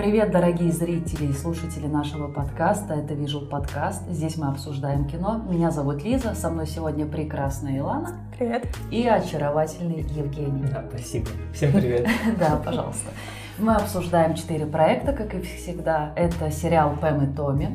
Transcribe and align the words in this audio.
Привет, 0.00 0.30
дорогие 0.30 0.72
зрители 0.72 1.26
и 1.26 1.32
слушатели 1.34 1.86
нашего 1.86 2.26
подкаста. 2.26 2.94
Это 2.94 3.12
Visual 3.12 3.46
подкаст. 3.46 4.08
Здесь 4.08 4.38
мы 4.38 4.48
обсуждаем 4.48 5.04
кино. 5.04 5.44
Меня 5.46 5.70
зовут 5.70 6.02
Лиза, 6.02 6.34
со 6.34 6.48
мной 6.48 6.66
сегодня 6.66 7.04
прекрасная 7.04 7.76
Илана. 7.76 8.18
Привет. 8.38 8.66
И 8.90 9.06
очаровательный 9.06 10.00
Евгений. 10.00 10.64
Да, 10.72 10.86
спасибо. 10.88 11.26
Всем 11.52 11.72
привет. 11.72 12.08
Да, 12.38 12.56
пожалуйста. 12.64 13.10
Мы 13.58 13.74
обсуждаем 13.74 14.36
четыре 14.36 14.64
проекта, 14.64 15.12
как 15.12 15.34
и 15.34 15.42
всегда. 15.42 16.14
Это 16.16 16.50
сериал 16.50 16.96
«Пэм 16.98 17.30
и 17.30 17.36
Томми», 17.36 17.68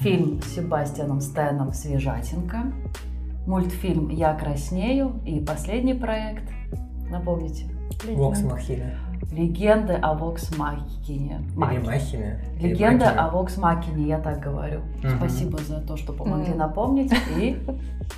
фильм 0.00 0.40
с 0.40 0.54
Себастьяном 0.54 1.20
Стэном 1.20 1.72
«Свежатинка», 1.72 2.72
мультфильм 3.48 4.10
«Я 4.10 4.32
краснею» 4.34 5.20
и 5.26 5.40
последний 5.40 5.94
проект, 5.94 6.44
напомните, 7.10 7.64
Вокс 8.04 8.42
Махина. 8.42 9.07
Легенды 9.32 9.94
о 9.94 10.14
Вокс 10.14 10.56
Махине. 10.56 11.40
Или 11.56 12.68
Легенда 12.68 13.04
Махина. 13.06 13.26
о 13.26 13.30
Вокс 13.30 13.56
Макине, 13.58 14.06
я 14.08 14.18
так 14.18 14.40
говорю. 14.40 14.80
Мгм. 15.02 15.16
Спасибо 15.18 15.58
за 15.58 15.80
то, 15.80 15.96
что 15.96 16.12
помогли 16.12 16.50
Мгм. 16.50 16.58
напомнить. 16.58 17.12
И 17.36 17.56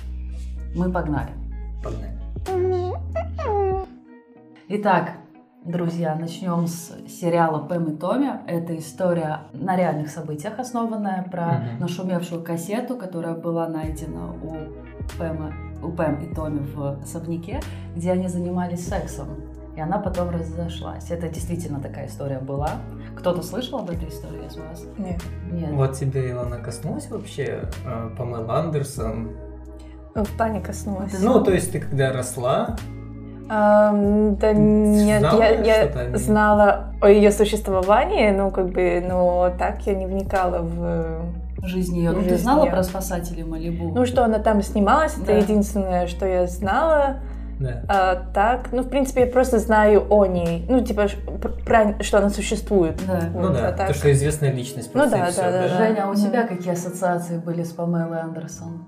мы 0.75 0.91
погнали. 0.91 1.31
Погнали. 1.83 2.11
Итак, 4.69 5.11
друзья, 5.65 6.15
начнем 6.15 6.65
с 6.67 6.91
сериала 7.07 7.59
Пэм 7.67 7.85
и 7.93 7.97
Томми. 7.97 8.31
Это 8.47 8.77
история 8.77 9.41
на 9.53 9.75
реальных 9.75 10.09
событиях, 10.09 10.59
основанная 10.59 11.23
про 11.23 11.47
Мгм. 11.47 11.79
нашумевшую 11.81 12.43
кассету, 12.43 12.95
которая 12.95 13.35
была 13.35 13.67
найдена 13.67 14.31
у 14.31 14.55
Пэма, 15.17 15.51
у 15.83 15.89
Пэм 15.91 16.15
и 16.23 16.33
Томми 16.33 16.59
в 16.73 17.01
особняке, 17.03 17.59
где 17.95 18.11
они 18.11 18.27
занимались 18.27 18.87
сексом. 18.87 19.27
И 19.75 19.79
она 19.81 19.99
потом 19.99 20.29
разошлась. 20.29 21.11
Это 21.11 21.29
действительно 21.29 21.79
такая 21.79 22.07
история 22.07 22.39
была. 22.39 22.71
Кто-то 23.17 23.41
слышал 23.41 23.79
об 23.79 23.89
этой 23.89 24.09
истории 24.09 24.45
из 24.45 24.57
вас? 24.57 24.83
Нет. 24.97 25.21
Нет. 25.51 25.71
Вот 25.71 25.93
тебе, 25.93 26.31
Илона, 26.31 26.57
коснулась 26.57 27.09
вообще 27.09 27.69
э, 27.85 28.09
Памела 28.17 28.59
Андерсон? 28.59 29.31
В 30.13 30.37
плане 30.37 30.59
коснулась. 30.59 31.13
Ну, 31.21 31.41
то 31.41 31.51
есть 31.53 31.71
ты 31.71 31.79
когда 31.79 32.11
росла, 32.11 32.75
Ам, 33.53 34.35
да 34.37 34.53
нет, 34.53 35.19
знала 35.19 35.41
я, 35.41 35.83
я 35.83 36.17
знала 36.17 36.93
о 37.01 37.09
ее 37.09 37.31
существовании, 37.31 38.31
ну, 38.31 38.49
как 38.49 38.69
бы, 38.69 39.03
но 39.05 39.51
так 39.59 39.85
я 39.87 39.93
не 39.93 40.05
вникала 40.05 40.59
в... 40.59 41.25
Жизнь 41.63 41.97
ее. 41.97 42.11
Ну, 42.11 42.21
ты 42.23 42.37
знала 42.37 42.65
про 42.65 42.81
спасателей 42.81 43.43
Малибу? 43.43 43.91
Ну, 43.93 44.05
что 44.05 44.23
она 44.23 44.39
там 44.39 44.61
снималась, 44.61 45.15
это 45.17 45.27
Да. 45.27 45.33
единственное, 45.33 46.07
что 46.07 46.25
я 46.25 46.47
знала. 46.47 47.17
Да. 47.63 47.83
А 47.87 48.15
так, 48.33 48.71
ну, 48.71 48.81
в 48.83 48.89
принципе, 48.89 49.21
я 49.21 49.27
просто 49.27 49.59
знаю 49.59 50.05
о 50.09 50.25
ней. 50.25 50.65
Ну, 50.69 50.83
типа, 50.83 51.07
про, 51.65 52.01
что 52.03 52.17
она 52.19 52.29
существует. 52.29 52.99
Да. 53.07 53.21
Ну 53.33 53.41
Вот, 53.47 53.53
да, 53.53 53.69
а 53.69 53.71
так- 53.71 53.87
то, 53.87 53.93
что 53.93 54.11
известная 54.11 54.51
личность 54.51 54.91
Ну 54.93 55.09
да, 55.09 55.25
всё, 55.27 55.41
да, 55.41 55.51
да, 55.51 55.61
да. 55.67 55.77
Женя, 55.77 56.03
а 56.05 56.09
у 56.09 56.15
тебя 56.15 56.47
какие 56.47 56.73
ассоциации 56.73 57.37
были 57.37 57.63
с 57.63 57.71
Памелой 57.71 58.19
Андерсон? 58.21 58.85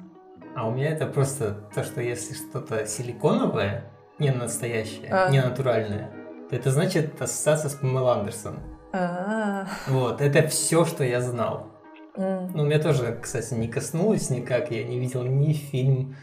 А 0.56 0.68
у 0.68 0.72
меня 0.72 0.90
это 0.90 1.06
просто 1.08 1.56
то, 1.74 1.84
что 1.84 2.02
если 2.02 2.34
что-то 2.36 2.86
силиконовое, 2.86 3.86
не 4.20 4.32
настоящее, 4.32 5.10
А. 5.12 5.30
не 5.30 5.42
натуральное, 5.42 6.10
то 6.50 6.56
это 6.56 6.70
значит 6.72 7.20
ассоциация 7.22 7.70
с 7.70 7.74
Памелой 7.74 8.14
Андерсон. 8.20 8.60
А, 8.94 9.66
Вот, 9.88 10.22
это 10.22 10.48
все, 10.48 10.86
что 10.86 11.04
я 11.04 11.20
знал. 11.22 11.70
м. 12.16 12.52
Ну, 12.54 12.62
у 12.62 12.66
меня 12.68 12.78
тоже, 12.78 13.18
кстати, 13.20 13.56
не 13.56 13.68
коснулось 13.68 14.30
никак. 14.30 14.70
Я 14.70 14.84
не 14.84 15.00
видел 15.00 15.24
ни 15.24 15.54
фильм, 15.54 16.16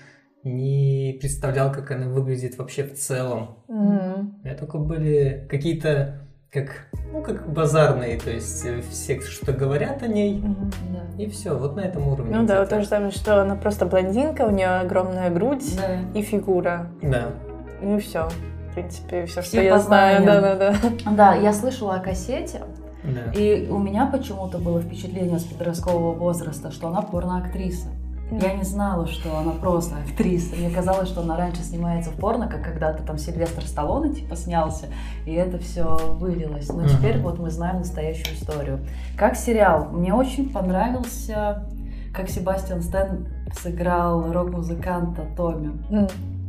не 0.44 1.16
представлял, 1.20 1.70
как 1.72 1.90
она 1.90 2.08
выглядит 2.08 2.56
вообще 2.58 2.84
в 2.84 2.94
целом. 2.94 3.56
Мгм. 3.68 4.36
У 4.42 4.44
меня 4.46 4.56
только 4.56 4.78
были 4.78 5.46
какие-то, 5.50 6.22
как, 6.50 6.86
ну, 7.12 7.22
как 7.22 7.52
базарные, 7.52 8.18
то 8.18 8.30
есть 8.30 8.64
э, 8.64 8.80
все 8.90 9.20
что 9.20 9.52
говорят 9.52 10.02
о 10.02 10.08
ней, 10.08 10.38
Мгм. 10.38 10.70
Да. 10.92 11.22
и 11.22 11.28
все, 11.28 11.56
вот 11.56 11.76
на 11.76 11.80
этом 11.80 12.08
уровне. 12.08 12.34
Ну 12.36 12.46
да, 12.46 12.60
вот 12.60 12.68
то 12.70 12.80
же 12.80 12.86
самое, 12.86 13.10
что 13.10 13.42
она 13.42 13.54
просто 13.54 13.86
блондинка, 13.86 14.42
у 14.42 14.50
нее 14.50 14.68
огромная 14.80 15.30
грудь 15.30 15.76
Да. 15.76 16.18
и 16.18 16.22
фигура. 16.22 16.90
Да. 17.02 17.28
Ну 17.82 17.96
и 17.98 18.00
все. 18.00 18.28
В 18.70 18.74
принципе, 18.74 19.26
все, 19.26 19.42
что 19.42 19.50
Все 19.50 19.64
я 19.64 19.78
знаю. 19.78 20.24
Да, 20.24 20.40
да, 20.40 20.54
да. 20.56 20.74
Да, 21.12 21.34
я 21.34 21.52
слышала 21.52 21.96
о 21.96 21.98
кассете, 21.98 22.62
Да. 23.04 23.32
и 23.32 23.68
у 23.68 23.78
меня 23.78 24.06
почему-то 24.06 24.58
было 24.58 24.80
впечатление 24.80 25.38
с 25.38 25.44
подросткового 25.44 26.12
возраста, 26.14 26.70
что 26.70 26.88
она 26.88 27.02
порноактриса. 27.02 27.88
Я 28.30 28.54
не 28.54 28.62
знала, 28.64 29.06
что 29.06 29.36
она 29.38 29.52
просто 29.52 29.96
актриса. 29.96 30.54
Мне 30.56 30.70
казалось, 30.70 31.08
что 31.08 31.22
она 31.22 31.36
раньше 31.36 31.62
снимается 31.62 32.10
в 32.10 32.14
порно, 32.16 32.48
как 32.48 32.62
когда-то 32.62 33.02
там 33.02 33.18
Сильвестр 33.18 33.62
Сталлоне 33.66 34.14
типа 34.14 34.36
снялся, 34.36 34.86
и 35.26 35.32
это 35.32 35.58
все 35.58 35.96
вылилось. 36.14 36.68
Но 36.68 36.80
Мгм. 36.82 36.88
теперь 36.88 37.18
вот 37.20 37.38
мы 37.38 37.50
знаем 37.50 37.78
настоящую 37.78 38.36
историю. 38.36 38.80
Как 39.16 39.36
сериал, 39.36 39.88
мне 39.90 40.14
очень 40.14 40.50
понравился, 40.50 41.68
как 42.14 42.28
Себастьян 42.28 42.82
Стэн 42.82 43.28
сыграл 43.60 44.32
рок-музыканта 44.32 45.26
Томми. 45.36 45.72
М. 45.90 46.08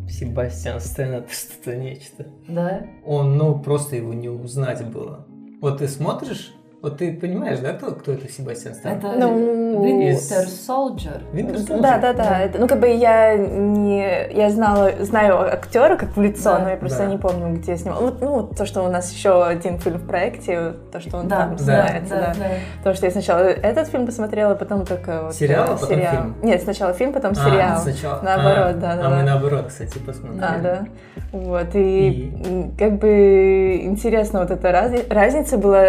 Себастьян 0.09 0.79
Стэн 0.79 1.13
это 1.13 1.33
что-то 1.33 1.75
нечто. 1.75 2.25
Да? 2.47 2.81
Он, 3.05 3.37
ну, 3.37 3.57
просто 3.59 3.95
его 3.95 4.13
не 4.13 4.29
узнать 4.29 4.85
было. 4.91 5.25
Вот 5.61 5.77
ты 5.79 5.87
смотришь, 5.87 6.53
вот 6.81 6.97
ты 6.97 7.13
понимаешь, 7.13 7.59
да, 7.59 7.73
кто, 7.73 7.91
кто 7.91 8.13
это 8.13 8.27
Себастьян 8.31 8.73
Стэн? 8.73 8.93
Это 8.97 9.13
Ну, 9.15 9.83
Winter 9.85 10.47
Soldier. 10.47 11.21
Winter 11.31 11.55
Soldier? 11.57 11.81
Да, 11.81 11.97
да, 11.99 12.13
да. 12.13 12.23
Да. 12.23 12.39
Это, 12.39 12.57
ну, 12.59 12.67
как 12.67 12.79
бы 12.79 12.87
я 12.87 13.35
не... 13.37 14.31
Я 14.33 14.49
знала, 14.49 14.91
знаю 14.99 15.53
актера 15.53 15.95
как 15.95 16.15
в 16.17 16.21
лицо, 16.21 16.43
Да, 16.53 16.59
но 16.59 16.69
я 16.71 16.77
просто 16.77 16.99
да. 16.99 17.05
не 17.05 17.17
помню, 17.17 17.55
где 17.55 17.77
снимал. 17.77 18.01
Вот, 18.01 18.21
ну, 18.21 18.47
то, 18.47 18.65
что 18.65 18.81
у 18.83 18.89
нас 18.89 19.11
еще 19.11 19.45
один 19.45 19.77
фильм 19.77 19.97
в 19.97 20.07
проекте, 20.07 20.73
то, 20.91 20.99
что 20.99 21.17
он 21.17 21.27
Да, 21.27 21.37
там 21.41 21.51
да, 21.57 21.63
снимается, 21.63 22.15
да, 22.15 22.19
да. 22.19 22.33
да. 22.39 22.45
Потому 22.79 22.95
что 22.95 23.05
я 23.05 23.11
сначала 23.11 23.39
этот 23.41 23.87
фильм 23.87 24.05
посмотрела, 24.07 24.55
потом 24.55 24.85
только 24.85 25.23
вот, 25.25 25.35
Сериал, 25.35 25.65
э, 25.65 25.67
а 25.67 25.73
потом 25.73 25.89
сериал. 25.89 26.11
фильм? 26.15 26.35
Нет, 26.41 26.61
сначала 26.63 26.93
фильм, 26.93 27.13
потом 27.13 27.31
А, 27.33 27.35
сериал. 27.35 27.77
сначала. 27.79 28.21
Наоборот, 28.23 28.57
А, 28.57 28.73
да, 28.73 28.95
да, 28.95 29.05
А 29.05 29.09
мы 29.09 29.15
да. 29.17 29.23
наоборот, 29.23 29.65
кстати, 29.67 29.99
посмотрели. 29.99 30.41
А, 30.43 30.57
да. 30.59 30.85
Вот, 31.31 31.75
и, 31.75 32.09
И? 32.09 32.71
как 32.77 32.97
бы 32.97 33.79
интересно, 33.83 34.39
вот 34.39 34.49
эта 34.51 34.71
раз- 34.71 35.07
разница 35.09 35.57
была 35.57 35.81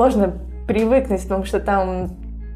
сложно 0.00 0.32
привыкнуть, 0.66 1.22
потому 1.24 1.44
что 1.44 1.60
там 1.60 2.08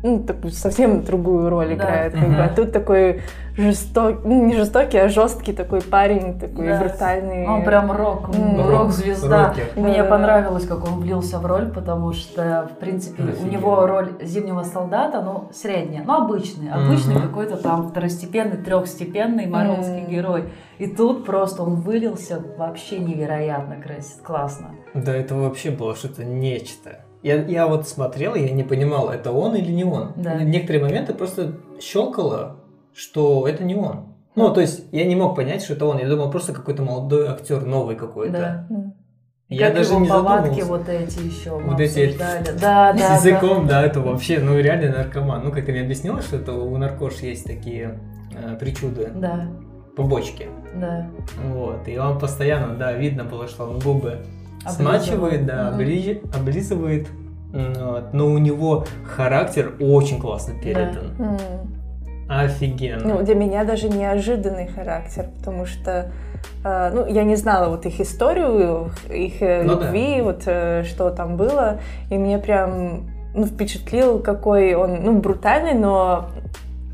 ну, 0.03 0.19
такую 0.23 0.53
совсем 0.53 1.03
другую 1.03 1.49
роль 1.49 1.69
Да. 1.69 1.75
играет. 1.75 2.13
Как 2.13 2.23
бы. 2.23 2.29
Мгм. 2.29 2.41
А 2.43 2.49
тут 2.49 2.73
такой 2.73 3.23
жестокий, 3.57 4.19
ну, 4.25 4.45
не 4.47 4.55
жестокий, 4.55 4.99
а 4.99 5.09
жесткий 5.09 5.55
такой 5.55 5.81
парень, 5.81 6.39
такой 6.39 6.67
Да. 6.69 6.79
брутальный. 6.81 7.47
Он 7.49 7.65
прям 7.65 7.91
рок, 7.91 8.29
м, 8.35 8.69
рок-звезда. 8.69 9.49
Рокер. 9.49 9.65
Мне 9.77 10.03
Да. 10.03 10.09
понравилось, 10.11 10.67
как 10.67 10.85
он 10.85 11.01
влился 11.01 11.39
в 11.39 11.47
роль, 11.47 11.71
потому 11.71 12.13
что, 12.13 12.69
в 12.75 12.79
принципе, 12.79 13.23
у 13.23 13.29
Офигенно. 13.29 13.51
него 13.51 13.87
роль 13.87 14.11
зимнего 14.23 14.63
солдата, 14.63 15.23
ну, 15.23 15.49
средняя, 15.55 16.03
ну, 16.07 16.15
обычный, 16.25 16.71
обычный 16.71 17.15
Мгм. 17.15 17.23
какой-то 17.29 17.57
там 17.57 17.89
второстепенный, 17.89 18.59
трехстепенный 18.59 19.47
марвелский 19.47 20.03
Мгм. 20.03 20.11
герой. 20.11 20.45
И 20.79 20.87
тут 20.87 21.25
просто 21.25 21.63
он 21.63 21.77
вылился 21.77 22.43
вообще 22.59 22.99
невероятно 22.99 23.77
красиво, 23.77 24.23
классно. 24.23 24.67
Да, 24.93 25.15
это 25.17 25.35
вообще 25.35 25.71
было 25.71 25.95
что-то 25.95 26.25
нечто. 26.25 27.01
Я, 27.25 27.43
я 27.43 27.67
вот 27.67 27.89
смотрел, 27.89 28.35
я 28.35 28.51
не 28.51 28.63
понимал, 28.65 29.09
это 29.09 29.33
он 29.33 29.57
или 29.57 29.73
не 29.73 29.83
он. 29.83 30.13
Да. 30.15 30.35
Некоторые 30.43 30.85
моменты 30.85 31.15
просто 31.15 31.55
щелкало, 31.81 32.57
что 32.95 33.49
это 33.49 33.65
не 33.65 33.75
он. 33.75 34.15
Ну, 34.37 34.53
то 34.53 34.61
есть 34.61 34.85
я 34.93 35.07
не 35.07 35.17
мог 35.17 35.35
понять, 35.35 35.63
что 35.63 35.73
это 35.73 35.87
он. 35.87 35.99
Я 35.99 36.07
думал, 36.07 36.31
просто 36.31 36.53
какой-то 36.53 36.83
молодой 36.83 37.29
актер, 37.29 37.65
новый 37.65 37.97
какой-то. 37.97 38.67
Да. 38.69 38.93
Я 39.49 39.69
как 39.69 39.77
даже 39.77 39.91
его 39.93 40.01
не 40.01 40.09
повадки 40.09 40.61
вот 40.63 40.87
эти 40.89 41.21
еще 41.21 41.59
Вот 41.59 41.81
эти. 41.81 42.15
Да, 42.19 42.93
да, 42.93 42.95
С 42.95 42.99
да. 43.01 43.15
языком, 43.15 43.67
да. 43.67 43.83
это 43.83 44.01
вообще, 44.01 44.39
ну, 44.39 44.59
реально 44.59 44.99
наркоман. 44.99 45.45
Ну, 45.45 45.51
как 45.51 45.65
ты 45.65 45.73
мне 45.73 45.81
объяснила, 45.81 46.21
что 46.21 46.37
это 46.37 46.53
у 46.53 46.77
наркош 46.77 47.21
есть 47.21 47.47
такие 47.47 48.01
э, 48.35 48.57
причуды, 48.57 49.11
Да, 49.15 49.47
побочки. 49.97 50.49
да. 50.75 51.09
Вот, 51.43 51.89
и 51.89 51.97
он 51.97 52.19
постоянно, 52.19 52.75
да, 52.75 52.93
видно 52.93 53.25
было, 53.25 53.49
что 53.49 53.65
он 53.65 53.79
губы. 53.79 54.19
Смачивает, 54.69 55.47
да, 55.47 55.71
Мгм. 55.71 55.81
обли- 55.81 56.37
облизывает. 56.37 57.09
Но 58.13 58.27
у 58.27 58.39
него 58.39 58.85
характер 59.07 59.75
очень 59.79 60.21
классно 60.21 60.55
передан. 60.61 61.15
М. 61.19 61.39
Офигенно. 62.29 63.15
Ну, 63.17 63.23
для 63.23 63.35
меня 63.35 63.65
даже 63.65 63.89
неожиданный 63.89 64.67
характер, 64.67 65.27
потому 65.39 65.67
что 65.67 66.11
э, 66.65 66.91
ну, 66.93 67.07
я 67.07 67.23
не 67.25 67.37
знала 67.37 67.69
вот 67.69 67.85
их 67.87 68.01
историю, 68.01 68.91
их 69.11 69.41
э, 69.43 69.63
Ну 69.63 69.77
да. 69.77 69.85
любви, 69.87 70.23
вот 70.23 70.43
э, 70.47 70.83
что 70.85 71.11
там 71.11 71.37
было, 71.37 71.79
и 72.11 72.17
мне 72.19 72.39
прям 72.39 73.11
ну, 73.35 73.47
впечатлил, 73.47 74.21
какой 74.21 74.75
он, 74.75 75.03
ну, 75.03 75.19
брутальный, 75.21 75.75
но 75.75 76.27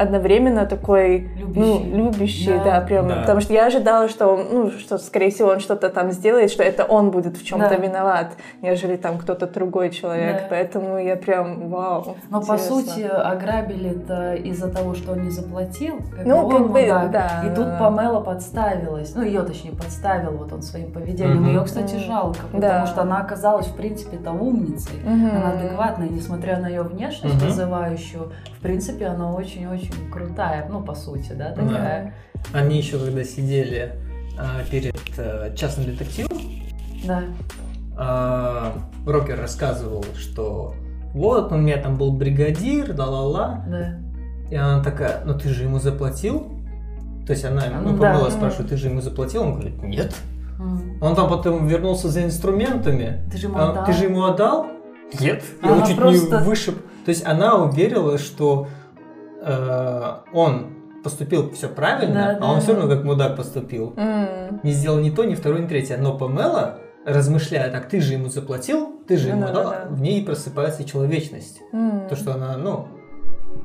одновременно 0.01 0.67
такой 0.67 1.29
Любящий. 1.37 1.61
ну, 1.61 1.97
любящий, 2.07 2.53
Да. 2.59 2.65
да, 2.65 2.81
прям, 2.81 3.09
Да. 3.09 3.17
потому 3.17 3.41
что 3.41 3.53
я 3.53 3.67
ожидала, 3.67 4.09
что, 4.09 4.29
он, 4.29 4.47
ну, 4.53 4.71
что, 4.71 4.99
скорее 4.99 5.31
всего, 5.31 5.51
он 5.51 5.61
что-то 5.61 5.91
там 5.91 6.11
сделает, 6.13 6.51
что 6.51 6.63
это 6.63 6.85
он 6.85 7.11
будет 7.11 7.37
в 7.37 7.45
чем-то 7.45 7.69
Да. 7.69 7.77
виноват, 7.77 8.33
нежели 8.63 8.97
там 8.97 9.19
кто-то 9.19 9.47
другой 9.47 9.91
человек, 9.91 10.37
Да. 10.43 10.47
поэтому 10.49 10.99
я 10.99 11.17
прям, 11.17 11.69
вау. 11.69 12.17
Но 12.31 12.41
по 12.41 12.55
интересно. 12.55 12.77
сути 12.77 13.01
ограбили-то 13.03 14.35
из-за 14.35 14.69
того, 14.71 14.95
что 14.95 15.13
он 15.13 15.25
не 15.25 15.31
заплатил. 15.31 15.99
Как 16.17 16.25
Ну, 16.27 16.49
как 16.49 16.61
он 16.61 16.73
бы, 16.73 16.81
мудак. 16.83 17.11
да, 17.11 17.43
И 17.45 17.49
да, 17.49 17.55
тут 17.55 17.65
да. 17.67 17.77
Памела 17.79 18.21
подставилась. 18.21 19.15
Ну, 19.15 19.23
ее 19.23 19.43
точнее 19.43 19.73
подставил 19.73 20.33
вот 20.39 20.53
он 20.53 20.63
своим 20.63 20.93
поведением. 20.93 21.43
Мгм. 21.43 21.49
Ее, 21.49 21.65
кстати, 21.65 21.95
Мгм. 21.95 22.05
жалко, 22.05 22.39
потому 22.53 22.61
Да. 22.61 22.87
что 22.87 23.03
она 23.03 23.19
оказалась, 23.21 23.67
в 23.67 23.77
принципе-то, 23.77 24.31
умницей. 24.33 25.01
Мгм. 25.05 25.31
Она 25.37 25.53
адекватная, 25.53 26.09
несмотря 26.09 26.59
на 26.59 26.69
ее 26.69 26.83
внешность 26.83 27.35
Мгм. 27.37 27.47
вызывающую. 27.47 28.33
В 28.59 28.63
принципе, 28.63 29.07
она 29.07 29.33
очень-очень 29.33 29.90
крутая. 30.13 30.67
Ну, 30.71 30.83
по 30.83 30.95
сути, 30.95 31.33
да, 31.33 31.53
такая. 31.53 32.15
Они 32.53 32.79
еще 32.79 32.99
когда 32.99 33.25
сидели 33.25 33.97
а, 34.39 34.63
перед 34.71 34.97
а, 35.19 35.55
частным 35.55 35.87
детективом, 35.87 36.39
Да. 37.05 37.23
а, 37.97 38.73
Рокер 39.07 39.39
рассказывал, 39.41 40.05
что 40.19 40.75
вот, 41.15 41.53
у 41.53 41.57
меня 41.57 41.77
там 41.79 41.97
был 41.97 42.13
бригадир, 42.13 42.95
ла-ла-ла. 42.97 43.65
Да. 43.69 43.99
И 44.51 44.55
она 44.57 44.83
такая, 44.83 45.23
ну 45.25 45.39
ты 45.39 45.49
же 45.51 45.65
ему 45.65 45.79
заплатил? 45.79 46.53
То 47.27 47.33
есть 47.33 47.45
она, 47.45 47.65
ну, 47.83 47.93
Да. 47.97 48.13
Памела 48.13 48.31
спрашивает, 48.31 48.71
ты 48.71 48.77
же 48.77 48.89
ему 48.89 49.01
заплатил? 49.01 49.43
Он 49.43 49.55
говорит, 49.55 49.83
нет. 49.83 50.15
М. 50.59 50.99
Он 51.01 51.15
там 51.15 51.29
потом 51.29 51.67
вернулся 51.69 52.09
за 52.09 52.25
инструментами. 52.25 53.23
Ты 53.31 53.39
же 53.39 53.47
ему 53.47 53.59
А, 53.59 53.71
отдал? 53.71 53.87
Ты 53.87 53.93
же 53.93 54.05
ему 54.05 54.25
отдал? 54.25 54.67
Нет. 55.21 55.43
Я 55.63 55.77
его 55.77 55.87
чуть 55.87 55.97
просто- 55.97 56.39
не 56.39 56.45
вышиб. 56.45 56.75
То 57.05 57.11
есть 57.11 57.25
она 57.27 57.57
уверила, 57.57 58.19
что 58.19 58.69
э, 59.43 60.13
он 60.33 60.75
поступил 61.03 61.51
все 61.53 61.69
правильно, 61.69 62.15
Да, 62.15 62.31
а 62.37 62.41
да, 62.41 62.47
он 62.47 62.61
все 62.61 62.75
равно 62.75 62.95
как 62.95 63.05
мудак 63.05 63.37
поступил. 63.37 63.95
М. 63.97 64.61
Не 64.63 64.73
сделал 64.73 64.99
ни 64.99 65.11
то, 65.11 65.25
ни 65.25 65.35
второе, 65.35 65.63
ни 65.63 65.67
третье. 65.67 65.97
Но 65.97 66.17
Памела, 66.19 66.79
размышляя, 67.07 67.71
так 67.71 67.89
ты 67.89 68.01
же 68.01 68.13
ему 68.13 68.29
заплатил, 68.29 69.01
ты 69.09 69.17
же 69.17 69.29
ему 69.29 69.41
Ну 69.41 69.47
да, 69.47 69.51
отдал, 69.53 69.65
да, 69.71 69.85
да. 69.85 69.95
в 69.95 70.01
ней 70.03 70.25
просыпается 70.25 70.85
человечность. 70.85 71.61
М. 71.73 72.07
То, 72.09 72.17
что 72.17 72.35
она, 72.35 72.57
ну, 72.59 72.89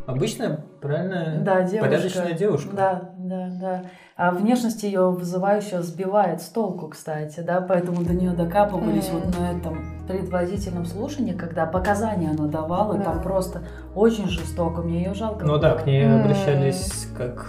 обычная, 0.07 0.63
правильная, 0.81 1.39
Да, 1.41 1.61
девушка. 1.63 1.85
порядочная 1.85 2.33
девушка. 2.33 2.69
Да, 2.75 3.09
да, 3.17 3.49
да. 3.59 3.81
А 4.17 4.31
внешность 4.31 4.83
ее 4.83 5.09
вызывающе 5.11 5.81
сбивает 5.81 6.41
с 6.41 6.45
толку, 6.45 6.87
кстати, 6.87 7.41
да, 7.41 7.59
поэтому 7.59 8.01
до 8.01 8.13
нее 8.13 8.31
докапывались 8.31 9.09
Мгм. 9.09 9.19
вот 9.19 9.37
на 9.37 9.51
этом 9.51 10.05
предварительном 10.07 10.85
слушании, 10.85 11.33
когда 11.33 11.65
показания 11.65 12.29
она 12.29 12.47
давала, 12.47 12.97
и 12.97 13.03
там 13.03 13.21
просто 13.21 13.63
очень 13.93 14.29
жестоко, 14.29 14.81
мне 14.81 15.03
ее 15.03 15.13
жалко 15.13 15.43
Ну 15.43 15.53
было. 15.53 15.59
да, 15.59 15.75
к 15.75 15.85
ней 15.85 16.03
М. 16.05 16.21
обращались 16.21 17.09
как 17.17 17.45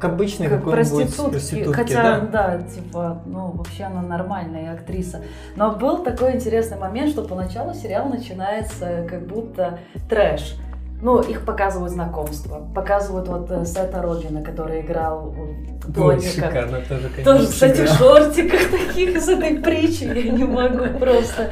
к 0.00 0.04
обычной 0.06 0.48
как 0.48 0.60
какой-нибудь 0.64 0.90
проститутки, 1.04 1.30
проститутке, 1.32 1.72
хотя, 1.74 2.20
да. 2.20 2.56
да. 2.56 2.62
типа, 2.62 3.22
ну, 3.26 3.50
вообще 3.52 3.84
она 3.84 4.00
нормальная 4.00 4.72
актриса. 4.72 5.20
Но 5.56 5.72
был 5.72 6.02
такой 6.02 6.34
интересный 6.36 6.78
момент, 6.78 7.10
что 7.10 7.22
поначалу 7.22 7.74
сериал 7.74 8.08
начинается 8.08 9.06
как 9.08 9.26
будто 9.26 9.78
трэш. 10.08 10.56
Ну, 11.02 11.20
их 11.20 11.44
показывают 11.44 11.92
знакомство, 11.92 12.66
показывают 12.74 13.28
вот 13.28 13.50
э, 13.50 13.64
Сета 13.66 14.00
Рогина, 14.00 14.42
который 14.42 14.80
играл 14.80 15.34
э, 15.36 15.40
Ой, 15.86 15.92
плотника. 15.92 16.46
шикарно 16.46 16.80
тоже, 16.88 17.10
конечно. 17.10 17.24
Тоже 17.24 17.46
в 17.46 17.62
этих 17.62 17.88
шортиках 17.88 18.70
таких, 18.70 19.20
с 19.20 19.28
этой 19.28 19.56
притчей, 19.58 20.06
я 20.06 20.32
не 20.32 20.44
могу 20.44 20.98
просто. 20.98 21.50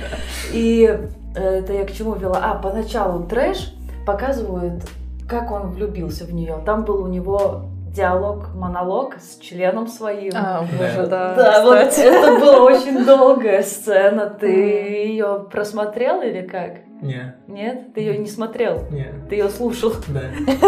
И 0.52 0.98
э, 1.34 1.38
это 1.38 1.72
я 1.72 1.84
к 1.84 1.92
чему 1.92 2.14
вела? 2.14 2.40
А, 2.42 2.54
поначалу 2.54 3.24
трэш 3.24 3.74
показывают, 4.06 4.84
как 5.28 5.50
он 5.50 5.70
влюбился 5.70 6.24
в 6.24 6.32
нее. 6.32 6.58
Там 6.64 6.84
был 6.84 7.02
у 7.02 7.08
него 7.08 7.66
диалог, 7.92 8.54
монолог 8.54 9.16
с 9.20 9.38
членом 9.38 9.86
своим. 9.86 10.32
А, 10.34 10.62
боже, 10.62 11.06
Да. 11.06 11.34
да. 11.34 11.62
вот 11.64 11.76
это 11.98 12.40
была 12.40 12.62
очень 12.64 13.04
долгая 13.04 13.62
сцена. 13.62 14.30
Ты 14.30 14.46
ее 14.50 15.46
просмотрел 15.50 16.22
или 16.22 16.42
как? 16.46 16.78
Не, 17.02 17.34
Нет? 17.48 17.94
Ты 17.94 18.00
ее 18.00 18.16
не 18.16 18.28
смотрел? 18.28 18.82
не, 18.90 19.08
Ты 19.28 19.34
ее 19.36 19.48
слушал? 19.48 19.92
да. 20.08 20.20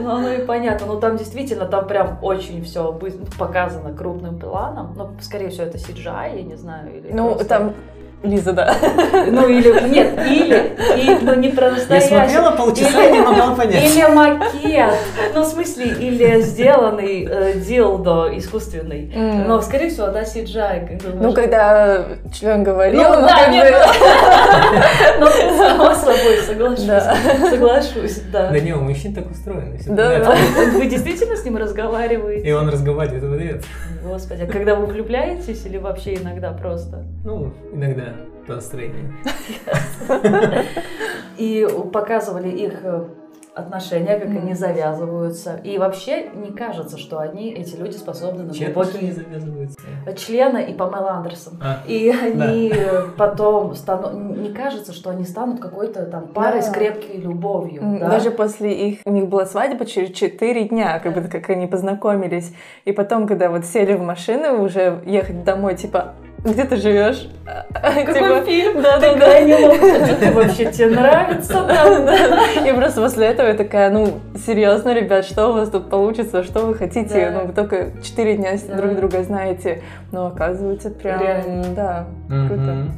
Ну, 0.00 0.10
оно 0.10 0.32
и 0.32 0.44
понятно. 0.46 0.86
Но 0.86 0.96
там 1.00 1.16
действительно, 1.16 1.66
там 1.66 1.86
прям 1.86 2.18
очень 2.22 2.62
все 2.62 2.96
показано 3.38 3.92
крупным 3.94 4.38
планом. 4.38 4.94
Но, 4.96 5.12
скорее 5.20 5.48
всего, 5.48 5.64
это 5.64 5.78
CGI, 5.78 6.36
я 6.36 6.42
не 6.42 6.54
знаю. 6.56 6.96
Или 6.98 7.12
Ну, 7.12 7.30
просто- 7.30 7.44
там 7.48 7.74
Лиза, 8.26 8.52
да. 8.52 8.74
Ну, 9.30 9.48
или... 9.48 9.88
Нет, 9.88 10.18
или... 10.26 10.72
и- 11.00 11.24
ну, 11.24 11.34
не 11.34 11.48
про 11.50 11.66
Я 11.66 11.72
настоящий. 11.72 12.08
смотрела 12.08 12.50
полчаса 12.52 13.04
и 13.04 13.12
не 13.12 13.20
могла 13.20 13.54
понять. 13.54 13.84
Или 13.84 14.06
макет. 14.14 14.94
Ну, 15.34 15.42
в 15.42 15.46
смысле, 15.46 15.86
или 15.86 16.40
сделанный 16.40 17.26
э, 17.28 17.52
дилдо 17.54 18.30
искусственный. 18.36 19.12
М. 19.14 19.48
Но, 19.48 19.60
скорее 19.62 19.90
всего, 19.90 20.08
да, 20.08 20.22
CGI. 20.22 20.88
как 20.88 21.02
думаешь? 21.02 21.20
Ну, 21.20 21.32
когда 21.32 22.04
член 22.34 22.64
говорил, 22.64 23.02
Ну, 23.02 23.08
ну, 23.20 23.26
да, 23.26 23.44
как 23.44 23.48
нет, 23.52 23.72
бы... 23.72 23.78
Ну, 25.20 25.26
само 25.56 25.94
собой, 25.94 26.36
соглашусь. 26.46 26.84
Да. 26.84 27.16
Соглашусь, 27.50 28.20
да. 28.32 28.50
Да 28.50 28.58
не, 28.60 28.72
у 28.72 28.80
мужчин 28.80 29.14
так 29.14 29.30
устроено. 29.30 29.76
Да, 29.86 30.18
да. 30.18 30.34
Вы 30.74 30.86
действительно 30.86 31.36
с 31.36 31.44
ним 31.44 31.56
разговариваете? 31.56 32.48
И 32.48 32.52
он 32.52 32.68
разговаривает 32.68 33.22
в 33.22 33.32
ответ. 33.32 33.64
Господи, 34.04 34.42
а 34.42 34.46
когда 34.52 34.74
вы 34.74 34.86
влюбляетесь 34.86 35.64
или 35.66 35.78
вообще 35.78 36.14
иногда 36.14 36.52
просто? 36.52 37.04
Ну, 37.24 37.52
иногда 37.72 38.04
по 38.46 38.54
настроению. 38.54 39.12
И 41.38 41.66
показывали 41.92 42.48
их 42.48 42.80
э, 42.82 43.04
отношения, 43.54 44.18
как 44.18 44.28
они 44.28 44.54
завязываются. 44.54 45.60
И 45.64 45.76
вообще 45.78 46.28
не 46.34 46.50
кажется, 46.50 46.98
что 46.98 47.18
они, 47.18 47.52
эти 47.52 47.76
люди, 47.76 47.96
способны 47.96 48.38
на 48.44 48.50
отношения 48.50 48.72
глубокие 48.72 49.12
завязываются? 49.12 49.78
члены 50.16 50.64
и 50.64 50.74
Памела 50.74 51.12
Андерсон. 51.12 51.60
А, 51.62 51.82
И 51.86 52.10
они 52.10 52.72
потом 53.16 53.74
станут... 53.74 54.14
Не 54.38 54.52
кажется, 54.52 54.92
что 54.92 55.10
они 55.10 55.24
станут 55.24 55.60
какой-то 55.60 56.06
там 56.06 56.28
парой 56.28 56.60
Да. 56.60 56.66
с 56.66 56.70
крепкой 56.70 57.16
любовью. 57.16 57.82
Да? 58.00 58.08
Даже 58.10 58.30
после 58.30 58.90
их, 58.90 58.98
у 59.04 59.10
них 59.10 59.28
была 59.28 59.46
свадьба 59.46 59.84
через 59.84 60.10
4 60.16 60.68
дня, 60.68 60.98
как 61.00 61.14
бы 61.14 61.22
как 61.28 61.50
они 61.50 61.66
познакомились. 61.66 62.54
И 62.84 62.92
потом, 62.92 63.26
когда 63.26 63.50
вот 63.50 63.64
сели 63.64 63.94
в 63.94 64.02
машину, 64.02 64.62
уже 64.62 65.02
ехать 65.04 65.44
домой, 65.44 65.74
типа, 65.76 66.14
где 66.52 66.64
ты 66.64 66.76
живешь? 66.76 67.28
Какой 67.72 68.44
фильм? 68.44 68.82
Да, 68.82 68.98
да, 68.98 69.14
да. 69.14 69.40
неловкость. 69.40 70.18
Ты 70.20 70.32
вообще 70.32 70.72
тебе 70.72 70.88
нравится 70.90 71.52
там? 71.52 72.66
И 72.66 72.72
просто 72.72 73.00
после 73.00 73.26
этого 73.26 73.48
я 73.48 73.54
такая, 73.54 73.90
ну, 73.90 74.20
серьезно, 74.46 74.92
ребят, 74.94 75.24
что 75.24 75.48
у 75.48 75.52
вас 75.52 75.68
тут 75.70 75.90
получится, 75.90 76.42
что 76.42 76.66
вы 76.66 76.74
хотите? 76.74 77.30
Да. 77.30 77.40
Ну, 77.40 77.46
вы 77.46 77.52
только 77.52 77.92
4 78.02 78.36
дня 78.36 78.52
Да. 78.68 78.74
друг 78.76 78.96
друга 78.96 79.22
знаете. 79.22 79.82
Но 80.12 80.26
оказывается, 80.26 80.90
прям, 80.90 81.20
Реально. 81.20 81.64
да, 81.74 82.06
круто. 82.28 82.54
мгм. 82.62 82.92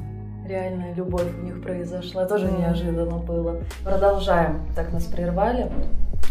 Реальная 0.48 0.94
любовь 0.94 1.26
у 1.42 1.44
них 1.44 1.62
произошла. 1.62 2.24
Тоже 2.24 2.46
неожиданно 2.50 3.18
было. 3.18 3.56
Продолжаем. 3.84 4.62
Так 4.74 4.92
нас 4.94 5.04
прервали. 5.04 5.66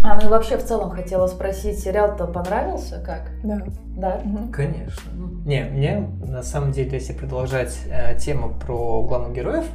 А, 0.04 0.16
ну 0.16 0.28
и 0.28 0.30
вообще 0.30 0.58
в 0.58 0.64
целом 0.64 0.92
хотела 0.92 1.28
спросить, 1.28 1.80
сериал-то 1.80 2.28
понравился? 2.28 3.02
Как? 3.04 3.32
Да. 3.44 3.64
Да? 3.98 4.22
Конечно. 4.54 5.12
Не, 5.46 5.64
мне 5.64 6.08
на 6.28 6.44
самом 6.44 6.72
деле, 6.72 6.92
если 6.92 7.14
продолжать 7.14 7.78
э, 7.90 8.18
тему 8.20 8.54
про 8.60 9.02
главных 9.04 9.34
героев, 9.34 9.66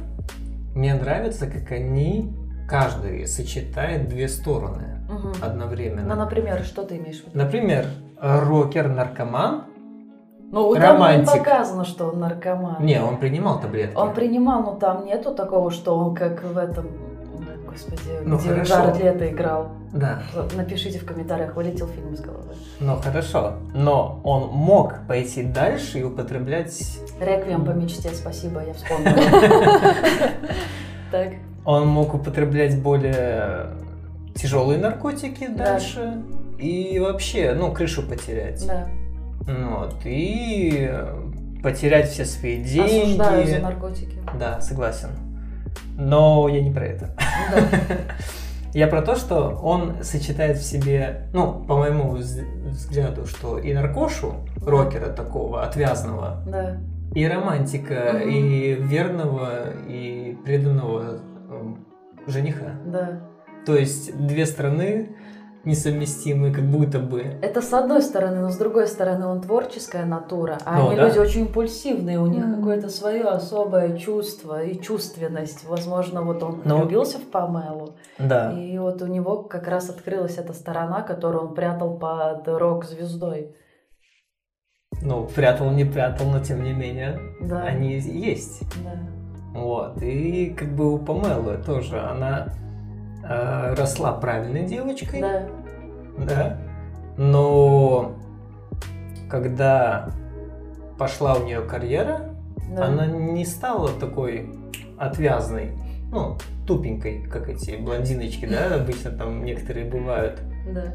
мне 0.75 0.93
нравится, 0.95 1.47
как 1.47 1.71
они 1.71 2.33
каждый 2.67 3.27
сочетает 3.27 4.07
две 4.07 4.27
стороны 4.27 5.05
Мгм. 5.09 5.33
одновременно. 5.41 6.15
Ну, 6.15 6.21
например, 6.21 6.63
что 6.63 6.83
ты 6.83 6.97
имеешь 6.97 7.21
в 7.21 7.27
виду? 7.27 7.37
Например, 7.37 7.85
рокер, 8.19 8.87
наркоман. 8.87 9.65
Ну, 10.51 10.73
там 10.75 11.19
не 11.19 11.25
показано, 11.25 11.83
что 11.83 12.09
он 12.09 12.19
наркоман. 12.19 12.83
Не, 12.85 13.01
он 13.01 13.17
принимал 13.17 13.59
таблетки. 13.59 13.95
Он 13.95 14.13
принимал, 14.13 14.61
но 14.63 14.75
там 14.75 15.05
нету 15.05 15.33
такого, 15.33 15.71
что 15.71 15.97
он 15.97 16.15
как 16.15 16.43
в 16.43 16.57
этом... 16.57 16.87
Господи, 17.73 18.01
Ну, 18.23 18.37
где 18.37 18.49
хорошо. 18.49 18.73
Джаред 18.73 18.97
Лето 19.03 19.29
играл. 19.29 19.67
Да, 19.91 20.23
Напишите 20.55 20.99
в 20.99 21.05
комментариях, 21.05 21.55
вылетел 21.55 21.87
фильм 21.87 22.13
из 22.13 22.21
головы. 22.21 22.53
ну 22.79 22.95
хорошо. 22.97 23.53
Но 23.73 24.21
он 24.23 24.49
мог 24.49 24.95
пойти 25.07 25.43
дальше 25.43 25.99
и 25.99 26.03
употреблять... 26.03 26.99
Реквием 27.19 27.65
по 27.65 27.71
мечте, 27.71 28.09
спасибо, 28.13 28.63
я 28.65 28.73
вспомнила. 28.73 29.15
Так. 31.11 31.29
Он 31.65 31.87
мог 31.87 32.13
употреблять 32.15 32.81
более 32.81 33.67
тяжелые 34.35 34.79
наркотики 34.79 35.47
Да. 35.47 35.65
дальше. 35.73 36.23
И 36.57 36.97
вообще, 36.99 37.53
ну, 37.53 37.71
крышу 37.71 38.01
потерять. 38.01 38.65
Да. 38.67 38.87
Вот. 39.45 39.95
И 40.05 40.91
потерять 41.61 42.09
все 42.09 42.25
свои 42.25 42.63
деньги. 42.63 43.03
Осуждаю 43.03 43.47
за 43.47 43.59
наркотики. 43.59 44.17
Да, 44.39 44.59
согласен. 44.59 45.09
Но 45.97 46.47
я 46.49 46.61
не 46.61 46.71
про 46.71 46.85
это. 46.85 47.09
Я 48.73 48.87
про 48.87 49.03
то, 49.03 49.15
что 49.15 49.49
он 49.61 50.03
сочетает 50.03 50.57
в 50.57 50.63
себе, 50.63 51.27
ну, 51.31 51.63
по 51.63 51.77
моему 51.77 52.15
вз- 52.17 52.43
взгляду, 52.69 53.27
что 53.27 53.59
и 53.59 53.71
наркошу, 53.71 54.33
рокера 54.65 55.09
такого, 55.09 55.61
отвязного, 55.63 56.41
Да. 56.47 56.77
и 57.13 57.23
романтика, 57.27 58.17
и 58.17 58.73
верного, 58.73 59.69
и 59.87 60.35
преданного 60.43 61.19
эм, 61.51 61.85
жениха. 62.25 62.71
Да. 62.87 63.19
То 63.67 63.75
есть 63.75 64.17
две 64.17 64.47
стороны 64.47 65.09
несовместимы, 65.65 66.51
как 66.53 66.65
будто 66.65 66.99
бы. 66.99 67.21
Это 67.41 67.61
с 67.61 67.71
одной 67.73 68.01
стороны, 68.01 68.41
но 68.41 68.49
с 68.49 68.57
другой 68.57 68.87
стороны 68.87 69.25
он 69.27 69.41
творческая 69.41 70.05
натура, 70.05 70.57
а 70.65 70.77
Ну, 70.79 70.87
они 70.87 70.97
да. 70.97 71.07
люди 71.07 71.19
очень 71.19 71.41
импульсивные, 71.41 72.19
у 72.19 72.27
них 72.27 72.43
Мгм. 72.45 72.55
какое-то 72.57 72.89
свое 72.89 73.23
особое 73.23 73.97
чувство 73.97 74.61
и 74.63 74.79
чувственность. 74.79 75.63
Возможно, 75.65 76.21
вот 76.21 76.43
он 76.43 76.61
Ну, 76.65 76.79
влюбился 76.79 77.17
в 77.17 77.23
Памелу, 77.29 77.95
Да. 78.19 78.51
и 78.51 78.77
вот 78.77 79.01
у 79.01 79.07
него 79.07 79.43
как 79.43 79.67
раз 79.67 79.89
открылась 79.89 80.37
эта 80.37 80.51
сторона, 80.53 81.01
которую 81.01 81.47
он 81.49 81.53
прятал 81.55 81.97
под 81.97 82.47
рок-звездой. 82.47 83.55
Ну, 85.01 85.25
прятал, 85.25 85.71
не 85.71 85.85
прятал, 85.85 86.27
но 86.27 86.39
тем 86.39 86.63
не 86.63 86.73
менее, 86.73 87.19
Да. 87.41 87.63
они 87.63 87.93
есть. 87.99 88.61
да. 88.83 88.99
Вот. 89.59 90.01
И 90.01 90.49
как 90.57 90.69
бы 90.75 90.93
у 90.93 90.97
Памелы 90.97 91.57
тоже 91.63 91.99
она 91.99 92.53
э, 93.23 93.73
росла 93.75 94.13
правильной 94.13 94.65
девочкой. 94.65 95.21
Да. 95.21 95.43
Да. 96.17 96.57
Но 97.17 98.15
когда 99.29 100.09
пошла 100.97 101.35
у 101.35 101.43
нее 101.43 101.61
карьера, 101.61 102.35
да. 102.69 102.85
она 102.85 103.07
не 103.07 103.45
стала 103.45 103.89
такой 103.89 104.51
отвязной, 104.97 105.71
ну, 106.11 106.37
тупенькой, 106.67 107.23
как 107.23 107.49
эти 107.49 107.71
блондиночки, 107.75 108.45
да, 108.45 108.75
обычно 108.75 109.11
там 109.11 109.43
некоторые 109.43 109.89
бывают. 109.89 110.39
Да. 110.71 110.93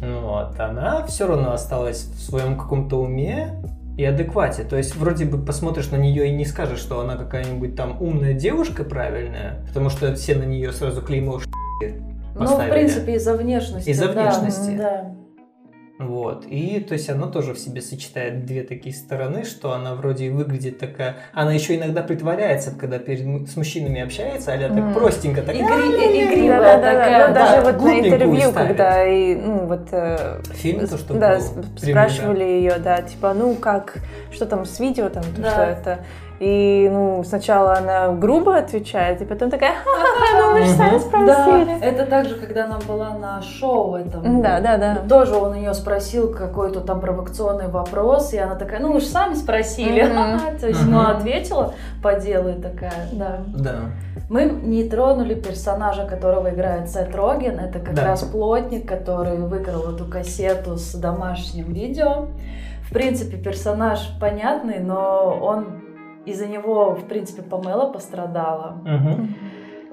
Ну 0.00 0.20
Вот, 0.20 0.58
она 0.58 1.04
все 1.06 1.26
равно 1.26 1.52
осталась 1.52 2.04
в 2.04 2.22
своем 2.22 2.56
каком-то 2.56 3.00
уме 3.00 3.60
и 3.96 4.04
адеквате. 4.04 4.64
То 4.64 4.76
есть 4.76 4.96
вроде 4.96 5.24
бы 5.24 5.38
посмотришь 5.38 5.90
на 5.90 5.96
нее 5.96 6.28
и 6.28 6.32
не 6.32 6.44
скажешь, 6.44 6.80
что 6.80 7.00
она 7.00 7.16
какая-нибудь 7.16 7.76
там 7.76 8.00
умная 8.00 8.32
девушка 8.34 8.84
правильная, 8.84 9.64
потому 9.68 9.88
что 9.90 10.14
все 10.14 10.34
на 10.34 10.44
нее 10.44 10.72
сразу 10.72 11.00
клеймо 11.02 11.38
«ш***ки» 11.38 12.02
Ну, 12.34 12.46
в 12.46 12.48
поставили. 12.48 12.70
принципе, 12.72 13.14
из-за 13.14 13.34
внешности. 13.34 13.90
Из-за 13.90 14.12
да. 14.12 14.22
внешности. 14.22 14.76
Да. 14.76 15.14
Вот. 16.06 16.44
И 16.46 16.80
то 16.80 16.94
есть 16.94 17.08
она 17.10 17.26
тоже 17.28 17.54
в 17.54 17.58
себе 17.58 17.80
сочетает 17.80 18.44
две 18.46 18.62
такие 18.62 18.94
стороны, 18.94 19.44
что 19.44 19.72
она 19.72 19.94
вроде 19.94 20.26
и 20.26 20.30
выглядит 20.30 20.78
такая. 20.78 21.16
Она 21.32 21.52
еще 21.52 21.76
иногда 21.76 22.02
притворяется, 22.02 22.72
когда 22.78 22.98
перед 22.98 23.48
с 23.48 23.56
мужчинами 23.56 24.00
общается, 24.00 24.52
а 24.52 24.58
так 24.58 24.70
Мгм. 24.72 24.94
простенько, 24.94 25.40
такая. 25.42 25.62
Игри- 25.62 26.24
игривая 26.34 26.60
Да-да-да, 26.60 26.92
такая. 26.92 27.28
ну, 27.28 27.34
да. 27.34 27.40
даже 27.46 27.62
вот 27.72 27.82
на 27.84 27.98
интервью, 28.00 28.50
ставит. 28.50 28.68
когда 28.68 29.04
и, 29.06 29.34
ну, 29.34 29.66
вот... 29.66 29.88
э, 29.92 30.40
Фильм 30.54 30.86
то, 30.86 30.98
что 30.98 31.14
да, 31.14 31.34
был, 31.36 31.40
с- 31.40 31.50
примерно. 31.50 31.78
спрашивали 32.08 32.44
ее, 32.44 32.74
да, 32.78 33.02
типа, 33.02 33.34
ну 33.34 33.54
как, 33.54 33.94
что 34.32 34.46
там 34.46 34.64
с 34.64 34.78
видео, 34.80 35.08
там, 35.08 35.22
то, 35.22 35.42
Да. 35.42 35.50
что 35.50 35.62
это. 35.62 35.98
И, 36.40 36.90
ну, 36.92 37.22
сначала 37.24 37.74
она 37.76 38.08
грубо 38.08 38.56
отвечает, 38.56 39.22
и 39.22 39.24
потом 39.24 39.50
такая, 39.50 39.74
ха-ха-ха, 39.74 40.40
ну 40.40 40.52
вы 40.52 40.62
же 40.66 40.72
сами 40.72 40.98
Мгм. 40.98 41.26
Да, 41.26 41.44
спросили. 41.46 41.80
это 41.80 42.06
так 42.06 42.26
же, 42.26 42.34
когда 42.34 42.64
она 42.64 42.78
была 42.88 43.10
на 43.10 43.40
шоу 43.40 43.94
этом. 43.94 44.42
Да, 44.42 44.58
да, 44.60 44.76
да. 44.76 44.96
Тоже 45.08 45.36
он 45.36 45.54
ее 45.54 45.72
спросил 45.74 46.32
какой-то 46.34 46.80
там 46.80 47.00
провокационный 47.00 47.68
вопрос, 47.68 48.32
и 48.32 48.38
она 48.38 48.56
такая, 48.56 48.80
ну 48.80 48.92
вы 48.92 49.00
же 49.00 49.06
сами 49.06 49.34
спросили. 49.34 50.02
То 50.60 50.66
есть, 50.66 50.82
Мгм. 50.82 50.90
ну, 50.92 51.00
ответила 51.08 51.74
по 52.02 52.14
делу 52.14 52.48
и 52.48 52.60
такая, 52.60 53.08
да. 53.12 53.38
Да. 53.54 53.76
Мы 54.28 54.44
не 54.46 54.88
тронули 54.88 55.34
персонажа, 55.34 56.04
которого 56.04 56.50
играет 56.50 56.90
Сет 56.90 57.14
Роген. 57.14 57.60
Это 57.60 57.78
как 57.78 57.96
раз 57.98 58.22
плотник, 58.24 58.88
который 58.88 59.36
выкрал 59.38 59.94
эту 59.94 60.04
кассету 60.06 60.76
с 60.78 60.94
домашним 60.94 61.72
видео. 61.72 62.26
В 62.88 62.92
принципе, 62.92 63.36
персонаж 63.36 64.00
понятный, 64.20 64.80
но 64.80 65.38
он 65.40 65.83
из-за 66.26 66.46
него, 66.46 66.90
в 66.94 67.04
принципе, 67.06 67.42
Памела 67.42 67.86
пострадала. 67.92 68.78
Мгм. 68.84 69.34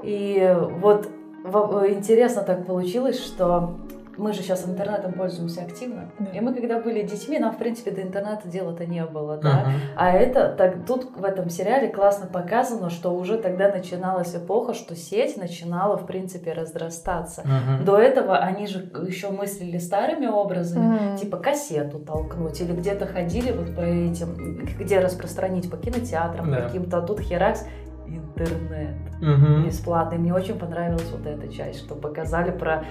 И 0.04 0.56
вот 0.80 1.08
во- 1.44 1.88
интересно 1.90 2.42
так 2.42 2.66
получилось, 2.66 3.24
что 3.24 3.76
мы 4.22 4.34
же 4.34 4.42
сейчас 4.42 4.68
интернетом 4.68 5.14
пользуемся 5.14 5.62
активно. 5.62 6.12
Да. 6.20 6.32
И 6.32 6.40
мы, 6.40 6.54
когда 6.54 6.80
были 6.80 7.02
детьми, 7.02 7.40
нам, 7.40 7.52
в 7.54 7.58
принципе, 7.58 7.92
до 7.92 8.02
интернета 8.02 8.48
дела-то 8.48 8.86
не 8.86 9.04
было, 9.04 9.38
да. 9.38 9.62
Мгм. 9.66 9.72
А 9.98 10.12
это 10.12 10.50
так, 10.50 10.86
тут 10.86 11.18
в 11.18 11.24
этом 11.24 11.50
сериале 11.50 11.88
классно 11.90 12.28
показано, 12.28 12.90
что 12.90 13.14
уже 13.16 13.38
тогда 13.38 13.70
начиналась 13.70 14.36
эпоха, 14.36 14.74
что 14.74 14.96
сеть 14.96 15.38
начинала, 15.38 15.98
в 15.98 16.06
принципе, 16.06 16.54
разрастаться. 16.54 17.42
Мгм. 17.44 17.84
До 17.86 17.98
этого 17.98 18.38
они 18.38 18.68
же 18.68 18.90
еще 19.08 19.30
мыслили 19.30 19.80
старыми 19.80 20.28
образами, 20.28 20.86
Мгм. 21.10 21.18
типа 21.18 21.38
кассету 21.38 22.00
толкнуть, 22.00 22.62
или 22.62 22.74
где-то 22.74 23.08
ходили 23.08 23.52
вот 23.52 23.76
по 23.76 23.82
этим, 23.82 24.66
где 24.80 25.00
распространить, 25.00 25.70
по 25.72 25.78
кинотеатрам 25.78 26.52
Да. 26.52 26.62
каким-то, 26.62 27.00
а 27.00 27.02
тут 27.02 27.20
херакс, 27.22 27.66
интернет 28.08 28.96
Мгм. 29.22 29.66
бесплатный. 29.66 30.18
Мне 30.18 30.34
очень 30.34 30.58
понравилась 30.60 31.10
вот 31.12 31.26
эта 31.26 31.48
часть, 31.52 31.80
что 31.80 31.96
показали 31.96 32.52
про 32.52 32.84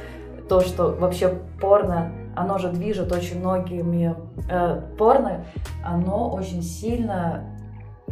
то, 0.50 0.60
что 0.62 0.88
вообще 0.88 1.28
порно, 1.60 2.10
оно 2.34 2.58
же 2.58 2.70
движет 2.70 3.12
очень 3.12 3.38
многими. 3.38 4.16
э, 4.50 4.82
порно, 4.98 5.44
оно 5.84 6.28
очень 6.28 6.60
сильно 6.60 7.49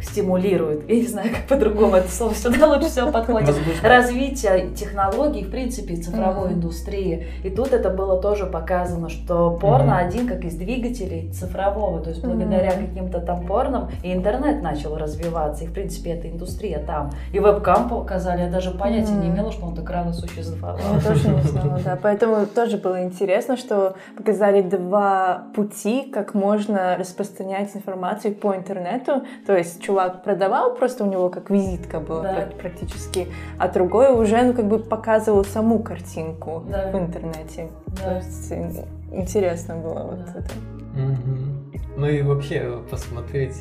стимулирует. 0.01 0.87
Я 0.89 0.95
не 0.95 1.07
знаю, 1.07 1.29
как 1.31 1.47
по-другому 1.47 1.95
это 1.95 2.09
слово 2.09 2.33
сюда 2.33 2.67
лучше 2.67 2.87
всего 2.89 3.11
подходит. 3.11 3.55
Развитие 3.83 4.69
технологий, 4.75 5.43
в 5.43 5.51
принципе, 5.51 5.95
цифровой 5.95 6.47
Мгм. 6.49 6.53
индустрии. 6.55 7.27
И 7.43 7.49
тут 7.49 7.73
это 7.73 7.89
было 7.89 8.21
тоже 8.21 8.45
показано, 8.45 9.09
что 9.09 9.57
порно 9.59 9.95
Мгм. 9.95 10.07
один 10.07 10.27
как 10.27 10.43
из 10.45 10.55
двигателей 10.55 11.31
цифрового. 11.31 11.99
То 12.01 12.09
есть 12.09 12.23
благодаря 12.23 12.73
Мгм. 12.73 12.87
каким-то 12.87 13.19
там 13.21 13.45
порнам 13.45 13.89
и 14.03 14.13
интернет 14.13 14.61
начал 14.61 14.95
развиваться. 14.97 15.63
И, 15.63 15.67
в 15.67 15.73
принципе, 15.73 16.11
эта 16.11 16.29
индустрия 16.29 16.79
там. 16.79 17.11
И 17.33 17.39
вебкам 17.39 17.89
показали. 17.89 18.41
Я 18.41 18.49
даже 18.49 18.71
понятия 18.71 19.11
не 19.11 19.27
Мгм. 19.27 19.35
имела, 19.35 19.51
что 19.51 19.65
он 19.65 19.75
так 19.75 19.89
рано 19.89 20.13
существовал. 20.13 20.77
Я 20.93 20.99
тоже 21.01 21.29
не 21.29 21.41
знала, 21.41 21.79
да. 21.83 21.97
Поэтому 22.01 22.45
тоже 22.45 22.77
было 22.77 23.03
интересно, 23.03 23.57
что 23.57 23.95
показали 24.15 24.61
два 24.61 25.43
пути, 25.55 26.03
как 26.13 26.33
можно 26.33 26.95
распространять 26.97 27.75
информацию 27.75 28.33
по 28.35 28.55
интернету. 28.55 29.23
То 29.45 29.57
есть 29.57 29.81
чувак 29.89 30.23
продавал, 30.23 30.75
просто 30.75 31.03
у 31.03 31.07
него 31.07 31.29
как 31.29 31.49
визитка 31.49 31.99
была 31.99 32.21
Да. 32.21 32.33
прак- 32.35 32.57
практически, 32.57 33.27
а 33.57 33.67
другой 33.67 34.13
уже 34.13 34.41
ну, 34.43 34.53
как 34.53 34.67
бы 34.67 34.77
показывал 34.79 35.43
саму 35.43 35.79
картинку 35.79 36.63
Да. 36.69 36.91
в 36.91 36.95
интернете. 36.99 37.69
То 37.97 38.03
Да. 38.05 38.17
есть 38.17 38.51
ин- 38.51 38.85
интересно 39.11 39.75
было 39.77 40.03
вот 40.03 40.25
Да. 40.25 40.39
это. 40.39 40.51
Мгм. 40.95 41.71
Ну 41.97 42.05
и 42.07 42.21
вообще 42.21 42.77
посмотреть 42.91 43.55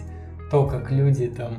то, 0.50 0.66
как 0.66 0.90
люди 0.90 1.28
там 1.28 1.54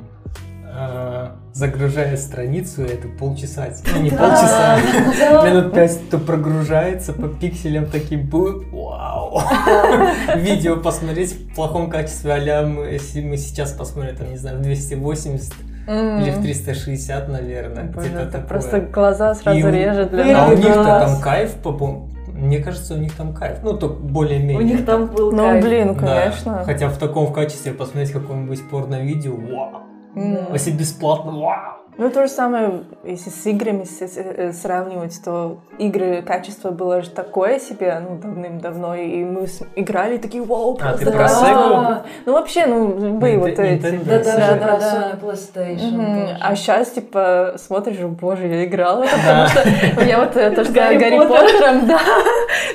э, 0.72 1.28
загружают 1.52 2.20
страницу, 2.20 2.82
это 2.82 3.08
полчаса, 3.08 3.68
ну 3.94 4.00
не 4.02 4.10
полчаса, 4.10 4.78
Да. 5.18 5.48
минут 5.48 5.72
пять, 5.74 5.98
то 6.10 6.18
прогружается 6.18 7.12
по 7.12 7.28
пикселям 7.28 7.86
таким 7.86 8.28
будет, 8.28 8.66
вау. 8.72 9.40
Видео 10.36 10.76
посмотреть 10.76 11.32
в 11.32 11.54
плохом 11.54 11.90
качестве, 11.90 12.32
а 12.34 12.66
мы, 12.66 12.84
если 12.86 13.22
мы 13.22 13.36
сейчас 13.36 13.72
посмотрим, 13.72 14.16
там, 14.16 14.30
не 14.30 14.36
знаю, 14.36 14.58
в 14.58 14.62
280 14.62 15.52
или 15.88 16.30
в 16.30 16.36
М. 16.36 16.42
360, 16.42 17.28
наверное, 17.28 17.84
Боже, 17.84 18.08
где-то 18.08 18.22
это 18.22 18.32
такое. 18.32 18.46
просто 18.48 18.80
глаза 18.80 19.34
сразу 19.34 19.58
И 19.58 19.62
режет 19.62 20.10
для 20.12 20.44
А 20.44 20.48
у 20.48 20.52
них-то 20.56 20.84
там 20.84 21.20
кайф, 21.20 21.54
по- 21.54 22.06
мне 22.32 22.58
кажется, 22.58 22.94
у 22.94 22.96
них 22.98 23.12
там 23.14 23.34
кайф. 23.34 23.58
Ну, 23.64 23.76
то 23.76 23.88
более-менее. 23.88 24.58
У 24.58 24.62
них 24.62 24.86
там 24.86 25.06
был 25.08 25.32
Ну, 25.32 25.38
кайф. 25.42 25.64
блин, 25.64 25.94
Да. 25.94 26.20
конечно. 26.22 26.62
Хотя 26.64 26.88
в 26.88 26.96
таком 26.96 27.26
в 27.26 27.32
качестве 27.32 27.72
посмотреть 27.72 28.12
какое-нибудь 28.12 28.68
порно-видео, 28.70 29.32
вау. 29.34 29.82
М. 30.14 30.34
Да. 30.34 30.52
Если 30.52 30.70
бесплатно, 30.70 31.32
вау. 31.32 31.76
Ну, 31.98 32.10
то 32.10 32.26
же 32.26 32.32
самое, 32.32 32.84
если 33.04 33.28
с 33.30 33.44
играми 33.46 33.84
э, 34.00 34.52
сравнивать, 34.52 35.20
то 35.22 35.58
игры 35.78 36.22
качество 36.22 36.70
было 36.70 37.02
же 37.02 37.10
такое 37.10 37.58
себе, 37.58 38.00
ну, 38.00 38.16
давным-давно, 38.16 38.94
и 38.94 39.22
мы 39.24 39.46
играли 39.76 40.16
такие, 40.16 40.42
вау, 40.42 40.78
А, 40.80 40.94
ты 40.94 41.04
просто 41.04 41.10
про 41.10 41.18
качество». 41.18 41.44
Sega? 41.46 42.02
Ну, 42.24 42.32
вообще, 42.32 42.66
ну, 42.66 42.88
Ну, 42.88 43.38
вот 43.38 43.58
эти. 43.58 43.84
Nintendo. 43.84 44.04
Да, 44.04 44.18
Да, 44.18 44.24
даже 44.24 44.52
да, 44.52 44.66
про 44.66 44.76
да. 44.78 44.94
Sony 44.94 45.20
PlayStation. 45.20 45.96
Тоже. 45.96 46.36
А 46.40 46.56
сейчас, 46.56 46.90
типа, 46.90 47.54
смотришь, 47.58 47.98
боже, 47.98 48.46
я 48.46 48.64
играла, 48.64 49.02
потому 49.02 49.46
что 49.48 50.02
я 50.04 50.20
вот 50.20 50.36
э, 50.36 50.50
то, 50.52 50.64
что 50.64 50.72
Гарри 50.72 50.96
Гарри 50.96 51.18
Поттер. 51.18 51.40
Поттером, 51.42 51.86
да, 51.86 52.00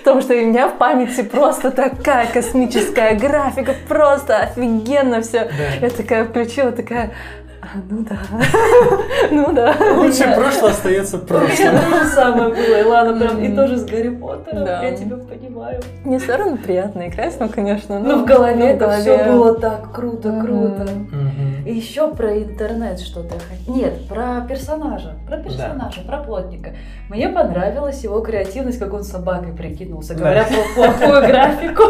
потому 0.04 0.22
что 0.22 0.34
у 0.34 0.38
меня 0.38 0.68
в 0.68 0.78
памяти 0.78 1.24
просто 1.24 1.72
такая 1.72 2.28
космическая 2.28 3.16
графика, 3.16 3.74
просто 3.88 4.38
офигенно 4.38 5.22
все. 5.22 5.50
Я 5.82 5.90
такая 5.90 6.26
включила, 6.26 6.72
такая, 6.72 7.06
«А, 7.06 7.12
ну 7.90 8.06
да, 8.08 8.18
ну 9.32 9.54
да. 9.54 9.76
Лучше 9.98 10.24
прошлое 10.36 10.72
остается 10.72 11.18
прошлым. 11.20 11.80
то 11.80 12.04
же 12.04 12.06
самое 12.10 12.50
было, 12.50 12.80
и 12.80 12.84
ладно, 12.84 13.20
прям 13.20 13.44
и 13.44 13.56
тоже 13.56 13.78
с 13.78 13.86
Гарри 13.86 14.10
Поттером, 14.10 14.66
я 14.66 14.96
тебя 14.96 15.18
понимаю. 15.18 15.82
Не 16.04 16.20
все 16.20 16.36
равно 16.36 16.58
приятно 16.58 17.08
играть, 17.08 17.40
но, 17.40 17.48
конечно, 17.50 18.00
Ну, 18.00 18.24
в 18.24 18.26
голове 18.26 18.72
это 18.72 18.90
все 19.00 19.26
было 19.26 19.60
так 19.60 19.92
круто, 19.92 20.42
круто. 20.42 20.88
И 21.66 21.74
еще 21.74 22.14
про 22.14 22.38
интернет 22.38 23.00
что-то. 23.00 23.36
Нет, 23.68 24.08
про 24.08 24.42
персонажа. 24.48 25.16
Про 25.28 25.38
персонажа, 25.38 26.02
про 26.02 26.18
плотника. 26.20 26.72
Мне 27.10 27.30
понравилась 27.30 28.04
его 28.04 28.20
креативность, 28.22 28.78
как 28.78 28.94
он 28.94 29.04
собакой 29.04 29.54
прикинулся, 29.54 30.14
говоря 30.14 30.46
про 30.46 30.74
плохую 30.76 31.22
графику 31.28 31.84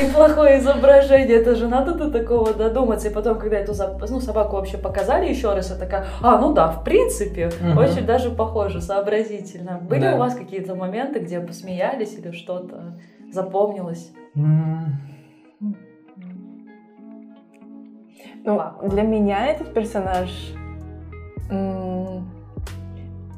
и 0.00 0.10
плохое 0.12 0.58
изображение. 0.58 1.36
Это 1.38 1.54
же 1.54 1.68
надо 1.68 1.94
до 1.94 2.10
такого 2.10 2.54
додуматься. 2.54 3.08
И 3.08 3.12
потом, 3.12 3.38
когда 3.38 3.58
эту 3.58 3.74
ну, 4.08 4.20
собаку 4.20 4.56
вообще 4.56 4.78
показали 4.78 5.28
еще 5.28 5.54
раз, 5.54 5.70
я 5.70 5.76
такая, 5.76 6.06
а, 6.22 6.38
ну 6.38 6.52
да, 6.52 6.68
в 6.68 6.84
принципе, 6.84 7.50
очень 7.76 8.06
даже 8.06 8.30
похоже, 8.30 8.80
сообразительно. 8.80 9.78
Были 9.78 10.12
у 10.12 10.18
вас 10.18 10.34
какие-то 10.34 10.74
моменты, 10.74 11.20
где 11.20 11.40
посмеялись 11.40 12.14
или 12.14 12.32
что-то 12.32 12.98
запомнилось? 13.32 14.12
Ну, 18.44 18.62
для 18.84 19.02
меня 19.02 19.46
этот 19.48 19.74
персонаж, 19.74 20.30
ну, 21.50 22.22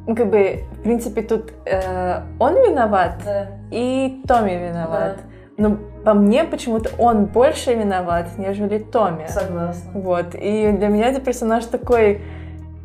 как 0.06 0.30
бы, 0.30 0.64
в 0.78 0.82
принципе, 0.82 1.22
тут 1.22 1.52
э, 1.66 2.22
он 2.38 2.54
виноват, 2.54 3.20
да. 3.24 3.48
и 3.70 4.22
Томми 4.26 4.52
виноват. 4.52 5.16
Да. 5.16 5.29
Но 5.60 5.76
по 6.04 6.14
мне 6.14 6.44
почему-то 6.44 6.90
он 6.96 7.26
больше 7.26 7.74
виноват, 7.74 8.28
нежели 8.38 8.78
Томми. 8.78 9.26
Согласна. 9.28 9.90
Вот. 9.92 10.34
И 10.34 10.72
для 10.72 10.88
меня 10.88 11.08
этот 11.08 11.22
персонаж 11.22 11.66
такой 11.66 12.22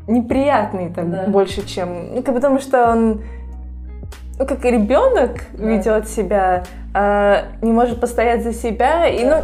неприятный 0.08 0.90
так 0.94 1.10
да. 1.10 1.24
больше, 1.28 1.66
чем... 1.66 2.14
Ну, 2.14 2.22
потому 2.22 2.60
что 2.60 2.92
он 2.92 3.22
ну, 4.38 4.46
как 4.46 4.66
ребенок 4.66 5.46
да. 5.54 5.66
ведет 5.66 6.10
себя, 6.10 6.64
э, 6.94 7.44
не 7.62 7.72
может 7.72 8.02
постоять 8.02 8.44
за 8.44 8.52
себя. 8.52 9.00
Да. 9.00 9.08
И, 9.08 9.24
ну, 9.24 9.42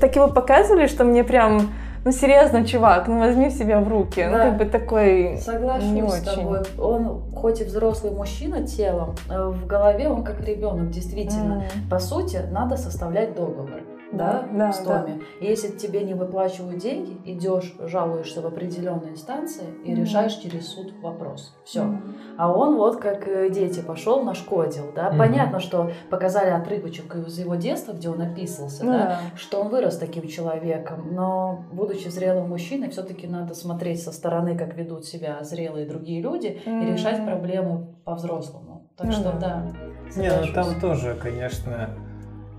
так 0.00 0.16
его 0.16 0.28
показывали, 0.28 0.86
что 0.86 1.04
мне 1.04 1.22
прям 1.22 1.68
ну 2.04 2.12
серьезно, 2.12 2.66
чувак, 2.66 3.08
ну 3.08 3.18
возьми 3.18 3.50
себя 3.50 3.80
в 3.80 3.88
руки. 3.88 4.24
Ну, 4.24 4.32
да. 4.32 4.44
Ну 4.44 4.50
как 4.50 4.58
бы 4.58 4.64
такой 4.66 5.38
Соглашусь 5.38 5.90
не 5.90 6.02
с 6.02 6.12
очень. 6.12 6.24
тобой. 6.24 6.60
Он 6.78 7.22
хоть 7.34 7.60
и 7.60 7.64
взрослый 7.64 8.12
мужчина 8.12 8.66
телом, 8.66 9.14
э, 9.30 9.46
в 9.48 9.66
голове 9.66 10.08
он 10.08 10.24
как 10.24 10.40
ребенок, 10.40 10.90
действительно. 10.90 11.64
Mm. 11.64 11.90
По 11.90 11.98
сути, 11.98 12.40
надо 12.50 12.76
составлять 12.76 13.34
договор 13.34 13.80
да, 14.16 14.44
да, 14.52 14.72
с 14.72 14.78
Томи. 14.78 15.14
Да. 15.40 15.46
Если 15.46 15.68
тебе 15.68 16.02
не 16.02 16.14
выплачивают 16.14 16.78
деньги, 16.78 17.16
идешь, 17.24 17.74
жалуешься 17.80 18.40
в 18.40 18.46
определенной 18.46 19.10
инстанции 19.10 19.64
и 19.84 19.92
mm-hmm. 19.92 20.00
решаешь 20.00 20.34
через 20.34 20.68
суд 20.68 20.92
вопрос. 21.02 21.54
Все. 21.64 21.80
Mm-hmm. 21.80 22.14
А 22.38 22.52
он 22.52 22.76
вот 22.76 22.96
как 22.96 23.26
э, 23.26 23.50
дети 23.50 23.80
пошел, 23.80 24.22
нашкодил, 24.22 24.92
да. 24.94 25.10
Mm-hmm. 25.10 25.18
Понятно, 25.18 25.60
что 25.60 25.90
показали 26.10 26.50
отрывочек 26.50 27.14
из 27.16 27.38
его 27.38 27.54
детства, 27.54 27.92
где 27.92 28.08
он 28.08 28.20
описывался, 28.20 28.84
mm-hmm. 28.84 28.88
да, 28.88 29.20
что 29.36 29.60
он 29.60 29.68
вырос 29.68 29.98
таким 29.98 30.26
человеком, 30.28 31.14
но 31.14 31.64
будучи 31.72 32.08
зрелым 32.08 32.48
мужчиной, 32.48 32.90
все-таки 32.90 33.26
надо 33.26 33.54
смотреть 33.54 34.02
со 34.02 34.12
стороны, 34.12 34.56
как 34.56 34.74
ведут 34.76 35.04
себя 35.04 35.42
зрелые 35.42 35.86
другие 35.86 36.22
люди 36.22 36.60
mm-hmm. 36.64 36.82
и 36.82 36.92
решать 36.92 37.24
проблему 37.24 37.96
по-взрослому. 38.04 38.90
Так 38.96 39.08
mm-hmm. 39.08 39.12
что 39.12 39.32
да. 39.38 39.72
Не, 40.16 40.30
ну 40.30 40.52
там 40.54 40.80
тоже, 40.80 41.16
конечно, 41.20 41.90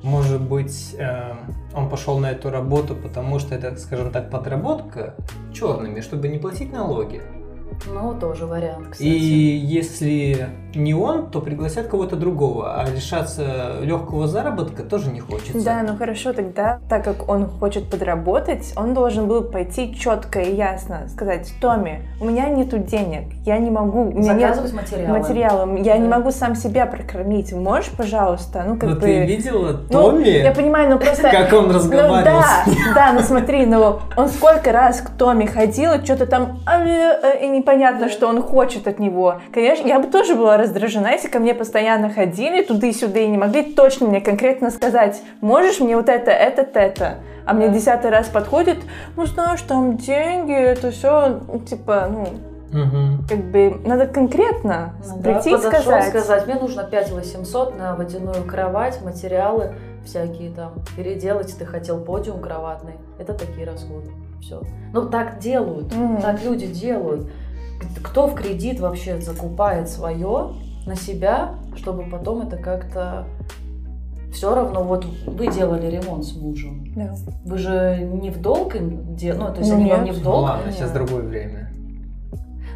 может 0.04 0.42
быть, 0.42 0.96
э, 0.98 1.34
он 1.74 1.90
пошел 1.90 2.20
на 2.20 2.32
эту 2.32 2.50
работу, 2.50 2.96
потому 2.96 3.40
что 3.40 3.56
это, 3.56 3.76
скажем 3.78 4.12
так, 4.12 4.30
подработка 4.30 5.16
черными, 5.54 6.02
чтобы 6.02 6.28
не 6.28 6.38
платить 6.38 6.72
налоги. 6.72 7.22
Ну, 7.86 8.14
тоже 8.20 8.46
вариант, 8.46 8.90
кстати. 8.92 9.08
И 9.08 9.58
если 9.58 10.50
не 10.76 10.94
он, 10.94 11.30
то 11.30 11.42
пригласят 11.42 11.88
кого-то 11.88 12.16
другого, 12.16 12.80
а 12.80 12.90
лишаться 12.90 13.78
легкого 13.82 14.28
заработка 14.28 14.84
тоже 14.84 15.12
не 15.12 15.20
хочется. 15.20 15.64
Да, 15.64 15.84
ну 15.84 15.96
хорошо, 15.98 16.34
тогда, 16.34 16.80
так 16.90 17.04
как 17.04 17.30
он 17.30 17.48
хочет 17.48 17.90
подработать, 17.90 18.74
он 18.76 18.94
должен 18.94 19.28
был 19.28 19.44
пойти 19.44 19.96
четко 19.96 20.40
и 20.40 20.56
ясно 20.56 21.08
сказать, 21.10 21.52
Томми, 21.62 22.02
у 22.20 22.26
меня 22.26 22.50
нету 22.50 22.78
денег, 22.78 23.34
я 23.46 23.58
не 23.58 23.70
могу, 23.70 24.02
у 24.02 24.12
меня 24.12 24.34
Заказывать 24.34 24.74
нет 24.74 24.82
материалы. 24.82 25.20
материалы, 25.20 25.80
я 25.80 25.94
да. 25.94 25.98
не 25.98 26.08
могу 26.08 26.32
сам 26.32 26.56
себя 26.56 26.86
прокормить, 26.86 27.54
можешь, 27.54 27.92
пожалуйста, 27.92 28.64
ну 28.68 28.78
как 28.78 28.90
но 28.90 28.96
бы... 28.96 29.02
ты 29.02 29.26
видела 29.26 29.74
Томми? 29.74 30.24
Ну, 30.24 30.30
я 30.30 30.52
понимаю, 30.52 30.90
но 30.90 30.98
просто... 30.98 31.30
Как 31.36 31.52
он 31.54 31.72
разговаривал 31.72 32.18
ну, 32.18 32.24
да, 32.24 32.66
да, 32.94 33.14
ну 33.14 33.20
смотри, 33.22 33.66
ну 33.66 34.00
он 34.16 34.30
сколько 34.30 34.72
раз 34.72 35.02
к 35.02 35.12
Томми 35.12 35.46
ходил, 35.46 36.04
что-то 36.04 36.26
там, 36.26 36.60
э, 36.68 37.46
и 37.46 37.62
непонятно, 37.66 38.10
что 38.10 38.28
он 38.28 38.42
хочет 38.42 38.88
от 38.88 39.00
него. 39.00 39.42
Конечно, 39.52 39.88
я 39.88 40.00
бы 40.00 40.08
тоже 40.08 40.36
была 40.36 40.58
раздражена, 40.58 41.08
если 41.08 41.28
ко 41.28 41.40
мне 41.40 41.56
постоянно 41.56 42.10
ходили 42.10 42.62
туда-сюда 42.62 43.20
и 43.20 43.28
не 43.28 43.38
могли 43.38 43.64
точно 43.64 44.08
мне 44.08 44.22
конкретно 44.22 44.70
сказать, 44.70 45.22
можешь 45.42 45.80
мне 45.80 45.98
вот 45.98 46.08
это, 46.08 46.32
это, 46.32 46.62
это. 46.80 47.18
А 47.46 47.54
мне 47.54 47.70
десятый 47.70 48.12
раз 48.12 48.28
подходит, 48.28 48.78
ну 49.16 49.26
знаешь, 49.26 49.62
там 49.62 49.98
деньги, 49.98 50.54
это 50.54 50.92
все, 50.92 51.42
типа, 51.68 52.08
ну, 52.12 52.28
Угу. 52.66 53.30
Как 53.30 53.40
бы 53.52 53.80
надо 53.86 54.06
конкретно 54.06 54.96
ну, 55.08 55.22
прийти 55.22 55.52
да, 55.52 55.56
и 55.56 55.62
сказать. 55.62 56.10
сказать, 56.10 56.46
мне 56.46 56.56
нужно 56.56 56.84
5 56.84 57.12
800 57.12 57.78
на 57.78 57.96
водяную 57.96 58.44
кровать, 58.44 59.02
материалы 59.02 59.76
всякие 60.04 60.52
там, 60.52 60.74
переделать, 60.98 61.56
ты 61.58 61.66
хотел 61.66 62.04
подиум 62.04 62.42
кроватный. 62.42 62.96
Это 63.18 63.34
такие 63.34 63.66
расходы. 63.66 64.10
Все. 64.42 64.62
Ну, 64.92 65.08
так 65.08 65.40
делают, 65.40 65.96
угу. 65.96 66.22
так 66.22 66.44
люди 66.44 66.68
делают. 66.68 67.30
Кто 68.04 68.28
в 68.28 68.36
кредит 68.36 68.80
вообще 68.80 69.20
закупает 69.20 69.90
свое, 69.90 70.52
на 70.86 70.96
себя, 70.96 71.56
чтобы 71.76 72.04
потом 72.04 72.48
это 72.48 72.58
как-то 72.58 73.26
все 74.32 74.54
равно, 74.54 74.84
вот 74.84 75.06
вы 75.26 75.48
делали 75.48 75.88
ремонт 75.88 76.26
с 76.26 76.36
мужем. 76.36 76.84
Да. 76.96 77.16
Вы 77.46 77.58
же 77.58 77.98
не 78.22 78.30
в 78.30 78.42
долг 78.42 78.76
им 78.76 79.16
делали, 79.16 79.40
ну, 79.40 79.54
то 79.54 79.60
есть 79.60 79.72
ну, 79.72 79.78
они 79.78 79.86
нет. 79.86 79.96
вам 79.96 80.06
не 80.06 80.12
в 80.12 80.22
долг. 80.22 80.36
Ну, 80.36 80.42
ладно, 80.42 80.72
сейчас 80.72 80.92
другое 80.92 81.24
время. 81.24 81.72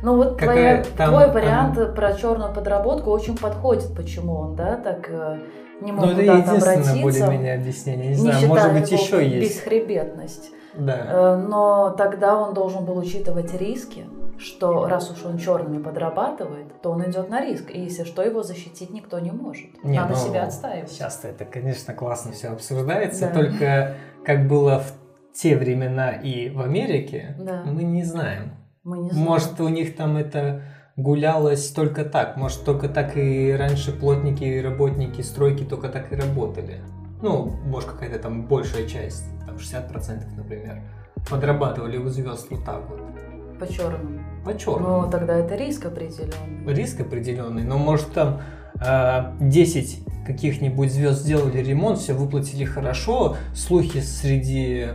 Ну 0.01 0.15
вот 0.15 0.37
твоя, 0.37 0.83
там, 0.95 1.09
твой 1.09 1.29
вариант 1.29 1.77
а... 1.77 1.87
про 1.87 2.13
черную 2.13 2.53
подработку 2.53 3.11
очень 3.11 3.37
подходит, 3.37 3.93
почему 3.95 4.35
он, 4.35 4.55
да, 4.55 4.77
так 4.77 5.09
э, 5.09 5.39
не 5.81 5.91
мог 5.91 6.05
ну, 6.05 6.11
это 6.11 6.21
единственное 6.21 7.01
более-менее 7.01 7.55
объяснение, 7.55 8.07
не, 8.07 8.11
не 8.11 8.15
знаю, 8.15 8.47
может 8.47 8.73
быть 8.73 8.91
еще 8.91 9.27
есть. 9.27 9.57
Бесхребетность. 9.57 10.51
Да. 10.77 11.05
Э, 11.09 11.35
но 11.35 11.89
тогда 11.97 12.37
он 12.37 12.53
должен 12.53 12.85
был 12.85 12.97
учитывать 12.97 13.53
риски, 13.59 14.05
что 14.39 14.87
раз 14.87 15.11
уж 15.11 15.23
он 15.25 15.37
черными 15.37 15.81
подрабатывает, 15.81 16.81
то 16.81 16.91
он 16.91 17.03
идет 17.09 17.29
на 17.29 17.41
риск. 17.41 17.69
И 17.71 17.79
если 17.79 18.05
что, 18.05 18.23
его 18.23 18.41
защитить 18.41 18.89
никто 18.89 19.19
не 19.19 19.31
может. 19.31 19.83
Не, 19.83 19.99
Надо 19.99 20.13
ну, 20.13 20.19
себя 20.19 20.43
отстаивать. 20.45 20.89
Сейчас 20.89 21.23
это, 21.23 21.45
конечно, 21.45 21.93
классно 21.93 22.31
все 22.31 22.49
обсуждается, 22.49 23.27
да. 23.27 23.33
только 23.33 23.95
как 24.25 24.47
было 24.47 24.79
в 24.79 24.93
те 25.33 25.55
времена 25.55 26.11
и 26.11 26.49
в 26.49 26.61
Америке, 26.61 27.35
да. 27.39 27.63
мы 27.65 27.83
не 27.83 28.03
знаем. 28.03 28.53
Мы 28.83 28.97
не 28.99 29.09
знаем. 29.11 29.27
Может, 29.27 29.59
у 29.59 29.67
них 29.67 29.95
там 29.95 30.17
это 30.17 30.63
гулялось 30.95 31.71
только 31.71 32.05
так. 32.05 32.37
Может, 32.37 32.63
только 32.63 32.89
так 32.89 33.17
и 33.17 33.51
раньше 33.51 33.91
плотники 33.91 34.43
и 34.43 34.61
работники 34.61 35.21
стройки 35.21 35.63
только 35.63 35.89
так 35.89 36.11
и 36.11 36.15
работали. 36.15 36.81
Ну, 37.21 37.51
может, 37.65 37.89
какая-то 37.89 38.19
там 38.19 38.47
большая 38.47 38.87
часть, 38.87 39.25
там 39.45 39.57
60%, 39.57 40.35
например, 40.37 40.81
подрабатывали 41.29 41.97
у 41.97 42.07
звезд 42.07 42.47
вот 42.49 42.63
так 42.63 42.89
вот. 42.89 43.01
По 43.59 43.67
черному. 43.67 44.19
По 44.45 44.57
черному. 44.57 45.01
Ну, 45.03 45.11
тогда 45.11 45.37
это 45.37 45.55
риск 45.55 45.85
определенный. 45.85 46.65
Риск 46.65 47.01
определенный, 47.01 47.63
но 47.63 47.77
может 47.77 48.13
там 48.13 48.41
э, 48.81 49.33
10 49.39 49.99
каких-нибудь 50.25 50.91
звезд 50.91 51.21
сделали 51.21 51.57
ремонт, 51.57 51.97
все 51.97 52.13
выплатили 52.13 52.63
хорошо, 52.63 53.37
слухи 53.55 53.99
среди 53.99 54.89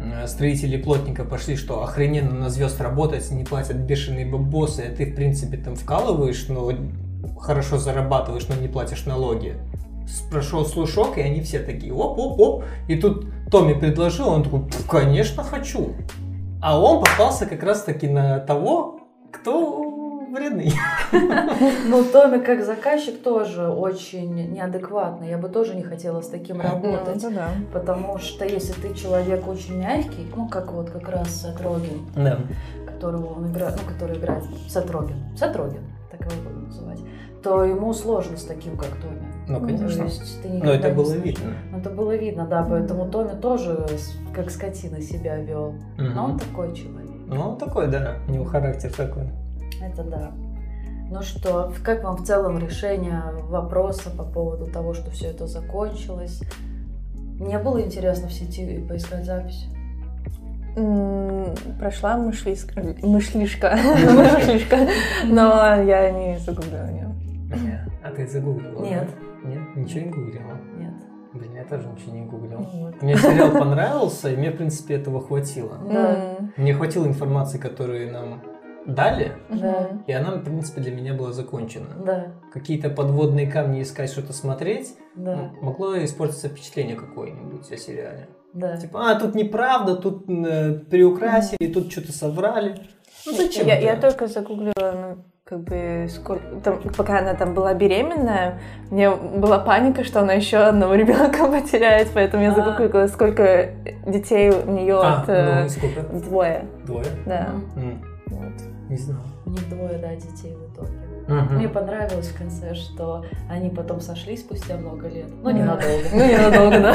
э, 0.00 0.26
строителей 0.26 0.78
плотника 0.78 1.24
пошли, 1.24 1.56
что 1.56 1.82
охрененно 1.82 2.34
на 2.34 2.48
звезд 2.48 2.80
работать, 2.80 3.30
не 3.30 3.44
платят 3.44 3.76
бешеные 3.76 4.24
бабосы, 4.24 4.80
а 4.90 4.96
ты, 4.96 5.04
в 5.04 5.14
принципе, 5.14 5.58
там 5.58 5.76
вкалываешь, 5.76 6.48
но 6.48 6.72
хорошо 7.38 7.78
зарабатываешь, 7.78 8.48
но 8.48 8.54
не 8.54 8.68
платишь 8.68 9.04
налоги. 9.04 9.54
Прошел 10.30 10.64
слушок, 10.64 11.18
и 11.18 11.20
они 11.20 11.40
все 11.42 11.60
такие 11.60 11.92
оп-оп-оп. 11.92 12.64
И 12.88 12.96
тут 12.96 13.26
Томми 13.50 13.74
предложил, 13.74 14.28
он 14.28 14.42
такой, 14.42 14.62
конечно, 14.88 15.44
хочу. 15.44 15.94
А 16.62 16.78
он 16.78 17.00
попался 17.00 17.46
как 17.46 17.62
раз-таки 17.62 18.08
на 18.08 18.38
того, 18.40 19.00
кто 19.32 20.26
вредный. 20.30 20.72
Ну, 21.86 22.04
Томми 22.04 22.38
как 22.38 22.64
заказчик 22.64 23.22
тоже 23.22 23.68
очень 23.68 24.52
неадекватный. 24.52 25.28
Я 25.28 25.38
бы 25.38 25.48
тоже 25.48 25.74
не 25.74 25.82
хотела 25.82 26.20
с 26.20 26.28
таким 26.28 26.60
работать. 26.60 27.22
Ну, 27.22 27.30
да. 27.30 27.48
Потому 27.72 28.18
что 28.18 28.44
если 28.44 28.72
ты 28.72 28.94
человек 28.94 29.46
очень 29.48 29.78
мягкий, 29.78 30.30
ну, 30.36 30.48
как 30.48 30.72
вот 30.72 30.90
как 30.90 31.08
раз 31.08 31.40
Сатрогин, 31.40 32.06
да. 32.14 32.38
которого 32.86 33.38
он 33.38 33.50
играет, 33.50 33.78
ну, 33.80 33.92
который 33.92 34.18
играет 34.18 34.44
Сатрогин, 34.68 35.16
Сатрогин, 35.36 35.82
так 36.10 36.20
его 36.20 36.42
буду 36.42 36.66
называть, 36.66 37.00
то 37.42 37.64
ему 37.64 37.92
сложно 37.92 38.36
с 38.36 38.44
таким, 38.44 38.76
как 38.76 38.90
Томми. 39.00 39.39
Ну, 39.50 39.60
конечно. 39.66 40.08
Но 40.44 40.72
это 40.72 40.90
было 40.90 41.06
знаешь. 41.06 41.24
видно. 41.24 41.54
Это 41.76 41.90
было 41.90 42.16
видно, 42.16 42.46
да, 42.46 42.62
поэтому 42.68 43.10
Томми 43.10 43.40
тоже 43.40 43.86
как 44.32 44.50
скотина 44.50 45.00
себя 45.00 45.36
вел. 45.38 45.74
Угу. 45.98 46.04
Но 46.14 46.24
он 46.24 46.38
такой 46.38 46.74
человек. 46.74 47.10
Ну, 47.26 47.40
он 47.40 47.58
такой, 47.58 47.88
да, 47.88 48.16
у 48.28 48.30
него 48.32 48.44
характер 48.44 48.92
такой. 48.92 49.28
Это 49.82 50.04
да. 50.04 50.30
Ну 51.10 51.22
что, 51.22 51.72
как 51.82 52.04
вам 52.04 52.16
в 52.16 52.24
целом 52.24 52.58
решение 52.58 53.22
вопроса 53.48 54.10
по 54.10 54.22
поводу 54.22 54.66
того, 54.66 54.94
что 54.94 55.10
все 55.10 55.28
это 55.28 55.48
закончилось? 55.48 56.40
Мне 57.40 57.58
было 57.58 57.82
интересно 57.82 58.28
в 58.28 58.32
сети 58.32 58.84
поискать 58.88 59.24
запись. 59.24 59.66
Прошла 61.80 62.16
мышлишка, 62.16 62.80
мышлишка, 63.02 63.76
мышлишка, 64.14 64.76
но 65.24 65.82
я 65.82 66.12
не 66.12 66.38
загуглила 66.38 66.88
ее. 66.88 67.08
Не. 67.60 67.90
А 68.04 68.10
ты 68.10 68.28
загуглила? 68.28 68.84
Нет. 68.84 69.08
да? 69.08 69.29
Нет? 69.44 69.76
Ничего 69.76 70.00
не 70.06 70.10
гуглила? 70.10 70.58
Нет. 70.76 70.94
Блин, 71.32 71.54
я 71.54 71.64
тоже 71.64 71.86
ничего 71.88 72.12
не 72.12 72.22
гуглил. 72.26 72.58
Вот. 72.58 73.00
Мне 73.02 73.16
сериал 73.16 73.52
понравился, 73.52 74.30
и 74.30 74.36
мне, 74.36 74.50
в 74.50 74.56
принципе, 74.56 74.94
этого 74.94 75.20
хватило. 75.20 75.78
Да. 75.88 76.38
Мне 76.56 76.74
хватило 76.74 77.06
информации, 77.06 77.58
которую 77.58 78.12
нам 78.12 78.42
дали, 78.86 79.32
Да. 79.48 79.90
и 80.06 80.12
она, 80.12 80.36
в 80.36 80.42
принципе, 80.42 80.80
для 80.80 80.90
меня 80.92 81.14
была 81.14 81.32
закончена. 81.32 81.86
Да. 82.04 82.32
Какие-то 82.52 82.90
подводные 82.90 83.46
камни 83.46 83.82
искать, 83.82 84.10
что-то 84.10 84.32
смотреть, 84.32 84.96
Да. 85.14 85.52
могло 85.60 86.02
испортиться 86.02 86.48
впечатление 86.48 86.96
какое-нибудь 86.96 87.70
о 87.70 87.76
сериале. 87.76 88.28
Да. 88.52 88.76
Типа, 88.76 89.10
а, 89.10 89.14
тут 89.20 89.34
неправда, 89.36 89.94
тут 89.96 90.28
э, 90.28 90.72
приукрасили, 90.90 91.72
тут 91.72 91.92
что-то 91.92 92.12
соврали. 92.12 92.80
Ну 93.26 93.32
зачем 93.32 93.66
Я, 93.68 93.76
это? 93.76 93.84
я 93.86 93.96
только 94.00 94.26
загуглила, 94.26 94.72
ну, 95.16 95.24
как 95.50 95.64
бы, 95.64 96.06
сколько, 96.08 96.44
там, 96.62 96.78
пока 96.96 97.18
она 97.18 97.34
там 97.34 97.54
была 97.54 97.74
беременная, 97.74 98.60
мне 98.90 99.10
была 99.10 99.58
паника, 99.58 100.04
что 100.04 100.20
она 100.20 100.34
еще 100.34 100.58
одного 100.58 100.94
ребенка 100.94 101.44
потеряет, 101.50 102.08
поэтому 102.14 102.44
я 102.44 102.52
А. 102.52 102.54
загуглила, 102.54 103.08
сколько 103.08 103.70
детей 104.06 104.50
у 104.50 104.70
нее 104.70 105.00
А, 105.02 105.22
от 105.22 105.28
э, 105.28 105.62
ну 105.64 105.68
сколько? 105.68 106.02
двое. 106.24 106.64
Двое? 106.86 107.04
Да. 107.26 107.48
М, 107.74 108.00
Вот. 108.28 108.52
Не 108.88 108.96
знал. 108.96 109.22
У 109.44 109.50
них 109.50 109.68
двое, 109.68 109.98
да, 109.98 110.14
детей 110.14 110.54
в 110.54 110.72
итоге. 110.72 110.92
Мгм. 111.30 111.56
Мне 111.56 111.68
понравилось 111.68 112.28
в 112.28 112.36
конце, 112.36 112.74
что 112.74 113.24
они 113.48 113.70
потом 113.70 114.00
сошлись 114.00 114.40
спустя 114.40 114.76
много 114.76 115.08
лет. 115.08 115.26
Ну, 115.42 115.50
ненадолго. 115.50 115.90
Ну, 116.12 116.26
ненадолго, 116.26 116.80
да. 116.80 116.94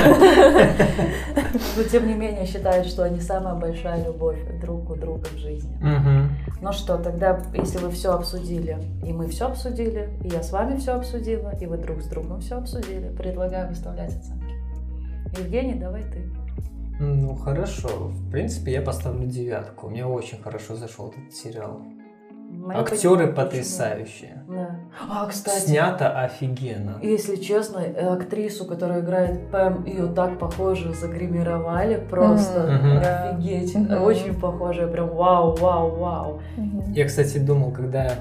Но 1.77 1.83
тем 1.83 2.07
не 2.07 2.13
менее 2.13 2.45
считают, 2.45 2.85
что 2.87 3.03
они 3.03 3.21
самая 3.21 3.55
большая 3.55 4.03
любовь 4.03 4.37
друг 4.61 4.89
у 4.89 4.95
друга 4.95 5.25
в 5.33 5.37
жизни. 5.37 5.77
Ну 6.61 6.73
что, 6.73 6.97
тогда, 6.97 7.41
если 7.53 7.77
вы 7.77 7.91
все 7.91 8.11
обсудили, 8.13 8.77
и 9.03 9.13
мы 9.13 9.27
все 9.27 9.47
обсудили, 9.47 10.09
и 10.21 10.27
я 10.27 10.43
с 10.43 10.51
вами 10.51 10.77
все 10.77 10.93
обсудила, 10.93 11.55
и 11.61 11.65
вы 11.65 11.77
друг 11.77 12.01
с 12.01 12.07
другом 12.07 12.41
все 12.41 12.57
обсудили, 12.57 13.09
предлагаю 13.15 13.69
выставлять 13.69 14.15
оценки. 14.17 14.55
Евгений, 15.37 15.75
давай 15.75 16.03
ты. 16.03 16.23
Ну 16.99 17.35
хорошо. 17.35 17.89
В 17.89 18.31
принципе, 18.31 18.73
я 18.73 18.81
поставлю 18.81 19.27
девятку. 19.27 19.89
Мне 19.89 20.05
очень 20.05 20.41
хорошо 20.41 20.75
зашел 20.75 21.09
этот 21.09 21.33
сериал. 21.33 21.81
Мое 22.65 22.79
Актеры 22.79 23.27
потрясающие. 23.31 24.43
Да. 24.49 24.79
А, 25.09 25.27
кстати, 25.27 25.65
Снято 25.67 26.09
офигенно. 26.19 26.97
если 27.03 27.35
честно, 27.35 27.81
актрису, 28.13 28.65
которая 28.65 29.01
играет 29.01 29.51
Пэм, 29.51 29.85
ее 29.85 30.07
так 30.07 30.39
похоже 30.39 30.93
загримировали, 30.93 32.03
просто 32.09 32.61
Мгм. 32.81 32.97
офигеть. 32.97 33.75
Мгм. 33.75 34.01
Очень 34.01 34.39
похоже, 34.39 34.87
прям 34.87 35.09
вау, 35.09 35.55
вау, 35.55 35.91
вау. 35.95 36.41
Мгм. 36.57 36.91
Я, 36.93 37.05
кстати, 37.05 37.37
думал, 37.37 37.71
когда 37.71 38.11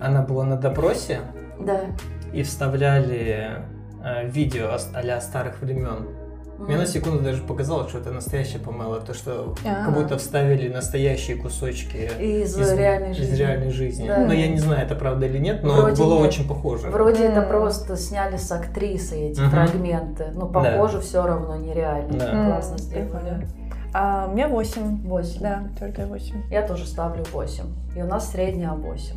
она 0.00 0.22
была 0.22 0.44
на 0.44 0.56
допросе 0.56 1.20
Да. 1.60 1.80
и 2.32 2.42
вставляли 2.42 3.50
э, 4.04 4.28
видео 4.28 4.66
о- 4.70 4.98
а-ля 4.98 5.20
старых 5.20 5.60
времен, 5.62 6.08
мне 6.66 6.76
на 6.76 6.86
секунду 6.86 7.22
даже 7.22 7.42
показалось, 7.42 7.88
что 7.90 7.98
это 7.98 8.10
настоящая 8.10 8.58
помела, 8.58 9.00
то 9.00 9.14
что 9.14 9.54
А. 9.64 9.84
как 9.86 9.94
будто 9.94 10.18
вставили 10.18 10.68
настоящие 10.68 11.36
кусочки 11.36 11.96
Из, 12.20 12.56
реальной 12.58 13.14
жизни. 13.14 13.32
из 13.34 13.38
реальной 13.38 13.70
жизни. 13.70 14.08
Да. 14.08 14.18
Но 14.18 14.32
я 14.32 14.48
не 14.48 14.58
знаю, 14.58 14.82
это 14.84 14.94
правда 14.94 15.26
или 15.26 15.38
нет, 15.38 15.62
но 15.62 15.74
Вроде 15.74 16.02
было 16.02 16.18
нет. 16.18 16.28
очень 16.28 16.48
похоже. 16.48 16.88
Вроде 16.88 17.24
это 17.24 17.42
просто 17.42 17.96
сняли 17.96 18.36
с 18.36 18.50
актрисы 18.52 19.16
эти 19.30 19.40
фрагменты. 19.40 20.26
Но 20.34 20.46
похоже 20.46 21.00
все 21.00 21.26
равно 21.26 21.56
нереально. 21.56 22.18
Классно 22.46 22.78
сделали. 22.78 23.46
А, 23.94 24.26
у 24.30 24.34
меня 24.34 24.48
восемь. 24.48 25.02
Восемь. 25.06 25.40
Да, 25.40 25.64
только 25.78 26.06
восемь. 26.06 26.42
Я 26.50 26.66
тоже 26.66 26.86
ставлю 26.86 27.24
8. 27.30 27.64
И 27.96 28.00
у 28.02 28.06
нас 28.06 28.30
средняя 28.30 28.72
8. 28.72 29.14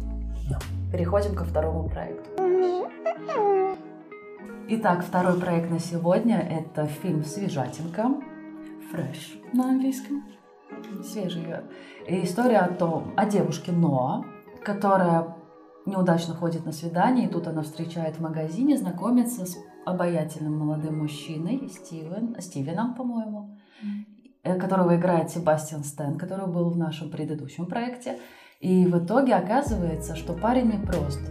Да. 0.50 0.60
Переходим 0.92 1.34
ко 1.34 1.46
второму 1.46 1.88
проекту. 1.90 2.30
Итак, 4.68 5.06
второй 5.06 5.40
проект 5.40 5.70
на 5.70 5.80
сегодня– 5.80 6.40
это 6.50 6.88
фильм 6.88 7.24
«Свежатинка». 7.24 8.16
Fresh 8.92 9.54
на 9.54 9.70
английском. 9.70 10.24
Свежий. 11.04 11.46
И 12.08 12.24
история 12.24 12.58
о 12.58 12.74
том, 12.74 13.14
о 13.16 13.28
девушке 13.28 13.72
Ноа, 13.72 14.26
которая 14.64 15.36
неудачно 15.86 16.34
ходит 16.34 16.66
на 16.66 16.72
свидание, 16.72 17.28
и 17.28 17.32
тут 17.32 17.46
она 17.46 17.62
встречает 17.62 18.16
в 18.16 18.22
магазине, 18.22 18.76
знакомится 18.76 19.46
с 19.46 19.56
обаятельным 19.86 20.58
молодым 20.58 20.98
мужчиной, 20.98 21.70
Стивен, 21.70 22.36
Стивеном, 22.40 22.96
по-моему, 22.96 23.60
э, 24.42 24.58
которого 24.58 24.96
играет 24.96 25.30
Себастьян 25.30 25.84
Стэн, 25.84 26.18
который 26.18 26.48
был 26.48 26.72
в 26.72 26.78
нашем 26.78 27.12
предыдущем 27.12 27.68
проекте. 27.68 28.18
И 28.62 28.88
в 28.88 28.98
итоге 28.98 29.36
оказывается, 29.36 30.16
что 30.16 30.34
парень 30.34 30.72
непрост. 30.72 31.22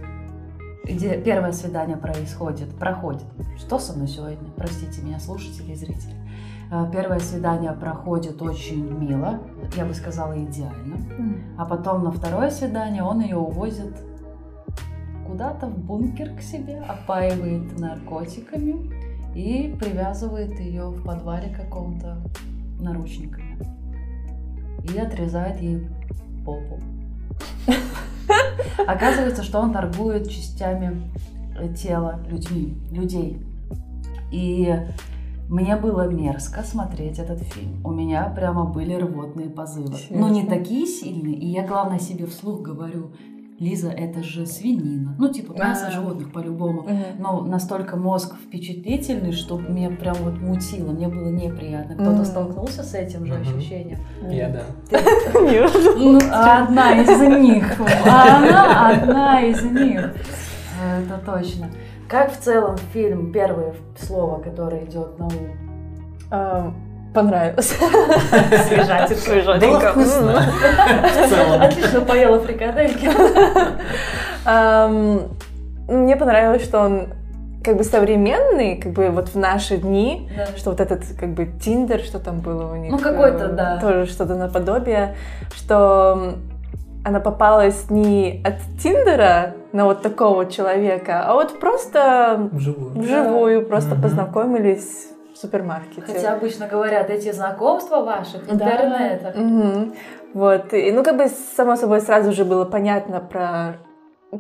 Где 0.84 1.18
первое 1.20 1.52
свидание 1.52 1.96
происходит, 1.96 2.68
проходит. 2.78 3.24
Что 3.58 3.78
со 3.78 3.94
мной 3.94 4.06
сегодня? 4.06 4.50
Простите 4.54 5.00
меня, 5.00 5.18
слушатели 5.18 5.72
и 5.72 5.74
зрители. 5.74 6.14
Э, 6.70 6.84
Первое 6.92 7.20
свидание 7.20 7.72
проходит 7.72 8.42
очень 8.42 8.90
мило, 8.98 9.40
я 9.76 9.86
бы 9.86 9.94
сказала 9.94 10.38
идеально. 10.44 10.96
А 11.56 11.64
потом 11.64 12.04
на 12.04 12.12
второе 12.12 12.50
свидание 12.50 13.02
он 13.02 13.20
ее 13.20 13.36
увозит 13.36 13.94
куда-то 15.26 15.68
в 15.68 15.78
бункер 15.78 16.36
к 16.36 16.42
себе, 16.42 16.80
опаивает 16.80 17.78
наркотиками 17.78 18.92
и 19.34 19.74
привязывает 19.80 20.60
ее 20.60 20.90
в 20.90 21.02
подвале 21.02 21.54
каком-то 21.54 22.18
наручниками. 22.78 23.58
И 24.82 24.98
отрезает 24.98 25.60
ей 25.62 25.88
попу. 26.44 26.78
Оказывается, 28.86 29.42
что 29.42 29.60
он 29.60 29.72
торгует 29.72 30.28
частями 30.28 31.10
тела 31.76 32.20
людьми, 32.28 32.76
людей. 32.90 33.38
И 34.32 34.74
мне 35.48 35.76
было 35.76 36.08
мерзко 36.08 36.62
смотреть 36.62 37.18
этот 37.18 37.42
фильм. 37.42 37.80
У 37.84 37.90
меня 37.90 38.24
прямо 38.34 38.64
были 38.64 38.94
рвотные 38.94 39.48
позывы. 39.48 39.94
Но 40.10 40.28
не 40.28 40.42
Серьезно? 40.42 40.58
такие 40.58 40.86
сильные. 40.86 41.34
И 41.34 41.46
я, 41.46 41.66
главное, 41.66 41.98
себе 41.98 42.26
вслух 42.26 42.62
говорю, 42.62 43.12
Лиза, 43.60 43.90
это 43.90 44.22
же 44.22 44.46
свинина. 44.46 45.14
Ну, 45.18 45.32
типа 45.32 45.52
мясо 45.52 45.86
А. 45.88 45.90
животных 45.90 46.32
по-любому. 46.32 46.86
Но 47.18 47.42
настолько 47.42 47.96
мозг 47.96 48.34
впечатлительный, 48.36 49.32
что 49.32 49.58
мне 49.58 49.90
прям 49.90 50.16
вот 50.16 50.40
мутило, 50.40 50.90
мне 50.90 51.08
было 51.08 51.28
неприятно. 51.28 51.94
Кто-то 51.94 52.24
столкнулся 52.24 52.82
с 52.82 52.94
этим 52.94 53.26
же 53.26 53.34
ощущением? 53.34 53.98
Я 54.28 54.48
да. 54.48 54.62
Нет. 55.40 55.70
Ну, 55.96 56.18
одна 56.30 57.00
из 57.00 57.20
них. 57.40 57.80
А 58.06 58.38
Она 58.38 58.90
одна 58.90 59.40
из 59.42 59.62
них. 59.62 60.14
Это 60.82 61.18
точно. 61.24 61.70
Как 62.08 62.32
в 62.32 62.40
целом 62.40 62.76
фильм, 62.92 63.32
первое 63.32 63.74
слово, 63.98 64.40
которое 64.40 64.84
идет 64.84 65.18
на 65.18 65.26
ум? 65.26 66.74
Понравилось. 67.14 67.68
Свежатинка. 68.68 69.66
Было 69.68 69.80
вкусно. 69.92 70.42
Отлично 71.64 72.00
поела 72.00 72.40
фрикадельки. 72.40 73.08
Мне 75.88 76.16
понравилось, 76.16 76.64
что 76.64 76.80
он 76.80 77.08
как 77.62 77.76
бы 77.78 77.84
современный, 77.84 78.76
как 78.76 78.92
бы 78.92 79.08
вот 79.10 79.28
в 79.30 79.36
наши 79.36 79.78
дни, 79.78 80.28
Да. 80.36 80.46
что 80.56 80.70
вот 80.70 80.80
этот 80.80 81.02
как 81.18 81.30
бы 81.30 81.46
Тиндер, 81.46 82.00
что 82.00 82.18
там 82.18 82.40
было 82.40 82.70
у 82.72 82.76
них. 82.76 82.90
Ну, 82.90 82.98
какой-то, 82.98 83.44
э, 83.46 83.48
да. 83.52 83.78
Тоже 83.80 84.06
что-то 84.06 84.34
наподобие, 84.34 85.14
что 85.54 86.34
она 87.06 87.20
попалась 87.20 87.88
не 87.90 88.42
от 88.44 88.56
Тиндера 88.82 89.54
на 89.72 89.84
вот 89.86 90.02
такого 90.02 90.44
человека, 90.50 91.22
а 91.26 91.34
вот 91.34 91.58
просто 91.58 92.48
Вживую. 92.52 92.90
вживую, 93.00 93.66
просто 93.66 93.94
Мгм. 93.94 94.02
познакомились 94.02 95.08
в 95.34 95.38
супермаркете. 95.38 96.02
Хотя 96.06 96.32
обычно 96.32 96.66
говорят, 96.66 97.10
эти 97.10 97.32
знакомства 97.32 98.00
ваших, 98.00 98.46
Да. 98.46 98.54
интернета. 98.54 99.32
Мгм. 99.36 99.94
Вот. 100.32 100.72
И, 100.72 100.92
ну, 100.92 101.02
как 101.02 101.16
бы, 101.16 101.28
само 101.56 101.76
собой, 101.76 102.00
сразу 102.00 102.32
же 102.32 102.44
было 102.44 102.64
понятно 102.64 103.20
про 103.20 103.76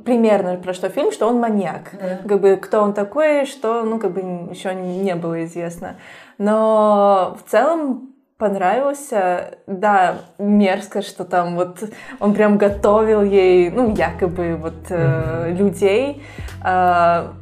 примерно 0.04 0.56
про 0.56 0.74
что 0.74 0.88
фильм, 0.88 1.12
что 1.12 1.28
он 1.28 1.38
маньяк. 1.38 1.92
Да. 1.92 2.28
Как 2.28 2.40
бы, 2.40 2.56
кто 2.56 2.80
он 2.82 2.94
такой, 2.94 3.46
что, 3.46 3.84
ну, 3.84 4.00
как 4.00 4.10
бы, 4.12 4.20
еще 4.50 4.74
не 4.74 5.14
было 5.14 5.44
известно. 5.44 5.96
Но 6.38 7.36
в 7.44 7.48
целом 7.48 8.14
понравился. 8.36 9.58
Да, 9.66 10.16
мерзко, 10.38 11.02
что 11.02 11.24
там 11.24 11.54
вот 11.54 11.78
он 12.20 12.34
прям 12.34 12.58
готовил 12.58 13.22
ей, 13.22 13.70
ну, 13.70 13.94
якобы 13.94 14.56
вот 14.56 14.86
э, 14.90 15.52
людей. 15.52 16.22
А, 16.62 17.32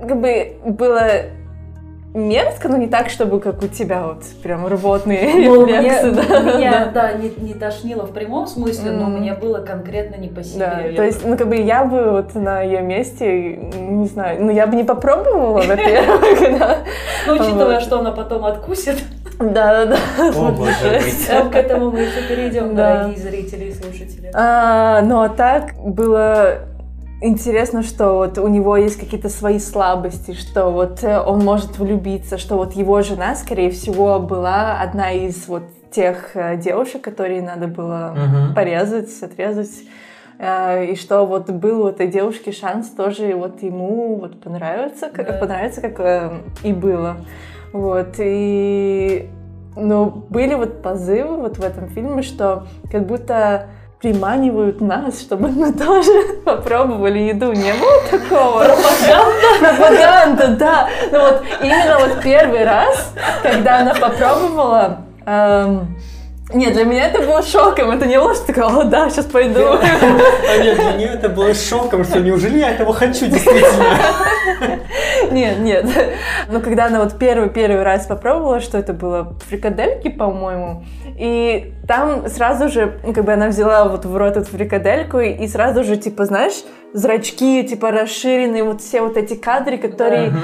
как 0.00 0.20
бы 0.20 0.56
было 0.64 1.00
мерзко, 2.14 2.68
но 2.68 2.76
не 2.76 2.88
так, 2.88 3.08
чтобы 3.08 3.40
как 3.40 3.62
у 3.62 3.68
тебя 3.68 4.02
вот 4.06 4.22
прям 4.42 4.66
рвотные 4.66 5.48
Ну, 5.48 5.62
мне- 5.66 5.80
рефлексы. 5.80 6.10
да. 6.12 6.40
меня, 6.58 6.90
да, 6.92 7.12
не, 7.12 7.32
не 7.38 7.54
тошнило 7.54 8.04
в 8.06 8.12
прямом 8.12 8.46
смысле, 8.46 8.90
но 8.90 9.04
Мгм. 9.04 9.20
мне 9.20 9.32
было 9.34 9.58
конкретно 9.58 10.16
не 10.16 10.28
по 10.28 10.42
себе. 10.42 10.58
Да, 10.66 10.80
Я 10.82 10.96
то 10.96 11.02
есть, 11.04 11.24
ну, 11.24 11.36
как 11.38 11.48
бы 11.48 11.56
я 11.56 11.84
бы 11.84 12.10
вот 12.10 12.34
на 12.34 12.60
ее 12.62 12.82
месте, 12.82 13.56
не 13.56 14.06
знаю, 14.06 14.44
ну, 14.44 14.50
я 14.50 14.66
бы 14.66 14.76
не 14.76 14.84
попробовала, 14.84 15.62
во-первых, 15.66 16.58
да. 16.58 16.78
Ну, 17.26 17.34
учитывая, 17.34 17.80
что 17.80 18.00
она 18.00 18.10
потом 18.12 18.44
откусит. 18.44 18.96
О, 19.40 19.44
боже 20.52 20.56
мой. 20.84 21.00
Э, 21.30 21.50
К 21.50 21.56
этому 21.56 21.90
мы 21.90 22.00
еще 22.00 22.22
перейдем, 22.28 22.76
Да. 22.76 22.98
дорогие 23.04 23.18
зрители 23.18 23.64
и 23.64 23.72
слушатели. 23.74 24.30
А, 24.34 25.00
ну 25.02 25.20
а 25.22 25.28
так 25.30 25.72
было 25.84 26.58
интересно, 27.22 27.82
что 27.82 28.14
вот 28.14 28.38
у 28.38 28.48
него 28.48 28.76
есть 28.76 28.98
какие-то 28.98 29.28
свои 29.28 29.58
слабости, 29.58 30.32
что 30.32 30.70
вот 30.70 31.02
э, 31.02 31.20
он 31.20 31.44
может 31.44 31.78
влюбиться, 31.78 32.38
что 32.38 32.56
вот 32.56 32.74
его 32.74 33.02
жена, 33.02 33.34
скорее 33.36 33.70
всего, 33.70 34.18
была 34.18 34.80
одна 34.80 35.12
из 35.12 35.46
вот 35.48 35.62
тех 35.90 36.30
э, 36.34 36.56
девушек, 36.56 37.02
которые 37.02 37.42
надо 37.42 37.66
было 37.68 38.14
Мгм. 38.16 38.54
порезать, 38.54 39.10
отрезать. 39.22 39.70
Э, 40.38 40.84
И 40.86 40.96
что 40.96 41.24
вот 41.26 41.50
был 41.50 41.82
у 41.84 41.88
этой 41.88 42.08
девушки 42.08 42.50
шанс 42.50 42.88
тоже 42.88 43.34
вот 43.34 43.62
ему 43.62 44.16
вот 44.16 44.40
понравиться, 44.40 45.08
как, 45.08 45.26
Да. 45.26 45.32
понравиться, 45.34 45.80
как 45.80 46.32
и 46.62 46.72
было. 46.72 47.16
Вот, 47.72 48.14
и... 48.18 49.28
Ну, 49.74 50.10
были 50.28 50.54
вот 50.54 50.82
позывы 50.82 51.36
вот 51.38 51.56
в 51.56 51.64
этом 51.64 51.88
фильме, 51.88 52.20
что 52.22 52.64
как 52.90 53.06
будто 53.06 53.68
приманивают 54.02 54.80
нас, 54.80 55.20
чтобы 55.20 55.48
мы 55.48 55.72
тоже 55.72 56.10
попробовали 56.44 57.20
еду. 57.20 57.52
Не 57.52 57.72
было 57.72 58.02
такого? 58.10 58.64
Пропаганда? 58.64 59.58
Пропаганда, 59.60 60.48
да. 60.58 60.88
Ну 61.12 61.20
вот 61.20 61.42
именно 61.62 61.98
вот 62.00 62.20
первый 62.22 62.64
раз, 62.64 63.14
когда 63.42 63.78
она 63.78 63.94
попробовала... 63.94 64.98
эм, 65.24 65.96
нет, 66.52 66.74
для 66.74 66.84
меня 66.84 67.08
это 67.08 67.22
было 67.22 67.42
шоком. 67.42 67.90
Это 67.90 68.06
не 68.06 68.18
что 68.34 68.46
такое, 68.46 68.64
о, 68.64 68.84
да, 68.84 69.08
сейчас 69.08 69.26
пойду. 69.26 69.60
А 69.72 70.58
нет, 70.62 70.76
для 70.76 70.92
нее 70.92 71.08
это 71.08 71.28
было 71.28 71.54
шоком, 71.54 72.04
что 72.04 72.20
неужели 72.20 72.58
я 72.58 72.70
этого 72.70 72.92
хочу 72.92 73.26
действительно? 73.26 73.84
Нет, 75.30 75.60
нет. 75.60 75.86
Но 76.50 76.60
когда 76.60 76.86
она 76.86 77.02
вот 77.02 77.18
первый-первый 77.18 77.82
раз 77.82 78.06
попробовала, 78.06 78.60
что 78.60 78.76
это 78.76 78.92
было? 78.92 79.34
Фрикадельки, 79.48 80.08
по-моему. 80.08 80.84
И 81.18 81.72
там 81.86 82.28
сразу 82.28 82.68
же, 82.68 82.98
ну, 83.04 83.14
как 83.14 83.24
бы 83.24 83.32
она 83.32 83.48
взяла 83.48 83.88
вот 83.88 84.04
в 84.04 84.14
рот 84.14 84.36
эту 84.36 84.50
фрикадельку, 84.50 85.20
и, 85.20 85.46
сразу 85.46 85.84
же, 85.84 85.96
типа, 85.96 86.26
знаешь, 86.26 86.64
зрачки, 86.92 87.62
типа, 87.62 87.92
расширенные, 87.92 88.64
вот 88.64 88.82
все 88.82 89.00
вот 89.00 89.16
эти 89.16 89.34
кадры, 89.34 89.78
которые 89.78 90.34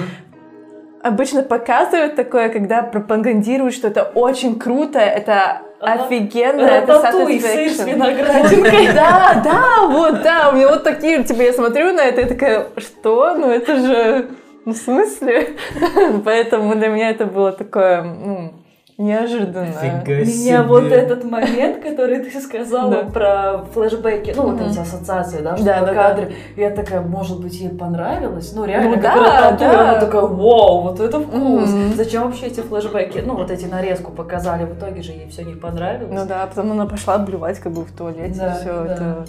обычно 1.03 1.43
показывают 1.43 2.17
такое, 2.17 2.49
когда 2.49 2.83
пропагандируют, 2.83 3.75
что 3.75 3.89
это 3.89 4.03
очень 4.03 4.59
круто, 4.59 4.99
это. 4.99 5.63
Офигенно, 5.81 6.63
это 6.63 7.01
сыр 7.01 7.13
с 7.13 7.81
satisfaction. 7.81 7.91
виноградинкой. 7.91 8.89
Да, 8.95 9.41
да, 9.45 9.87
вот, 9.87 10.23
да, 10.23 10.51
у 10.51 10.57
меня 10.57 10.69
вот 10.69 10.83
такие, 10.83 11.23
типа, 11.23 11.43
я 11.43 11.53
смотрю 11.53 11.93
на 11.93 12.01
это 12.01 12.23
и 12.23 12.25
такая, 12.25 12.69
что? 12.77 13.35
Ну 13.35 13.51
это 13.51 13.77
же, 13.77 14.29
ну 14.65 14.73
в 14.73 14.77
смысле? 14.77 15.57
Поэтому 16.25 16.75
для 16.75 16.89
меня 16.89 17.11
это 17.11 17.27
было 17.27 17.53
такое, 17.53 18.03
ну, 18.03 18.53
неожиданное. 18.99 19.73
Фига 19.73 20.17
Меня 20.17 20.27
себе. 20.27 20.63
вот 20.63 20.85
этот 20.85 21.25
момент, 21.25 21.83
который 21.83 22.19
ты 22.19 22.41
сказала 22.41 22.91
Да. 22.91 23.11
про 23.11 23.65
флешбеки, 23.73 24.35
ну 24.37 24.51
вот 24.51 24.61
эти 24.61 24.79
ассоциации, 24.79 25.41
да, 25.41 25.57
что 25.57 25.65
Да, 25.65 25.81
да, 25.87 25.95
кадры, 25.95 26.33
я 26.57 26.71
такая, 26.71 27.01
может 27.01 27.41
быть, 27.41 27.55
ей 27.61 27.71
понравилось, 27.71 28.53
ну 28.55 28.65
реально, 28.65 28.97
Ну 28.97 29.03
да, 29.03 29.15
рататуй, 29.15 29.59
да. 29.69 29.91
она 29.91 30.01
такая, 30.01 30.23
вау, 30.23 30.83
вот 30.83 31.01
это 31.01 31.21
вкус, 31.21 31.71
зачем 31.97 32.25
вообще 32.25 32.47
эти 32.47 32.61
флешбеки, 32.61 33.23
ну 33.25 33.37
вот 33.37 33.51
эти 33.51 33.67
нарезку 33.67 34.11
показали, 34.13 34.65
в 34.65 34.75
итоге 34.77 35.03
же 35.03 35.13
ей 35.13 35.29
все 35.31 35.45
не 35.45 35.55
понравилось. 35.55 36.21
Ну 36.21 36.27
да, 36.27 36.47
потом 36.47 36.73
она 36.73 36.87
пошла 36.87 37.19
блювать 37.19 37.59
как 37.61 37.73
бы 37.73 37.85
в 37.85 37.93
туалете, 37.93 38.39
Да, 38.41 38.55
все 38.55 38.65
да. 38.85 38.93
это. 38.95 39.25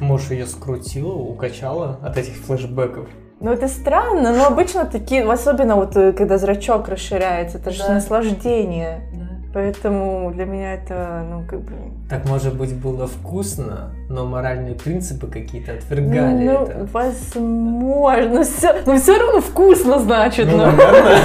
Может, 0.00 0.30
ее 0.32 0.46
скрутило, 0.46 1.12
укачало 1.12 1.98
от 2.02 2.16
этих 2.16 2.34
флешбеков? 2.34 3.08
Ну 3.42 3.52
это 3.52 3.66
странно, 3.66 4.32
но 4.32 4.46
обычно 4.46 4.84
такие, 4.84 5.24
особенно 5.28 5.74
вот 5.74 5.96
э, 5.96 6.12
когда 6.12 6.38
зрачок 6.38 6.88
расширяется, 6.88 7.58
это 7.58 7.72
же 7.72 7.82
Да. 7.82 7.94
наслаждение. 7.94 9.00
Да. 9.12 9.18
Поэтому 9.52 10.30
для 10.32 10.44
меня 10.44 10.74
это, 10.74 11.26
ну, 11.28 11.44
как 11.44 11.60
бы... 11.62 11.72
Так, 12.08 12.24
может 12.26 12.54
быть, 12.56 12.72
было 12.72 13.08
вкусно, 13.08 13.90
но 14.08 14.26
моральные 14.26 14.76
принципы 14.76 15.26
какие-то 15.26 15.72
отвергали 15.72 16.44
ну, 16.44 16.52
это. 16.52 16.88
возможно. 16.92 18.44
Все, 18.44 18.76
но 18.86 18.96
все 18.96 19.18
равно 19.18 19.40
вкусно, 19.40 19.98
значит. 19.98 20.46
Ну, 20.46 20.58
ну. 20.58 20.66
наверное. 20.66 21.18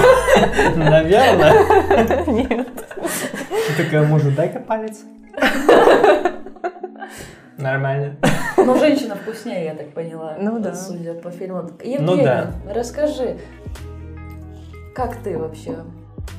Наверное. 0.75 2.25
Нет. 2.25 2.67
Ты 3.67 3.84
такая, 3.84 4.08
может, 4.08 4.34
дай-ка 4.34 4.60
палец? 4.60 5.01
Нормально. 7.57 8.17
Но 8.57 8.77
женщина 8.77 9.15
вкуснее, 9.15 9.65
я 9.65 9.73
так 9.75 9.93
поняла, 9.93 10.35
Ну 10.39 10.59
да. 10.59 10.75
судя 10.75 11.13
по 11.15 11.31
фильму. 11.31 11.63
Ну 11.63 11.69
Евгений, 11.83 12.23
да. 12.23 12.51
расскажи, 12.73 13.37
как 14.93 15.15
ты 15.17 15.37
вообще 15.37 15.77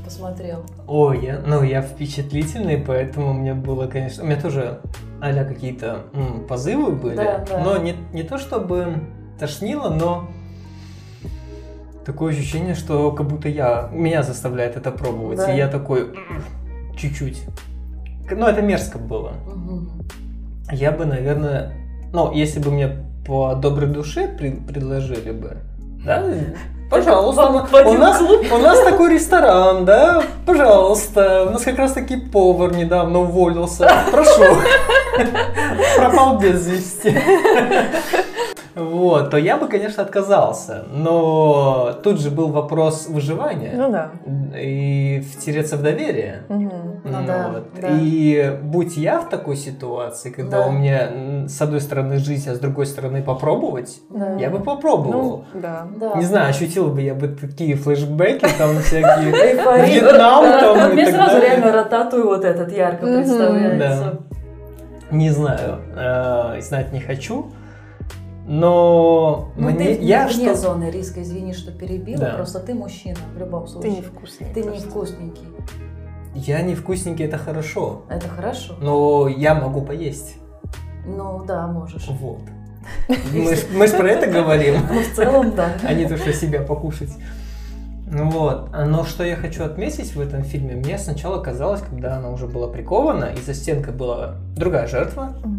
посмотрел? 0.05 0.65
Ой, 0.87 1.25
я, 1.25 1.41
ну 1.47 1.63
я 1.63 1.83
впечатлительный, 1.83 2.79
поэтому 2.79 3.33
мне 3.33 3.55
было, 3.55 3.87
конечно, 3.87 4.23
у 4.23 4.27
меня 4.27 4.41
тоже 4.41 4.81
а 5.21 5.33
какие-то 5.45 6.05
м, 6.13 6.47
позывы 6.47 6.93
были, 6.93 7.17
Да, 7.17 7.45
да. 7.49 7.59
но 7.65 7.77
не, 7.79 7.95
не 8.13 8.23
то 8.23 8.39
чтобы 8.39 9.01
тошнило, 9.39 9.89
но 9.91 10.29
такое 12.05 12.33
ощущение, 12.33 12.75
что 12.75 13.11
как 13.13 13.27
будто 13.27 13.49
я, 13.49 13.89
меня 13.93 14.23
заставляет 14.23 14.77
это 14.77 14.93
пробовать, 14.93 15.39
Да. 15.39 15.53
и 15.53 15.57
я 15.57 15.67
такой, 15.69 16.03
«М, 16.15 16.17
чуть-чуть. 16.97 17.43
Ну, 18.31 18.47
это 18.47 18.63
мерзко 18.63 18.99
было. 18.99 19.33
Мгм. 19.47 19.91
Я 20.73 20.93
бы, 20.93 21.05
наверное, 21.07 21.73
ну, 22.13 22.33
если 22.33 22.61
бы 22.61 22.71
мне 22.71 22.91
по 23.27 23.55
доброй 23.55 23.89
душе 23.89 24.29
при- 24.29 24.51
предложили 24.51 25.33
бы, 25.33 25.57
да, 26.05 26.25
пожалуйста, 26.91 27.47
у- 27.47 27.93
нас, 27.95 28.21
у 28.21 28.59
нас 28.59 28.81
такой 28.81 29.15
ресторан, 29.15 29.85
да, 29.85 30.23
пожалуйста, 30.47 31.45
у 31.49 31.51
нас 31.51 31.63
как 31.63 31.79
раз 31.79 31.93
таки 31.93 32.17
повар 32.17 32.75
недавно 32.75 33.21
уволился, 33.21 33.91
прошу, 34.11 34.43
пропал 35.97 36.39
без 36.39 36.67
вести. 36.67 37.17
Вот, 38.79 39.31
то 39.31 39.37
я 39.37 39.57
бы, 39.57 39.67
конечно, 39.69 40.03
отказался, 40.03 40.85
но 40.93 41.93
тут 42.03 42.21
же 42.21 42.31
был 42.31 42.49
вопрос 42.49 43.07
выживания 43.09 43.73
Ну 43.75 43.91
да. 43.91 44.11
и 44.59 45.21
втереться 45.21 45.77
в 45.77 45.83
доверие. 45.83 46.43
Мгм. 46.49 46.71
Ну 47.05 47.27
да, 47.27 47.51
вот. 47.53 47.65
да. 47.81 47.89
И 47.91 48.57
будь 48.63 48.97
я 48.97 49.21
в 49.21 49.29
такой 49.29 49.57
ситуации, 49.57 50.31
когда 50.31 50.63
Да. 50.63 50.67
у 50.69 50.73
меня 50.73 51.47
с 51.49 51.61
одной 51.61 51.81
стороны 51.81 52.19
жизнь, 52.19 52.49
а 52.51 52.55
с 52.55 52.59
другой 52.59 52.87
стороны 52.87 53.23
попробовать, 53.23 54.01
Да. 54.11 54.35
я 54.35 54.51
бы 54.51 54.61
попробовал. 54.61 55.45
Ну, 55.55 55.61
да. 55.61 55.87
Да. 55.97 56.15
Не 56.15 56.25
знаю, 56.25 56.51
ощутил 56.51 56.89
бы 56.89 57.01
я 57.03 57.15
бы 57.15 57.29
такие 57.29 57.75
флешбеки, 57.75 58.47
там 58.59 58.79
всякие. 58.79 59.33
Вьетнам 59.89 60.19
Да, 60.45 60.61
там 60.75 60.93
Мне 60.93 61.11
сразу 61.11 61.41
реально 61.41 61.73
рататуй 61.73 62.23
вот 62.23 62.45
этот 62.45 62.73
ярко 62.73 63.07
представляется. 63.07 64.19
Не 65.11 65.31
знаю, 65.31 65.79
э, 65.97 66.61
знать 66.61 66.93
не 66.93 67.01
хочу, 67.01 67.47
но 68.49 69.51
Ну, 69.57 69.71
мне 69.71 69.95
ты 69.97 70.03
я 70.03 70.27
вне 70.27 70.55
что 70.55 70.55
зоны 70.55 70.91
риска, 70.91 71.23
извини, 71.23 71.53
что 71.53 71.71
перебила, 71.71 72.19
Да. 72.21 72.31
просто 72.37 72.61
ты 72.61 72.75
мужчина 72.75 73.17
в 73.35 73.39
любом 73.39 73.67
Ты 73.67 73.73
случае. 73.73 73.97
невкусный. 73.99 74.47
Ты 74.55 74.63
просто. 74.63 74.87
невкусненький. 74.87 75.47
я 76.35 76.63
невкусненький, 76.63 77.25
это 77.27 77.37
хорошо, 77.39 78.03
Это 78.09 78.29
хорошо? 78.29 78.75
но 78.81 79.29
я 79.29 79.55
могу 79.55 79.83
поесть. 79.83 80.37
Ну 81.07 81.45
да, 81.47 81.67
можешь. 81.67 82.09
Вот. 82.09 82.41
Мы 83.35 83.55
ж- 83.55 83.67
мы 83.75 83.87
ж 83.87 83.91
про 83.97 84.09
это 84.11 84.27
говорим. 84.31 84.77
Ну, 84.91 85.01
в 85.03 85.15
целом, 85.15 85.55
да. 85.55 85.73
а 85.83 85.93
не 85.93 86.07
то, 86.09 86.17
что 86.17 86.33
себя 86.33 86.63
покушать. 86.63 87.11
Ну 88.11 88.31
Вот. 88.31 88.71
Но 88.73 89.05
что 89.05 89.25
я 89.25 89.37
хочу 89.37 89.63
отметить 89.65 90.15
в 90.17 90.21
этом 90.21 90.43
фильме, 90.43 90.75
мне 90.75 90.97
сначала 90.99 91.43
казалось, 91.43 91.83
когда 91.83 92.17
она 92.17 92.31
уже 92.31 92.47
была 92.47 92.69
прикована, 92.69 93.27
и 93.27 93.41
за 93.43 93.53
стенкой 93.53 93.93
была 93.93 94.37
другая 94.57 94.87
жертва, 94.87 95.35
Мгм. 95.45 95.58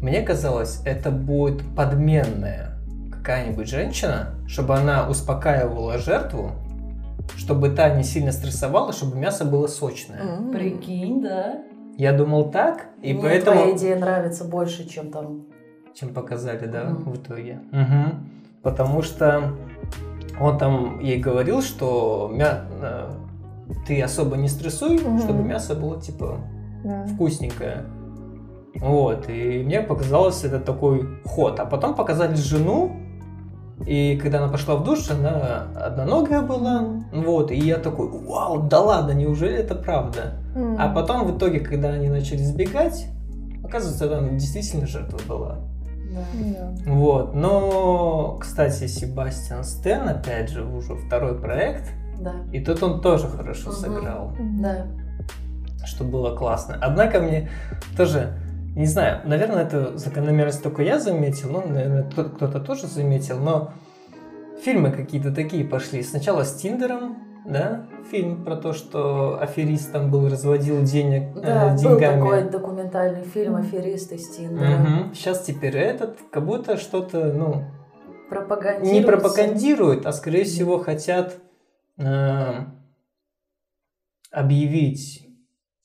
Мне 0.00 0.22
казалось, 0.22 0.80
это 0.84 1.10
будет 1.10 1.62
подменная 1.76 2.76
какая-нибудь 3.12 3.68
женщина, 3.68 4.34
чтобы 4.48 4.74
она 4.76 5.08
успокаивала 5.08 5.98
жертву, 5.98 6.52
чтобы 7.36 7.70
та 7.70 7.94
не 7.94 8.02
сильно 8.02 8.32
стрессовала, 8.32 8.92
чтобы 8.92 9.16
мясо 9.16 9.44
было 9.44 9.66
сочное. 9.66 10.20
М. 10.20 10.50
Прикинь, 10.52 11.22
да. 11.22 11.62
Я 11.98 12.12
думал 12.12 12.50
так, 12.50 12.86
и 13.02 13.12
Мне 13.12 13.22
поэтому... 13.22 13.58
твоя 13.60 13.76
идея 13.76 13.98
нравится 13.98 14.44
больше, 14.44 14.88
чем 14.88 15.10
там... 15.10 15.42
чем 15.94 16.14
показали, 16.14 16.66
да, 16.66 16.84
Мгм. 16.84 17.12
в 17.12 17.16
итоге. 17.16 17.60
Мгм. 17.72 18.28
Потому 18.62 19.02
что 19.02 19.52
он 20.40 20.56
там 20.56 20.98
ей 21.00 21.20
говорил, 21.20 21.60
что 21.60 22.30
мя- 22.32 22.64
э, 22.80 23.10
ты 23.86 24.00
особо 24.02 24.36
не 24.36 24.48
стрессуй, 24.48 24.98
Мгм. 24.98 25.18
чтобы 25.20 25.42
мясо 25.42 25.74
было 25.74 26.00
типа 26.00 26.38
Да. 26.84 27.04
вкусненькое. 27.06 27.84
Вот, 28.76 29.28
и 29.28 29.62
мне 29.64 29.80
показалось 29.80 30.44
это 30.44 30.60
такой 30.60 31.08
ход. 31.24 31.58
А 31.60 31.64
потом 31.66 31.94
показали 31.94 32.34
жену, 32.34 32.96
и 33.86 34.18
когда 34.22 34.38
она 34.42 34.48
пошла 34.48 34.76
в 34.76 34.84
душ, 34.84 35.10
она 35.10 35.66
одноногая 35.74 36.42
была. 36.42 36.84
Вот, 37.12 37.50
и 37.50 37.56
я 37.56 37.76
такой, 37.78 38.08
вау, 38.08 38.62
да 38.62 38.80
ладно, 38.80 39.12
неужели 39.12 39.56
это 39.56 39.74
правда? 39.74 40.34
М. 40.54 40.76
А 40.78 40.88
потом 40.92 41.26
в 41.26 41.36
итоге, 41.36 41.60
когда 41.60 41.88
они 41.90 42.08
начали 42.08 42.38
сбегать, 42.42 43.06
оказывается, 43.64 44.08
там 44.08 44.36
действительно 44.38 44.86
жертва 44.86 45.18
была. 45.28 45.58
Да. 46.12 46.20
Да. 46.34 46.92
Вот, 46.92 47.34
но, 47.34 48.36
кстати, 48.40 48.86
Себастьян 48.86 49.62
Стэн, 49.64 50.08
опять 50.08 50.50
же, 50.50 50.64
уже 50.64 50.96
второй 50.96 51.38
проект, 51.40 51.84
Да. 52.20 52.32
и 52.52 52.60
тут 52.60 52.82
он 52.82 53.00
тоже 53.00 53.28
хорошо 53.28 53.70
Мгм. 53.70 53.78
сыграл. 53.78 54.32
Да. 54.60 54.86
что 55.86 56.04
было 56.04 56.36
классно. 56.36 56.76
Однако 56.82 57.20
мне 57.20 57.48
тоже, 57.96 58.34
не 58.76 58.86
знаю, 58.86 59.20
наверное, 59.24 59.64
это 59.64 59.96
закономерность 59.98 60.62
только 60.62 60.82
я 60.82 60.98
заметил, 60.98 61.50
ну, 61.50 61.66
наверное, 61.68 62.08
кто-то 62.10 62.60
тоже 62.60 62.86
заметил, 62.86 63.38
но 63.38 63.72
фильмы 64.62 64.92
какие-то 64.92 65.34
такие 65.34 65.64
пошли. 65.64 66.02
Сначала 66.02 66.44
с 66.44 66.54
Тиндером, 66.54 67.16
да, 67.46 67.86
фильм 68.10 68.44
про 68.44 68.56
то, 68.56 68.72
что 68.72 69.40
аферист 69.40 69.92
там 69.92 70.10
был, 70.10 70.28
разводил 70.28 70.82
денег 70.82 71.34
Да, 71.34 71.74
э, 71.74 71.78
деньгами. 71.78 72.20
был 72.20 72.28
такой 72.28 72.50
документальный 72.50 73.24
фильм 73.24 73.56
«Аферисты 73.56 74.18
с 74.18 74.36
Тиндера». 74.36 74.78
Мгм. 74.78 75.14
Сейчас 75.14 75.42
теперь 75.42 75.76
этот, 75.76 76.18
как 76.30 76.44
будто 76.44 76.76
что-то, 76.76 77.32
ну, 77.32 77.64
не 78.82 79.00
пропагандируют, 79.00 80.06
а 80.06 80.12
скорее 80.12 80.44
всего 80.44 80.78
хотят 80.78 81.38
э, 81.98 82.52
объявить 84.30 85.29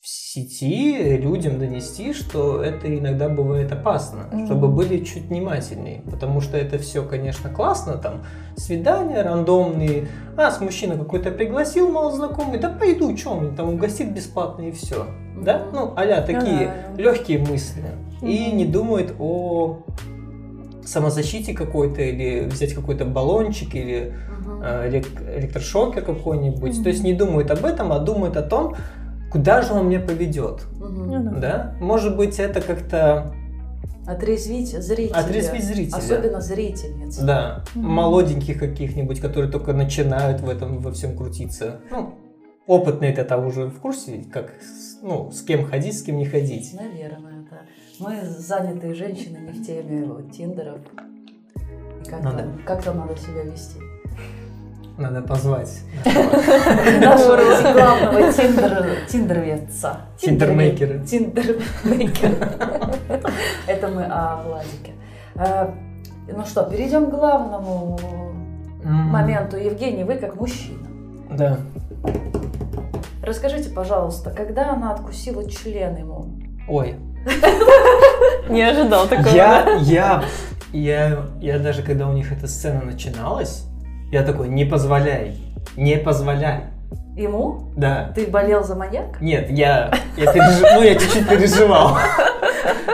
в 0.06 0.08
сети, 0.08 1.16
людям 1.16 1.58
донести, 1.58 2.12
что 2.12 2.62
это 2.62 2.86
иногда 2.96 3.28
бывает 3.28 3.72
опасно, 3.72 4.28
Мгм. 4.30 4.46
чтобы 4.46 4.68
были 4.68 5.02
чуть 5.02 5.24
внимательнее, 5.24 6.02
потому 6.08 6.40
что 6.40 6.56
это 6.56 6.78
все, 6.78 7.02
конечно, 7.02 7.50
классно, 7.50 7.94
там 7.94 8.22
свидания 8.56 9.20
рандомные, 9.22 10.06
а 10.36 10.52
с 10.52 10.60
мужчина 10.60 10.96
какой-то 10.96 11.32
пригласил 11.32 11.90
малознакомый, 11.90 12.60
да 12.60 12.68
пойду, 12.70 13.16
что 13.16 13.30
он 13.30 13.56
там 13.56 13.74
угостит 13.74 14.14
бесплатно 14.14 14.68
и 14.68 14.70
все, 14.70 15.06
да, 15.44 15.58
Мгм. 15.58 15.68
ну 15.74 15.92
аля 15.96 16.22
такие 16.22 16.70
да. 16.96 17.02
легкие 17.02 17.40
мысли 17.40 17.82
и 18.22 18.46
Мгм. 18.50 18.56
не 18.58 18.64
думают 18.64 19.12
о 19.18 19.82
самозащите 20.84 21.52
какой-то 21.52 22.00
или 22.00 22.44
взять 22.46 22.74
какой-то 22.74 23.06
баллончик 23.06 23.74
или 23.74 24.14
элек- 24.62 25.36
электрошокер 25.36 26.02
какой-нибудь. 26.02 26.74
Мгм. 26.74 26.82
То 26.84 26.88
есть 26.90 27.02
не 27.02 27.12
думают 27.12 27.50
об 27.50 27.64
этом, 27.64 27.92
а 27.92 27.98
думают 27.98 28.36
о 28.36 28.42
том, 28.42 28.76
куда 29.30 29.62
же 29.62 29.72
он 29.72 29.88
меня 29.88 30.00
поведет. 30.00 30.64
Мгм. 30.78 31.24
Ну 31.24 31.40
да. 31.40 31.74
Может 31.80 32.16
быть, 32.16 32.38
это 32.38 32.60
как-то 32.60 33.32
Отрезвить 34.06 34.68
зрителя. 34.70 35.16
отрезвить 35.18 35.64
зрителя. 35.64 35.96
Особенно 35.98 36.40
зрительниц. 36.40 37.16
Да, 37.18 37.64
Мгм. 37.74 37.88
молоденьких 37.88 38.58
каких-нибудь, 38.58 39.20
которые 39.20 39.50
только 39.50 39.72
начинают 39.72 40.40
в 40.40 40.48
этом 40.48 40.78
во 40.78 40.92
всем 40.92 41.16
крутиться. 41.16 41.80
Ну, 41.90 42.14
опытные 42.68 43.12
это 43.12 43.36
уже 43.38 43.66
в 43.66 43.80
курсе, 43.80 44.24
как 44.32 44.50
с- 44.62 45.02
ну, 45.02 45.30
с 45.32 45.42
кем 45.42 45.64
ходить, 45.64 45.98
с 45.98 46.02
кем 46.02 46.18
не 46.18 46.26
ходить. 46.26 46.72
Наверное, 46.74 47.44
да. 47.50 47.60
Мы 47.98 48.22
занятые 48.24 48.94
женщины 48.94 49.38
не 49.38 49.52
в 49.52 49.66
теме 49.66 50.04
вот, 50.04 50.30
тиндеров. 50.30 50.78
И 52.04 52.08
как, 52.08 52.22
Надо. 52.22 52.38
там, 52.38 52.60
как 52.64 52.82
там 52.84 52.98
надо 52.98 53.16
себя 53.16 53.42
вести? 53.42 53.78
Надо 54.98 55.20
позвать. 55.20 55.80
Нашего 56.04 57.36
главного 57.72 58.32
тиндер, 58.32 58.86
тиндеровеца. 59.08 60.00
Тиндермейкера. 60.18 60.98
Тиндермейкера. 61.00 62.50
Это 63.66 63.88
мы 63.88 64.04
о 64.04 64.42
Владике. 64.42 64.92
Э, 65.34 65.68
Ну 66.34 66.44
что, 66.46 66.62
перейдем 66.64 67.06
к 67.06 67.10
главному 67.10 67.98
моменту. 68.82 69.56
Евгений, 69.58 70.04
вы 70.04 70.14
как 70.16 70.40
мужчина. 70.40 70.86
Да. 71.30 71.58
Расскажите, 73.22 73.68
пожалуйста, 73.70 74.30
когда 74.30 74.72
она 74.72 74.92
откусила 74.92 75.48
член 75.50 75.96
ему? 75.96 76.26
Ой, 76.68 76.96
Не 78.48 78.62
ожидал 78.62 79.06
такого. 79.08 79.34
Я, 79.34 79.76
я, 79.80 80.24
я, 80.72 81.26
я 81.40 81.58
даже 81.58 81.82
когда 81.82 82.08
у 82.08 82.12
них 82.12 82.32
эта 82.32 82.46
сцена 82.46 82.82
начиналась, 82.82 83.65
я 84.12 84.22
такой, 84.22 84.48
не 84.48 84.64
позволяй, 84.64 85.36
не 85.76 85.96
позволяй. 85.96 86.64
Ему? 87.16 87.72
Да. 87.76 88.12
Ты 88.14 88.26
болел 88.26 88.62
за 88.62 88.74
маньяк? 88.76 89.20
Нет, 89.20 89.50
я, 89.50 89.90
я 90.16 90.32
пережи- 90.32 90.66
ну, 90.74 90.82
я 90.82 90.94
чуть-чуть 90.96 91.28
переживал. 91.28 91.96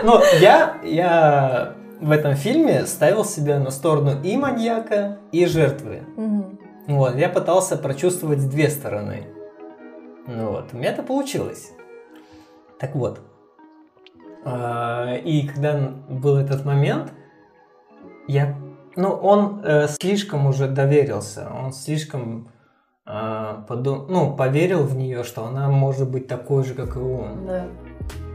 Но 0.04 0.22
я, 0.40 0.76
я 0.84 1.74
в 2.00 2.10
этом 2.10 2.34
фильме 2.34 2.86
ставил 2.86 3.24
себя 3.24 3.58
на 3.58 3.70
сторону 3.70 4.12
и 4.22 4.36
маньяка, 4.36 5.18
и 5.32 5.44
жертвы. 5.46 6.02
Мгм. 6.16 6.58
Вот, 6.86 7.16
я 7.16 7.28
пытался 7.28 7.76
прочувствовать 7.76 8.48
две 8.48 8.68
стороны. 8.68 9.24
Ну 10.26 10.50
вот, 10.52 10.66
у 10.72 10.76
меня 10.76 10.90
это 10.90 11.02
получилось. 11.02 11.72
Так 12.78 12.94
вот. 12.94 13.20
А, 14.44 15.14
И 15.16 15.46
когда 15.48 15.74
был 16.08 16.36
этот 16.36 16.64
момент, 16.64 17.12
я, 18.28 18.56
ну, 18.96 19.08
он 19.10 19.60
э, 19.64 19.88
слишком 19.88 20.46
уже 20.46 20.68
доверился, 20.68 21.48
он 21.50 21.72
слишком 21.72 22.48
а, 23.04 23.64
подум- 23.68 24.06
ну, 24.08 24.36
поверил 24.36 24.84
в 24.84 24.96
нее, 24.96 25.24
что 25.24 25.44
она 25.44 25.68
может 25.68 26.08
быть 26.08 26.28
такой 26.28 26.64
же, 26.64 26.74
как 26.74 26.96
и 26.96 27.00
он. 27.00 27.46
Да. 27.46 27.66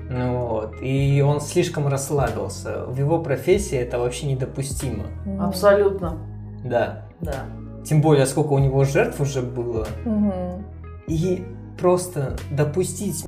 Ну 0.10 0.39
вот, 0.39 0.76
и 0.82 1.22
он 1.26 1.41
слишком 1.41 1.88
расслабился. 1.88 2.86
В 2.86 2.98
его 2.98 3.20
профессии 3.20 3.78
это 3.78 4.00
вообще 4.00 4.28
недопустимо. 4.28 5.06
Абсолютно. 5.39 6.17
Да. 6.63 7.06
Да. 7.22 7.46
Тем 7.86 8.02
более, 8.02 8.26
сколько 8.26 8.54
у 8.54 8.60
него 8.60 8.84
жертв 8.84 9.20
уже 9.22 9.41
было. 9.41 9.88
Мгм. 10.06 10.65
И 11.08 11.46
просто 11.80 12.36
допустить 12.52 13.26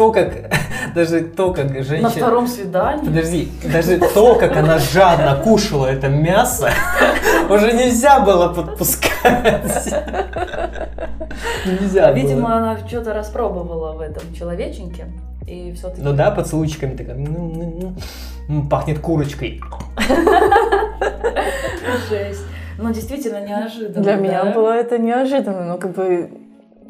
то, 0.00 0.12
как 0.12 0.32
даже 0.94 1.20
то, 1.20 1.52
как 1.52 1.74
женщина... 1.74 2.02
На 2.02 2.08
втором 2.08 2.46
свидании. 2.46 3.04
Подожди, 3.04 3.52
даже 3.70 3.98
то, 3.98 4.34
как 4.36 4.56
она 4.56 4.78
жадно 4.78 5.36
кушала 5.44 5.86
это 5.88 6.08
мясо, 6.08 6.70
уже 7.50 7.72
нельзя 7.72 8.20
было 8.20 8.48
подпускать. 8.48 9.12
Нельзя 11.66 12.10
Видимо, 12.12 12.48
было. 12.48 12.56
она 12.56 12.78
что-то 12.88 13.12
распробовала 13.12 13.92
в 13.92 14.00
этом 14.00 14.22
человеченьке. 14.34 15.04
И 15.46 15.72
все-таки... 15.76 16.00
Ну 16.00 16.14
да, 16.14 16.30
поцелуйчиками 16.30 16.96
такая, 16.96 17.16
«Ну, 17.16 17.52
ну, 17.54 17.74
ну». 17.80 17.94
М, 18.48 18.68
пахнет 18.68 19.00
курочкой. 19.00 19.60
Жесть. 22.08 22.44
Ну, 22.78 22.92
действительно 22.92 23.44
неожиданно. 23.46 24.02
Для 24.02 24.14
меня 24.14 24.44
да? 24.44 24.52
было 24.52 24.70
это 24.70 24.96
неожиданно, 24.98 25.66
но 25.66 25.76
как 25.76 25.94
бы 25.94 26.30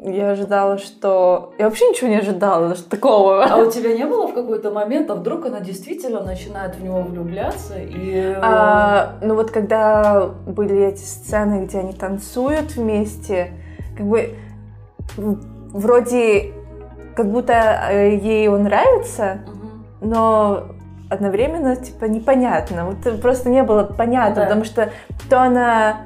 я 0.03 0.31
ожидала, 0.31 0.79
что... 0.79 1.53
Я 1.59 1.65
вообще 1.65 1.87
ничего 1.89 2.09
не 2.09 2.17
ожидала, 2.17 2.69
даже 2.69 2.83
такого. 2.83 3.43
А 3.43 3.57
у 3.57 3.69
тебя 3.69 3.93
не 3.95 4.05
было 4.05 4.27
в 4.27 4.33
какой-то 4.33 4.71
момент, 4.71 5.11
а 5.11 5.15
вдруг 5.15 5.45
она 5.45 5.59
действительно 5.59 6.21
начинает 6.23 6.75
в 6.75 6.83
него 6.83 7.01
влюбляться 7.01 7.75
и... 7.77 8.35
А, 8.41 9.13
ну 9.21 9.35
вот 9.35 9.51
когда 9.51 10.27
были 10.47 10.87
эти 10.87 11.03
сцены, 11.03 11.65
где 11.65 11.79
они 11.79 11.93
танцуют 11.93 12.75
вместе, 12.75 13.51
как 13.95 14.07
бы 14.07 14.35
вроде 15.71 16.51
как 17.15 17.29
будто 17.31 17.53
э, 17.91 18.15
ей 18.15 18.47
он 18.47 18.63
нравится, 18.63 19.41
Мгм. 19.45 19.85
но 20.01 20.63
одновременно 21.09 21.75
типа 21.75 22.05
непонятно. 22.05 22.85
Вот 22.85 23.21
просто 23.21 23.49
не 23.49 23.61
было 23.63 23.83
понятно, 23.83 24.35
Да. 24.35 24.41
потому 24.43 24.63
что 24.63 24.89
то 25.29 25.41
она 25.41 25.97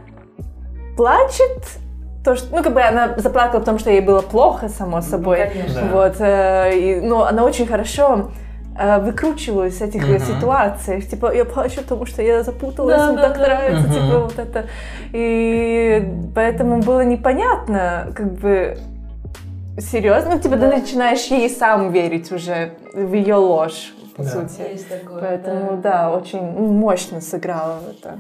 плачет, 0.97 1.62
то 2.25 2.35
что, 2.35 2.55
ну 2.55 2.63
как 2.63 2.73
бы 2.73 2.81
она 2.81 3.13
заплакала, 3.17 3.59
потому 3.59 3.77
что 3.79 3.91
ей 3.91 4.01
было 4.01 4.21
плохо, 4.21 4.67
само 4.67 5.01
собой. 5.01 5.45
Ну, 5.45 5.51
Конечно. 5.61 5.81
Вот, 5.93 6.15
э, 6.19 6.77
и, 6.77 7.01
ну, 7.01 7.21
она 7.21 7.43
очень 7.43 7.67
хорошо 7.67 8.31
э, 8.77 8.99
выкручивалась 8.99 9.75
из 9.75 9.81
этих 9.83 10.05
Мгм. 10.07 10.19
ситуаций. 10.19 11.01
Типа, 11.01 11.33
я 11.33 11.45
плачу, 11.45 11.81
потому 11.81 12.05
что 12.05 12.21
я 12.21 12.43
запуталась, 12.43 12.97
Да, 12.97 13.07
мне 13.11 13.17
да, 13.17 13.29
так 13.29 13.38
да. 13.38 13.43
нравится, 13.47 13.88
Мгм. 13.88 13.93
типа, 13.93 14.19
вот 14.19 14.39
это. 14.39 14.65
И 15.13 16.11
поэтому 16.35 16.81
было 16.81 17.01
непонятно, 17.05 18.07
как 18.15 18.33
бы, 18.33 18.77
серьезно, 19.77 20.31
ну, 20.35 20.39
типа, 20.41 20.55
Да. 20.57 20.69
ты 20.69 20.77
начинаешь 20.77 21.25
ей 21.27 21.49
сам 21.49 21.91
верить 21.91 22.31
уже 22.31 22.71
в 22.93 23.13
ее 23.13 23.35
ложь, 23.35 23.93
по 24.17 24.23
Да. 24.23 24.29
сути. 24.29 24.61
Есть 24.71 24.89
такое. 24.89 25.21
Поэтому, 25.21 25.77
да. 25.77 26.09
да, 26.09 26.11
очень 26.11 26.41
ну, 26.41 26.67
мощно 26.67 27.21
сыграла 27.21 27.77
в 27.85 27.89
это. 27.89 28.17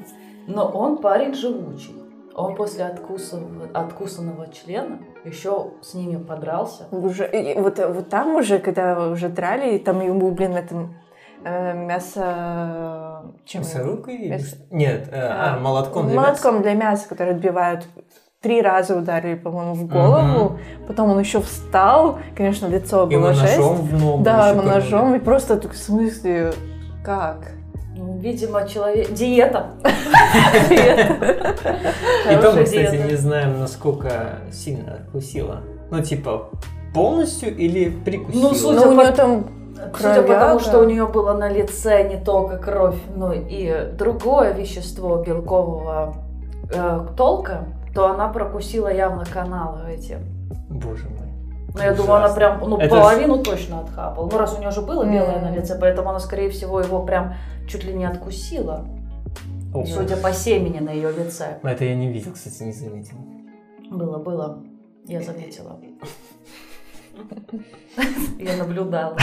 Но 0.47 0.67
он 0.67 0.97
парень 0.97 1.33
живучий. 1.33 1.95
Он 2.35 2.53
после 2.55 2.83
откусанного, 2.83 3.69
откусанного 3.73 4.47
члена 4.51 4.99
еще 5.23 5.71
с 5.81 5.93
ними 5.93 6.21
подрался. 6.21 6.87
Уже, 6.91 7.29
и 7.31 7.57
вот, 7.57 7.79
вот 7.79 8.09
там 8.09 8.35
уже, 8.35 8.59
когда 8.59 9.07
уже 9.07 9.29
драли, 9.29 9.77
там 9.77 10.01
ему, 10.01 10.31
блин, 10.31 10.57
это 10.57 10.89
э, 11.45 11.73
мясо... 11.73 13.23
Чем? 13.45 13.61
Мясорубкой? 13.61 14.15
или 14.15 14.29
Мясо-? 14.31 14.57
Нет, 14.69 15.07
э, 15.13 15.17
а, 15.17 15.55
А, 15.55 15.59
молотком 15.59 16.07
для 16.07 16.15
мяса. 16.15 16.27
Молотком 16.27 16.61
для 16.61 16.73
мяса, 16.73 17.07
который 17.07 17.35
отбивают. 17.35 17.85
Три 18.41 18.61
раза 18.61 18.97
ударили, 18.97 19.35
по-моему, 19.35 19.73
в 19.73 19.87
голову. 19.87 20.59
Потом 20.87 21.11
он 21.11 21.19
еще 21.19 21.41
встал. 21.41 22.19
Конечно, 22.35 22.67
лицо 22.67 23.07
было 23.07 23.33
жесть. 23.33 23.57
ножом 23.57 23.77
в 23.77 23.93
ногу. 23.93 24.23
Да, 24.23 24.49
ему 24.49 24.61
ножом. 24.61 25.15
И 25.15 25.19
просто 25.19 25.55
так, 25.57 25.71
в 25.71 25.77
смысле, 25.77 26.51
как? 27.03 27.53
Видимо, 27.95 28.67
человек... 28.67 29.11
Диета. 29.13 29.71
И 32.31 32.35
то 32.41 32.51
мы, 32.53 32.63
кстати, 32.63 33.07
не 33.07 33.15
знаем, 33.15 33.59
насколько 33.59 34.39
сильно 34.51 34.93
откусила. 34.95 35.61
Ну, 35.91 36.01
типа, 36.01 36.49
полностью 36.93 37.55
или 37.55 37.89
прикусила? 37.89 38.49
Ну, 38.49 38.53
судя 38.55 38.85
Ну, 38.85 38.95
по- 38.95 39.11
там 39.11 39.45
Судя 39.97 40.21
по 40.21 40.27
тому, 40.29 40.39
Кровяга. 40.39 40.59
что 40.59 40.79
у 40.79 40.83
нее 40.85 41.05
было 41.05 41.33
на 41.33 41.49
лице 41.49 42.07
не 42.07 42.15
только 42.17 42.57
кровь, 42.57 42.95
но 43.15 43.33
и 43.33 43.91
другое 43.97 44.53
вещество 44.53 45.17
белкового 45.17 46.15
э, 46.73 47.05
толка, 47.17 47.65
то 47.93 48.07
она 48.09 48.29
прокусила 48.29 48.91
явно 48.91 49.25
каналы 49.25 49.91
эти. 49.91 50.17
Боже 50.69 51.03
мой. 51.09 51.27
Ну, 51.75 51.81
я 51.83 51.93
думаю, 51.93 52.23
она 52.23 52.33
прям, 52.33 52.61
ну, 52.67 52.77
Это 52.77 52.95
ж- 52.95 52.99
половину 52.99 53.43
точно 53.43 53.81
отхапала. 53.81 54.29
Ну, 54.31 54.37
раз 54.37 54.55
у 54.57 54.59
нее 54.61 54.71
же 54.71 54.81
было 54.81 55.03
белое 55.03 55.41
на 55.41 55.49
М. 55.49 55.55
лице, 55.55 55.77
поэтому 55.79 56.09
она, 56.09 56.19
скорее 56.19 56.49
всего, 56.49 56.79
его 56.79 57.03
прям 57.03 57.35
чуть 57.67 57.83
ли 57.83 57.93
не 57.93 58.05
откусила. 58.05 58.85
О, 59.75 59.85
Судя 59.85 60.15
по 60.17 60.31
семени 60.31 60.79
на 60.79 60.91
ее 60.91 61.11
лице. 61.11 61.59
Это 61.61 61.83
я 61.83 61.95
не 61.95 62.11
видел, 62.11 62.31
кстати, 62.31 62.63
не 62.63 62.71
заметил. 62.71 63.17
Было, 63.91 64.17
было. 64.17 64.63
Я 65.05 65.21
заметила. 65.21 65.79
Я 68.39 68.57
наблюдала. 68.57 69.17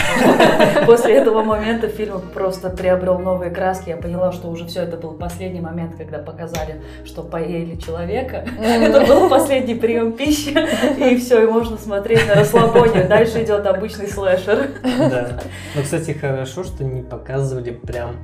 После 0.85 1.15
этого 1.15 1.43
момента 1.43 1.87
фильм 1.87 2.21
просто 2.33 2.69
приобрел 2.69 3.19
новые 3.19 3.51
краски. 3.51 3.89
Я 3.89 3.97
поняла, 3.97 4.31
что 4.31 4.49
уже 4.49 4.65
все 4.65 4.81
это 4.81 4.97
был 4.97 5.13
последний 5.13 5.61
момент, 5.61 5.95
когда 5.95 6.19
показали, 6.19 6.81
что 7.05 7.23
поели 7.23 7.75
человека. 7.75 8.45
Это 8.59 9.05
был 9.05 9.29
последний 9.29 9.75
прием 9.75 10.13
пищи, 10.13 10.57
и 10.97 11.17
все, 11.17 11.43
и 11.43 11.47
можно 11.47 11.77
смотреть 11.77 12.27
на 12.27 12.35
расслабоне. 12.35 13.03
Дальше 13.03 13.43
идет 13.43 13.65
обычный 13.65 14.07
слэшер. 14.07 14.69
Да. 14.83 15.39
Но, 15.75 15.81
кстати, 15.81 16.11
хорошо, 16.11 16.63
что 16.63 16.83
не 16.83 17.03
показывали 17.03 17.71
прям 17.71 18.15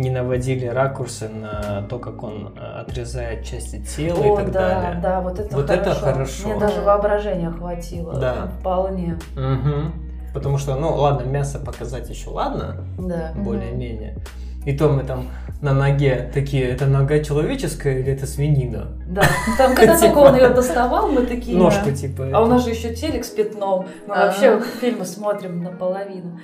не 0.00 0.10
наводили 0.10 0.66
ракурсы 0.66 1.28
на 1.28 1.82
то, 1.88 1.98
как 1.98 2.22
он 2.22 2.54
э, 2.56 2.80
отрезает 2.80 3.44
части 3.44 3.78
тела 3.84 4.22
и 4.24 4.28
О, 4.28 4.36
так 4.36 4.50
да, 4.50 4.60
далее. 4.82 5.00
да, 5.02 5.20
вот 5.20 5.38
это 5.38 5.56
Вот 5.56 5.66
хорошо. 5.66 5.90
это 5.90 6.00
хорошо. 6.00 6.48
Мне 6.48 6.58
даже 6.58 6.80
воображения 6.80 7.50
хватило. 7.50 8.14
Да. 8.18 8.48
Вполне. 8.60 9.18
Мгм. 9.36 9.92
Потому 10.32 10.58
что, 10.58 10.74
ну, 10.76 10.94
ладно, 10.94 11.26
мясо 11.28 11.58
показать 11.58 12.08
еще 12.08 12.30
ладно, 12.30 12.84
Да. 12.98 13.32
Более-менее. 13.36 14.16
И 14.64 14.76
то 14.76 14.88
мы 14.88 15.04
там 15.04 15.24
на 15.62 15.72
ноге 15.72 16.30
такие, 16.32 16.68
это 16.68 16.86
нога 16.86 17.18
человеческая 17.20 17.98
или 17.98 18.12
это 18.12 18.26
свинина? 18.26 18.88
Да. 19.06 19.22
Там, 19.58 19.74
когда 19.74 19.96
Типа. 19.98 20.06
только 20.14 20.18
он 20.28 20.36
ее 20.36 20.48
доставал, 20.50 21.08
мы 21.08 21.26
такие... 21.26 21.56
Ножку 21.58 21.90
типа. 21.92 22.28
А 22.32 22.42
у 22.42 22.46
нас 22.46 22.64
же 22.64 22.70
еще 22.70 22.94
телек 22.94 23.24
с 23.24 23.30
пятном. 23.30 23.86
Мы 24.06 24.14
вообще 24.14 24.60
фильмы 24.80 25.04
смотрим 25.04 25.62
наполовину. 25.62 26.38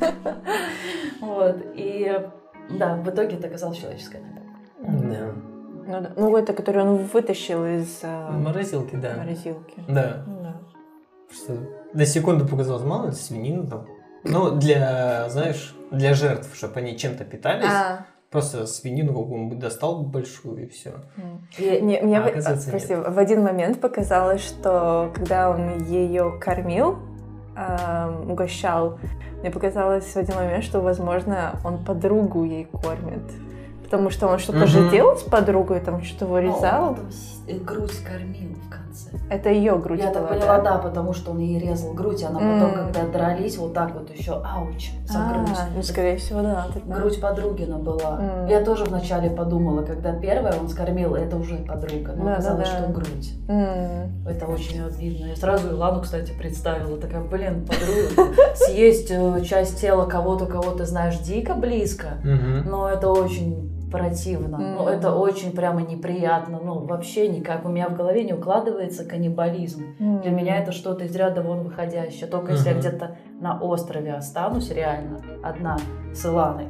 Вот. 1.20 1.56
И 1.74 2.20
да, 2.78 2.96
в 2.96 3.08
итоге 3.08 3.36
это 3.36 3.46
оказалась 3.48 3.78
человеческая 3.78 4.20
нога. 4.22 4.40
Да. 5.12 5.32
Ну, 5.86 6.00
да. 6.02 6.12
ну, 6.16 6.36
это, 6.36 6.52
который 6.52 6.82
он 6.82 6.96
вытащил 6.98 7.64
из 7.64 8.00
э, 8.02 8.30
Морозилки, 8.30 8.94
да. 8.96 9.16
морозилки. 9.16 9.82
Да. 9.88 10.24
Да. 10.26 10.56
Что 11.32 11.56
на 11.94 12.06
секунду 12.06 12.46
показалось 12.46 12.82
мало, 12.84 13.08
это 13.08 13.16
свинина 13.16 13.66
там. 13.66 13.86
Ну, 14.24 14.50
для, 14.56 15.28
знаешь, 15.30 15.74
для 15.90 16.14
жертв, 16.14 16.54
чтобы 16.54 16.78
они 16.80 16.96
чем-то 16.96 17.24
питались. 17.24 17.64
А, 17.66 18.04
Просто 18.30 18.66
свинину 18.66 19.08
какую-нибудь 19.12 19.58
достал 19.58 20.02
большую 20.02 20.64
и 20.64 20.68
все. 20.68 20.92
И- 21.58 21.80
Не, 21.80 22.00
мне 22.00 22.18
А, 22.20 22.28
в- 22.28 22.70
прости, 22.70 22.94
в 22.94 23.18
один 23.18 23.42
момент 23.42 23.80
показалось, 23.80 24.40
что 24.42 25.10
когда 25.14 25.50
он 25.50 25.82
ее 25.84 26.38
кормил, 26.40 26.98
эм, 27.68 28.30
угощал, 28.30 28.98
мне 29.40 29.50
показалось 29.50 30.04
в 30.04 30.16
один 30.16 30.34
момент, 30.34 30.64
что, 30.64 30.80
возможно, 30.80 31.52
он 31.64 31.78
подругу 31.84 32.44
ей 32.44 32.64
кормит. 32.64 33.22
Потому 33.84 34.10
что 34.10 34.28
он 34.28 34.38
что-то 34.38 34.58
Мгм. 34.58 34.66
же 34.68 34.88
делал 34.90 35.16
с 35.16 35.22
подругой, 35.22 35.80
там 35.80 36.02
что-то 36.02 36.26
вырезал. 36.26 36.92
э, 36.92 36.96
грудь 37.58 37.96
кормил 38.04 38.54
в 38.54 38.68
конце. 38.70 39.10
Это 39.28 39.50
ее 39.50 39.78
грудь 39.78 40.00
Я 40.00 40.10
так 40.10 40.22
была, 40.22 40.28
поняла, 40.34 40.58
да? 40.58 40.62
да, 40.72 40.78
потому 40.78 41.12
что 41.12 41.30
он 41.32 41.38
ей 41.38 41.58
резал 41.58 41.92
грудь, 41.92 42.22
и 42.22 42.24
она 42.24 42.38
потом, 42.38 42.70
М. 42.80 42.92
когда 42.92 43.06
дрались, 43.18 43.56
вот 43.58 43.74
так 43.74 43.94
вот 43.94 44.10
еще, 44.10 44.32
ауч, 44.44 44.90
за 45.06 45.18
А, 45.18 45.32
грудь. 45.32 45.58
ну, 45.76 45.82
скорее 45.82 46.16
всего, 46.16 46.42
да. 46.42 46.66
тогда. 46.72 46.96
Грудь 46.96 47.20
подругина 47.20 47.78
была. 47.78 48.18
М. 48.20 48.46
Я 48.48 48.64
тоже 48.64 48.84
вначале 48.84 49.30
подумала, 49.30 49.82
когда 49.82 50.12
первая 50.12 50.54
он 50.58 50.68
скормил, 50.68 51.14
это 51.14 51.36
уже 51.36 51.56
подруга. 51.56 52.12
Но 52.16 52.24
Да, 52.24 52.30
да, 52.30 52.32
оказалось, 52.34 52.68
да. 52.70 52.78
что 52.78 52.88
грудь. 52.92 53.32
М. 53.48 54.26
Это 54.26 54.46
очень 54.46 54.80
обидно. 54.82 55.26
Я 55.26 55.36
сразу 55.36 55.68
Илану, 55.70 56.00
кстати, 56.02 56.32
представила. 56.32 56.98
Такая, 56.98 57.22
блин, 57.22 57.66
подруга, 57.66 58.34
съесть 58.54 59.10
э, 59.10 59.42
часть 59.44 59.80
тела 59.80 60.06
кого-то, 60.06 60.46
кого 60.46 60.72
ты 60.72 60.84
знаешь 60.86 61.18
дико 61.18 61.54
близко, 61.54 62.18
но 62.24 62.88
это 62.88 63.08
очень 63.10 63.66
противно. 63.90 64.58
Ну, 64.58 64.82
Мгм. 64.82 64.88
это 64.88 65.14
очень 65.14 65.52
прямо 65.52 65.82
неприятно. 65.82 66.60
Ну, 66.62 66.78
вообще 66.80 67.28
никак. 67.28 67.64
У 67.64 67.68
меня 67.68 67.88
в 67.88 67.96
голове 67.96 68.24
не 68.24 68.32
укладывается 68.32 69.04
каннибализм. 69.04 69.84
Для 70.22 70.30
меня 70.30 70.58
это 70.58 70.72
что-то 70.72 71.04
из 71.04 71.14
ряда 71.16 71.42
вон 71.42 71.62
выходящее. 71.64 72.26
Только 72.28 72.52
если 72.52 72.70
я 72.70 72.74
где-то 72.74 73.16
на 73.40 73.58
острове 73.60 74.14
останусь 74.14 74.70
реально 74.70 75.20
одна 75.42 75.78
с 76.14 76.24
Иланой, 76.24 76.68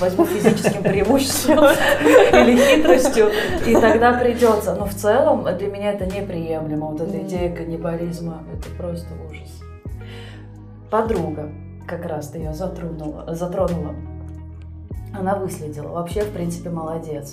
возьму 0.00 0.24
физическим 0.24 0.82
преимуществом 0.82 1.58
или 2.32 2.56
хитростью, 2.56 3.28
и 3.66 3.74
тогда 3.74 4.12
придется. 4.12 4.74
Но 4.74 4.86
в 4.86 4.94
целом 4.94 5.44
для 5.56 5.68
меня 5.68 5.92
это 5.92 6.06
неприемлемо. 6.06 6.86
Вот 6.86 7.00
эта 7.00 7.18
идея 7.22 7.54
каннибализма, 7.54 8.42
это 8.56 8.68
просто 8.76 9.08
ужас. 9.28 9.60
Подруга, 10.90 11.48
как 11.88 12.06
раз 12.06 12.28
ты 12.28 12.38
ее 12.38 12.52
затронула, 12.54 13.24
затронула. 13.34 13.94
Она 15.18 15.36
выследила. 15.36 15.88
Вообще, 15.88 16.22
в 16.22 16.30
принципе, 16.32 16.70
молодец. 16.70 17.32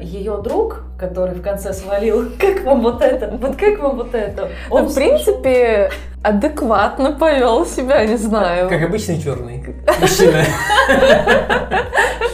Ее 0.00 0.40
друг, 0.42 0.82
который 0.98 1.34
в 1.34 1.42
конце 1.42 1.72
свалил, 1.72 2.30
как 2.38 2.64
вам 2.64 2.82
вот 2.82 3.00
это? 3.02 3.36
Вот 3.40 3.56
как 3.56 3.78
вам 3.78 3.96
вот 3.96 4.14
это? 4.14 4.48
Он, 4.70 4.86
в 4.86 4.94
принципе, 4.94 5.90
адекватно 6.22 7.12
повел 7.12 7.64
себя, 7.64 8.04
не 8.04 8.16
знаю. 8.16 8.68
Как 8.68 8.82
обычный 8.82 9.20
черный 9.22 9.64
мужчина. 10.00 10.42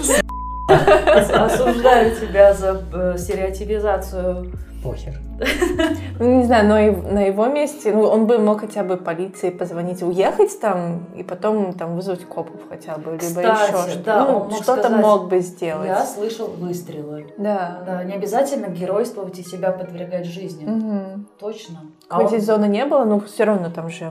Ос- 0.01 1.31
осуждаю 1.31 2.15
тебя 2.17 2.53
за 2.55 2.83
э, 2.93 3.15
стереотипизацию. 3.19 4.53
Похер. 4.87 5.21
Ну, 6.19 6.39
не 6.39 6.45
знаю, 6.45 6.67
но 6.67 7.11
на 7.13 7.21
его 7.27 7.47
месте, 7.47 7.93
ну, 7.93 8.05
он 8.05 8.27
бы 8.27 8.39
мог 8.39 8.61
хотя 8.61 8.83
бы 8.83 8.97
полиции 8.97 9.51
позвонить, 9.51 10.03
уехать 10.03 10.59
там, 10.61 11.05
и 11.15 11.23
потом 11.23 11.75
там 11.75 11.95
вызвать 11.95 12.25
копов 12.25 12.59
хотя 12.71 12.97
бы, 12.97 13.11
либо 13.13 13.19
Кстати, 13.19 13.71
еще 13.71 13.91
что-то. 13.91 14.05
да, 14.05 14.27
Ну, 14.27 14.51
что-то 14.63 14.89
мог 14.89 15.29
бы 15.29 15.41
сделать. 15.41 15.87
Я 15.89 16.05
слышал 16.07 16.47
выстрелы. 16.47 17.35
Да. 17.37 17.83
Да, 17.85 18.05
не 18.05 18.15
обязательно 18.15 18.69
геройствовать 18.69 19.39
и 19.39 19.43
себя 19.43 19.73
подвергать 19.73 20.25
жизни. 20.25 20.65
Мгм. 20.65 21.29
Точно. 21.39 21.81
А 22.09 22.17
Хоть 22.23 22.33
и 22.33 22.37
он 22.37 22.41
зоны 22.41 22.65
не 22.67 22.87
было, 22.87 23.05
но 23.05 23.21
все 23.21 23.45
равно 23.45 23.69
там 23.71 23.91
же... 23.91 24.11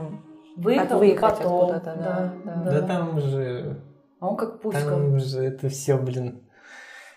выехал 0.56 0.98
и 1.02 1.08
выехать 1.08 1.38
потом. 1.38 1.54
откуда-то, 1.60 1.94
да, 1.98 2.32
да. 2.44 2.70
Да 2.70 2.86
там 2.86 3.20
же, 3.20 3.80
А 4.20 4.28
он 4.28 4.36
как 4.36 4.60
пуська. 4.60 4.80
там 4.84 5.18
же 5.18 5.42
это 5.42 5.68
все, 5.68 5.96
блин. 5.96 6.40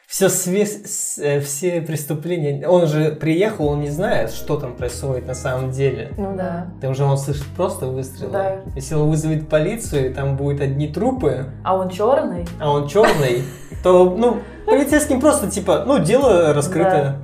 Все, 0.10 0.28
все 0.28 1.82
преступления. 1.82 2.68
Он 2.68 2.88
же 2.88 3.12
приехал, 3.12 3.68
он 3.68 3.82
не 3.82 3.92
знает, 3.92 4.32
что 4.32 4.58
там 4.58 4.76
происходит 4.76 5.28
на 5.28 5.36
самом 5.36 5.70
деле. 5.70 6.12
Ну 6.18 6.36
да. 6.36 6.66
Там 6.82 6.96
же 6.96 7.04
он 7.04 7.16
слышит 7.16 7.46
просто 7.56 7.86
выстрелы. 7.86 8.32
Да. 8.32 8.56
Если 8.76 8.96
он 8.96 9.08
вызовет 9.08 9.48
полицию, 9.48 10.10
и 10.10 10.14
там 10.14 10.36
будут 10.36 10.62
одни 10.62 10.88
трупы, 10.88 11.46
А 11.64 11.76
он 11.78 11.90
черный? 11.90 12.48
а 12.60 12.72
он 12.72 12.88
черный, 12.88 13.44
то, 13.84 14.16
ну, 14.18 14.38
полицейским 14.66 15.22
просто 15.22 15.48
типа, 15.52 15.84
ну, 15.86 16.00
дело 16.00 16.54
раскрыто. 16.56 17.18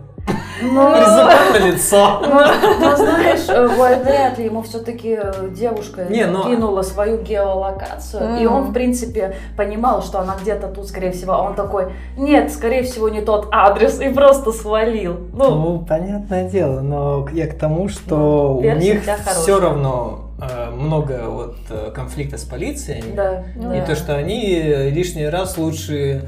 Результат 0.62 1.52
на 1.54 1.58
лицо. 1.68 2.22
Ну, 2.22 2.40
ну, 2.80 2.96
знаешь, 2.96 3.50
э, 3.50 3.68
вряд 4.04 4.38
ли 4.38 4.46
ему 4.46 4.62
все-таки 4.62 5.20
девушка 5.52 6.06
Не, 6.10 6.26
но- 6.28 6.44
кинула 6.44 6.82
свою 6.82 7.18
геолокацию, 7.22 8.38
и 8.40 8.46
он, 8.46 8.64
в 8.66 8.74
принципе, 8.74 9.36
понимал, 9.58 10.02
что 10.02 10.20
она 10.20 10.36
где-то 10.42 10.68
тут, 10.68 10.88
скорее 10.88 11.12
всего, 11.12 11.34
а 11.34 11.42
он 11.42 11.56
такой, 11.56 11.88
нет, 12.18 12.52
скорее 12.52 12.84
всего, 12.84 13.10
не 13.10 13.22
тот 13.22 13.48
адрес, 13.52 14.00
и 14.00 14.10
просто 14.10 14.52
свалил. 14.52 15.18
Ну, 15.34 15.56
Ну, 15.56 15.80
понятное 15.88 16.50
дело, 16.50 16.82
но 16.82 17.28
я 17.32 17.48
к 17.48 17.56
тому, 17.58 17.90
что 17.90 18.16
Ну, 18.16 18.58
у 18.60 18.76
них 18.76 19.02
все 19.26 19.60
равно 19.60 20.22
э, 20.42 20.70
много 20.72 21.24
вот 21.30 21.56
э, 21.70 21.92
конфликта 21.94 22.38
с 22.38 22.44
полицией. 22.44 23.04
да, 23.16 23.44
И 23.56 23.80
да. 23.80 23.86
то, 23.86 23.96
что 23.96 24.16
они 24.16 24.62
лишний 24.92 25.28
раз 25.28 25.58
лучше 25.58 26.28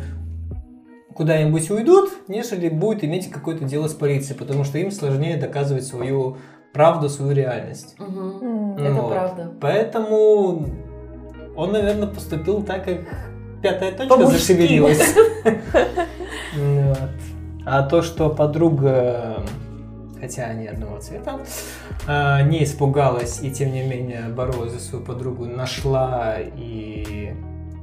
куда-нибудь 1.18 1.70
уйдут, 1.72 2.12
нежели 2.28 2.70
будет 2.70 3.04
иметь 3.04 3.30
какое-то 3.32 3.66
дело 3.66 3.88
с 3.88 3.94
полицией, 3.94 4.38
потому 4.38 4.64
что 4.64 4.78
им 4.78 4.92
сложнее 4.92 5.38
доказывать 5.38 5.84
свою 5.86 6.38
правду, 6.74 7.10
свою 7.10 7.34
реальность. 7.34 7.96
Это 7.98 8.10
Ну 8.12 9.02
вот. 9.02 9.12
правда. 9.12 9.52
Поэтому 9.60 10.68
он, 11.56 11.72
наверное, 11.72 12.08
поступил 12.08 12.62
так, 12.62 12.86
как 12.86 13.00
пятая 13.64 13.92
точка 13.92 14.08
По-мужски. 14.14 14.38
зашевелилась. 14.38 15.16
А 17.70 17.84
то, 17.84 18.02
что 18.02 18.30
подруга, 18.30 19.44
хотя 20.22 20.46
они 20.46 20.68
одного 20.68 21.00
цвета, 21.00 21.42
а, 22.08 22.42
не 22.44 22.64
испугалась 22.64 23.42
и 23.42 23.52
тем 23.52 23.74
не 23.74 23.84
менее 23.84 24.30
боролась 24.30 24.72
за 24.72 24.80
свою 24.80 25.04
подругу, 25.04 25.46
нашла 25.46 26.38
и 26.40 27.34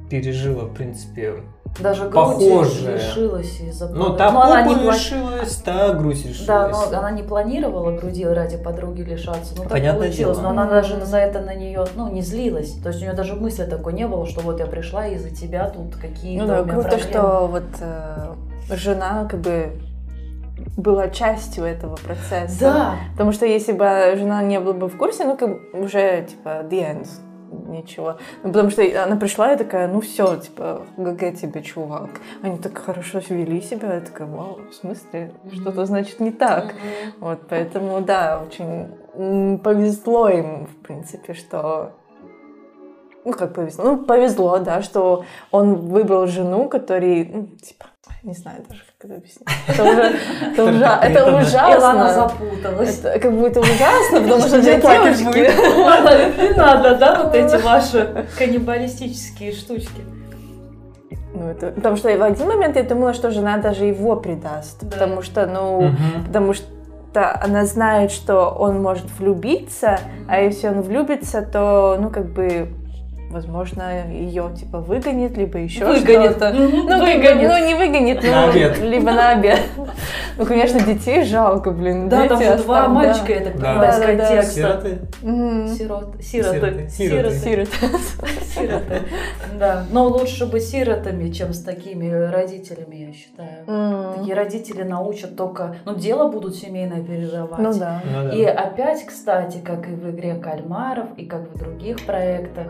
пережила, 0.09 0.63
в 0.63 0.73
принципе, 0.73 1.35
Даже 1.79 2.03
грудь 2.03 2.13
Похоже. 2.13 2.93
лишилась 2.93 3.59
из-за 3.59 3.89
ну, 3.89 4.15
та 4.15 4.29
она 4.29 4.61
не 4.61 4.73
попа 4.75 4.85
пла- 4.87 4.93
лишилась, 4.93 5.55
та 5.57 5.93
грудь 5.93 6.25
лишилась. 6.25 6.45
Да, 6.47 6.67
но 6.69 6.97
она 6.97 7.11
не 7.11 7.21
планировала 7.21 7.91
груди 7.91 8.25
ради 8.25 8.57
подруги 8.57 9.01
лишаться. 9.01 9.53
Ну, 9.57 9.63
так 9.63 9.71
Понятное 9.73 10.07
получилось. 10.07 10.37
дело. 10.37 10.43
Но 10.43 10.49
она 10.51 10.69
даже 10.69 11.03
за 11.05 11.17
это 11.17 11.41
на 11.41 11.53
нее, 11.53 11.85
ну, 11.95 12.09
не 12.09 12.21
злилась. 12.21 12.71
То 12.81 12.89
есть 12.89 13.01
у 13.01 13.03
нее 13.03 13.13
даже 13.13 13.35
мысли 13.35 13.65
такой 13.65 13.91
не 13.93 14.07
было, 14.07 14.25
что 14.25 14.39
вот 14.39 14.59
я 14.59 14.67
пришла 14.67 15.05
из-за 15.07 15.31
тебя 15.35 15.67
тут 15.69 15.95
какие-то 15.97 16.45
Ну 16.45 16.47
да, 16.47 16.63
круто, 16.63 16.87
проблемы. 16.87 17.11
что 17.11 17.47
вот 17.47 17.63
э, 17.81 18.33
жена 18.75 19.27
как 19.29 19.41
бы 19.41 19.71
была 20.77 21.09
частью 21.09 21.65
этого 21.65 21.97
процесса. 21.97 22.57
Да. 22.59 22.95
Потому 23.13 23.31
что 23.33 23.45
если 23.45 23.73
бы 23.73 24.13
жена 24.17 24.41
не 24.43 24.59
была 24.59 24.73
бы 24.73 24.87
в 24.87 24.97
курсе, 24.97 25.25
ну, 25.25 25.35
как 25.37 25.49
бы 25.49 25.79
уже, 25.79 26.25
типа, 26.29 26.63
the 26.69 26.71
end, 26.71 27.07
ничего. 27.67 28.17
Ну, 28.43 28.51
потому 28.51 28.69
что 28.69 28.83
она 29.03 29.15
пришла 29.15 29.53
и 29.53 29.57
такая, 29.57 29.87
ну 29.87 30.01
все, 30.01 30.37
типа, 30.37 30.85
ГГ 30.97 31.35
тебе, 31.35 31.61
чувак. 31.61 32.09
Они 32.41 32.57
так 32.57 32.77
хорошо 32.77 33.19
вели 33.29 33.61
себя, 33.61 33.95
я 33.95 34.01
такая, 34.01 34.27
вау, 34.27 34.59
в 34.69 34.73
смысле, 34.73 35.31
что-то 35.51 35.85
значит 35.85 36.19
не 36.19 36.31
так. 36.31 36.75
Вот, 37.19 37.41
поэтому, 37.49 38.01
да, 38.01 38.41
очень 38.45 39.59
повезло 39.59 40.29
им, 40.29 40.67
в 40.67 40.75
принципе, 40.83 41.33
что... 41.33 41.93
Ну, 43.23 43.33
как 43.33 43.55
повезло? 43.55 43.83
Ну, 43.83 44.05
повезло, 44.05 44.59
да, 44.59 44.81
что 44.83 45.25
он 45.49 45.75
выбрал 45.87 46.27
жену, 46.27 46.69
который, 46.69 47.25
ну, 47.25 47.47
типа, 47.47 47.85
не 48.23 48.33
знаю 48.33 48.63
даже, 48.67 48.83
как 49.07 49.11
это 49.11 49.15
объяснить. 49.15 49.47
Это, 49.67 49.83
уже, 49.83 50.01
это, 50.41 50.63
ужа- 50.63 50.99
это 51.01 51.19
Илана 51.19 51.37
ужасно. 51.41 52.13
запуталась. 52.13 52.99
Это 52.99 53.19
как 53.19 53.31
будет 53.33 53.57
ужасно, 53.57 54.21
потому 54.21 54.41
что 54.41 54.61
для 54.61 54.79
девочки... 54.79 55.37
Не 56.41 56.57
надо, 56.57 56.95
да, 56.95 57.23
вот 57.23 57.35
эти 57.35 57.61
ваши 57.61 58.25
каннибалистические 58.37 59.51
штучки. 59.51 60.01
Ну, 61.33 61.49
это... 61.49 61.67
Потому 61.71 61.97
что 61.97 62.15
в 62.17 62.23
один 62.23 62.47
момент 62.47 62.75
я 62.77 62.83
думала, 62.83 63.13
что 63.13 63.31
жена 63.31 63.57
даже 63.57 63.85
его 63.85 64.15
предаст. 64.15 64.79
Да. 64.83 64.89
Потому 64.91 65.21
что, 65.21 65.45
ну, 65.45 65.81
Мгм. 65.81 66.25
потому 66.27 66.53
что 66.53 66.65
она 67.41 67.65
знает, 67.65 68.11
что 68.11 68.49
он 68.49 68.81
может 68.81 69.05
влюбиться, 69.19 69.99
а 70.27 70.39
если 70.39 70.67
он 70.67 70.81
влюбится, 70.81 71.41
то, 71.41 71.97
ну, 71.99 72.09
как 72.09 72.25
бы, 72.25 72.69
возможно, 73.35 74.07
ее, 74.09 74.49
типа, 74.57 74.79
выгонит, 74.79 75.37
либо 75.37 75.59
еще 75.59 75.85
Выгонит. 75.85 76.31
что-то. 76.37 76.53
Ну, 76.53 76.69
бы, 76.69 77.05
выгонит. 77.05 77.49
ну, 77.49 77.67
не 77.67 77.73
выгонит, 77.75 78.23
На 78.23 78.45
ну, 78.47 78.49
обед. 78.51 78.79
либо 78.81 79.11
на 79.11 79.31
обед. 79.31 79.59
Ну, 80.37 80.45
конечно, 80.45 80.79
детей 80.79 81.23
жалко, 81.23 81.71
блин. 81.71 82.09
Да, 82.09 82.27
там 82.27 82.41
же 82.41 82.57
два 82.57 82.87
мальчика, 82.87 83.33
я 83.33 83.39
так 83.41 83.59
Да. 83.59 83.73
понимаю, 83.73 83.89
из 83.91 83.95
Да, 83.95 83.99
да, 83.99 84.13
да. 84.15 84.25
контекста. 84.27 84.53
Сироты? 84.53 84.99
Сироты, 85.75 86.23
Сироты. 86.23 86.89
сироты, 86.89 87.35
Сирот. 87.35 87.69
сироты. 88.53 89.01
Да, 89.59 89.85
но 89.91 90.07
лучше 90.07 90.45
быть 90.45 90.63
сиротами, 90.63 91.29
чем 91.29 91.53
с 91.53 91.61
такими 91.61 92.09
родителями, 92.09 93.07
я 93.07 93.13
считаю. 93.13 94.13
Такие 94.17 94.35
родители 94.35 94.83
научат 94.83 95.35
только, 95.35 95.75
ну, 95.85 95.95
дело 95.95 96.29
будут 96.29 96.55
семейное 96.55 97.01
передавать. 97.03 97.59
Ну 97.59 97.73
да. 97.73 98.01
Ну 98.05 98.29
да. 98.29 98.35
И 98.35 98.43
опять, 98.43 99.05
кстати, 99.05 99.57
как 99.59 99.87
и 99.87 99.91
в 99.91 100.09
игре 100.11 100.35
кальмаров, 100.35 101.07
и 101.17 101.25
как 101.25 101.49
в 101.53 101.57
других 101.57 102.05
проектах, 102.05 102.67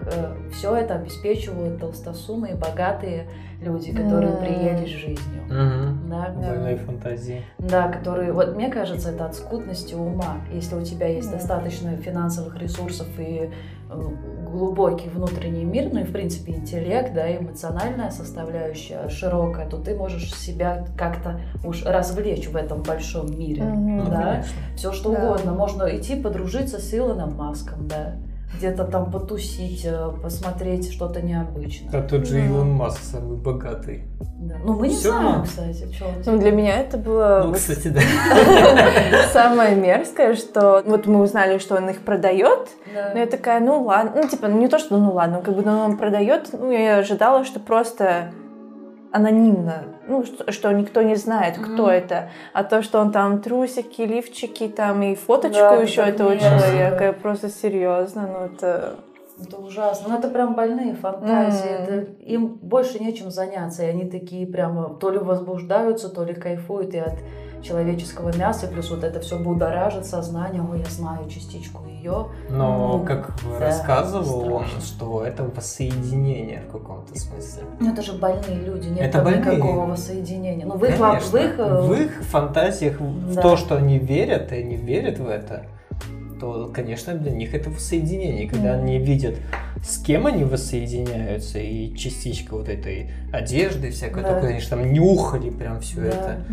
все 0.58 0.76
это 0.76 0.95
обеспечивают 0.95 1.80
толстосумые, 1.80 2.56
богатые 2.56 3.28
люди, 3.62 3.91
которые 3.91 4.32
М. 4.34 4.38
приелись 4.39 4.89
жизнью. 4.89 5.43
Мгм. 5.49 6.10
Да, 6.10 6.30
Больной 6.36 6.76
фантазии. 6.78 7.43
да, 7.60 7.88
которые, 7.89 8.32
вот 8.32 8.56
мне 8.56 8.70
кажется, 8.70 9.12
это 9.12 9.26
от 9.26 9.36
скудности 9.36 9.93
ума. 9.93 10.38
Если 10.53 10.76
у 10.76 10.82
тебя 10.84 11.08
есть 11.08 11.30
Да. 11.30 11.38
достаточно 11.38 11.95
финансовых 11.97 12.58
ресурсов 12.60 13.08
и 13.18 13.49
э, 13.88 14.01
глубокий 14.51 15.10
внутренний 15.10 15.64
мир, 15.64 15.89
ну 15.93 15.99
и 15.99 16.03
в 16.03 16.12
принципе 16.12 16.53
интеллект, 16.53 17.14
да, 17.14 17.28
и 17.30 17.38
эмоциональная 17.38 18.10
составляющая 18.10 19.10
широкая, 19.10 19.70
то 19.70 19.78
ты 19.78 19.95
можешь 19.95 20.34
себя 20.34 20.86
как-то 20.97 21.39
уж 21.64 21.84
развлечь 21.86 22.47
в 22.47 22.56
этом 22.56 22.82
большом 22.82 23.38
мире. 23.38 23.64
Ну, 23.64 24.10
Да. 24.10 24.22
конечно. 24.32 24.53
Все 24.76 24.91
что 24.91 25.12
Да. 25.12 25.20
угодно. 25.30 25.51
Можно 25.53 25.95
идти 25.95 26.20
подружиться 26.20 26.80
с 26.80 26.93
Илоном 26.93 27.36
Маском, 27.36 27.88
да. 27.88 28.14
Где-то 28.58 28.86
там 28.86 29.12
потусить, 29.12 29.84
э, 29.86 30.12
посмотреть 30.24 30.93
что-то 30.93 31.22
необычное. 31.22 31.91
Да 31.91 32.02
тот 32.02 32.26
же 32.26 32.36
Да. 32.36 32.46
Илон 32.46 32.72
Маск 32.72 33.02
самый 33.04 33.36
богатый. 33.38 34.04
Да. 34.39 34.56
Ну, 34.64 34.80
мы 34.80 34.88
не 34.88 34.93
Всё 34.96 35.10
знаем, 35.12 35.26
равно. 35.28 35.43
кстати, 35.43 35.91
что 35.91 36.06
Ну, 36.26 36.38
для 36.39 36.52
меня 36.52 36.78
это 36.80 36.98
было 36.98 37.43
Ну, 37.46 37.54
кстати, 37.54 37.89
да. 37.89 38.00
самое 39.34 39.76
мерзкое, 39.76 40.36
что 40.36 40.82
вот 40.86 41.06
мы 41.06 41.22
узнали, 41.22 41.58
что 41.58 41.76
он 41.76 41.89
их 41.89 42.00
продает, 42.02 42.70
но 43.14 43.20
я 43.20 43.26
такая, 43.26 43.60
ну 43.60 43.84
ладно, 43.84 44.22
ну 44.22 44.28
типа, 44.30 44.48
ну 44.48 44.58
не 44.60 44.68
то, 44.70 44.80
что 44.80 44.98
ну 44.98 45.12
ладно, 45.14 45.41
как 45.41 45.56
бы 45.56 45.62
ну, 45.64 45.78
он 45.80 45.98
продает, 45.98 46.50
ну 46.54 46.72
я 46.72 46.98
ожидала, 47.00 47.43
что 47.43 47.60
просто 47.60 48.32
анонимно, 49.12 49.84
ну 50.08 50.24
что, 50.26 50.51
что 50.51 50.72
никто 50.72 51.01
не 51.01 51.16
знает, 51.16 51.58
кто 51.58 51.84
Мгм. 51.84 51.91
это, 51.91 52.30
а 52.53 52.64
то, 52.64 52.82
что 52.82 52.99
он 52.99 53.12
там 53.12 53.41
трусики, 53.41 54.01
лифчики, 54.01 54.68
там 54.68 55.01
и 55.03 55.16
фоточку 55.16 55.60
Да, 55.60 55.74
это 55.76 55.84
еще 55.84 56.01
так 56.01 56.16
этого 56.16 56.30
мерзко. 56.32 56.49
человека, 56.49 57.14
просто 57.22 57.49
серьезно, 57.49 58.28
ну 58.28 58.45
это 58.45 58.95
Это 59.41 59.58
ужасно. 59.58 60.10
Ну, 60.10 60.18
это 60.18 60.30
прям 60.30 60.56
больные 60.56 60.95
фантазии. 60.95 61.68
Мгм. 61.68 61.84
Это, 61.84 62.12
им 62.24 62.47
больше 62.62 63.03
нечем 63.03 63.32
заняться. 63.32 63.84
И 63.84 63.88
они 63.88 64.10
такие 64.10 64.47
прямо 64.47 64.89
то 64.95 65.10
ли 65.10 65.18
возбуждаются, 65.18 66.08
то 66.10 66.24
ли 66.24 66.34
кайфуют 66.34 66.93
и 66.93 66.99
от 66.99 67.16
человеческого 67.64 68.36
мяса. 68.36 68.68
Плюс 68.68 68.89
вот 68.91 69.03
это 69.03 69.20
все 69.20 69.38
будоражит 69.39 70.06
сознание. 70.06 70.62
Ой, 70.62 70.80
я 70.80 70.86
знаю 70.86 71.28
частичку 71.30 71.86
ее. 71.88 72.28
Но, 72.49 72.97
Ну, 72.99 73.06
как 73.06 73.34
да, 73.43 73.60
рассказывал 73.60 74.53
он, 74.53 74.66
страшно. 74.68 74.82
что 74.82 75.24
это 75.24 75.43
воссоединение 75.43 76.62
в 76.68 76.72
каком-то 76.72 77.18
смысле. 77.18 77.64
Ну, 77.80 77.91
это 77.91 78.01
же 78.01 78.14
больные 78.14 78.60
люди. 78.60 78.88
Нет 78.89 78.99
Это 79.01 79.22
больные. 79.22 79.39
никакого 79.56 79.86
воссоединения. 79.88 80.66
Ну, 80.66 80.78
в 80.78 80.84
их, 80.86 80.97
Конечно. 80.97 81.30
в 81.30 81.36
их, 81.36 81.60
э, 81.60 81.82
В 81.82 81.93
их 81.93 82.24
фантазиях, 82.24 82.99
в 82.99 83.34
Да. 83.36 83.41
то, 83.41 83.58
что 83.58 83.76
они 83.78 83.97
верят, 83.99 84.51
и 84.51 84.56
они 84.58 84.76
верят 84.76 85.20
в 85.20 85.28
это, 85.28 85.66
то, 86.39 86.70
конечно, 86.74 87.14
для 87.16 87.32
них 87.32 87.53
это 87.56 87.70
воссоединение. 87.70 88.47
Когда 88.49 88.74
Мгм. 88.76 88.84
они 88.84 88.97
видят, 88.99 89.36
с 89.86 89.97
кем 90.03 90.25
они 90.25 90.43
воссоединяются, 90.43 91.59
и 91.59 91.95
частичка 91.95 92.55
вот 92.55 92.67
этой 92.69 93.11
одежды 93.31 93.91
всякой, 93.91 94.23
Да. 94.23 94.33
такой, 94.36 94.49
они 94.51 94.59
же 94.59 94.69
там 94.69 94.91
нюхали 94.91 95.49
прям 95.51 95.79
все 95.79 96.01
Да. 96.01 96.07
это. 96.07 96.45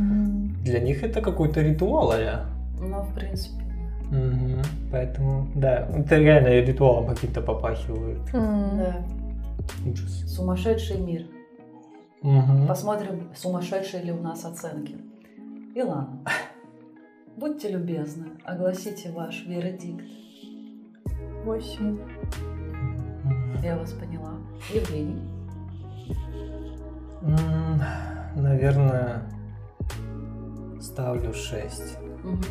Для 0.62 0.80
них 0.80 1.02
это 1.02 1.20
какой-то 1.22 1.60
ритуал, 1.62 2.12
а 2.12 2.46
ну, 2.78 3.00
в 3.02 3.14
принципе. 3.14 3.62
Мгм. 4.10 4.62
Поэтому, 4.90 5.46
да, 5.54 5.88
это 5.96 6.18
реально 6.18 6.48
ритуалом 6.60 7.06
каким-то 7.06 7.40
попахивает. 7.40 8.18
м, 8.34 8.76
Да. 8.78 8.96
Ужас. 9.90 10.24
Сумасшедший 10.34 10.98
мир. 10.98 11.26
Мгм. 12.22 12.66
Посмотрим, 12.66 13.30
сумасшедшие 13.34 14.02
ли 14.02 14.12
у 14.12 14.20
нас 14.20 14.44
оценки. 14.44 14.96
Илана, 15.74 16.20
будьте 17.38 17.70
любезны, 17.70 18.26
огласите 18.44 19.10
ваш 19.10 19.46
вердикт. 19.46 20.04
восемь. 21.44 21.98
Я 23.62 23.76
вас 23.76 23.92
поняла. 23.92 24.32
Евгений. 24.72 25.20
Наверное, 28.34 29.22
ставлю 30.80 31.32
6. 31.34 31.98
Мгм. 32.24 32.42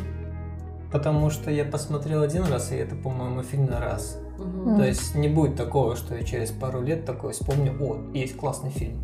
Потому 0.90 1.30
что 1.30 1.50
я 1.50 1.64
посмотрел 1.64 2.22
один 2.22 2.44
раз, 2.44 2.70
и 2.72 2.76
это, 2.76 2.94
по-моему, 2.94 3.42
фильм 3.42 3.66
на 3.66 3.80
раз. 3.80 4.18
Мгм. 4.38 4.76
То 4.76 4.84
есть 4.84 5.14
не 5.14 5.28
будет 5.28 5.56
такого, 5.56 5.96
что 5.96 6.14
я 6.14 6.22
через 6.22 6.50
пару 6.50 6.82
лет 6.82 7.04
такой 7.04 7.32
вспомню, 7.32 7.72
о, 7.80 7.96
есть 8.14 8.36
классный 8.36 8.70
фильм. 8.70 8.98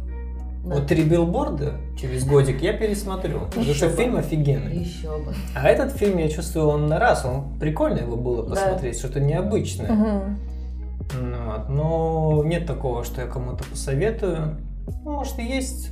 Да. 0.64 0.74
Вот 0.76 0.86
три 0.86 1.02
билборда 1.02 1.74
через 1.98 2.26
годик 2.26 2.60
я 2.60 2.72
пересмотрю, 2.74 3.40
потому 3.46 3.64
что 3.72 3.88
бы. 3.88 3.92
фильм 3.96 4.16
офигенный. 4.16 4.78
Еще 4.78 5.08
бы. 5.08 5.32
А 5.54 5.66
этот 5.68 5.92
фильм 5.92 6.18
я 6.18 6.28
чувствую, 6.28 6.66
он 6.66 6.88
на 6.88 6.98
раз, 6.98 7.24
он 7.24 7.58
прикольно 7.58 7.98
его 8.00 8.16
было 8.16 8.42
Да. 8.42 8.50
посмотреть, 8.50 8.98
что-то 8.98 9.20
необычное. 9.20 9.90
Мгм. 9.90 10.38
Ну 11.14 11.46
вот, 11.46 11.68
Но 11.68 12.42
нет 12.44 12.66
такого, 12.66 13.04
что 13.04 13.20
я 13.20 13.26
кому-то 13.26 13.64
посоветую. 13.64 14.58
Ну, 15.04 15.12
Может 15.12 15.38
и 15.38 15.42
есть, 15.44 15.90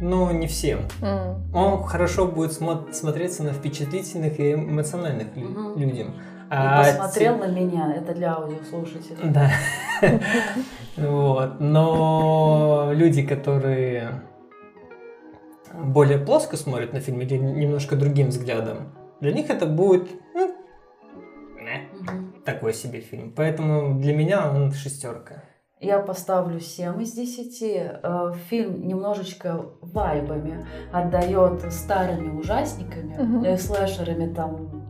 но 0.00 0.30
не 0.32 0.46
всем. 0.46 0.80
М. 1.02 1.42
Он 1.54 1.82
хорошо 1.82 2.26
будет 2.26 2.52
смо- 2.52 2.92
смотреться 2.92 3.42
на 3.42 3.52
впечатлительных 3.52 4.38
и 4.40 4.54
эмоциональных 4.54 5.36
лю- 5.36 5.48
Мгм. 5.48 5.78
людям. 5.78 6.08
И 6.08 6.52
А 6.52 6.78
посмотрел 6.84 7.38
те- 7.38 7.46
на 7.46 7.50
меня. 7.52 7.94
Это 7.94 8.14
для 8.14 8.34
аудиослушателей. 8.34 9.18
Да. 9.30 9.50
Вот. 10.96 11.60
Но 11.60 12.90
люди, 12.92 13.22
которые 13.22 14.22
более 15.84 16.18
плоско 16.18 16.56
смотрят 16.56 16.92
на 16.92 17.00
фильм 17.00 17.20
или 17.20 17.36
немножко 17.36 17.94
другим 17.96 18.28
взглядом, 18.28 18.92
для 19.20 19.32
них 19.32 19.48
это 19.50 19.66
будет. 19.66 20.08
Такой 22.70 22.74
себе 22.74 23.00
фильм. 23.00 23.32
Поэтому 23.36 24.00
для 24.00 24.14
меня 24.14 24.50
он 24.50 24.72
шестерка. 24.72 25.42
Я 25.80 25.98
поставлю 25.98 26.60
7 26.60 27.02
из 27.02 27.12
10. 27.12 27.62
Э, 27.62 28.32
Фильм 28.50 28.86
немножечко 28.86 29.64
вайбами 29.80 30.66
отдает 30.92 31.72
старыми 31.72 32.38
ужасниками, 32.38 33.46
э, 33.46 33.56
слэшерами 33.56 34.32
там, 34.34 34.84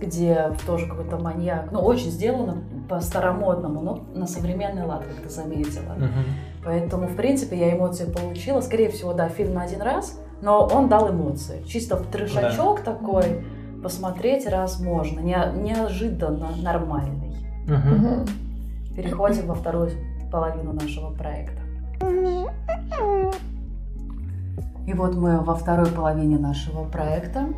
где 0.00 0.52
тоже 0.66 0.86
какой-то 0.86 1.16
маньяк. 1.16 1.72
Ну, 1.72 1.80
очень 1.80 2.10
сделано 2.10 2.62
по-старомодному, 2.90 3.80
но 3.80 4.04
на 4.14 4.26
современный 4.26 4.84
лад, 4.84 5.04
как 5.04 5.22
ты 5.22 5.30
заметила. 5.30 5.96
Поэтому, 6.64 7.06
в 7.06 7.16
принципе, 7.16 7.56
я 7.56 7.72
эмоции 7.72 8.04
получила. 8.04 8.60
Скорее 8.60 8.90
всего, 8.90 9.14
да, 9.14 9.28
фильм 9.28 9.54
на 9.54 9.62
один 9.62 9.80
раз, 9.80 10.20
но 10.42 10.66
он 10.66 10.88
дал 10.88 11.10
эмоции. 11.10 11.62
Чисто 11.66 11.96
трешачок 11.96 12.82
такой, 12.82 13.44
посмотреть 13.82 14.46
раз 14.46 14.80
можно. 14.80 15.20
Не- 15.20 15.52
неожиданно 15.62 16.50
нормальный. 16.62 17.36
Мгм. 17.66 18.26
Переходим 18.96 19.46
во 19.46 19.54
вторую 19.54 19.90
половину 20.30 20.72
нашего 20.72 21.12
проекта. 21.14 21.62
И 24.86 24.94
вот 24.94 25.14
мы 25.14 25.40
во 25.40 25.54
второй 25.54 25.86
половине 25.86 26.38
нашего 26.38 26.84
проекта 26.84 27.48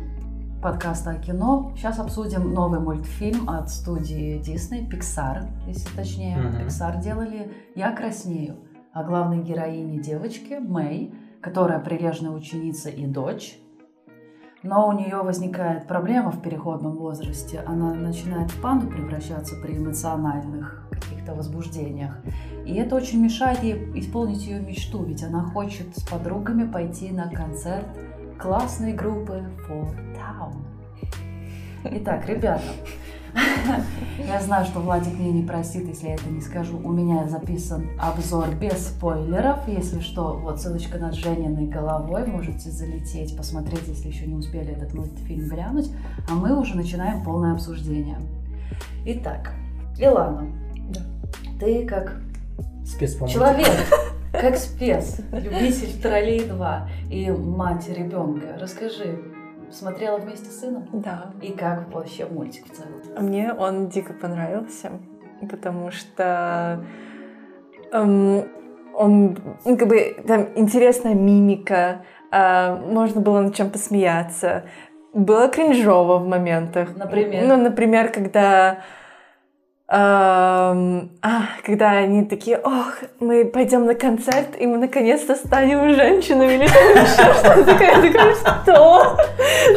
подкаста 0.61 1.11
о 1.11 1.15
кино. 1.15 1.71
Сейчас 1.75 1.99
обсудим 1.99 2.53
новый 2.53 2.79
мультфильм 2.79 3.49
от 3.49 3.69
студии 3.69 4.39
Disney, 4.39 4.89
Pixar, 4.89 5.45
если 5.67 5.95
точнее. 5.95 6.37
Мгм. 6.37 6.57
Pixar 6.63 7.01
делали 7.01 7.51
«Я 7.75 7.91
краснею» 7.95 8.55
о 8.93 9.03
главной 9.03 9.43
героине 9.43 9.99
девочки 9.99 10.53
Мэй, 10.59 11.13
которая 11.41 11.79
прилежная 11.79 12.31
ученица 12.31 12.89
и 12.89 13.05
дочь. 13.05 13.59
Но 14.65 14.87
у 14.87 14.93
нее 14.93 15.17
возникает 15.17 15.85
проблема 15.87 16.31
в 16.31 16.41
переходном 16.41 16.97
возрасте. 16.97 17.61
Она 17.67 17.93
начинает 17.93 18.49
в 18.49 18.59
панду 18.59 18.87
превращаться 18.87 19.55
при 19.61 19.77
эмоциональных 19.77 20.87
каких-то 20.89 21.35
возбуждениях. 21.35 22.17
И 22.65 22.73
это 22.73 22.95
очень 22.95 23.23
мешает 23.23 23.61
ей 23.61 23.91
исполнить 23.99 24.47
ее 24.47 24.59
мечту, 24.59 25.03
ведь 25.03 25.21
она 25.23 25.43
хочет 25.43 25.95
с 25.95 26.01
подругами 26.01 26.67
пойти 26.67 27.11
на 27.11 27.29
концерт 27.29 27.85
классной 28.39 28.93
группы 28.93 29.43
Four 29.69 29.95
Town. 30.15 30.55
Итак, 31.83 32.27
ребята, 32.27 32.63
я 34.17 34.41
знаю, 34.41 34.65
что 34.65 34.79
Владик 34.79 35.17
меня 35.19 35.31
не 35.31 35.43
простит, 35.43 35.87
если 35.87 36.07
я 36.07 36.13
это 36.15 36.29
не 36.29 36.41
скажу. 36.41 36.77
У 36.83 36.91
меня 36.91 37.27
записан 37.27 37.89
обзор 37.99 38.49
без 38.55 38.87
спойлеров. 38.87 39.67
Если 39.67 39.99
что, 39.99 40.37
вот 40.41 40.61
ссылочка 40.61 40.97
над 40.97 41.13
Жениной 41.13 41.67
головой. 41.67 42.25
Можете 42.25 42.69
залететь, 42.69 43.35
посмотреть, 43.37 43.87
если 43.87 44.07
еще 44.07 44.25
не 44.25 44.35
успели 44.35 44.73
этот 44.73 44.93
мультфильм 44.93 45.47
глянуть. 45.49 45.91
А 46.29 46.33
мы 46.33 46.57
уже 46.59 46.75
начинаем 46.75 47.23
полное 47.23 47.53
обсуждение. 47.53 48.17
Итак, 49.05 49.51
Илана, 49.99 50.47
Да. 50.89 51.01
ты 51.59 51.85
как 51.85 52.19
человек, 53.27 53.67
как 54.31 54.57
спец, 54.57 55.19
любитель 55.31 56.01
троллей 56.01 56.45
2 56.45 56.89
и 57.09 57.31
мать 57.31 57.87
ребенка, 57.89 58.57
расскажи, 58.59 59.19
смотрела 59.75 60.17
вместе 60.17 60.45
с 60.45 60.59
сыном? 60.59 60.87
Да. 60.93 61.31
И 61.41 61.51
как 61.51 61.93
вообще 61.93 62.25
мультик 62.25 62.65
в 62.65 62.75
целом? 62.75 62.91
Мне 63.19 63.53
он 63.53 63.87
дико 63.87 64.13
понравился, 64.13 64.91
потому 65.49 65.91
что 65.91 66.83
эм, 67.91 68.45
он, 68.97 69.37
ну, 69.65 69.77
как 69.77 69.87
бы, 69.87 70.17
там 70.27 70.49
интересная 70.55 71.13
мимика, 71.13 72.01
а, 72.31 72.75
можно 72.75 73.21
было 73.21 73.41
над 73.41 73.55
чем 73.55 73.69
посмеяться. 73.69 74.63
Было 75.13 75.47
кринжово 75.47 76.17
в 76.17 76.27
моментах. 76.27 76.95
Например? 76.95 77.45
Ну, 77.45 77.57
например, 77.57 78.11
когда... 78.11 78.79
а, 79.87 80.75
когда 81.63 81.91
они 81.91 82.25
такие, 82.25 82.57
ох, 82.57 82.95
мы 83.19 83.45
пойдем 83.45 83.85
на 83.85 83.93
концерт, 83.93 84.59
и 84.59 84.65
мы 84.65 84.77
наконец-то 84.77 85.35
станем 85.35 85.93
женщинами, 85.93 86.53
или 86.53 86.67
там 86.67 87.03
еще 87.03 87.33
что-то 87.33 87.63
такое, 87.65 87.91
Я 87.91 88.01
такая, 88.01 88.35
что? 88.35 89.17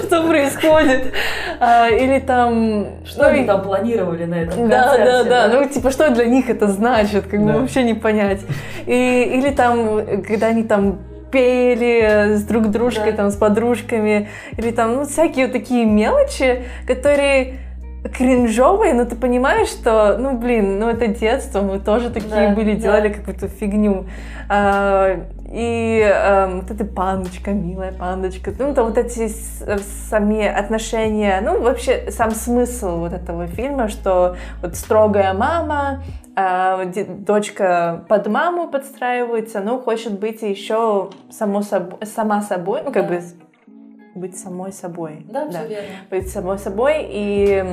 Что 0.06 0.22
происходит? 0.26 1.12
А, 1.60 1.90
или 1.90 2.20
там... 2.20 2.86
Что 3.04 3.24
ну, 3.24 3.28
они 3.28 3.44
там 3.44 3.62
планировали 3.62 4.24
на 4.24 4.36
этом 4.36 4.68
да, 4.68 4.84
концерте? 4.84 5.28
да, 5.28 5.48
да. 5.48 5.48
Ну, 5.48 5.68
типа, 5.68 5.90
что 5.90 6.10
для 6.10 6.24
них 6.24 6.48
это 6.48 6.68
значит, 6.68 7.26
как 7.26 7.40
бы 7.40 7.52
Да. 7.52 7.58
вообще 7.58 7.82
не 7.82 7.94
понять. 7.94 8.40
И, 8.86 9.30
или 9.34 9.50
там, 9.50 10.22
когда 10.26 10.46
они 10.46 10.62
там 10.62 11.00
пели 11.30 12.34
с 12.36 12.44
друг 12.44 12.70
дружкой, 12.70 13.10
Да. 13.10 13.18
там, 13.18 13.30
с 13.30 13.36
подружками, 13.36 14.30
или 14.56 14.70
там, 14.70 14.94
ну, 14.94 15.04
всякие 15.04 15.46
вот 15.46 15.52
такие 15.52 15.84
мелочи, 15.84 16.62
которые 16.86 17.56
кринжовые, 18.14 18.94
но 18.94 19.04
ты 19.04 19.16
понимаешь, 19.16 19.68
что, 19.68 20.16
ну, 20.18 20.36
блин, 20.36 20.78
ну, 20.78 20.88
это 20.88 21.06
детство, 21.08 21.60
мы 21.62 21.78
тоже 21.80 22.10
такие 22.10 22.48
Да, 22.48 22.54
были, 22.54 22.74
да. 22.74 22.80
делали 22.80 23.08
какую-то 23.10 23.48
фигню. 23.48 24.06
А, 24.48 25.16
и 25.50 26.00
эм, 26.00 26.60
вот 26.60 26.70
эта 26.70 26.84
пандочка, 26.84 27.50
милая 27.52 27.92
пандочка, 27.92 28.52
ну, 28.58 28.74
там 28.74 28.86
вот 28.86 28.98
эти 28.98 29.28
сами 30.08 30.46
отношения, 30.46 31.40
ну, 31.42 31.60
вообще 31.60 32.10
сам 32.10 32.30
смысл 32.32 32.98
вот 32.98 33.12
этого 33.12 33.46
фильма, 33.46 33.88
что 33.88 34.36
вот 34.62 34.76
строгая 34.76 35.32
мама, 35.34 36.02
де- 36.94 37.04
дочка 37.04 38.04
под 38.08 38.28
маму 38.28 38.68
подстраивается, 38.68 39.60
ну, 39.60 39.80
хочет 39.80 40.18
быть 40.20 40.42
еще 40.42 41.10
само 41.30 41.62
собой, 41.62 41.98
сама 42.06 42.42
собой, 42.42 42.82
ну, 42.84 42.92
как 42.92 43.08
Да. 43.08 43.14
бы 43.14 43.22
быть 44.18 44.36
самой 44.38 44.72
собой. 44.72 45.24
Да, 45.28 45.48
все 45.48 45.66
верно. 45.66 45.88
Быть 46.10 46.28
самой 46.30 46.58
собой, 46.58 47.06
и 47.08 47.64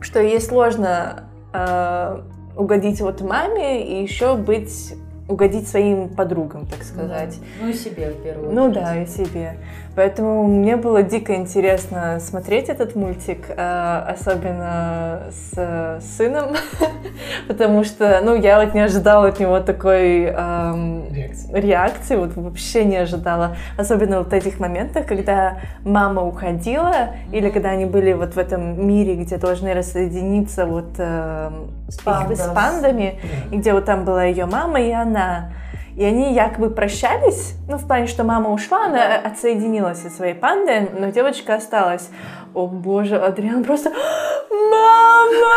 что 0.00 0.20
ей 0.20 0.40
сложно 0.40 1.24
э, 1.52 2.20
угодить 2.56 3.00
вот 3.00 3.20
маме 3.20 3.86
и 3.86 4.02
еще 4.02 4.36
быть 4.36 4.94
угодить 5.28 5.68
своим 5.68 6.08
подругам, 6.08 6.66
так 6.66 6.82
сказать. 6.84 7.38
Да. 7.40 7.46
Ну 7.62 7.68
и 7.68 7.72
себе 7.72 8.10
в 8.10 8.22
первую 8.22 8.52
Ну 8.52 8.66
очередь. 8.68 8.84
да, 8.84 9.02
и 9.02 9.06
себе. 9.06 9.56
Поэтому 9.96 10.46
мне 10.46 10.76
было 10.76 11.02
дико 11.02 11.34
интересно 11.34 12.20
смотреть 12.20 12.68
этот 12.68 12.94
мультик, 12.94 13.46
э, 13.48 14.02
особенно 14.06 15.22
с 15.30 15.52
э, 15.56 16.00
сыном, 16.02 16.50
потому 17.48 17.82
что, 17.82 18.20
ну, 18.22 18.34
я 18.34 18.60
вот 18.60 18.74
не 18.74 18.80
ожидала 18.80 19.28
от 19.28 19.40
него 19.40 19.58
такой 19.60 20.24
эм, 20.24 21.04
реакции, 21.50 22.16
вот 22.16 22.36
вообще 22.36 22.84
не 22.84 22.98
ожидала. 22.98 23.56
Особенно 23.78 24.18
вот 24.18 24.34
этих 24.34 24.60
моментах, 24.60 25.06
когда 25.06 25.60
мама 25.82 26.22
уходила, 26.22 27.14
или 27.32 27.48
когда 27.48 27.70
они 27.70 27.86
были 27.86 28.12
вот 28.12 28.34
в 28.34 28.38
этом 28.38 28.86
мире, 28.86 29.14
где 29.14 29.38
должны 29.38 29.72
рассоединиться 29.72 30.66
вот 30.66 30.96
эм, 30.98 31.70
С 31.88 31.98
пандас. 32.02 32.44
с 32.44 32.48
пандами, 32.52 33.18
и 33.50 33.56
где 33.56 33.72
вот 33.72 33.86
там 33.86 34.04
была 34.04 34.24
ее 34.24 34.44
мама 34.44 34.78
и 34.78 34.90
она. 34.90 35.52
И 35.96 36.04
они 36.04 36.34
якобы 36.34 36.68
прощались, 36.68 37.54
ну, 37.68 37.78
в 37.78 37.86
плане, 37.86 38.06
что 38.06 38.22
мама 38.22 38.50
ушла, 38.50 38.84
она 38.84 39.16
отсоединилась 39.16 40.04
от 40.04 40.12
своей 40.12 40.34
панды, 40.34 40.90
но 40.98 41.08
девочка 41.08 41.54
осталась. 41.54 42.10
О 42.52 42.66
боже, 42.66 43.16
Адриан 43.16 43.64
просто 43.64 43.92
«Мама!» 44.70 45.56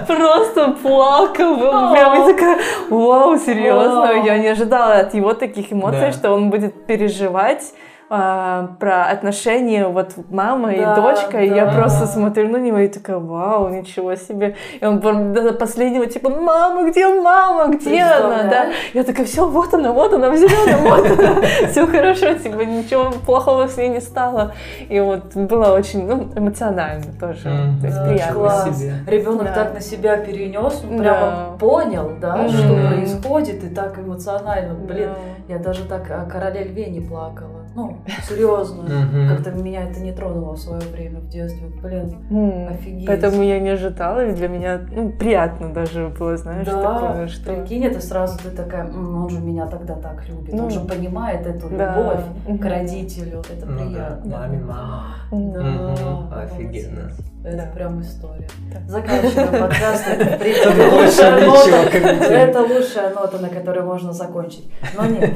Просто 0.06 0.72
плакал. 0.82 1.56
был 1.56 1.92
Прям 1.92 2.14
я 2.14 2.32
такая, 2.32 2.58
вау, 2.88 3.38
серьезно? 3.38 4.22
Я 4.24 4.38
не 4.38 4.48
ожидала 4.48 5.00
от 5.00 5.12
его 5.14 5.34
таких 5.34 5.72
эмоций, 5.72 6.12
что 6.12 6.32
он 6.32 6.48
будет 6.48 6.86
переживать 6.86 7.74
а, 8.12 8.70
про 8.80 9.04
отношения 9.04 9.86
вот 9.86 10.14
мама 10.30 10.72
и 10.72 10.80
Да, 10.80 10.96
дочка, 10.96 11.38
и 11.40 11.48
я 11.48 11.66
да. 11.66 11.72
просто 11.72 12.06
смотрю 12.06 12.48
на 12.48 12.56
него 12.56 12.78
и 12.78 12.88
такая, 12.88 13.18
вау, 13.18 13.68
ничего 13.68 14.16
себе. 14.16 14.56
И 14.80 14.84
он 14.84 14.98
до 15.32 15.52
последнего 15.52 16.06
типа, 16.06 16.28
мама, 16.28 16.90
где 16.90 17.06
мама, 17.06 17.72
где 17.72 18.02
она, 18.02 18.20
да? 18.20 18.40
Представляешь? 18.40 18.74
Я 18.94 19.04
такая, 19.04 19.26
все, 19.26 19.48
вот 19.48 19.72
она, 19.74 19.92
вот 19.92 20.12
она, 20.12 20.28
в 20.30 20.36
зеленом, 20.36 20.80
вот 20.82 21.06
она, 21.18 21.40
все 21.70 21.86
хорошо, 21.86 22.34
типа, 22.34 22.62
ничего 22.62 23.12
плохого 23.24 23.68
с 23.68 23.76
ней 23.76 23.88
не 23.90 24.00
стало. 24.00 24.54
И 24.88 24.98
вот 24.98 25.36
было 25.36 25.72
очень, 25.74 26.04
ну, 26.08 26.28
эмоционально 26.34 27.04
тоже, 27.20 27.44
то 27.80 27.86
есть 27.86 27.96
Да, 27.96 28.06
приятно. 28.08 29.10
Ребенок 29.10 29.44
Да. 29.44 29.54
так 29.54 29.74
на 29.74 29.80
себя 29.80 30.16
перенес, 30.16 30.80
Да. 30.82 30.98
прямо 30.98 31.56
понял, 31.60 32.10
да, 32.20 32.48
что 32.48 32.74
происходит, 32.88 33.62
и 33.62 33.68
так 33.68 33.96
эмоционально. 33.98 34.74
Блин, 34.74 35.10
Да. 35.48 35.54
я 35.54 35.58
даже 35.60 35.84
так 35.84 36.10
о 36.10 36.28
короле 36.28 36.64
льве 36.64 36.86
не 36.86 37.00
плакала. 37.00 37.59
Ну, 37.74 37.98
серьезно. 38.28 38.82
Мгм. 38.82 39.28
Как-то 39.28 39.52
меня 39.52 39.84
это 39.88 40.00
не 40.00 40.12
тронуло 40.12 40.54
в 40.54 40.58
свое 40.58 40.80
время 40.92 41.20
в 41.20 41.28
детстве. 41.28 41.68
Блин, 41.82 42.16
М, 42.30 42.68
Офигеть. 42.68 43.06
Поэтому 43.06 43.42
я 43.42 43.60
не 43.60 43.70
ожидала, 43.70 44.26
и 44.26 44.32
для 44.34 44.48
меня 44.48 44.80
ну, 44.90 45.10
приятно 45.12 45.72
даже 45.72 46.08
было, 46.08 46.36
знаешь, 46.36 46.66
да, 46.66 46.82
такое, 46.82 47.28
что... 47.28 47.52
прикинь, 47.54 47.84
это 47.84 48.00
сразу 48.00 48.38
ты 48.38 48.50
такая, 48.50 48.86
«М, 48.88 49.22
он 49.24 49.30
же 49.30 49.38
меня 49.40 49.66
тогда 49.66 49.94
так 49.94 50.28
любит, 50.28 50.52
Ну, 50.52 50.64
он 50.64 50.70
же 50.70 50.80
понимает 50.80 51.46
эту 51.46 51.68
да. 51.68 51.94
любовь 51.96 52.60
к 52.60 52.64
родителю, 52.64 53.40
это 53.48 53.66
Ну 53.66 53.78
да, 53.78 53.84
приятно. 53.84 54.36
мамин 54.38 54.66
мама. 54.66 55.04
Да. 55.30 56.42
Офигенно. 56.42 57.02
молодец. 57.02 57.29
Это 57.42 57.56
Да. 57.56 57.66
прям 57.74 58.00
история. 58.02 58.46
Да. 58.72 58.80
Заканчиваем 58.86 59.50
подкаст. 59.60 60.04
Это, 60.08 60.44
Это 60.44 60.94
лучшая 60.94 61.46
нота. 61.46 61.98
Это 62.34 62.60
лучшая 62.60 63.14
нота, 63.14 63.38
на 63.38 63.48
которой 63.48 63.82
можно 63.82 64.12
закончить. 64.12 64.70
Но 64.96 65.06
нет. 65.06 65.30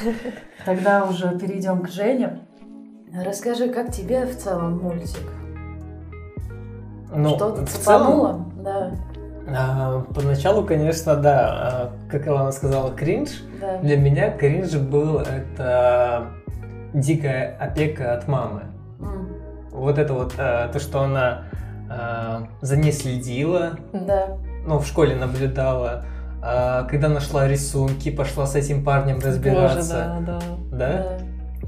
Тогда 0.64 1.04
уже 1.04 1.36
перейдем 1.38 1.80
к 1.82 1.88
Жене. 1.88 2.38
Расскажи, 3.24 3.68
как 3.70 3.90
тебе 3.90 4.24
в 4.26 4.36
целом 4.38 4.78
мультик? 4.78 5.28
Ну, 7.14 7.28
Что-то 7.30 7.66
целом, 7.66 7.66
цепануло? 7.66 8.44
Да, 8.62 8.90
а, 9.48 10.04
поначалу, 10.14 10.64
конечно, 10.64 11.16
да, 11.16 11.48
а, 11.50 11.92
как 12.10 12.26
Илона 12.26 12.52
сказала, 12.52 12.90
кринж. 12.94 13.42
да. 13.60 13.78
Для 13.78 13.96
меня 13.98 14.30
кринж 14.30 14.76
был 14.76 15.18
это 15.18 16.28
дикая 16.94 17.56
опека 17.60 18.14
от 18.14 18.28
мамы. 18.28 18.62
М, 19.00 19.28
Вот 19.82 19.98
это 19.98 20.14
вот, 20.14 20.34
а, 20.38 20.68
то, 20.68 20.78
что 20.78 21.02
она 21.02 21.42
а, 21.90 22.46
за 22.60 22.76
ней 22.76 22.92
следила, 22.92 23.72
Да. 23.92 24.38
ну, 24.64 24.78
в 24.78 24.86
школе 24.86 25.16
наблюдала, 25.16 26.04
а, 26.40 26.84
когда 26.84 27.08
нашла 27.08 27.48
рисунки, 27.48 28.10
пошла 28.10 28.46
с 28.46 28.54
этим 28.54 28.84
парнем 28.84 29.16
Боже, 29.16 29.26
разбираться. 29.28 30.20
да, 30.20 30.38
да. 30.38 30.40
да? 30.70 31.18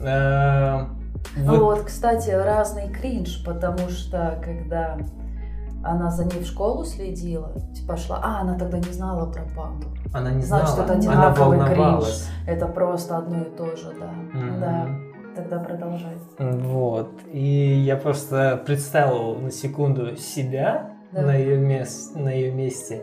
да. 0.00 0.06
А, 0.06 0.88
Ну 1.36 1.50
вот- 1.56 1.60
вот, 1.60 1.82
кстати, 1.86 2.30
разный 2.30 2.88
кринж, 2.88 3.44
потому 3.44 3.88
что 3.88 4.40
когда 4.44 4.96
она 5.82 6.10
за 6.10 6.24
ней 6.24 6.40
в 6.42 6.46
школу 6.46 6.84
следила, 6.84 7.52
типа 7.74 7.96
шла, 7.96 8.20
а 8.22 8.40
она 8.42 8.56
тогда 8.56 8.78
не 8.78 8.92
знала 8.92 9.30
про 9.30 9.42
панду. 9.56 9.88
Она 10.14 10.30
не 10.30 10.42
Значит, 10.42 10.68
знала, 10.68 10.84
это 10.84 10.92
она 10.92 11.00
одинаковый 11.00 11.58
волновалась. 11.58 12.28
Это 12.46 12.66
просто 12.68 13.18
одно 13.18 13.40
и 13.42 13.50
то 13.56 13.66
же, 13.76 13.92
да. 13.98 14.38
Мгм. 14.38 14.60
Да, 14.60 14.86
тогда 15.34 15.58
продолжай. 15.58 16.14
Вот. 16.38 17.10
И 17.32 17.40
я 17.84 17.96
просто 17.96 18.62
представил 18.64 19.36
на 19.36 19.50
секунду 19.50 20.16
себя 20.16 20.90
Да. 21.12 21.22
на 21.22 21.34
ее 21.36 21.56
мес- 21.58 22.12
на 22.14 22.30
ее 22.30 22.50
месте. 22.52 23.02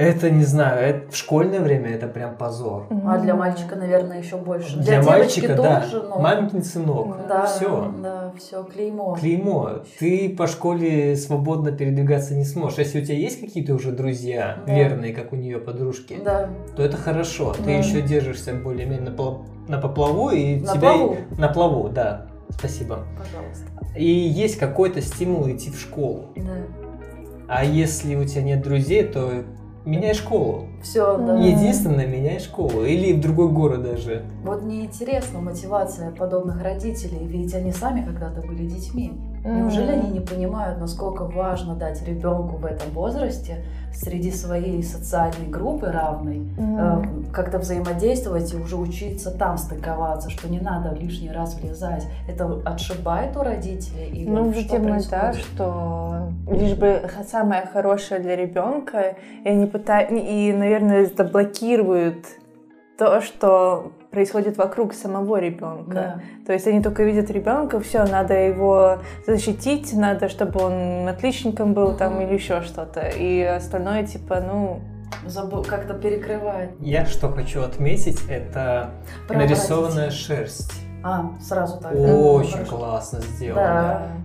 Это 0.00 0.30
не 0.30 0.44
знаю, 0.44 0.80
это 0.80 1.12
в 1.12 1.16
школьное 1.16 1.60
время 1.60 1.90
это 1.90 2.06
прям 2.06 2.34
позор. 2.34 2.86
А 3.04 3.18
для 3.18 3.34
мальчика, 3.34 3.76
наверное, 3.76 4.18
еще 4.18 4.38
больше. 4.38 4.78
Для, 4.78 5.02
девочки 5.02 5.10
мальчика, 5.10 5.54
да, 5.54 5.80
тоже, 5.82 6.02
но... 6.02 6.18
маменькин 6.18 6.62
сынок. 6.64 7.16
Да, 7.28 7.44
Все. 7.44 7.92
Да, 8.02 8.32
все, 8.38 8.64
клеймо. 8.64 9.14
Клеймо. 9.20 9.82
Ты 9.98 10.30
по 10.30 10.46
школе 10.46 11.16
свободно 11.16 11.70
передвигаться 11.70 12.34
не 12.34 12.44
сможешь. 12.44 12.78
Если 12.78 13.02
у 13.02 13.04
тебя 13.04 13.16
есть 13.16 13.40
какие-то 13.40 13.74
уже 13.74 13.92
друзья, 13.92 14.60
Да. 14.66 14.74
верные, 14.74 15.12
как 15.12 15.34
у 15.34 15.36
нее 15.36 15.58
подружки, 15.58 16.18
Да, 16.24 16.48
то 16.76 16.82
это 16.82 16.96
хорошо. 16.96 17.52
Ты 17.52 17.64
Да. 17.64 17.70
еще 17.72 18.00
держишься 18.00 18.54
более-менее 18.54 19.10
на, 19.10 19.38
на 19.68 19.78
поплаву 19.82 20.30
и 20.30 20.60
на 20.60 20.72
тебя 20.72 20.80
плаву, 20.94 21.16
на 21.36 21.48
плаву, 21.48 21.88
да. 21.90 22.26
Спасибо. 22.48 23.00
пожалуйста. 23.18 23.66
И 23.96 24.06
есть 24.08 24.56
какой-то 24.56 25.02
стимул 25.02 25.46
идти 25.50 25.70
в 25.70 25.78
школу. 25.78 26.28
Да. 26.36 26.52
А 27.48 27.64
если 27.64 28.14
у 28.14 28.24
тебя 28.24 28.42
нет 28.42 28.62
друзей, 28.62 29.02
то 29.04 29.44
меняй 29.84 30.14
школу. 30.14 30.66
Все, 30.82 31.16
да. 31.18 31.36
Единственное, 31.36 32.06
меняй 32.06 32.38
школу. 32.38 32.84
Или 32.84 33.12
в 33.12 33.20
другой 33.20 33.48
город 33.50 33.82
даже. 33.82 34.24
Вот 34.44 34.62
мне 34.62 34.84
интересна 34.84 35.40
мотивация 35.40 36.10
подобных 36.10 36.62
родителей, 36.62 37.26
ведь 37.26 37.54
они 37.54 37.72
сами 37.72 38.04
когда-то 38.04 38.40
были 38.40 38.66
детьми. 38.66 39.12
Неужели 39.44 39.92
они 39.92 40.10
не 40.10 40.20
понимают, 40.20 40.78
насколько 40.78 41.24
важно 41.24 41.74
дать 41.74 42.06
ребенку 42.06 42.56
в 42.56 42.64
этом 42.66 42.90
возрасте 42.92 43.64
среди 43.94 44.30
своей 44.30 44.82
социальной 44.82 45.48
группы 45.48 45.86
равной 45.86 46.46
э, 46.58 47.02
как-то 47.32 47.58
взаимодействовать 47.58 48.52
и 48.54 48.56
уже 48.56 48.76
учиться 48.76 49.30
там 49.30 49.58
стыковаться, 49.58 50.30
что 50.30 50.48
не 50.48 50.60
надо 50.60 50.94
лишний 50.94 51.30
раз 51.30 51.54
влезать. 51.54 52.06
Это 52.28 52.60
отшибает 52.64 53.36
у 53.36 53.42
родителей 53.42 54.08
или 54.08 54.28
Ну, 54.28 54.52
что 54.52 54.60
видимо, 54.60 54.98
да, 55.10 55.32
что 55.32 56.32
лишь 56.50 56.76
бы 56.76 57.02
самое 57.30 57.66
хорошее 57.66 58.20
для 58.20 58.36
ребенка, 58.36 59.16
и 59.44 59.48
они 59.48 59.66
пытаются, 59.66 60.14
и, 60.14 60.52
наверное, 60.52 61.04
это 61.04 61.24
блокируют 61.24 62.26
то, 62.98 63.20
что 63.20 63.92
происходит 64.10 64.56
вокруг 64.56 64.92
самого 64.92 65.38
ребенка. 65.38 65.92
Да. 65.92 66.20
То 66.46 66.52
есть 66.52 66.66
они 66.66 66.82
только 66.82 67.04
видят 67.04 67.30
ребенка, 67.30 67.80
все, 67.80 68.04
надо 68.04 68.34
его 68.34 68.98
защитить, 69.26 69.92
надо, 69.92 70.28
чтобы 70.28 70.60
он 70.62 71.08
отличником 71.08 71.74
был 71.74 71.96
там 71.96 72.20
или 72.20 72.34
еще 72.34 72.62
что-то. 72.62 73.08
И 73.08 73.40
остальное, 73.42 74.04
типа, 74.04 74.40
ну, 74.40 74.80
Забыл, 75.26 75.62
как-то 75.64 75.94
перекрывает. 75.94 76.70
Я 76.80 77.04
что 77.04 77.28
хочу 77.28 77.62
отметить, 77.62 78.20
это 78.28 78.90
Про 79.28 79.38
нарисованная 79.38 80.06
родителей. 80.06 80.36
шерсть. 80.36 80.72
А, 81.02 81.32
сразу 81.40 81.78
так. 81.78 81.94
Очень 81.94 82.52
Хорошо. 82.52 82.76
классно 82.76 83.20
сделано. 83.20 83.62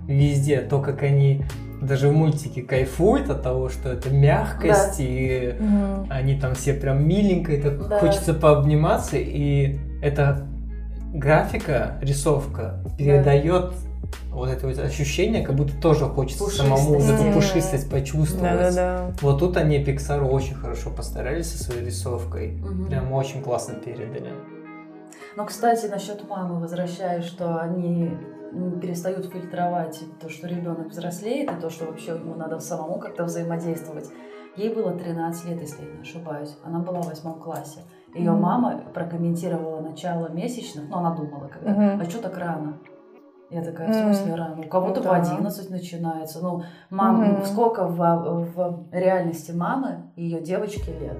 Да. 0.07 0.13
Везде, 0.13 0.61
то, 0.61 0.81
как 0.81 1.03
они 1.03 1.43
даже 1.82 2.09
в 2.09 2.13
мультике 2.13 2.61
кайфуют 2.61 3.30
от 3.30 3.43
того, 3.43 3.69
что 3.69 3.89
это 3.89 4.09
мягкость, 4.09 4.95
и 4.99 5.55
мгм. 5.59 6.07
они 6.09 6.39
там 6.39 6.55
все 6.55 6.73
прям 6.73 7.07
миленькие, 7.07 7.61
так 7.61 7.88
Да. 7.88 7.99
хочется 7.99 8.34
пообниматься, 8.34 9.17
и 9.17 9.78
эта 10.01 10.45
графика, 11.13 11.97
рисовка 12.01 12.80
передает 12.97 13.71
вот 14.32 14.49
это 14.49 14.67
вот 14.67 14.78
ощущение, 14.80 15.43
как 15.43 15.55
будто 15.55 15.73
тоже 15.82 16.05
хочется 16.05 16.49
самому 16.49 16.99
вот 16.99 17.03
эту 17.03 17.32
пушистость 17.34 17.89
почувствовать. 17.89 18.57
Да-да-да. 18.76 19.11
Вот 19.21 19.39
тут 19.39 19.57
они 19.57 19.82
Pixar 19.84 20.21
очень 20.21 20.55
хорошо 20.55 20.89
постарались 20.89 21.51
со 21.51 21.63
своей 21.63 21.86
рисовкой. 21.86 22.51
Мгм. 22.51 22.88
Прям 22.88 23.11
очень 23.13 23.41
классно 23.41 23.76
передали. 23.76 24.34
Но, 25.38 25.45
кстати, 25.45 25.88
насчет 25.88 26.28
мамы 26.30 26.59
возвращаюсь, 26.59 27.26
что 27.26 27.57
они 27.59 28.11
перестают 28.82 29.26
фильтровать 29.32 29.99
то, 30.22 30.30
что 30.30 30.47
ребенок 30.47 30.88
взрослеет, 30.89 31.51
и 31.51 31.56
то, 31.62 31.70
что 31.70 31.86
вообще 31.86 32.12
ему 32.16 32.36
надо 32.36 32.60
самому 32.60 32.99
как-то 32.99 33.24
взаимодействовать. 33.26 34.10
Ей 34.56 34.74
было 34.74 34.91
13 34.93 35.49
лет, 35.49 35.62
если 35.62 35.84
я 35.86 35.91
не 35.91 36.01
ошибаюсь. 36.01 36.58
Она 36.64 36.80
была 36.80 37.01
в 37.01 37.08
восьмом 37.08 37.39
классе. 37.39 37.80
Ее 38.14 38.32
Мгм. 38.32 38.41
мама 38.41 38.82
прокомментировала 38.93 39.82
начало 39.82 40.30
месячных, 40.32 40.86
ну, 40.89 40.97
она 40.97 41.14
думала, 41.14 41.47
когда, 41.49 41.72
Мгм. 41.72 42.01
а 42.01 42.06
что 42.06 42.22
так 42.22 42.38
рано? 42.38 42.78
Я 43.51 43.62
такая, 43.64 43.91
в 43.91 43.93
смысле 43.93 44.36
рано? 44.36 44.62
У 44.62 44.64
кого-то 44.70 45.01
Ну 45.01 45.08
по 45.08 45.12
да. 45.16 45.22
11 45.22 45.70
начинается. 45.70 46.41
Ну, 46.41 46.64
мам, 46.89 47.22
Мгм. 47.22 47.43
сколько 47.45 47.86
в, 47.86 47.97
в 48.56 48.86
реальности 48.91 49.51
мамы 49.51 50.10
ее 50.16 50.41
девочки 50.41 50.89
лет? 50.89 51.18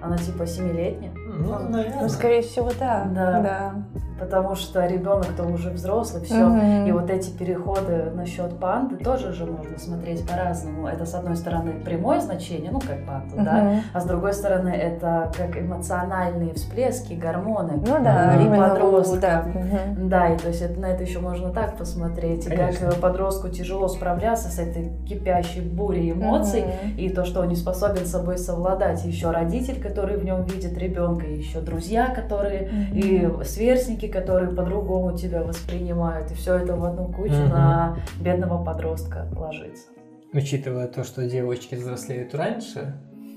Она 0.00 0.16
типа 0.16 0.46
семилетняя? 0.46 1.12
Ну, 1.38 1.58
Ну, 1.60 1.68
наверное. 1.68 2.08
скорее 2.08 2.42
всего, 2.42 2.70
да. 2.78 3.06
Да. 3.14 3.40
да. 3.40 3.72
Потому 4.18 4.54
что 4.54 4.84
ребенок-то 4.86 5.44
уже 5.44 5.70
взрослый, 5.70 6.22
все. 6.24 6.44
Мгм. 6.46 6.86
И 6.86 6.92
вот 6.92 7.08
эти 7.08 7.30
переходы 7.30 8.10
насчет 8.14 8.58
панды 8.58 8.96
тоже 8.96 9.32
же 9.32 9.46
можно 9.46 9.78
смотреть 9.78 10.28
по-разному. 10.28 10.86
Это, 10.86 11.06
с 11.06 11.14
одной 11.14 11.36
стороны, 11.36 11.72
прямое 11.82 12.20
значение, 12.20 12.70
ну, 12.70 12.80
как 12.80 13.06
панда, 13.06 13.36
да, 13.36 13.62
Мгм. 13.62 13.80
а 13.94 14.00
с 14.00 14.04
другой 14.04 14.34
стороны, 14.34 14.68
это 14.68 15.32
как 15.34 15.56
эмоциональные 15.56 16.52
всплески, 16.52 17.14
гормоны. 17.14 17.74
Ну 17.76 18.04
да, 18.04 18.34
именно 18.36 18.68
Подростка. 18.68 19.20
да. 19.20 19.42
Мгм. 19.46 20.08
Да, 20.10 20.28
и 20.28 20.36
то 20.36 20.48
есть 20.48 20.60
это, 20.60 20.78
на 20.78 20.86
это 20.86 21.02
еще 21.02 21.20
можно 21.20 21.50
так 21.50 21.78
посмотреть. 21.78 22.46
И 22.46 22.50
Конечно. 22.50 22.88
как 22.88 22.98
э, 22.98 23.00
подростку 23.00 23.48
тяжело 23.48 23.88
справляться 23.88 24.48
с 24.50 24.58
этой 24.58 24.90
кипящей 25.08 25.62
бурей 25.62 26.12
эмоций, 26.12 26.64
Мгм. 26.64 26.96
и 26.98 27.08
то, 27.08 27.24
что 27.24 27.40
он 27.40 27.48
не 27.48 27.56
способен 27.56 28.04
с 28.04 28.10
собой 28.10 28.36
совладать. 28.36 29.02
Еще 29.06 29.30
родитель, 29.30 29.80
который 29.82 30.18
в 30.18 30.24
нем 30.26 30.42
видит 30.44 30.76
ребенка, 30.76 31.19
и 31.22 31.36
еще 31.38 31.60
друзья, 31.60 32.08
которые 32.14 32.70
и 32.92 33.28
сверстники, 33.44 34.06
которые 34.08 34.50
по-другому 34.50 35.16
тебя 35.16 35.42
воспринимают, 35.42 36.30
и 36.30 36.34
все 36.34 36.54
это 36.56 36.76
в 36.76 36.84
одну 36.84 37.06
кучу 37.06 37.32
Мгм. 37.34 37.48
на 37.50 37.96
бедного 38.20 38.64
подростка 38.64 39.26
ложится. 39.36 39.84
Учитывая 40.32 40.86
то, 40.86 41.02
что 41.04 41.26
девочки 41.26 41.74
взрослеют 41.74 42.34
раньше, 42.34 42.94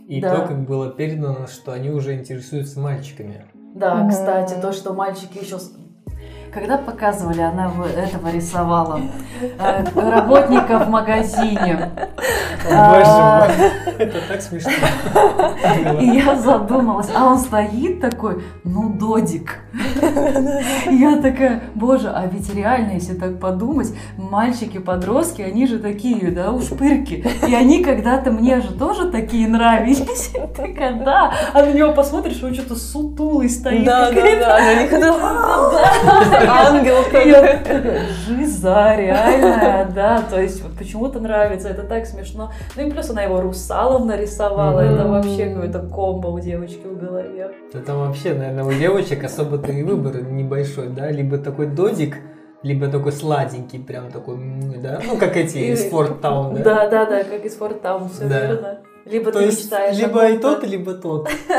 и 0.07 0.21
Да. 0.21 0.41
то, 0.41 0.47
как 0.47 0.65
было 0.65 0.91
передано, 0.91 1.47
что 1.47 1.71
они 1.71 1.89
уже 1.89 2.13
интересуются 2.15 2.79
мальчиками. 2.79 3.45
Да, 3.75 3.95
Мгм. 3.95 4.09
кстати, 4.09 4.53
то, 4.61 4.71
что 4.71 4.93
мальчики 4.93 5.39
еще... 5.39 5.57
Когда 6.53 6.77
показывали, 6.77 7.41
она 7.41 7.71
этого 7.97 8.29
рисовала 8.29 9.01
э, 9.41 9.85
работника 9.95 10.77
в 10.77 10.87
магазине. 10.87 11.89
А, 12.71 13.47
это 13.97 14.19
так 14.27 14.41
смешно. 14.41 14.71
И 15.99 16.05
я 16.05 16.35
задумалась, 16.35 17.09
а 17.15 17.25
он 17.25 17.39
стоит 17.39 17.99
такой, 18.01 18.43
ну, 18.63 18.89
додик. 18.89 19.59
Я 20.89 21.17
такая, 21.17 21.63
боже, 21.73 22.09
а 22.09 22.27
ведь 22.27 22.53
реально, 22.53 22.93
если 22.93 23.15
так 23.15 23.39
подумать, 23.39 23.91
мальчики, 24.17 24.77
подростки, 24.77 25.41
они 25.41 25.65
же 25.65 25.79
такие, 25.79 26.29
да, 26.29 26.51
ушпырки. 26.51 27.25
И 27.47 27.55
они 27.55 27.83
когда-то 27.83 28.29
мне 28.31 28.61
же 28.61 28.73
тоже 28.73 29.09
такие 29.09 29.47
нравились. 29.47 30.31
Такая, 30.55 30.93
да. 31.03 31.33
А 31.53 31.63
на 31.63 31.73
него 31.73 31.93
посмотришь, 31.93 32.41
он 32.43 32.53
что-то 32.53 32.75
сутулый 32.75 33.49
стоит. 33.49 33.83
Да, 33.85 34.11
да, 34.11 34.21
да. 34.39 34.59
Ангел 36.47 37.03
Жиза 38.25 38.95
реальная, 38.95 39.85
да, 39.85 40.21
то 40.29 40.41
есть 40.41 40.61
вот 40.63 40.77
почему-то 40.77 41.19
нравится, 41.19 41.69
это 41.69 41.83
так 41.83 42.05
смешно. 42.05 42.51
Ну 42.75 42.87
и 42.87 42.91
плюс 42.91 43.09
она 43.09 43.23
его 43.23 43.41
русалом 43.41 44.07
нарисовала, 44.07 44.79
это 44.79 45.07
вообще 45.07 45.49
какой-то 45.53 45.79
комбо 45.79 46.27
у 46.27 46.39
девочки 46.39 46.85
в 46.85 46.97
голове. 46.97 47.51
Да 47.71 47.79
там 47.79 47.99
вообще, 47.99 48.33
наверное, 48.33 48.63
у 48.63 48.71
девочек 48.71 49.23
особо-то 49.23 49.71
и 49.71 49.83
выбор 49.83 50.21
небольшой, 50.21 50.87
да? 50.87 51.09
Либо 51.09 51.37
такой 51.37 51.67
додик, 51.67 52.17
либо 52.61 52.87
такой 52.87 53.11
сладенький, 53.11 53.79
прям 53.79 54.11
такой, 54.11 54.37
да? 54.81 55.01
Ну, 55.05 55.17
как 55.17 55.35
эти 55.35 55.57
из 55.57 55.89
Форт 55.89 56.21
Таун, 56.21 56.55
да? 56.55 56.63
Да, 56.63 56.89
да, 56.89 57.05
да, 57.05 57.23
как 57.23 57.45
из 57.45 57.55
Форттаун, 57.55 58.09
все 58.09 58.27
Да. 58.27 58.47
верно. 58.47 58.79
Либо 59.05 59.31
То 59.31 59.39
ты 59.39 59.45
есть, 59.45 59.65
мечтаешь 59.65 59.97
либо 59.97 60.29
и 60.29 60.37
тот, 60.37 60.63
либо 60.63 60.93
тот. 60.93 61.27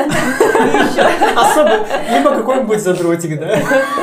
Особо, 1.37 1.85
либо 2.11 2.35
какой-нибудь 2.35 2.79
задротик, 2.79 3.39
да? 3.39 3.55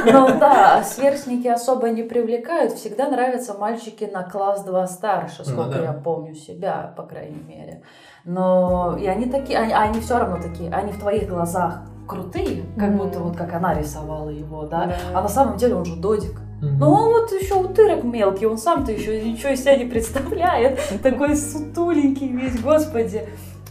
Ну 0.05 0.39
да, 0.39 0.77
а 0.77 0.85
сверстники 0.85 1.49
особо 1.49 1.91
не 1.91 2.05
привлекают. 2.05 2.75
Всегда 2.75 3.09
нравятся 3.09 3.55
мальчики 3.55 4.05
на 4.05 4.23
класс 4.23 4.63
2 4.63 4.87
старше, 4.87 5.43
Ну 5.45 5.53
сколько 5.53 5.83
я 5.83 5.93
помню 5.93 6.35
себя, 6.35 6.95
по 6.97 7.03
крайней 7.03 7.43
мере. 7.43 7.83
Но 8.25 8.97
и 9.01 9.07
они 9.07 9.27
такие, 9.27 9.59
они, 9.59 9.73
они 9.73 10.01
все 10.01 10.19
равно 10.19 10.41
такие, 10.41 10.71
они 10.71 10.93
в 10.93 11.01
твоих 11.01 11.29
глазах 11.29 11.81
крутые, 12.07 12.63
как 12.79 12.97
будто 12.97 13.19
вот 13.19 13.37
как 13.37 13.53
она 13.55 13.75
рисовала 13.75 14.29
его, 14.29 14.67
да. 14.67 14.87
Да. 14.87 14.97
А 15.15 15.23
на 15.23 15.29
самом 15.29 15.57
деле 15.57 15.75
он 15.75 15.85
же 15.85 15.97
додик. 15.97 16.41
Мгм. 16.63 16.79
Ну 16.79 16.91
он 16.91 17.11
вот 17.11 17.33
еще 17.33 17.55
утырок 17.57 18.05
мелкий, 18.05 18.47
он 18.47 18.57
сам-то 18.57 18.93
еще 18.93 19.21
ничего 19.21 19.51
из 19.51 19.61
себя 19.61 19.77
не 19.77 19.85
представляет. 19.85 20.79
Такой 21.03 21.37
сутуленький 21.37 22.29
весь, 22.29 22.61
господи. 22.61 23.25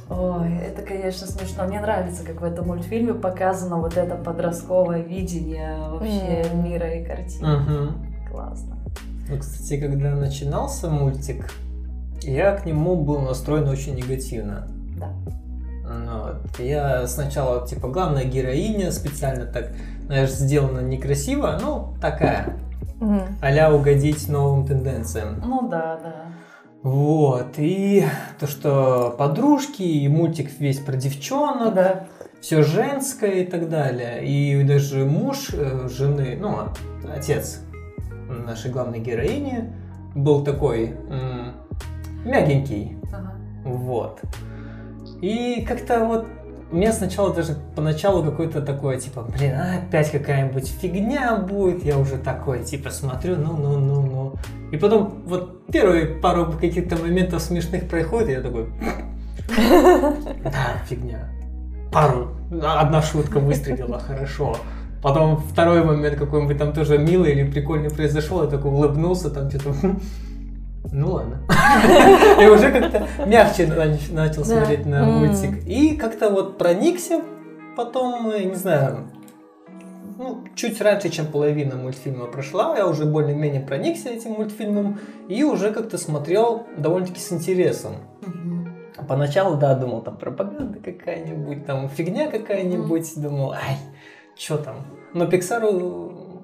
Ой, 0.10 0.58
это, 0.58 0.82
конечно, 0.82 1.26
смешно. 1.26 1.64
Мне 1.64 1.80
нравится, 1.80 2.26
как 2.26 2.42
в 2.42 2.44
этом 2.44 2.68
мультфильме 2.68 3.14
показано 3.14 3.78
вот 3.78 3.96
это 3.96 4.16
подростковое 4.16 5.02
видение 5.02 5.78
вообще 5.90 6.46
Мгм. 6.54 6.64
мира 6.66 6.94
и 6.96 7.06
картины. 7.06 7.48
Мгм. 7.48 8.06
Классно. 8.30 8.78
Ну, 9.30 9.38
кстати, 9.40 9.80
когда 9.80 10.12
начинался 10.16 10.90
мультик, 10.90 11.50
Я 12.24 12.56
к 12.56 12.68
нему 12.68 12.98
был 13.04 13.20
настроен 13.22 13.68
очень 13.68 13.96
негативно. 13.96 14.68
Да. 15.00 15.10
Ну, 15.84 16.20
вот. 16.20 16.60
Я 16.60 17.08
сначала, 17.08 17.66
типа, 17.66 17.88
главная 17.88 18.26
героиня 18.26 18.92
специально 18.92 19.46
так, 19.46 19.70
знаешь, 20.06 20.30
сделана 20.30 20.82
некрасиво, 20.82 21.58
ну, 21.60 21.96
такая, 22.00 22.58
Мгм. 23.00 23.22
а 23.42 23.52
угодить 23.74 24.28
новым 24.30 24.66
тенденциям. 24.66 25.42
Ну 25.46 25.68
да, 25.68 26.00
да. 26.04 26.16
Вот, 26.84 27.54
и 27.58 28.06
то, 28.40 28.48
что 28.48 29.14
подружки, 29.18 29.84
и 29.84 30.08
мультик 30.08 30.50
весь 30.60 30.80
про 30.80 30.94
девчонок, 30.96 31.74
Да. 31.76 32.08
все 32.42 32.64
женское 32.64 33.44
и 33.44 33.46
так 33.46 33.70
далее. 33.70 34.26
И 34.26 34.64
даже 34.64 35.06
муж 35.06 35.50
э, 35.54 35.88
жены, 35.90 36.38
ну, 36.40 36.58
отец 37.16 37.60
нашей 38.28 38.72
главной 38.72 39.00
героини 39.00 39.72
был 40.16 40.44
такой 40.44 40.96
мягенький. 42.26 42.98
Ага. 43.14 43.34
Вот. 43.64 44.20
И 45.22 45.64
как-то 45.68 46.06
вот 46.06 46.26
у 46.72 46.76
меня 46.76 46.94
сначала 46.94 47.34
даже 47.34 47.58
поначалу 47.76 48.24
какой-то 48.24 48.62
такой, 48.62 49.00
типа, 49.00 49.24
блин, 49.24 49.56
опять 49.56 50.10
какая-нибудь 50.12 50.68
фигня 50.68 51.36
будет. 51.36 51.84
Я 51.84 51.98
уже 51.98 52.18
такой, 52.18 52.64
типа, 52.64 52.90
смотрю, 52.90 53.36
ну-ну-ну-ну. 53.36 54.36
И 54.72 54.78
потом 54.78 55.22
вот 55.26 55.66
первые 55.68 56.06
пару 56.06 56.52
каких-то 56.54 56.96
моментов 56.96 57.42
смешных 57.42 57.90
происходит, 57.90 58.30
и 58.30 58.32
я 58.32 58.42
такой, 58.42 58.68
да, 60.44 60.78
фигня. 60.88 61.30
Пару, 61.92 62.30
одна 62.64 63.02
шутка 63.02 63.40
выстрелила, 63.40 64.00
хорошо. 64.00 64.56
Потом 65.04 65.38
второй 65.38 65.84
момент 65.84 66.16
какой-нибудь 66.16 66.58
там 66.58 66.72
тоже 66.74 66.98
милый 66.98 67.34
или 67.34 67.52
прикольный 67.52 67.90
произошел, 67.90 68.44
я 68.44 68.50
такой 68.50 68.72
улыбнулся, 68.72 69.30
там 69.30 69.50
что-то... 69.50 69.74
Ну 70.92 71.12
ладно. 71.12 71.42
И 72.42 72.46
уже 72.48 72.72
как-то 72.72 73.08
мягче 73.26 73.66
нач- 73.66 74.14
начал 74.14 74.44
смотреть 74.46 74.86
на 74.86 75.04
мультик. 75.06 75.66
И 75.68 75.96
как-то 75.96 76.30
вот 76.30 76.58
проникся 76.58 77.22
потом, 77.76 78.30
э, 78.30 78.44
не 78.44 78.56
знаю, 78.56 79.10
ну, 80.18 80.44
чуть 80.56 80.82
раньше, 80.82 81.10
чем 81.10 81.28
половина 81.28 81.76
мультфильма 81.76 82.26
прошла, 82.26 82.78
я 82.78 82.88
уже 82.88 83.06
более-менее 83.06 83.62
проникся 83.62 84.10
этим 84.10 84.32
мультфильмом 84.32 85.00
и 85.28 85.44
уже 85.44 85.72
как-то 85.72 85.98
смотрел 85.98 86.68
довольно-таки 86.78 87.20
с 87.20 87.32
интересом. 87.32 87.94
Поначалу, 89.08 89.58
да, 89.58 89.74
думал, 89.74 90.02
там 90.02 90.18
пропаганда 90.18 90.80
какая-нибудь, 90.80 91.66
там 91.66 91.90
фигня 91.90 92.30
какая-нибудь, 92.30 93.14
думал, 93.16 93.54
ай, 93.54 93.78
что 94.36 94.58
там. 94.58 94.86
Но 95.14 95.26
Pixar 95.26 95.62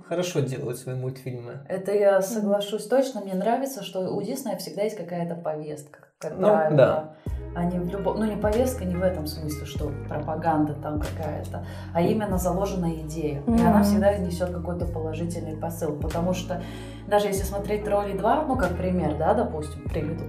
хорошо 0.07 0.39
делают 0.39 0.77
свои 0.77 0.95
мультфильмы. 0.95 1.59
Это 1.67 1.91
я 1.93 2.21
соглашусь 2.21 2.87
точно. 2.87 3.21
Мне 3.21 3.33
нравится, 3.33 3.83
что 3.83 4.09
у 4.13 4.21
Диснея 4.21 4.57
всегда 4.57 4.83
есть 4.83 4.95
какая-то 4.97 5.35
повестка, 5.35 5.99
как 6.17 6.33
Ну, 6.37 6.47
правило. 6.47 6.75
да. 6.77 7.13
Они 7.55 7.79
в 7.79 7.89
любом, 7.89 8.19
ну 8.19 8.25
не 8.25 8.35
повестка, 8.39 8.85
не 8.85 8.95
в 8.95 9.01
этом 9.01 9.25
смысле, 9.25 9.65
что 9.65 9.91
пропаганда 10.07 10.73
там 10.75 10.99
какая-то, 10.99 11.65
а 11.93 12.01
именно 12.01 12.37
заложенная 12.37 12.93
идея. 13.01 13.41
И 13.47 13.49
Мгм. 13.49 13.67
она 13.67 13.83
всегда 13.83 14.15
несет 14.17 14.51
какой-то 14.51 14.85
положительный 14.85 15.57
посыл. 15.57 15.95
Потому 15.97 16.33
что 16.33 16.61
даже 17.07 17.27
если 17.27 17.43
смотреть 17.43 17.83
тролли 17.83 18.15
2, 18.17 18.43
ну 18.45 18.57
как 18.57 18.77
пример, 18.77 19.17
да, 19.17 19.33
допустим, 19.33 19.83
приведу, 19.89 20.25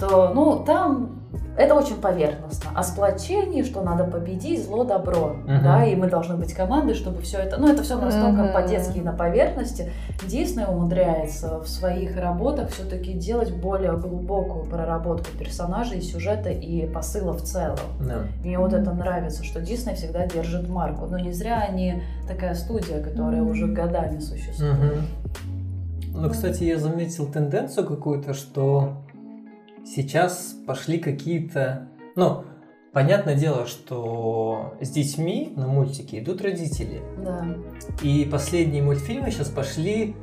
то 0.00 0.32
ну 0.34 0.64
там 0.64 1.16
это 1.56 1.74
очень 1.74 1.96
поверхностно. 1.96 2.70
О 2.74 2.82
сплочении, 2.82 3.62
что 3.62 3.82
надо 3.82 4.04
победить 4.04 4.64
зло 4.64 4.84
добро, 4.84 5.36
Мгм. 5.44 5.62
да, 5.62 5.84
и 5.84 5.94
мы 5.94 6.08
должны 6.08 6.36
быть 6.36 6.54
командой, 6.54 6.94
чтобы 6.94 7.20
все 7.20 7.38
это, 7.38 7.58
ну 7.58 7.68
это 7.68 7.82
все 7.82 7.98
настолько 7.98 8.44
Мгм. 8.44 8.52
по-детски 8.52 8.98
и 8.98 9.02
на 9.02 9.12
поверхности. 9.12 9.92
Дисней 10.26 10.64
умудряется 10.66 11.58
в 11.60 11.68
своих 11.68 12.16
работах 12.16 12.70
все-таки 12.70 13.12
делать 13.12 13.52
более 13.54 13.92
глубокую 13.96 14.64
проработку 14.64 15.26
персонажей, 15.38 16.00
сюжета 16.00 16.48
и 16.50 16.86
посыла 16.86 17.32
в 17.32 17.42
целом. 17.42 17.78
Да. 18.00 18.20
Мне 18.42 18.58
вот 18.58 18.72
это 18.72 18.92
нравится, 18.92 19.44
что 19.44 19.60
Дисней 19.60 19.96
всегда 19.96 20.26
держит 20.26 20.68
марку. 20.68 21.06
Но 21.06 21.18
не 21.18 21.32
зря 21.32 21.62
они 21.68 22.02
такая 22.26 22.54
студия, 22.54 23.02
которая 23.02 23.42
уже 23.42 23.66
годами 23.66 24.20
существует. 24.20 24.72
Мгм. 24.74 25.06
Ну, 26.14 26.30
кстати, 26.30 26.64
я 26.64 26.78
заметил 26.78 27.26
тенденцию 27.26 27.86
какую-то, 27.86 28.34
что 28.34 28.94
сейчас 29.84 30.56
пошли 30.66 30.98
какие-то... 30.98 31.88
Ну, 32.16 32.44
понятное 32.92 33.34
дело, 33.34 33.66
что 33.66 34.74
с 34.80 34.90
детьми 34.90 35.52
на 35.56 35.66
мультики 35.66 36.18
идут 36.18 36.42
родители. 36.42 37.02
Да. 37.18 37.44
И 38.02 38.28
последние 38.30 38.82
мультфильмы 38.82 39.30
сейчас 39.30 39.48
пошли 39.48 40.16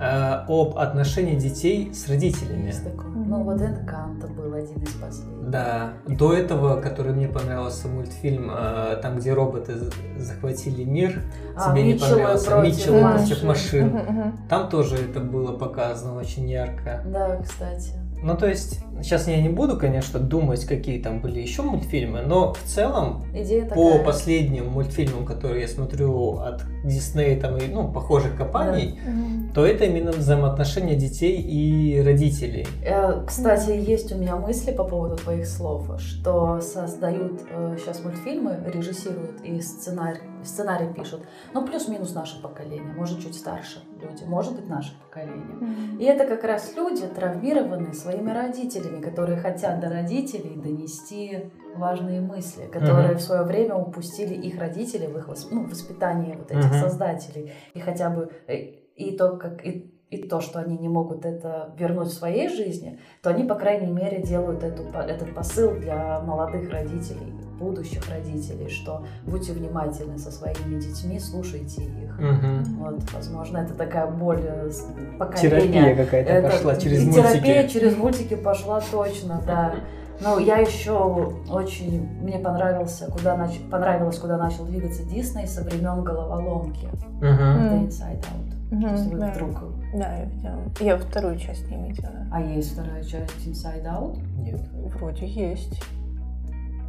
э, 0.00 0.44
об 0.48 0.76
отношении 0.76 1.38
детей 1.38 1.92
с 1.94 2.08
родителями. 2.08 2.66
Есть 2.66 2.84
такое. 2.84 3.06
Ну 3.10 3.44
вот 3.44 3.60
Энканто 3.60 4.26
был 4.26 4.52
один 4.54 4.82
из 4.82 4.92
последних. 4.94 5.50
Да, 5.50 5.94
до 6.06 6.34
этого, 6.34 6.80
который 6.80 7.12
мне 7.12 7.28
понравился 7.28 7.88
мультфильм, 7.88 8.50
э, 8.52 8.96
там, 9.02 9.18
где 9.18 9.32
роботы 9.32 9.74
захватили 10.16 10.84
мир, 10.84 11.22
А, 11.56 11.70
тебе 11.70 11.84
не 11.84 11.94
Митчеллы 11.94 12.10
понравился 12.10 12.50
против 12.50 12.76
Митчелл 12.76 13.00
против 13.00 13.42
машин. 13.44 13.86
Мгм. 13.88 14.48
Там 14.48 14.68
тоже 14.68 14.96
это 14.96 15.20
было 15.20 15.56
показано 15.56 16.18
очень 16.18 16.48
ярко. 16.48 17.02
Да, 17.06 17.40
кстати. 17.42 17.92
Ну, 18.22 18.36
то 18.36 18.46
есть, 18.46 18.80
сейчас 19.02 19.26
я 19.28 19.40
не 19.40 19.48
буду, 19.48 19.78
конечно, 19.78 20.18
думать, 20.20 20.64
какие 20.66 21.00
там 21.02 21.20
были 21.20 21.40
еще 21.40 21.62
мультфильмы, 21.62 22.20
но 22.20 22.52
в 22.52 22.62
целом, 22.64 23.24
Идея 23.34 23.64
по 23.64 23.70
такая. 23.74 24.04
последним 24.04 24.68
мультфильмам, 24.68 25.24
которые 25.24 25.62
я 25.62 25.68
смотрю 25.68 26.36
от 26.38 26.62
Диснея 26.84 27.40
там, 27.40 27.56
и, 27.56 27.66
ну, 27.66 27.90
похожих 27.90 28.36
компаний, 28.36 28.98
Мгм. 29.06 29.52
то 29.54 29.64
это 29.64 29.84
именно 29.84 30.12
взаимоотношения 30.12 30.96
детей 30.96 31.40
и 31.40 32.00
родителей. 32.02 32.66
Э, 32.84 33.24
Кстати, 33.26 33.70
есть 33.70 34.12
у 34.12 34.18
меня 34.18 34.36
мысли 34.36 34.72
по 34.72 34.84
поводу 34.84 35.16
твоих 35.16 35.46
слов, 35.46 35.86
что 35.98 36.60
создают 36.60 37.40
сейчас 37.78 38.04
мультфильмы, 38.04 38.58
режиссируют 38.72 39.40
и 39.42 39.60
сценарий, 39.62 40.20
сценарий 40.44 40.92
пишут, 40.92 41.20
ну 41.54 41.66
плюс-минус 41.66 42.14
наше 42.14 42.40
поколение, 42.42 42.92
может 42.96 43.20
чуть 43.22 43.34
старше 43.34 43.78
люди, 44.02 44.24
может 44.24 44.54
быть 44.54 44.68
наше 44.68 44.98
поколение. 45.00 45.56
Мгм. 45.60 45.98
И 45.98 46.04
это 46.04 46.26
как 46.26 46.44
раз 46.44 46.74
люди, 46.76 47.06
травмированные 47.06 47.92
своими 47.94 48.30
родителями, 48.30 49.00
которые 49.00 49.38
хотят 49.38 49.80
до 49.80 49.88
родителей 49.88 50.56
донести 50.56 51.50
важные 51.74 52.20
мысли, 52.20 52.66
которые 52.66 53.08
Мгм. 53.10 53.18
в 53.18 53.22
свое 53.22 53.42
время 53.42 53.74
упустили 53.76 54.34
их 54.34 54.58
родители 54.58 55.06
в 55.06 55.16
их 55.18 55.28
ну, 55.50 55.66
воспитании 55.66 56.34
вот 56.36 56.50
этих 56.50 56.70
Мгм. 56.70 56.80
создателей. 56.80 57.52
И 57.74 57.80
хотя 57.80 58.10
бы 58.10 58.30
э, 58.48 58.56
и 58.96 59.16
то, 59.16 59.36
как 59.36 59.64
и, 59.64 59.94
и 60.10 60.28
то, 60.28 60.40
что 60.40 60.58
они 60.58 60.76
не 60.76 60.88
могут 60.88 61.24
это 61.24 61.74
вернуть 61.78 62.08
в 62.08 62.12
своей 62.12 62.48
жизни, 62.48 62.98
то 63.22 63.30
они, 63.30 63.44
по 63.44 63.54
крайней 63.54 63.90
мере, 63.90 64.20
делают 64.22 64.62
эту, 64.62 64.82
этот 64.82 65.34
посыл 65.34 65.74
для 65.76 66.20
молодых 66.20 66.70
родителей, 66.70 67.32
будущих 67.58 68.08
родителей, 68.10 68.68
что 68.68 69.04
будьте 69.24 69.52
внимательны 69.52 70.18
со 70.18 70.30
своими 70.30 70.80
детьми, 70.80 71.18
слушайте 71.18 71.82
их. 71.82 72.09
Мгм. 72.20 72.64
Вот, 72.78 73.12
возможно, 73.12 73.58
это 73.58 73.74
такая 73.74 74.06
боль 74.06 74.40
э, 74.42 74.70
поколения. 75.18 75.50
Терапия 75.50 75.96
какая-то 75.96 76.30
Это 76.30 76.48
пошла 76.50 76.76
через 76.76 77.02
и 77.02 77.10
терапия 77.12 77.54
мультики. 77.62 77.72
через 77.72 77.96
мультики 77.96 78.36
пошла 78.36 78.80
точно, 78.90 79.42
да. 79.46 79.74
Ну, 80.22 80.38
я 80.38 80.58
еще 80.58 81.32
очень 81.48 82.06
мне 82.20 82.38
понравился, 82.38 83.10
куда 83.10 83.36
нач... 83.38 83.58
понравилось, 83.70 84.18
куда 84.18 84.36
начал 84.36 84.66
двигаться 84.66 85.02
Дисней 85.04 85.46
со 85.46 85.62
времен 85.62 86.04
головоломки 86.04 86.88
Мгм. 87.22 87.86
Inside 87.86 88.20
Out. 88.20 88.92
Если 88.92 89.14
вы 89.14 89.18
да. 89.18 89.32
вдруг. 89.32 89.50
Да, 89.94 90.16
я 90.18 90.24
видела. 90.26 90.58
Я 90.80 90.98
вторую 90.98 91.38
часть 91.38 91.68
не 91.70 91.88
видела. 91.88 92.12
А 92.30 92.40
есть 92.40 92.72
вторая 92.74 93.02
часть 93.02 93.46
Inside 93.46 93.84
Out. 93.84 94.18
Нет. 94.38 94.60
Вроде 94.94 95.26
есть. 95.26 95.82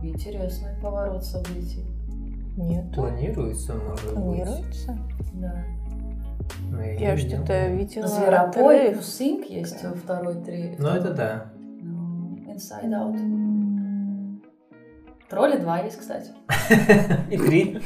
Интересный 0.04 0.72
поворот 0.82 1.24
событий. 1.24 1.86
Нет. 2.58 2.94
Планируется, 2.94 3.74
может 3.76 4.06
быть. 4.06 4.14
Планируется? 4.14 4.98
Да. 5.34 5.64
Но 6.70 6.82
Я 6.82 7.16
не 7.16 7.18
что-то 7.18 7.68
видел. 7.68 7.78
видела. 7.78 8.08
Зверопой 8.08 8.78
отрыв. 8.80 8.94
плюс 8.98 9.08
Синк 9.16 9.46
есть 9.46 9.82
Да. 9.84 9.94
второй, 9.94 10.36
три. 10.44 10.76
Ну, 10.78 10.88
это 10.90 11.14
да. 11.14 11.46
Ну, 11.82 12.38
Inside 12.48 12.90
Out. 12.92 14.42
Тролли 15.30 15.58
2 15.58 15.80
есть, 15.80 15.98
кстати. 15.98 16.32
И 17.30 17.38
три. 17.38 17.80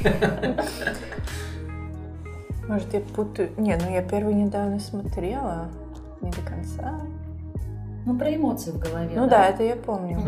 Может, 2.68 2.92
я 2.94 3.00
путаю. 3.02 3.52
Не, 3.58 3.76
ну 3.78 3.90
я 3.92 4.02
первый 4.02 4.34
недавно 4.34 4.80
смотрела. 4.80 5.68
Не 6.22 6.32
до 6.32 6.42
конца. 6.42 7.00
Ну, 8.06 8.18
про 8.18 8.36
эмоции 8.36 8.72
в 8.72 8.80
голове. 8.80 9.12
Ну 9.16 9.28
да, 9.30 9.48
это 9.50 9.62
я 9.64 9.76
помню. 9.76 10.20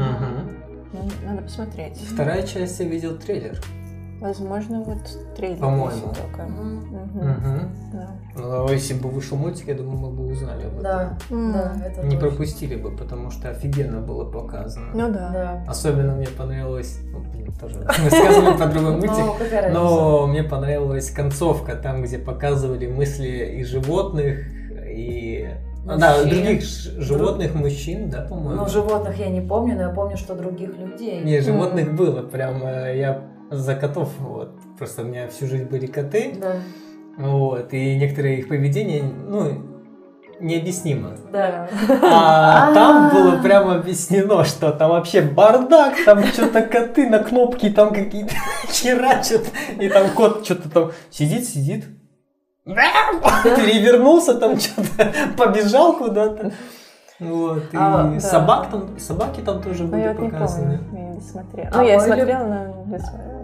Ну, 0.94 1.00
Надо 1.26 1.42
посмотреть. 1.42 1.98
Вторая 1.98 2.44
часть 2.44 2.80
я 2.80 2.86
видел 2.88 3.18
трейлер. 3.18 3.60
Возможно, 4.20 4.82
вот 4.82 4.98
трейлер 5.36 5.58
По-моему. 5.60 6.08
только. 6.08 6.44
Мгм. 6.44 6.78
Мгм. 7.14 7.70
Да. 7.94 8.10
Ну, 8.36 8.70
если 8.72 8.94
бы 8.96 9.10
вышел 9.10 9.38
мультик, 9.38 9.68
я 9.68 9.76
думаю, 9.76 9.98
мы 9.98 10.10
бы 10.10 10.26
узнали 10.32 10.64
об 10.64 10.74
этом. 10.74 10.84
Да, 10.84 11.18
да, 11.30 11.82
это 11.86 12.02
Не 12.04 12.16
точно. 12.16 12.20
пропустили 12.20 12.76
бы, 12.76 12.92
потому 12.96 13.30
что 13.32 13.50
офигенно 13.50 14.02
было 14.02 14.26
показано. 14.26 14.88
Ну 14.94 15.12
да. 15.12 15.30
Да. 15.32 15.64
Особенно 15.68 16.14
мне 16.16 16.28
понравилось, 16.28 17.00
ну, 17.12 17.24
тоже 17.60 17.76
мы 18.04 18.10
сказываем 18.10 18.58
про 18.58 18.66
другой 18.68 18.92
мультик, 18.96 19.72
но 19.72 20.26
мне 20.28 20.44
понравилась 20.44 21.12
концовка, 21.12 21.76
там, 21.76 22.02
где 22.04 22.18
показывали 22.18 22.88
мысли 22.88 23.56
и 23.60 23.64
животных, 23.64 24.40
и 24.90 25.48
Да, 25.86 26.18
мужчин. 26.18 26.30
других 26.30 26.64
животных, 26.64 27.54
мужчин, 27.56 28.10
да, 28.10 28.24
по-моему. 28.24 28.64
Ну, 28.64 28.68
животных 28.68 29.18
я 29.20 29.30
не 29.30 29.42
помню, 29.42 29.76
но 29.76 29.82
я 29.84 29.90
помню, 29.90 30.18
что 30.18 30.34
других 30.36 30.76
людей. 30.78 31.22
Не, 31.24 31.40
животных 31.42 31.94
было, 31.96 32.24
прям 32.24 32.62
я 32.62 33.22
за 33.50 33.76
котов, 33.76 34.10
вот, 34.20 34.52
просто 34.78 35.02
у 35.02 35.06
меня 35.06 35.28
всю 35.28 35.48
жизнь 35.48 35.66
были 35.66 35.86
коты, 35.88 36.36
Да, 36.40 36.56
вот, 37.18 37.74
и 37.74 37.96
некоторые 37.98 38.40
их 38.40 38.48
поведение, 38.50 39.04
ну, 39.04 39.64
необъяснимо. 40.40 41.12
да. 41.32 41.68
А 42.04 42.70
А. 42.70 42.74
там 42.74 43.10
было 43.10 43.42
прямо 43.42 43.76
объяснено, 43.76 44.44
что 44.44 44.72
там 44.72 44.92
вообще 44.92 45.22
бардак, 45.22 45.96
там 46.06 46.24
что-то 46.26 46.62
коты 46.62 47.10
на 47.10 47.20
кнопки 47.20 47.70
там 47.70 47.94
какие-то 47.94 48.34
херачат, 48.70 49.46
и 49.80 49.90
там 49.90 50.10
кот 50.12 50.46
что-то 50.46 50.70
там 50.70 50.92
сидит, 51.10 51.46
сидит, 51.48 51.86
перевернулся 52.66 54.36
там 54.36 54.60
что-то, 54.60 55.12
побежал 55.38 55.98
куда-то. 55.98 56.52
Вот, 57.20 57.64
и 57.74 57.78
А, 57.78 58.12
да. 58.14 58.20
собак 58.20 58.70
там, 58.70 59.00
собаки 59.00 59.40
там 59.42 59.60
тоже 59.64 59.84
Ну, 59.86 59.90
были 59.90 60.02
я 60.02 60.14
не 60.14 60.30
показаны. 60.30 60.78
помню, 60.78 61.00
я 61.10 61.10
не 61.16 61.22
смотрела. 61.22 61.70
А 61.74 61.78
Ну, 61.78 61.84
я 61.84 61.98
мой 61.98 62.06
люб- 62.08 62.16
смотрела, 62.16 62.44
но 62.46 62.84
не 62.86 63.00
смотрела. 63.00 63.37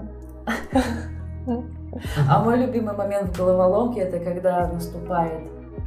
А 2.27 2.43
мой 2.43 2.57
любимый 2.57 2.95
момент 2.95 3.29
в 3.29 3.37
головоломке 3.37 4.01
это 4.01 4.19
когда 4.19 4.67
наступает 4.67 5.41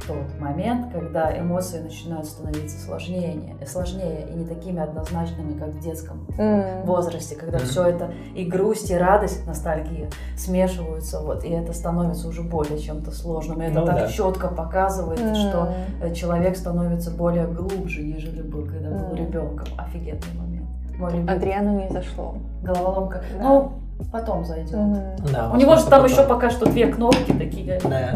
тот 0.07 0.39
момент, 0.39 0.93
когда 0.93 1.37
эмоции 1.37 1.79
начинают 1.79 2.25
становиться 2.27 2.79
сложнее, 2.79 3.55
сложнее 3.65 4.27
и 4.31 4.37
не 4.37 4.45
такими 4.45 4.79
однозначными, 4.79 5.57
как 5.57 5.69
в 5.69 5.79
детском 5.79 6.27
М. 6.37 6.83
возрасте, 6.85 7.35
когда 7.35 7.57
Мгм. 7.57 7.65
все 7.65 7.83
это 7.87 8.11
и 8.35 8.45
грусть, 8.45 8.91
и 8.91 8.95
радость, 8.95 9.47
ностальгия 9.47 10.09
смешиваются, 10.37 11.19
вот, 11.21 11.43
и 11.43 11.49
это 11.49 11.73
становится 11.73 12.27
уже 12.27 12.43
более 12.43 12.77
чем-то 12.77 13.09
сложным. 13.11 13.59
И 13.61 13.65
это 13.65 13.79
Ну 13.79 13.85
так 13.87 13.95
да. 13.95 14.07
четко 14.07 14.49
показывает, 14.49 15.19
М. 15.19 15.33
что 15.35 15.73
э, 16.01 16.13
человек 16.13 16.57
становится 16.57 17.09
более 17.09 17.47
глубже, 17.47 18.03
нежели 18.03 18.43
был, 18.43 18.65
когда 18.65 18.89
был 18.91 19.07
Мгм. 19.07 19.15
ребенком. 19.15 19.67
Офигенный 19.79 20.21
момент. 20.39 20.67
Мой 20.99 21.11
любимый. 21.13 21.35
Адриану 21.35 21.79
не 21.79 21.89
зашло. 21.89 22.35
Головоломка. 22.61 23.23
Да. 23.39 23.43
Ну, 23.43 23.71
потом 24.11 24.45
зайдет. 24.45 24.73
Мгм. 24.73 25.01
Да, 25.31 25.51
У 25.53 25.57
него 25.57 25.75
же 25.75 25.83
там 25.83 26.01
потом. 26.03 26.05
еще 26.05 26.23
пока 26.27 26.49
что 26.49 26.65
две 26.65 26.87
кнопки 26.87 27.31
такие. 27.33 27.79
Да. 27.83 28.13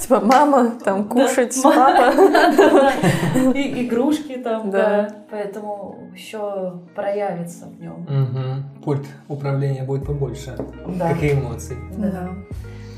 Типа 0.00 0.20
мама, 0.20 0.72
там 0.84 1.04
кушать, 1.04 1.56
Да. 1.62 1.70
папа. 2.14 2.92
И 3.54 3.86
игрушки 3.86 4.36
там, 4.36 4.70
Да. 4.70 5.08
Поэтому 5.30 5.96
еще 6.14 6.74
проявится 6.94 7.66
в 7.66 7.80
нем. 7.80 8.06
Пульт 8.84 9.06
управления 9.28 9.82
будет 9.84 10.04
побольше, 10.06 10.56
Да. 10.98 11.08
как 11.08 11.22
и 11.22 11.32
эмоций. 11.32 11.76
Да. 11.96 12.28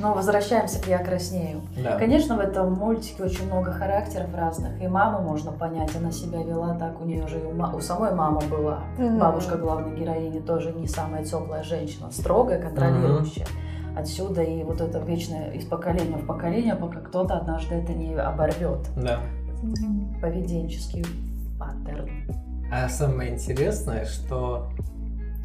Но 0.05 0.13
возвращаемся 0.13 0.83
к 0.83 0.87
«Я 0.87 0.99
краснею». 0.99 1.63
Да. 1.83 1.99
Конечно, 1.99 2.37
в 2.37 2.41
этом 2.41 2.75
мультике 2.75 3.23
очень 3.23 3.47
много 3.47 3.73
характеров 3.73 4.35
разных. 4.35 4.79
И 4.83 4.87
маму 4.87 5.23
можно 5.23 5.51
понять, 5.51 5.97
она 5.97 6.13
себя 6.13 6.43
вела 6.43 6.75
так, 6.75 7.01
у 7.01 7.07
нее 7.07 7.27
же 7.27 7.41
и 7.41 7.43
у, 7.43 7.53
ма- 7.53 7.73
у 7.75 7.81
самой 7.81 8.15
мама 8.15 8.43
была. 8.51 8.81
Мгм. 8.99 9.19
Бабушка 9.19 9.57
главной 9.57 9.99
героини 9.99 10.41
тоже 10.41 10.73
не 10.73 10.87
самая 10.89 11.25
теплая 11.25 11.63
женщина, 11.63 12.11
строгая, 12.13 12.61
контролирующая. 12.61 13.47
Отсюда 13.97 14.43
и 14.43 14.63
вот 14.63 14.83
это 14.83 14.99
вечное 14.99 15.53
из 15.53 15.65
поколения 15.65 16.19
в 16.19 16.27
поколение, 16.27 16.75
пока 16.75 17.01
кто-то 17.01 17.39
однажды 17.39 17.77
это 17.77 17.95
не 17.95 18.15
оборвет. 18.15 18.81
Да. 18.97 19.21
Поведенческий 20.21 21.07
паттерн. 21.59 22.11
А 22.71 22.91
самое 22.91 23.33
интересное, 23.33 24.05
что 24.05 24.69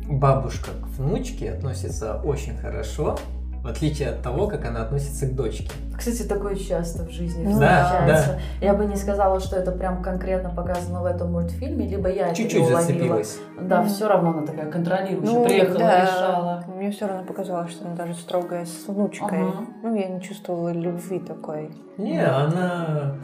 бабушка 0.10 0.72
к 0.72 0.88
внучке 0.98 1.50
относится 1.54 2.20
очень 2.26 2.58
хорошо, 2.58 3.18
в 3.64 3.68
отличие 3.68 4.10
от 4.10 4.22
того, 4.22 4.48
как 4.48 4.66
она 4.66 4.82
относится 4.84 5.26
к 5.28 5.36
дочке. 5.36 5.70
Кстати, 5.98 6.24
такое 6.24 6.56
часто 6.56 7.04
в 7.04 7.10
жизни 7.12 7.44
Ну 7.46 7.60
Да, 7.60 7.84
встречается. 7.86 8.40
Я 8.62 8.74
бы 8.74 8.86
не 8.86 8.96
сказала, 8.96 9.40
что 9.42 9.58
это 9.58 9.72
прям 9.74 10.02
конкретно 10.02 10.50
показано 10.50 11.02
в 11.02 11.06
этом 11.06 11.34
мультфильме, 11.34 11.86
либо 11.88 12.08
я 12.10 12.28
это 12.28 12.36
Чуть-чуть 12.36 12.62
уловила. 12.62 12.82
зацепилась. 12.82 13.38
Да, 13.60 13.82
Мгм. 13.82 13.90
все 13.90 14.08
равно 14.08 14.30
она 14.30 14.46
такая 14.46 14.72
контролирующая, 14.72 15.34
Ну, 15.34 15.44
приехала, 15.46 15.80
да. 15.80 16.02
решала. 16.06 16.64
Мне 16.74 16.92
все 16.92 17.08
равно 17.08 17.26
показалось, 17.26 17.72
что 17.72 17.86
она 17.86 17.96
даже 17.96 18.14
строгая 18.14 18.66
с 18.66 18.88
внучкой. 18.88 19.42
Ага. 19.42 19.54
Ну, 19.84 19.96
я 19.96 20.08
не 20.08 20.22
чувствовала 20.22 20.70
любви 20.72 21.20
такой. 21.20 21.70
Не, 21.98 22.22
Да. 22.24 22.38
она, 22.46 23.16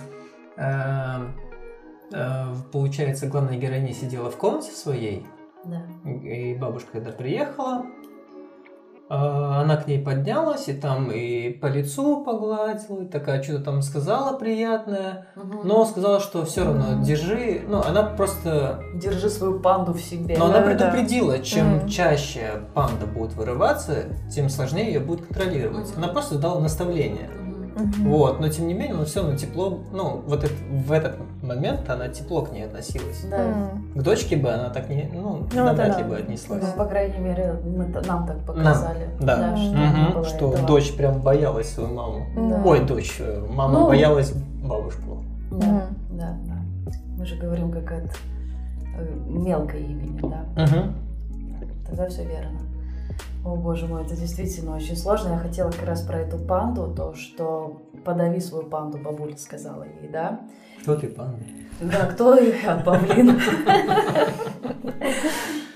э, 0.57 2.13
э, 2.13 2.45
получается, 2.71 3.27
главная 3.27 3.57
героиня 3.57 3.93
сидела 3.93 4.29
в 4.29 4.35
комнате 4.37 4.71
своей, 4.71 5.25
Да. 5.63 5.81
и 6.05 6.55
бабушка, 6.55 6.91
когда 6.93 7.11
приехала, 7.11 7.85
она 9.07 9.77
к 9.77 9.87
ней 9.87 10.03
поднялась, 10.03 10.67
и 10.67 10.73
там 10.73 11.11
и 11.11 11.51
по 11.51 11.67
лицу 11.67 12.23
погладила, 12.23 13.01
и 13.03 13.05
такая 13.07 13.43
что-то 13.43 13.63
там 13.65 13.81
сказала 13.81 14.37
приятное, 14.37 15.27
Мгм. 15.35 15.61
но 15.63 15.85
сказала, 15.85 16.19
что 16.19 16.43
все 16.45 16.65
равно 16.65 17.03
держи, 17.03 17.61
ну, 17.67 17.81
она 17.87 18.03
просто 18.03 18.79
Держи 18.95 19.29
свою 19.29 19.59
панду 19.59 19.93
в 19.93 19.99
себе. 19.99 20.37
Но 20.37 20.45
она 20.45 20.59
Да, 20.61 20.61
да. 20.61 20.65
предупредила, 20.89 21.39
чем 21.39 21.77
Мгм. 21.77 21.87
чаще 21.87 22.61
панда 22.73 23.05
будет 23.05 23.33
вырываться, 23.33 24.05
тем 24.33 24.49
сложнее 24.49 24.87
ее 24.87 24.99
будет 24.99 25.25
контролировать. 25.27 25.91
Мгм. 25.91 26.03
Она 26.03 26.07
просто 26.13 26.39
дала 26.39 26.59
наставление. 26.59 27.29
Мгм. 27.75 28.09
Вот, 28.09 28.39
но 28.39 28.47
тем 28.49 28.67
не 28.67 28.73
менее, 28.73 28.95
она 28.95 29.03
все 29.05 29.21
равно 29.21 29.37
тепло, 29.37 29.79
ну, 29.91 30.21
вот 30.25 30.43
это- 30.45 30.53
в 30.87 30.91
этот 30.91 31.17
момент 31.43 31.89
она 31.89 32.07
тепло 32.07 32.41
к 32.43 32.51
ней 32.53 32.63
относилась. 32.65 33.25
Да. 33.29 33.71
К 33.93 34.01
дочке 34.01 34.37
бы 34.37 34.49
она 34.49 34.69
так 34.69 34.89
не, 34.89 35.09
ну, 35.13 35.45
Ну, 35.53 35.63
навряд 35.63 35.89
это 35.89 35.97
ли 35.97 36.03
да. 36.03 36.09
бы 36.09 36.15
отнеслась. 36.17 36.63
Ну, 36.63 36.71
по 36.77 36.85
крайней 36.89 37.17
мере, 37.19 37.59
мы 37.65 37.85
нам 38.07 38.25
так 38.25 38.39
показали. 38.45 39.09
да. 39.19 39.55
что, 39.57 39.75
Мгм. 39.75 40.05
не 40.07 40.13
было 40.13 40.23
Что 40.25 40.53
этого. 40.53 40.67
дочь 40.67 40.95
прям 40.95 41.19
боялась 41.21 41.69
свою 41.73 41.93
маму. 41.93 42.25
Да. 42.35 42.61
Ой, 42.65 42.85
дочь, 42.85 43.17
э, 43.19 43.45
мама 43.49 43.79
Ну. 43.79 43.87
боялась 43.87 44.31
бабушку. 44.63 45.23
Да, 45.51 45.67
Мгм. 45.67 45.81
да, 46.11 46.37
да. 46.47 46.91
Мы 47.17 47.25
же 47.25 47.35
говорим 47.35 47.71
как 47.71 47.91
от 47.91 48.11
э, 48.97 49.15
мелкое 49.27 49.81
имени, 49.81 50.19
да. 50.21 50.45
Мгм. 50.63 50.95
Тогда 51.87 52.07
все 52.07 52.23
верно. 52.23 52.59
О 53.45 53.55
боже 53.55 53.85
мой, 53.85 54.03
это 54.03 54.15
действительно 54.15 54.75
очень 54.75 54.97
сложно. 54.97 55.33
Я 55.33 55.37
хотела 55.37 55.69
как 55.69 55.83
раз 55.83 56.01
про 56.01 56.17
эту 56.21 56.39
панду, 56.39 56.91
то, 56.91 57.13
что 57.13 57.79
подави 58.03 58.39
свою 58.39 58.65
панду, 58.65 58.97
бабуля 58.97 59.37
сказала 59.37 59.83
ей, 59.83 60.09
да. 60.09 60.41
Кто 60.81 60.95
ты, 60.95 61.09
панда? 61.09 61.37
Да, 61.79 62.07
кто 62.07 62.35
я, 62.39 62.81
павлин? 62.83 63.39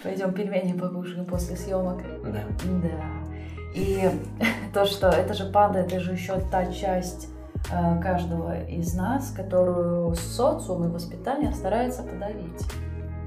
Пойдем 0.04 0.34
пельмени 0.34 0.74
покушаем 0.74 1.26
после 1.26 1.56
съемок. 1.56 2.02
Да. 2.24 2.44
Да. 2.82 3.04
И 3.76 4.10
то, 4.74 4.86
что 4.86 5.10
это 5.10 5.36
же 5.36 5.46
панда, 5.46 5.80
это 5.80 6.00
же 6.00 6.14
еще 6.14 6.40
та 6.52 6.72
часть 6.72 7.28
э, 7.72 8.02
каждого 8.02 8.64
из 8.64 8.96
нас, 8.96 9.30
которую 9.30 10.16
социум 10.16 10.86
и 10.86 10.88
воспитание 10.88 11.54
старается 11.54 12.02
подавить. 12.02 12.66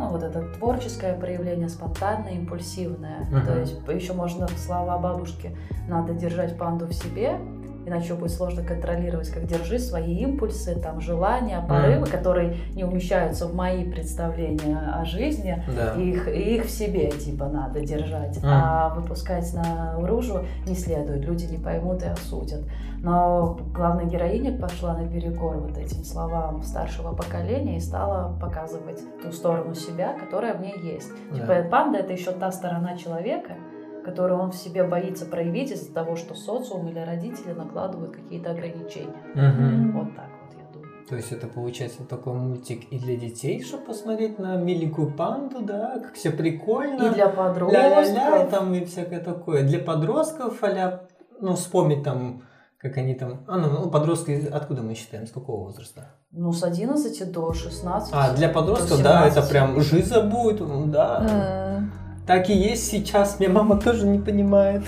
Ну, 0.03 0.09
вот 0.09 0.25
это 0.25 0.43
творческое 0.59 1.15
проявление, 1.15 1.69
спонтанное, 1.69 2.33
импульсивное. 2.33 3.21
Мгм. 3.31 3.47
То 3.47 3.59
есть 3.59 3.77
еще 3.89 4.15
можно 4.15 4.49
слова 4.49 4.99
бабушки 4.99 5.57
«надо 5.89 6.13
держать 6.13 6.59
панду 6.59 6.87
в 6.87 6.93
себе», 6.93 7.39
иначе 7.87 8.15
будет 8.15 8.31
сложно 8.33 8.63
контролировать, 8.63 9.29
как 9.31 9.47
держи 9.47 9.79
свои 9.79 10.15
импульсы, 10.19 10.79
там, 10.81 11.01
желания, 11.01 11.65
порывы, 11.69 12.07
которые 12.07 12.57
не 12.75 12.85
умещаются 12.85 13.47
в 13.47 13.55
мои 13.55 13.85
представления 13.91 14.79
о 14.95 15.05
жизни, 15.05 15.63
Да. 15.75 15.95
их, 16.01 16.29
их 16.29 16.65
в 16.67 16.71
себе 16.71 17.11
типа 17.11 17.47
надо 17.47 17.81
держать, 17.81 18.37
Мгм. 18.39 18.47
а 18.49 18.95
выпускать 18.95 19.53
наружу 19.55 20.45
не 20.67 20.75
следует, 20.75 21.25
люди 21.25 21.45
не 21.47 21.59
поймут 21.59 22.03
и 22.03 22.07
осудят. 22.07 22.61
Но 23.03 23.59
главная 23.75 24.05
героиня 24.05 24.57
пошла 24.57 24.97
наперекор 24.97 25.57
вот 25.57 25.77
этим 25.77 26.05
словам 26.05 26.63
старшего 26.63 27.13
поколения 27.15 27.77
и 27.79 27.81
стала 27.81 28.39
показывать 28.41 29.01
ту 29.23 29.33
сторону 29.33 29.75
себя, 29.75 30.13
которая 30.13 30.55
в 30.55 30.61
ней 30.61 30.75
есть. 30.81 31.11
Да. 31.33 31.37
Типа 31.37 31.69
панда 31.69 31.99
это 31.99 32.13
еще 32.13 32.31
та 32.31 32.53
сторона 32.53 32.97
человека, 32.97 33.55
которую 34.03 34.41
он 34.41 34.53
в 34.53 34.57
себе 34.57 34.85
боится 34.85 35.27
проявить 35.27 35.71
из-за 35.71 35.93
того, 35.93 36.17
что 36.17 36.35
социум 36.35 36.89
или 36.89 36.99
родители 36.99 37.53
накладывают 37.53 38.15
какие-то 38.15 38.51
ограничения. 38.51 39.23
Мгм. 39.35 39.93
Вот 39.93 40.17
так 40.17 40.29
вот, 40.43 40.55
я 40.59 40.73
думаю. 40.73 41.07
То 41.09 41.17
есть 41.17 41.33
это 41.33 41.47
получается 41.47 42.05
такой 42.05 42.35
мультик 42.35 42.85
и 42.91 42.99
для 42.99 43.17
детей, 43.17 43.63
чтобы 43.63 43.85
посмотреть 43.85 44.39
на 44.39 44.57
миленькую 44.57 45.13
панду, 45.13 45.61
да, 45.63 46.01
как 46.01 46.15
все 46.15 46.31
прикольно. 46.31 47.11
И 47.11 47.15
для 47.15 47.27
Ля-ля-ля, 47.27 47.31
подростков. 47.31 48.51
там 48.51 48.75
и 48.75 48.85
всякое 48.85 49.21
такое. 49.21 49.63
Для 49.63 49.79
подростков, 49.79 50.63
а 50.63 51.07
ну, 51.41 51.55
вспомнить 51.55 52.03
там, 52.03 52.43
как 52.79 52.97
они 52.97 53.15
там... 53.15 53.45
А, 53.47 53.59
ну, 53.59 53.69
ну, 53.69 53.91
подростки, 53.91 54.49
откуда 54.53 54.83
мы 54.83 54.95
считаем, 54.95 55.27
с 55.27 55.31
какого 55.31 55.65
возраста? 55.65 56.17
Ну, 56.31 56.53
с 56.53 56.63
11 56.63 57.33
до 57.33 57.53
16. 57.53 58.11
А, 58.13 58.35
для 58.35 58.49
подростков, 58.49 59.03
да, 59.03 59.27
это 59.27 59.43
17. 59.43 59.51
прям 59.51 59.81
жиза 59.81 60.23
будет, 60.23 60.91
да. 60.91 61.91
Так 62.27 62.49
и 62.51 62.55
есть 62.55 62.89
сейчас, 62.89 63.41
меня 63.41 63.51
мама 63.51 63.81
тоже 63.81 64.07
не 64.07 64.19
понимает. 64.21 64.83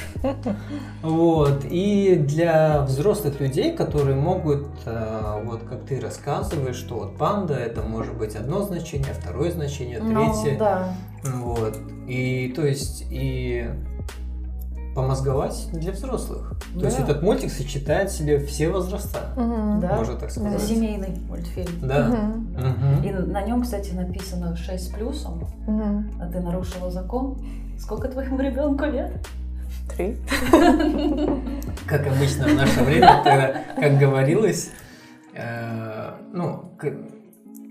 Вот, 1.03 1.64
и 1.68 2.14
для 2.16 2.82
взрослых 2.82 3.41
людей, 3.41 3.72
которые 3.76 4.16
могут, 4.16 4.68
э, 4.87 5.43
вот 5.45 5.62
как 5.68 5.85
ты 5.85 6.01
рассказываешь, 6.01 6.76
что 6.76 6.95
вот 6.95 7.16
панда 7.18 7.55
это 7.55 7.82
может 7.82 8.16
быть 8.16 8.37
одно 8.37 8.62
значение, 8.62 9.12
второе 9.12 9.51
значение, 9.51 10.01
Ну, 10.01 10.32
третье. 10.32 10.59
да. 10.59 10.89
Вот. 11.24 11.76
И 12.07 12.53
то 12.55 12.64
есть 12.66 13.05
и 13.11 13.66
помозговать 14.95 15.68
для 15.72 15.92
взрослых. 15.92 16.53
То 16.74 16.80
Да. 16.80 16.86
есть 16.86 16.99
этот 16.99 17.22
мультик 17.22 17.51
сочетает 17.51 18.11
в 18.11 18.16
себе 18.16 18.38
все 18.38 18.70
возраста, 18.70 19.32
Мгм. 19.36 19.80
Да. 19.80 19.97
можно 19.97 20.14
так 20.14 20.30
Это 20.30 20.40
сказать. 20.40 20.62
семейный 20.62 21.18
мультфильм. 21.28 21.72
Да. 21.82 22.07
Мгм. 22.09 22.57
Мгм. 22.57 23.03
И 23.03 23.11
на 23.12 23.42
нем, 23.42 23.62
кстати, 23.62 23.92
написано 23.92 24.57
6 24.57 24.84
с 24.86 24.88
плюсом, 24.95 25.45
Мгм. 25.66 26.11
а 26.20 26.26
ты 26.30 26.40
нарушила 26.40 26.90
закон. 26.90 27.38
Сколько 27.78 28.09
твоему 28.09 28.38
ребенку 28.38 28.84
лет? 28.84 29.12
Три. 29.95 30.16
Как 31.86 32.07
обычно 32.07 32.47
в 32.49 32.55
наше 32.55 32.82
время, 32.82 33.20
это, 33.24 33.59
как 33.80 33.99
говорилось, 33.99 34.70
э, 35.34 36.11
ну, 36.32 36.70
к- 36.78 36.92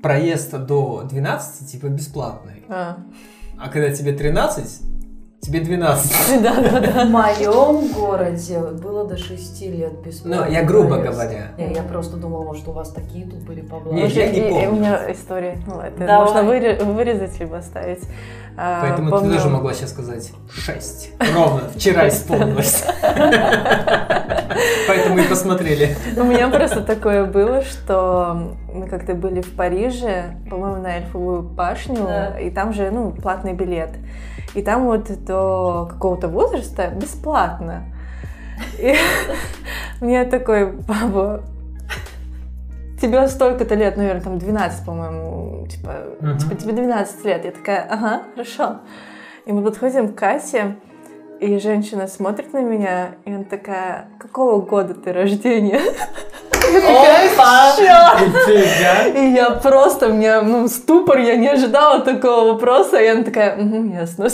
проезд 0.01 0.51
до 0.65 1.03
12 1.09 1.71
типа 1.71 1.87
бесплатный. 1.87 2.63
А. 2.69 2.97
А 3.59 3.69
когда 3.69 3.91
тебе 3.91 4.11
13, 4.13 4.81
тебе 5.43 5.59
12. 5.59 6.41
Да, 6.41 6.55
да, 6.61 6.79
да. 6.79 7.05
В 7.05 7.09
моем 7.09 7.91
городе 7.93 8.59
было 8.59 9.05
до 9.07 9.17
6 9.17 9.61
лет 9.63 9.93
бесплатно. 10.03 10.45
Ну, 10.45 10.51
я 10.51 10.63
грубо 10.63 10.97
говоря. 10.97 11.51
Не, 11.57 11.73
я 11.73 11.83
просто 11.83 12.17
думала, 12.17 12.43
может, 12.43 12.67
у 12.67 12.71
вас 12.71 12.89
такие 12.91 13.25
тут 13.25 13.39
были 13.41 13.61
поблажки. 13.61 14.17
я 14.17 14.31
не 14.31 14.39
И- 14.39 14.47
и 14.47 14.49
помню. 14.51 14.69
У 14.69 14.75
меня 14.75 15.11
история. 15.11 15.57
Ну, 15.67 15.79
это 15.81 16.01
можно 16.15 16.39
выре- 16.39 16.83
вырезать 16.83 17.37
либо 17.39 17.57
оставить. 17.57 17.99
А, 18.55 18.81
Поэтому 18.81 19.09
помню- 19.09 19.29
ты 19.31 19.37
тоже 19.37 19.49
могла 19.49 19.73
сейчас 19.73 19.89
сказать 19.89 20.31
6. 20.51 21.11
Ровно, 21.33 21.69
вчера 21.75 22.07
исполнилось. 22.07 22.83
Поэтому 24.87 25.17
и 25.17 25.23
посмотрели. 25.27 25.95
У 26.15 26.23
меня 26.23 26.47
просто 26.49 26.81
такое 26.81 27.25
было, 27.25 27.63
что 27.63 28.55
мы 28.73 28.87
как-то 28.87 29.13
были 29.15 29.41
в 29.41 29.55
Париже, 29.55 30.35
по-моему, 30.49 30.77
на 30.83 30.97
Эльфовую 30.97 31.41
башню, 31.41 32.05
Да. 32.05 32.39
и 32.39 32.49
там 32.49 32.73
же, 32.73 32.91
ну, 32.91 33.11
платный 33.11 33.53
билет. 33.53 33.89
И 34.53 34.61
там 34.61 34.85
вот 34.85 35.07
до 35.25 35.87
какого-то 35.91 36.27
возраста 36.27 36.89
бесплатно. 36.89 37.85
И 38.77 38.95
мне 40.01 40.25
такой, 40.25 40.71
баба, 40.71 41.41
тебе 43.03 43.27
столько-то 43.27 43.75
лет, 43.75 43.97
наверное, 43.97 44.21
там 44.21 44.37
12, 44.39 44.85
по-моему, 44.85 45.67
типа, 45.67 45.89
Мгм. 46.21 46.37
типа 46.37 46.55
тебе 46.55 46.71
12 46.71 47.25
лет. 47.25 47.43
Я 47.43 47.51
такая, 47.51 47.85
ага, 47.89 48.23
хорошо. 48.33 48.79
И 49.45 49.51
мы 49.51 49.61
подходим 49.61 50.13
к 50.13 50.15
кассе, 50.17 50.77
и 51.41 51.57
женщина 51.59 52.07
смотрит 52.07 52.53
на 52.53 52.61
меня, 52.61 53.15
и 53.25 53.33
она 53.33 53.43
такая, 53.43 54.07
какого 54.19 54.61
года 54.61 54.93
ты 54.93 55.11
рождения? 55.11 55.81
Опа! 56.77 57.73
Нифига. 58.19 59.19
И 59.19 59.33
я 59.33 59.51
просто, 59.51 60.07
у 60.07 60.13
меня 60.13 60.41
ну, 60.41 60.67
ступор, 60.67 61.17
я 61.19 61.35
не 61.35 61.47
ожидала 61.47 62.01
такого 62.01 62.53
вопроса, 62.53 62.97
и 62.97 63.07
она 63.07 63.23
такая, 63.23 63.55
«Мгм, 63.55 63.93
ясно. 63.93 64.27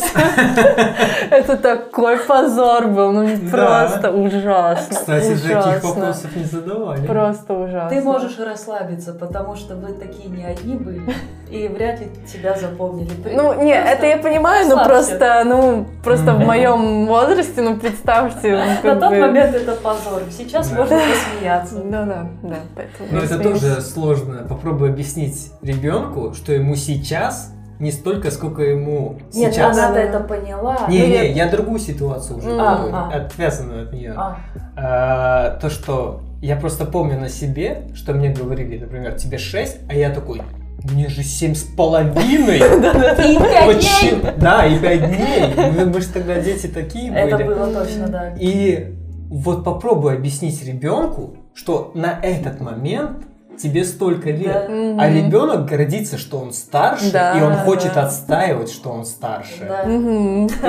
Это 1.32 1.58
такой 1.58 2.18
позор 2.18 2.88
был, 2.88 3.12
ну 3.12 3.28
просто 3.50 4.12
ужасно. 4.12 4.96
Кстати, 4.96 5.36
таких 5.36 5.46
ужасно. 5.46 5.90
вопросов 5.90 6.36
не 6.36 6.44
задавали. 6.44 7.08
Просто 7.08 7.54
ужасно. 7.54 7.90
Ты 7.90 8.02
можешь 8.02 8.40
расслабиться, 8.40 9.14
потому 9.14 9.56
что 9.56 9.76
вы 9.76 9.94
такие 9.94 10.30
не 10.30 10.46
одни 10.46 10.76
были, 10.76 11.02
и 11.50 11.68
вряд 11.68 12.00
ли 12.00 12.08
тебя 12.32 12.56
запомнили. 12.56 13.10
Ты 13.10 13.32
Ну, 13.36 13.64
не, 13.64 13.74
это 13.74 14.06
я 14.06 14.18
понимаю, 14.18 14.68
но 14.70 14.84
просто, 14.86 15.44
ну, 15.46 15.86
просто 16.04 16.34
в 16.34 16.40
моем 16.46 17.08
возрасте, 17.08 17.62
ну, 17.62 17.78
представьте, 17.78 18.64
На 18.84 18.96
тот 18.96 19.12
момент 19.12 19.56
это 19.56 19.74
позор. 19.74 20.22
Сейчас 20.32 20.70
Да. 20.70 20.78
можно 20.78 20.98
посмеяться. 21.00 21.76
Ну 21.76 21.92
да, 21.92 22.30
да, 22.44 22.56
поэтому. 22.76 23.10
Но 23.12 23.20
это 23.20 23.40
тоже 23.40 23.82
сложно. 23.82 24.46
Попробуй 24.48 24.90
объяснить 24.90 25.52
ребенку, 25.62 26.34
что 26.34 26.54
ему 26.54 26.76
сейчас 26.76 27.54
не 27.80 27.92
столько, 27.92 28.30
сколько 28.30 28.62
ему 28.62 29.18
Нет, 29.34 29.54
сейчас. 29.54 29.78
она 29.78 29.92
Да. 29.94 30.00
это 30.02 30.20
поняла. 30.20 30.80
Не, 30.90 31.00
Ну, 31.00 31.08
не, 31.08 31.32
я- 31.32 31.50
другую 31.50 31.80
ситуацию 31.80 32.38
уже, 32.40 32.52
А, 32.60 33.10
а. 33.14 33.16
отвязанную 33.16 33.84
от 33.88 33.94
нее. 33.94 34.14
А, 34.18 34.38
А, 34.76 35.58
то, 35.62 35.70
что 35.70 36.22
я 36.42 36.56
просто 36.56 36.86
помню 36.86 37.20
на 37.20 37.30
себе, 37.30 37.84
что 37.96 38.14
мне 38.14 38.30
говорили, 38.30 38.78
например, 38.78 39.14
тебе 39.16 39.38
6, 39.38 39.78
а 39.90 39.94
я 39.94 40.10
такой, 40.10 40.42
мне 40.84 41.08
же 41.10 41.24
семь 41.24 41.56
с 41.56 41.64
половиной. 41.64 42.58
И 42.60 43.38
пять 43.38 43.76
Почему? 43.76 44.22
дней. 44.22 44.32
Да, 44.38 44.66
и 44.66 44.80
пять 44.80 45.08
дней. 45.08 45.72
Мы, 45.76 45.86
мы 45.86 46.02
же 46.02 46.08
тогда 46.08 46.40
дети 46.40 46.68
такие 46.68 47.14
Это 47.14 47.38
были. 47.38 47.48
было 47.48 47.74
точно, 47.74 48.08
да. 48.08 48.34
И 48.40 48.94
вот 49.30 49.64
попробуй 49.64 50.16
объяснить 50.16 50.64
ребенку, 50.66 51.36
что 51.54 51.92
на 51.94 52.18
этот 52.22 52.62
момент 52.62 53.26
тебе 53.62 53.84
столько 53.84 54.32
лет. 54.32 54.68
Да. 54.70 55.04
А 55.04 55.10
ребенок 55.10 55.66
гордится, 55.66 56.18
что 56.18 56.38
он 56.40 56.54
старше, 56.54 57.12
Да, 57.12 57.38
и 57.38 57.42
он 57.42 57.54
хочет 57.58 57.94
да. 57.96 58.06
отстаивать, 58.06 58.72
что 58.72 58.90
он 58.90 59.04
старше. 59.06 59.68
Да. 59.68 59.84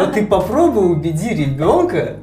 Вот 0.01 0.13
ты 0.15 0.27
попробуй 0.27 0.91
убеди 0.93 1.29
ребенка, 1.33 2.17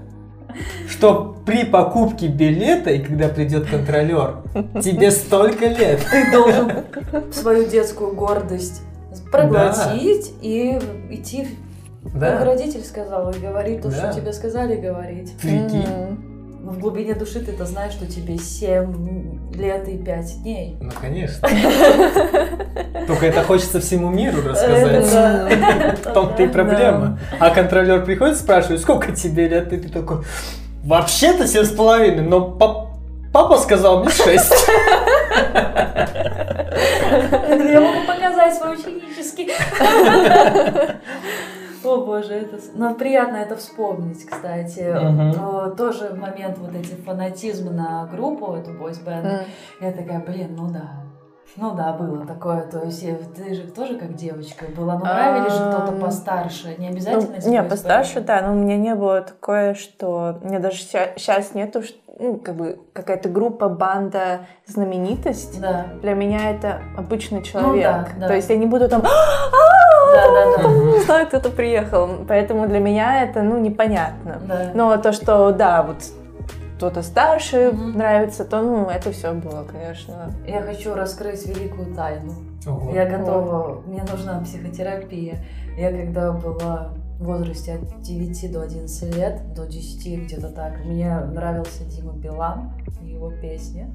что 0.89 1.36
при 1.47 1.63
покупке 1.63 2.27
билета 2.27 2.89
и 2.91 2.99
когда 2.99 3.29
придет 3.29 3.67
контролер, 3.69 4.35
тебе 4.83 5.09
столько 5.11 5.65
лет. 5.67 6.05
Ты 6.11 6.29
должен 6.31 6.71
свою 7.31 7.65
детскую 7.65 8.13
гордость 8.13 8.81
проглотить 9.31 10.33
и 10.41 10.77
идти, 11.09 11.47
как 12.03 12.19
Да, 12.19 12.45
родитель 12.45 12.83
сказал, 12.83 13.31
и 13.31 13.39
говорить 13.39 13.81
то, 13.81 13.89
Да. 13.89 14.11
что 14.11 14.19
тебе 14.21 14.33
сказали 14.33 14.75
говорить. 14.75 15.33
прикинь. 15.41 16.19
Но 16.63 16.73
в 16.73 16.79
глубине 16.79 17.13
души 17.13 17.39
ты-то 17.39 17.65
знаешь, 17.65 17.93
что 17.93 18.05
тебе 18.07 18.37
7 18.37 19.53
лет 19.55 19.87
и 19.87 19.97
5 19.97 20.43
дней. 20.43 20.75
Ну, 20.81 20.91
конечно. 20.99 21.47
Только 23.07 23.25
это 23.27 23.41
хочется 23.43 23.79
всему 23.79 24.09
миру 24.09 24.41
рассказать. 24.41 25.09
да. 25.13 25.95
В 26.03 26.13
том-то 26.13 26.43
и 26.43 26.47
проблема. 26.49 27.19
А 27.39 27.51
контролер 27.51 28.03
приходит, 28.03 28.35
спрашивает, 28.35 28.81
сколько 28.81 29.13
тебе 29.13 29.47
лет? 29.47 29.71
И 29.71 29.77
ты 29.77 29.87
такой, 29.87 30.23
вообще-то 30.88 31.47
семь 31.47 31.63
с 31.65 31.71
половиной, 31.71 32.23
но 32.23 32.41
пап- 32.51 32.88
папа 33.33 33.57
сказал 33.57 33.99
мне 34.01 34.09
шесть. 34.09 34.53
Я 36.47 37.81
могу 37.81 38.05
показать 38.07 38.55
свой 38.55 38.75
ученический. 38.75 39.49
О 41.83 41.97
боже, 41.97 42.33
это... 42.33 42.57
с- 42.57 42.71
Ну, 42.73 42.95
приятно 42.95 43.38
это 43.38 43.55
вспомнить, 43.55 44.25
кстати. 44.25 44.79
Э, 44.79 45.75
Тоже 45.77 46.09
в 46.09 46.17
момент 46.19 46.57
вот 46.57 46.75
эти 46.75 46.95
фанатизм 46.95 47.73
на 47.75 48.05
группу, 48.11 48.53
эту. 48.55 48.71
Мгм. 48.71 49.39
Я 49.79 49.91
такая, 49.91 50.19
блин, 50.19 50.55
ну 50.57 50.67
да. 50.69 51.06
Ну 51.57 51.73
да, 51.73 51.91
было 51.93 52.25
такое. 52.25 52.61
То 52.61 52.83
есть 52.85 53.03
э, 53.03 53.17
ты 53.35 53.55
же 53.55 53.63
тоже 53.63 53.97
как 53.97 54.15
девочка 54.15 54.65
была. 54.75 54.93
Ну 54.99 55.05
нравились 55.05 55.53
же 55.53 55.71
кто-то 55.71 55.91
постарше. 55.93 56.75
Не 56.77 56.89
Ну, 56.89 56.93
обязательно 56.93 57.49
не, 57.49 57.63
постарше, 57.63 58.21
да, 58.21 58.41
но 58.41 58.51
у 58.53 58.55
меня 58.55 58.77
не 58.77 58.93
было 58.93 59.21
такое, 59.21 59.73
что... 59.73 60.39
Меня 60.43 60.59
даже 60.59 60.77
сейчас 60.77 61.55
нету, 61.55 61.81
ну, 62.19 62.37
как 62.37 62.55
бы, 62.55 62.79
какая-то 62.93 63.29
группа, 63.29 63.69
банда, 63.69 64.41
знаменитость. 64.67 65.59
Да, 65.59 65.87
Для 66.01 66.13
меня 66.13 66.51
это 66.51 66.81
обычный 66.95 67.41
человек. 67.41 67.73
Ну 67.73 67.81
да, 67.81 68.19
да. 68.19 68.27
То 68.27 68.35
есть 68.35 68.49
я 68.49 68.57
не 68.57 68.67
буду 68.67 68.87
там... 68.87 69.01
да, 69.01 69.09
да. 70.11 70.63
Там, 70.63 70.91
не 70.91 70.99
знаю, 70.99 71.27
кто-то 71.27 71.49
приехал. 71.49 72.09
Поэтому 72.27 72.67
для 72.67 72.79
меня 72.79 73.23
это, 73.23 73.41
ну, 73.41 73.57
непонятно. 73.59 74.39
Но 74.75 74.95
то, 74.97 75.11
что, 75.11 75.51
да, 75.51 75.81
вот 75.81 75.97
кто-то 76.78 77.01
старше 77.01 77.71
Мгм. 77.71 77.97
нравится, 77.97 78.45
то, 78.45 78.61
ну, 78.61 78.88
это 78.88 79.11
все 79.11 79.34
было, 79.34 79.63
конечно. 79.63 80.32
Я 80.45 80.61
хочу 80.61 80.93
раскрыть 80.93 81.45
великую 81.47 81.95
тайну. 81.95 82.34
Ого. 82.67 82.93
Я 82.93 83.05
готова, 83.07 83.82
мне 83.88 84.03
нужна 84.03 84.39
психотерапия. 84.41 85.43
Я 85.75 85.89
когда 85.91 86.32
была 86.32 86.93
в 87.19 87.23
возрасте 87.25 87.75
от 87.75 88.01
9 88.03 88.51
до 88.51 88.61
11 88.61 89.15
лет, 89.15 89.53
до 89.55 89.65
10 89.65 90.25
где-то 90.25 90.49
так, 90.49 90.86
мне 90.86 91.19
нравился 91.19 91.84
Дима 91.86 92.13
Билан 92.13 92.71
и 93.01 93.07
его 93.07 93.32
песни. 93.32 93.89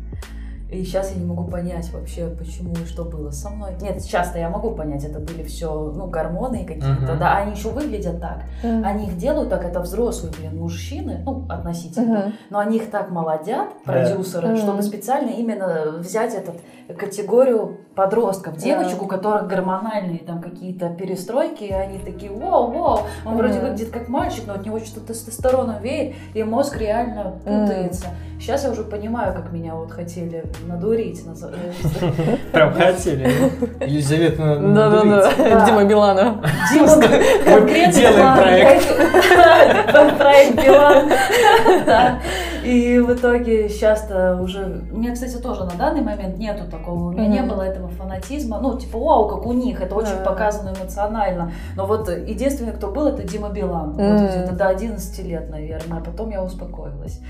И 0.73 0.85
сейчас 0.85 1.13
я 1.13 1.19
не 1.21 1.27
могу 1.27 1.45
понять 1.45 1.93
вообще, 1.93 2.29
почему 2.29 2.73
и 2.73 2.87
что 2.87 3.05
было 3.05 3.31
со 3.31 3.51
мной. 3.51 3.73
Нет, 3.83 4.01
сейчас-то 4.01 4.39
я 4.39 4.49
могу 4.49 4.71
понять, 4.71 5.05
это 5.05 5.21
были 5.21 5.43
все, 5.43 5.71
ну, 5.95 6.07
гормоны 6.07 6.65
какие-то, 6.65 7.13
Мгм. 7.13 7.19
да, 7.19 7.37
они 7.37 7.53
еще 7.53 7.69
выглядят 7.69 8.21
так. 8.23 8.45
Они 8.63 9.07
их 9.09 9.19
делают 9.19 9.51
так, 9.51 9.65
это 9.67 9.81
взрослые, 9.81 10.33
блин, 10.39 10.59
мужчины, 10.59 11.21
ну, 11.27 11.45
относительно. 11.51 12.19
Мгм. 12.21 12.33
Но 12.49 12.59
они 12.59 12.79
их 12.79 12.91
так 12.91 13.11
молодят, 13.11 13.69
продюсеры, 13.85 14.49
Мгм. 14.49 14.57
чтобы 14.57 14.83
специально 14.83 15.29
именно 15.29 15.99
взять 15.99 16.35
этот 16.35 16.57
категорию 16.97 17.77
подростков, 17.95 18.57
девочек, 18.57 19.03
у 19.03 19.07
которых 19.07 19.47
гормональные 19.49 20.21
там 20.21 20.41
какие-то 20.41 20.89
перестройки, 20.89 21.65
и 21.65 21.73
они 21.73 21.99
такие, 21.99 22.33
вау, 22.33 22.71
вау, 22.71 23.01
он 23.27 23.37
вроде 23.37 23.59
Мгм. 23.59 23.69
выглядит 23.69 23.91
как 23.91 24.09
мальчик, 24.09 24.45
но 24.47 24.55
от 24.55 24.65
него 24.65 24.79
что-то 24.81 25.09
тестостероном 25.09 25.83
веет, 25.83 26.15
и 26.35 26.43
мозг 26.43 26.79
реально 26.79 27.33
путается. 27.45 28.07
Сейчас 28.41 28.65
я 28.65 28.71
уже 28.71 28.83
понимаю, 28.83 29.35
как 29.35 29.53
меня 29.53 29.75
вот 29.77 29.93
хотели 29.93 30.45
надурить. 30.67 31.23
э, 31.25 32.37
Прям 32.53 32.75
хотели. 32.75 33.31
Елизавета 33.81 34.57
Да-да-да. 34.59 35.33
Да. 35.37 35.67
Дима 35.67 35.85
Билана. 35.85 36.43
Дима, 36.73 36.89
конкретно 37.45 37.93
делаем 37.93 38.37
проект. 38.37 38.89
Проект 40.19 40.65
Билан. 40.65 41.11
И 42.65 42.99
в 43.01 43.13
итоге 43.13 43.69
сейчас-то 43.69 44.37
уже... 44.41 44.85
У 44.93 44.99
меня, 44.99 45.13
кстати, 45.13 45.37
тоже 45.37 45.65
на 45.65 45.73
данный 45.73 46.01
момент 46.03 46.39
нету 46.39 46.71
такого. 46.71 47.09
У 47.09 47.13
меня 47.13 47.27
не 47.27 47.43
было 47.43 47.63
этого 47.63 47.89
фанатизма. 47.89 48.61
Ну, 48.61 48.79
типа, 48.79 48.99
вау, 48.99 49.29
как 49.29 49.47
у 49.47 49.53
них. 49.53 49.81
Это 49.81 49.95
очень 49.95 50.23
показано 50.25 50.75
эмоционально. 50.79 51.53
Но 51.77 51.87
вот 51.87 52.09
единственный, 52.09 52.73
кто 52.73 52.89
был, 52.89 53.09
это 53.09 53.25
Дима 53.25 53.51
Билан. 53.51 53.93
Вот 53.93 54.31
где-то 54.31 54.53
до 54.53 54.69
11 54.69 55.27
лет, 55.27 55.51
наверное. 55.51 55.99
А 55.99 56.05
потом 56.05 56.31
я 56.31 56.43
успокоилась. 56.43 57.21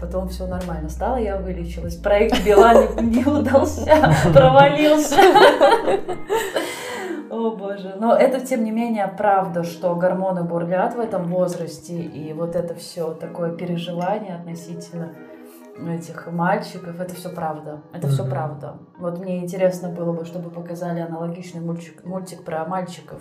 Потом 0.00 0.28
все 0.28 0.46
нормально 0.46 0.88
стало, 0.88 1.16
я 1.16 1.36
вылечилась. 1.36 1.96
Проект 1.96 2.42
Билан 2.44 2.88
не 3.00 3.24
удался, 3.24 4.14
провалился. 4.32 5.16
О 7.30 7.54
боже. 7.54 7.94
Но 7.98 8.16
это, 8.16 8.40
тем 8.40 8.64
не 8.64 8.70
менее, 8.70 9.06
правда, 9.06 9.62
что 9.62 9.94
гормоны 9.94 10.42
бурлят 10.42 10.94
в 10.94 11.00
этом 11.00 11.30
возрасте, 11.30 12.00
и 12.00 12.32
вот 12.32 12.56
это 12.56 12.74
все 12.74 13.12
такое 13.12 13.52
переживание 13.52 14.36
относительно 14.36 15.12
этих 15.88 16.30
мальчиков, 16.30 17.00
это 17.00 17.14
все 17.14 17.30
правда. 17.30 17.82
Это 17.92 18.08
все 18.08 18.24
правда. 18.24 18.78
Вот 18.98 19.18
мне 19.18 19.38
интересно 19.38 19.88
было 19.88 20.12
бы, 20.12 20.24
чтобы 20.24 20.50
показали 20.50 21.00
аналогичный 21.00 21.60
мультик, 21.60 22.04
мультик 22.04 22.44
про 22.44 22.64
мальчиков. 22.64 23.20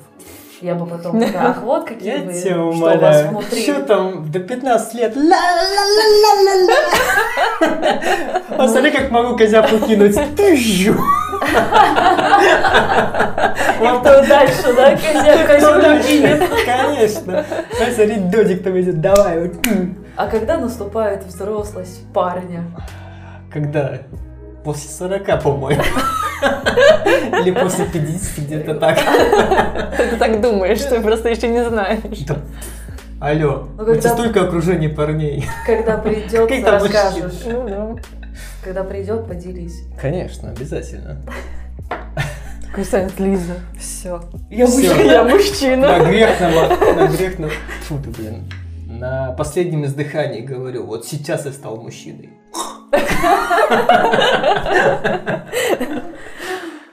Я 0.62 0.76
бы 0.76 0.86
потом 0.86 1.20
такая, 1.26 1.50
ах, 1.50 1.62
вот 1.62 1.88
какие 1.88 2.18
Я 2.18 2.24
вы, 2.24 2.34
тебя 2.34 2.56
что 2.56 2.64
у 2.64 3.00
вас 3.00 3.24
внутри. 3.24 3.62
Что 3.64 3.82
там 3.84 4.30
до 4.30 4.40
15 4.40 4.94
лет? 4.96 5.16
Ла-ла-ла-ла-ла-ла. 5.18 6.76
А 8.58 8.68
смотри, 8.68 8.92
как 8.92 9.10
могу 9.12 9.38
козяпу 9.38 9.80
кинуть. 9.80 10.16
И 13.80 13.86
кто 14.00 14.26
дальше, 14.28 14.74
да, 14.76 14.92
козя, 14.92 15.46
козя 15.48 16.02
кинет. 16.02 16.44
Конечно. 16.66 17.46
А 17.48 17.92
смотри, 17.92 18.16
додик 18.18 18.64
там 18.64 18.80
идет. 18.80 19.00
Давай. 19.00 19.40
вот. 19.40 19.54
А 20.18 20.28
когда 20.28 20.58
наступает 20.58 21.24
взрослость 21.24 22.02
парня? 22.14 22.66
Когда? 23.52 24.00
После 24.64 24.90
40, 24.90 25.42
по-моему. 25.44 25.84
Или 27.42 27.52
после 27.52 27.86
50, 27.86 28.38
где-то 28.46 28.76
так. 28.76 28.98
Ты 29.98 30.16
так 30.18 30.42
думаешь, 30.42 30.80
ты 30.82 31.00
просто 31.02 31.30
еще 31.30 31.48
не 31.48 31.64
знаешь. 31.64 32.00
Да. 32.28 32.38
Алло, 33.22 33.68
Ну, 33.78 33.84
у 33.84 33.86
тебя 33.86 33.94
когда- 33.96 34.10
столько 34.10 34.44
окружения 34.44 34.90
парней. 34.90 35.46
Когда 35.66 35.98
придет, 35.98 36.50
расскажешь. 36.66 37.42
Ну 37.46 37.68
да. 37.68 37.96
Когда 38.64 38.84
придет, 38.84 39.28
поделись. 39.28 39.82
Конечно, 40.02 40.50
обязательно. 40.52 41.18
Такой 42.70 42.86
станет 42.86 43.20
Лиза. 43.20 43.56
Все. 43.80 44.22
Я 44.50 44.68
мужчина. 44.68 45.02
Я 45.02 45.24
мужчина. 45.24 46.00
На 46.00 46.06
грех 46.06 46.40
на, 46.40 46.94
на 46.96 47.08
грех 47.08 47.40
на... 47.40 47.50
Фу 47.50 47.98
ты, 47.98 48.10
блин. 48.12 48.44
На 49.00 49.32
последнем 49.32 49.86
издыхании 49.86 50.42
говорю, 50.42 50.86
вот 50.86 51.06
сейчас 51.06 51.46
я 51.46 51.54
стал 51.54 51.78
мужчиной. 51.78 52.32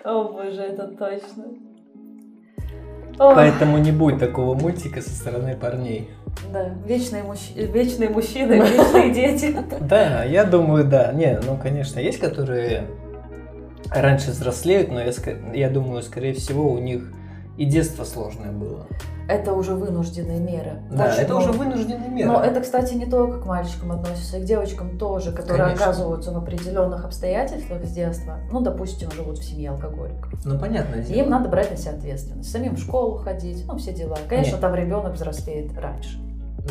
О 0.05 0.25
боже, 0.29 0.61
это 0.61 0.87
точно. 0.87 1.47
Поэтому 3.19 3.79
не 3.79 3.91
будет 3.91 4.21
такого 4.21 4.55
мультика 4.55 5.03
со 5.03 5.11
стороны 5.11 5.57
парней. 5.57 6.11
Да, 6.53 6.69
вечные, 6.87 7.25
мужч- 7.25 7.57
вечные 7.57 8.11
мужчины, 8.11 8.53
вечные 8.53 9.11
дети. 9.13 9.57
Да, 9.81 10.23
я 10.23 10.45
думаю, 10.45 10.85
да. 10.85 11.11
Не, 11.13 11.41
ну, 11.45 11.59
конечно, 11.61 11.99
есть, 11.99 12.21
которые 12.21 12.87
раньше 13.91 14.31
взрослеют, 14.31 14.93
но 14.93 15.01
я, 15.01 15.11
я 15.55 15.71
думаю, 15.71 16.05
скорее 16.05 16.35
всего, 16.35 16.71
у 16.71 16.79
них 16.79 17.11
и 17.57 17.65
детство 17.65 18.05
сложное 18.05 18.53
было. 18.53 18.87
Это 19.29 19.55
уже 19.55 19.75
вынужденные 19.75 20.39
меры. 20.39 20.83
Да, 20.91 21.07
Очень 21.07 21.23
это 21.23 21.35
уже 21.37 21.49
много. 21.49 21.59
вынужденная 21.65 22.09
мера. 22.09 22.29
Но 22.29 22.41
это, 22.45 22.61
кстати, 22.61 22.95
не 22.95 23.07
только 23.07 23.41
к 23.41 23.47
мальчикам 23.47 23.91
относится, 23.91 24.39
и 24.39 24.43
к 24.43 24.45
девочкам 24.45 24.99
тоже, 24.99 25.33
которые 25.33 25.65
Конечно. 25.65 25.85
оказываются 25.87 26.31
в 26.31 26.37
определенных 26.37 27.05
обстоятельствах 27.05 27.85
с 27.85 27.91
детства. 27.91 28.39
Ну, 28.53 28.61
допустим, 28.61 29.11
живут 29.11 29.39
в 29.39 29.45
семье 29.45 29.71
алкоголиков. 29.71 30.33
Ну, 30.45 30.57
дело. 30.59 31.19
им 31.25 31.29
надо 31.31 31.49
брать 31.49 31.73
на 31.73 31.77
себя 31.77 31.93
ответственность. 31.93 32.51
Самим 32.53 32.77
в 32.77 32.79
школу 32.79 33.17
ходить, 33.17 33.65
ну, 33.67 33.77
все 33.79 33.93
дела. 33.93 34.17
Конечно, 34.29 34.53
Нет. 34.53 34.61
там 34.61 34.75
ребенок 34.77 35.15
взрослеет 35.15 35.77
раньше. 35.77 36.21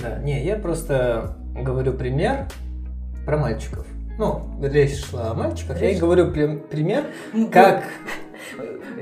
Да, 0.01 0.19
не, 0.19 0.41
я 0.45 0.55
просто 0.55 1.35
говорю 1.61 1.93
пример 1.93 2.47
про 3.25 3.37
мальчиков. 3.37 3.85
Ну, 4.17 4.41
речь 4.61 5.03
шла 5.03 5.31
о 5.31 5.33
мальчиках, 5.33 5.81
я 5.81 5.89
и 5.89 5.91
Речь- 5.91 5.99
говорю 5.99 6.31
при- 6.31 6.55
пример, 6.57 7.03
как 7.51 7.83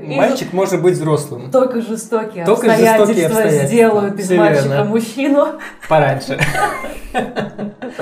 И 0.00 0.14
мальчик 0.16 0.52
может 0.52 0.82
быть 0.82 0.94
взрослым. 0.94 1.50
Только 1.50 1.80
жестокие 1.80 2.44
Только 2.44 2.66
обстоятельства, 2.66 3.06
жестокие 3.06 3.26
обстоятельства. 3.26 3.68
сделают 3.68 4.18
из 4.18 4.24
Всё 4.26 4.36
мальчика 4.36 4.68
верно. 4.68 4.84
мужчину. 4.84 5.46
Пораньше. 5.88 6.38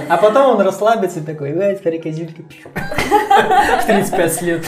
А 0.09 0.17
потом 0.17 0.57
он 0.57 0.61
расслабится 0.63 1.21
и 1.21 1.23
такой, 1.23 1.53
ой, 1.57 1.77
теперь 1.77 2.01
козюлька. 2.01 2.43
В 3.83 3.87
35 3.87 4.43
лет. 4.43 4.67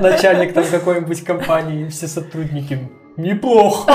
Начальник 0.00 0.52
там 0.54 0.64
какой-нибудь 0.64 1.24
компании, 1.24 1.88
все 1.88 2.08
сотрудники. 2.08 2.78
Неплохо. 3.16 3.92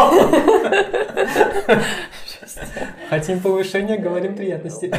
Хотим 3.10 3.40
повышения, 3.40 3.98
говорим 3.98 4.36
приятности. 4.36 4.94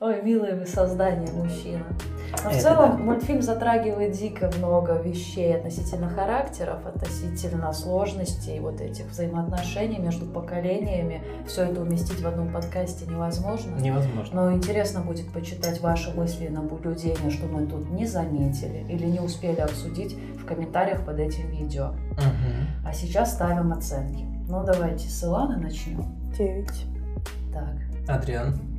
Ой, 0.00 0.22
милые 0.22 0.54
вы 0.54 0.66
создания, 0.66 1.30
мужчина. 1.32 1.84
Но 2.32 2.50
в 2.50 2.52
Это 2.52 2.62
целом 2.62 2.96
да. 2.96 3.02
мультфильм 3.02 3.42
затрагивает 3.42 4.12
дико 4.12 4.50
много 4.58 4.94
вещей 4.94 5.54
относительно 5.56 6.08
характеров, 6.08 6.86
относительно 6.86 7.72
сложностей 7.72 8.60
вот 8.60 8.80
этих 8.80 9.06
взаимоотношений 9.06 9.98
между 9.98 10.26
поколениями. 10.26 11.22
Все 11.46 11.64
это 11.64 11.82
уместить 11.82 12.20
в 12.20 12.26
одном 12.26 12.52
подкасте 12.52 13.06
невозможно. 13.06 13.76
Невозможно. 13.76 14.42
Но 14.42 14.52
интересно 14.52 15.00
будет 15.00 15.32
почитать 15.32 15.80
ваши 15.80 16.14
мысли 16.14 16.46
и 16.46 16.48
наблюдения, 16.48 17.30
что 17.30 17.46
мы 17.46 17.66
тут 17.66 17.90
не 17.90 18.06
заметили 18.06 18.84
или 18.88 19.06
не 19.06 19.20
успели 19.20 19.60
обсудить 19.60 20.16
в 20.38 20.44
комментариях 20.44 21.04
под 21.04 21.18
этим 21.18 21.48
видео. 21.50 21.92
Мгм. 22.12 22.86
А 22.86 22.92
сейчас 22.92 23.34
ставим 23.34 23.72
оценки. 23.72 24.24
Ну 24.48 24.64
давайте 24.64 25.08
с 25.08 25.24
Иланы 25.24 25.56
начнем. 25.56 26.04
Девять. 26.36 26.86
Так, 27.52 27.74
Адриан. 28.08 28.69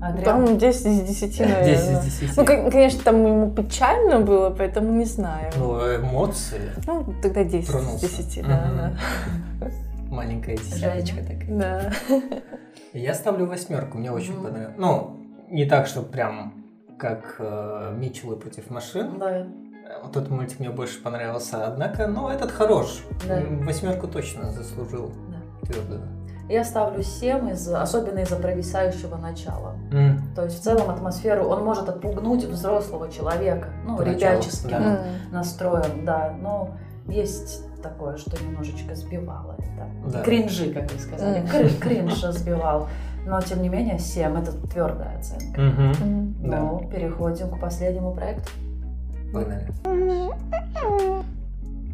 Адриан. 0.00 0.46
Там 0.46 0.58
10 0.58 0.86
из 0.86 1.00
10, 1.02 1.40
наверное. 1.40 1.64
10 1.64 2.06
из 2.06 2.18
10. 2.20 2.36
Ну, 2.36 2.44
кон- 2.46 2.70
конечно, 2.70 3.02
там 3.02 3.26
ему 3.26 3.50
печально 3.50 4.20
было, 4.20 4.50
поэтому 4.50 4.92
не 4.92 5.04
знаю. 5.04 5.50
Ну, 5.56 5.96
эмоции. 5.96 6.70
Ну, 6.86 7.14
тогда 7.22 7.42
10 7.44 7.68
Тронулся. 7.68 8.06
из 8.06 8.12
10, 8.12 8.46
да, 8.46 8.92
Мгм. 9.60 10.14
Маленькая 10.14 10.56
десяточка 10.56 11.16
такая. 11.22 11.48
да. 11.48 11.92
Я 12.94 13.14
ставлю 13.14 13.46
восьмерку, 13.46 13.98
мне 13.98 14.10
очень 14.10 14.34
Мгм. 14.34 14.44
понравилось. 14.44 14.74
Ну, 14.78 15.16
не 15.50 15.64
так, 15.66 15.86
что 15.86 16.02
прям 16.02 16.54
как 16.98 17.36
э, 17.38 17.94
Митчеллы 17.96 18.36
против 18.36 18.70
машин. 18.70 19.18
Да. 19.18 19.46
Вот 20.02 20.16
этот 20.16 20.30
мультик 20.30 20.60
мне 20.60 20.70
больше 20.70 21.02
понравился, 21.02 21.66
однако, 21.66 22.06
ну, 22.06 22.28
этот 22.28 22.50
хорош. 22.50 23.02
Да. 23.26 23.40
Восьмерку 23.64 24.06
точно 24.06 24.50
заслужил. 24.50 25.12
Да. 25.30 25.66
Твердо. 25.66 25.96
Я 26.48 26.64
ставлю 26.64 27.02
7, 27.02 27.50
из, 27.50 27.68
особенно 27.68 28.20
из-за 28.20 28.36
провисающего 28.36 29.16
начала. 29.16 29.74
М, 29.92 30.22
То 30.34 30.44
есть 30.44 30.60
в 30.60 30.62
целом 30.62 30.88
атмосферу 30.90 31.44
он 31.46 31.62
может 31.64 31.88
отпугнуть 31.88 32.44
взрослого 32.44 33.10
человека, 33.10 33.68
ну, 33.84 33.96
Поначалу, 33.98 34.36
ребяческим 34.38 34.70
да. 34.70 34.98
Настроем, 35.30 36.04
да. 36.06 36.34
Но 36.40 36.70
есть 37.06 37.64
такое, 37.82 38.16
что 38.16 38.42
немножечко 38.42 38.94
сбивало 38.94 39.56
это. 39.58 40.10
Да. 40.12 40.22
Кринжи, 40.22 40.72
как 40.72 40.90
вы 40.90 40.98
сказали. 40.98 41.42
Кры- 41.42 41.78
Кринж 41.78 42.20
сбивал. 42.22 42.88
Но 43.26 43.40
тем 43.42 43.60
не 43.60 43.68
менее 43.68 43.98
7 43.98 44.38
это 44.40 44.52
твердая 44.68 45.18
оценка. 45.18 45.60
Мгм. 45.60 45.92
М. 46.02 46.34
Да. 46.50 46.60
Ну, 46.60 46.88
переходим 46.90 47.50
к 47.50 47.60
последнему 47.60 48.14
проекту. 48.14 48.50
Погнали. 49.34 49.70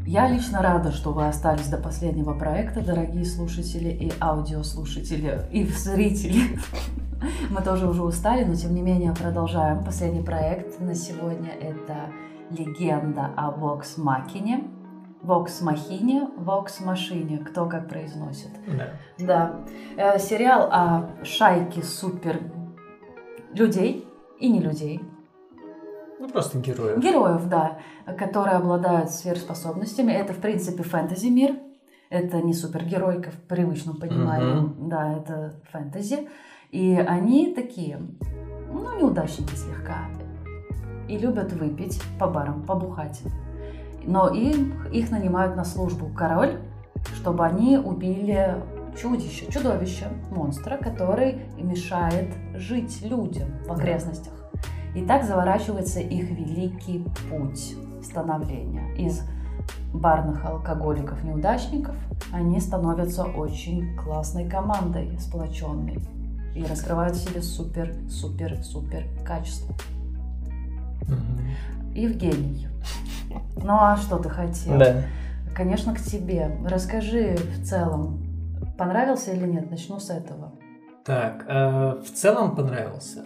Я 0.06 0.28
лично 0.28 0.60
рада, 0.60 0.92
что 0.92 1.12
вы 1.12 1.26
остались 1.26 1.68
до 1.68 1.78
последнего 1.78 2.34
проекта, 2.34 2.82
дорогие 2.82 3.24
слушатели 3.24 3.88
и 3.88 4.12
аудиослушатели, 4.20 5.48
и 5.50 5.64
зрители. 5.64 6.58
Мы 7.50 7.62
тоже 7.62 7.88
уже 7.88 8.02
устали, 8.02 8.44
но 8.44 8.54
тем 8.54 8.74
не 8.74 8.82
менее 8.82 9.14
продолжаем. 9.14 9.82
Последний 9.82 10.22
проект 10.22 10.78
на 10.78 10.94
сегодня– 10.94 11.50
это 11.60 12.12
легенда 12.50 13.30
о 13.34 13.50
Вокс 13.50 13.96
Макине. 13.96 14.64
Вокс 15.22 15.62
Махине, 15.62 16.28
Вокс 16.36 16.80
Машине, 16.80 17.38
кто 17.38 17.66
как 17.66 17.88
произносит. 17.88 18.50
Да. 18.66 18.90
Да. 19.18 19.60
Э, 19.96 20.18
сериал 20.18 20.68
о 20.70 21.24
шайке 21.24 21.82
супер 21.82 22.42
людей 23.54 24.06
и 24.38 24.50
не 24.50 24.60
людей, 24.60 25.00
Ну, 26.24 26.30
просто 26.30 26.58
героев. 26.58 26.98
Героев, 27.00 27.48
да, 27.50 27.78
которые 28.16 28.56
обладают 28.56 29.10
сверхспособностями. 29.10 30.10
Это, 30.10 30.32
в 30.32 30.38
принципе, 30.38 30.82
фэнтези-мир. 30.82 31.56
Это 32.08 32.40
не 32.40 32.54
супергеройка 32.54 33.30
в 33.30 33.40
привычном 33.42 33.96
понимании. 33.98 34.72
Да, 34.88 35.12
это 35.18 35.54
фэнтези. 35.70 36.28
И 36.70 36.94
они 36.94 37.52
такие, 37.54 38.00
ну, 38.72 38.98
неудачники 38.98 39.54
слегка. 39.54 40.06
и 41.08 41.18
любят 41.18 41.52
выпить 41.52 42.00
по 42.18 42.26
барам, 42.26 42.62
побухать. 42.62 43.20
Но 44.02 44.28
им, 44.28 44.86
их 44.92 45.10
нанимают 45.10 45.56
на 45.56 45.64
службу 45.64 46.08
король, 46.16 46.60
чтобы 47.16 47.44
они 47.44 47.76
убили 47.76 48.54
чудище, 48.98 49.50
чудовище, 49.50 50.08
монстра, 50.30 50.78
который 50.78 51.42
мешает 51.58 52.32
жить 52.54 53.02
людям 53.02 53.48
в 53.66 53.72
окрестностях. 53.72 54.43
И 54.94 55.04
так 55.04 55.24
заворачивается 55.24 56.00
их 56.00 56.30
великий 56.30 57.04
путь 57.30 57.74
становления. 58.02 58.94
Из 58.96 59.22
барных 59.92 60.44
алкоголиков-неудачников 60.44 61.96
они 62.32 62.60
становятся 62.60 63.24
очень 63.24 63.96
классной 63.96 64.48
командой, 64.48 65.18
сплоченной. 65.18 66.00
И 66.54 66.64
раскрывают 66.64 67.16
в 67.16 67.28
себе 67.28 67.42
супер-супер-супер 67.42 69.04
качество. 69.26 69.74
Евгений, 71.94 72.68
ну 73.56 73.72
а 73.72 73.96
что 73.96 74.18
ты 74.18 74.28
хотел? 74.28 74.78
Да. 74.78 75.02
Конечно, 75.54 75.94
к 75.94 76.00
тебе. 76.00 76.56
Расскажи 76.64 77.36
в 77.36 77.64
целом, 77.64 78.22
понравился 78.76 79.32
или 79.32 79.46
нет? 79.46 79.70
Начну 79.70 79.98
с 79.98 80.10
этого. 80.10 80.52
Так, 81.04 81.44
э, 81.48 82.02
в 82.04 82.10
целом 82.12 82.56
понравился. 82.56 83.22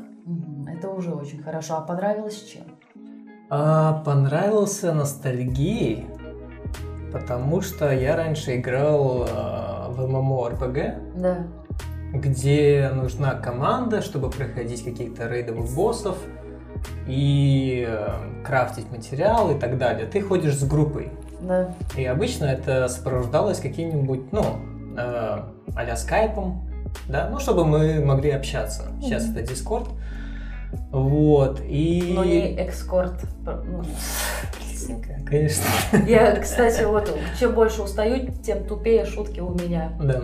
Это 0.66 0.90
уже 0.90 1.12
очень 1.12 1.42
хорошо. 1.42 1.76
А 1.76 1.80
понравилось 1.80 2.42
чем? 2.42 2.64
А, 3.50 4.02
понравился 4.04 4.92
ностальгией, 4.92 6.06
потому 7.12 7.62
что 7.62 7.90
я 7.92 8.16
раньше 8.16 8.56
играл 8.56 9.24
э, 9.24 9.90
в 9.90 10.00
MMORPG. 10.00 11.20
Да. 11.20 11.46
Где 12.12 12.90
нужна 12.94 13.34
команда, 13.34 14.02
чтобы 14.02 14.30
проходить 14.30 14.84
каких-то 14.84 15.28
рейдовых 15.28 15.74
боссов 15.74 16.18
и 17.06 17.86
э, 17.88 18.42
крафтить 18.44 18.90
материал 18.90 19.50
и 19.50 19.58
так 19.58 19.78
далее. 19.78 20.06
Ты 20.06 20.20
ходишь 20.20 20.56
с 20.56 20.64
группой. 20.64 21.10
Да. 21.40 21.74
И 21.96 22.04
обычно 22.04 22.44
это 22.46 22.88
сопровождалось 22.88 23.60
каким-нибудь, 23.60 24.32
ну, 24.32 24.42
э, 24.96 25.38
а 25.74 25.96
скайпом, 25.96 26.68
да, 27.08 27.28
ну, 27.30 27.38
чтобы 27.38 27.64
мы 27.64 28.04
могли 28.04 28.30
общаться. 28.30 28.92
Сейчас 29.00 29.24
mm-hmm. 29.24 29.40
это 29.40 29.52
Discord. 29.52 29.88
Вот, 30.90 31.60
и... 31.66 32.12
Но 32.14 32.24
не 32.24 32.56
экскорт. 32.56 33.24
Ну. 33.44 33.82
Конечно. 35.26 35.64
Я, 36.06 36.36
кстати, 36.36 36.84
вот 36.84 37.14
чем 37.38 37.52
больше 37.54 37.82
устаю, 37.82 38.30
тем 38.42 38.64
тупее 38.64 39.04
шутки 39.04 39.40
у 39.40 39.50
меня. 39.50 39.92
Да. 40.00 40.22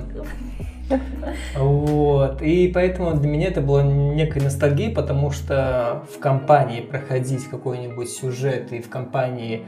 Вот. 1.56 2.42
И 2.42 2.70
поэтому 2.72 3.14
для 3.14 3.28
меня 3.28 3.48
это 3.48 3.60
было 3.60 3.80
некой 3.82 4.42
ностальгией, 4.42 4.94
потому 4.94 5.30
что 5.30 6.04
в 6.14 6.18
компании 6.18 6.80
проходить 6.80 7.44
какой-нибудь 7.44 8.08
сюжет 8.08 8.72
и 8.72 8.80
в 8.80 8.88
компании 8.88 9.66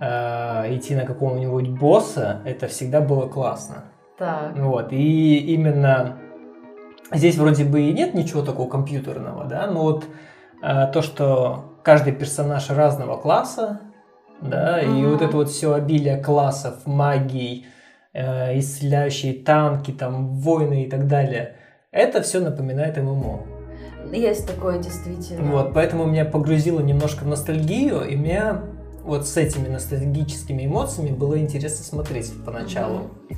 э, 0.00 0.76
идти 0.76 0.94
на 0.94 1.04
какого-нибудь 1.04 1.70
босса, 1.70 2.40
это 2.44 2.66
всегда 2.66 3.00
было 3.00 3.26
классно. 3.26 3.84
Так. 4.18 4.56
Вот. 4.56 4.92
И 4.92 5.38
именно 5.54 6.18
здесь 7.12 7.36
вроде 7.36 7.64
бы 7.64 7.82
и 7.82 7.92
нет 7.92 8.14
ничего 8.14 8.42
такого 8.42 8.68
компьютерного, 8.68 9.44
да, 9.44 9.66
но 9.66 9.82
вот 9.82 10.04
э, 10.62 10.90
то, 10.92 11.02
что 11.02 11.78
каждый 11.82 12.12
персонаж 12.12 12.70
разного 12.70 13.16
класса, 13.16 13.80
да, 14.40 14.82
mm-hmm. 14.82 15.00
и 15.00 15.06
вот 15.06 15.22
это 15.22 15.36
вот 15.36 15.48
все 15.48 15.74
обилие 15.74 16.16
классов, 16.22 16.86
магии, 16.86 17.66
э, 18.12 18.58
исцеляющие 18.58 19.34
танки, 19.34 19.90
там, 19.90 20.34
войны 20.34 20.84
и 20.84 20.90
так 20.90 21.06
далее. 21.06 21.56
Это 21.90 22.22
все 22.22 22.40
напоминает 22.40 22.96
ММО. 22.96 23.46
Есть 24.12 24.46
такое 24.46 24.78
действительно. 24.78 25.50
Вот, 25.50 25.74
поэтому 25.74 26.06
меня 26.06 26.24
погрузило 26.24 26.80
немножко 26.80 27.24
в 27.24 27.26
ностальгию, 27.26 28.08
и 28.08 28.16
меня 28.16 28.62
вот 29.02 29.26
с 29.26 29.36
этими 29.36 29.68
ностальгическими 29.68 30.66
эмоциями 30.66 31.14
было 31.14 31.38
интересно 31.38 31.84
смотреть 31.84 32.32
поначалу. 32.44 33.10
Mm-hmm. 33.28 33.36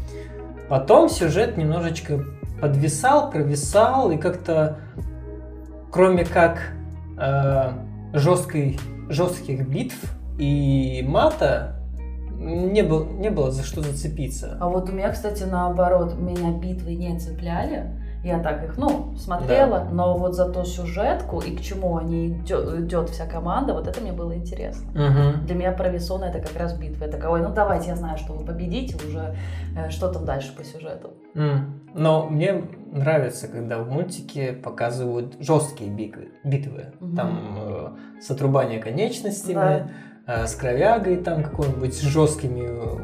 Потом 0.69 1.09
сюжет 1.09 1.57
немножечко 1.57 2.25
подвисал, 2.63 3.29
провисал, 3.29 4.13
и 4.13 4.17
как-то, 4.17 4.79
кроме 5.91 6.25
как 6.25 6.73
э, 7.19 7.73
жесткой, 8.13 8.79
жестких 9.09 9.67
битв 9.67 9.97
и 10.39 11.05
мата, 11.07 11.75
не, 12.31 12.83
был, 12.83 13.05
не 13.05 13.31
было 13.31 13.51
за 13.51 13.65
что 13.65 13.83
зацепиться. 13.83 14.57
А 14.61 14.69
вот 14.69 14.89
у 14.89 14.93
меня, 14.93 15.11
кстати, 15.11 15.43
наоборот, 15.43 16.17
меня 16.17 16.53
битвы 16.53 16.95
не 16.95 17.19
цепляли. 17.19 17.91
Я 18.23 18.39
так 18.39 18.63
их, 18.65 18.77
ну, 18.77 19.15
смотрела, 19.17 19.81
да. 19.81 19.91
но 19.91 20.17
вот 20.17 20.35
за 20.35 20.49
ту 20.49 20.65
сюжетку 20.65 21.41
и 21.41 21.57
к 21.57 21.61
чему 21.61 21.97
они 21.97 22.29
идет, 22.29 22.81
идет 22.81 23.11
вся 23.11 23.27
команда, 23.27 23.75
вот 23.75 23.89
это 23.89 24.01
мне 24.01 24.13
было 24.13 24.37
интересно. 24.37 24.91
Угу. 24.93 25.47
Для 25.47 25.55
меня 25.55 25.73
Провисона 25.73 26.27
это 26.27 26.41
как 26.41 26.57
раз 26.57 26.79
битва. 26.79 27.07
Я 27.07 27.11
такая, 27.11 27.31
ой, 27.31 27.43
ну 27.43 27.53
давайте, 27.53 27.89
я 27.89 27.97
знаю, 27.97 28.19
что 28.19 28.35
вы 28.35 28.45
победите 28.45 28.97
уже, 29.05 29.35
э, 29.77 29.91
что 29.91 30.09
там 30.09 30.25
дальше 30.25 30.55
по 30.57 30.63
сюжету. 30.63 31.11
Mm. 31.35 31.59
Но 31.95 32.27
мне 32.27 32.65
нравится, 32.93 33.49
когда 33.49 33.79
в 33.79 33.91
мультике 33.91 34.53
показывают 34.53 35.37
жесткие 35.41 35.91
битвы. 35.91 36.29
битвы. 36.45 36.93
Угу. 37.01 37.17
Там 37.17 37.59
э, 37.59 37.89
с 38.21 38.31
отрубанием 38.31 38.81
конечностями. 38.81 39.55
Да 39.55 39.89
с 40.27 40.55
кровягой, 40.55 41.17
там 41.17 41.43
какой-нибудь 41.43 41.95
с 41.95 42.01
жесткими 42.01 42.63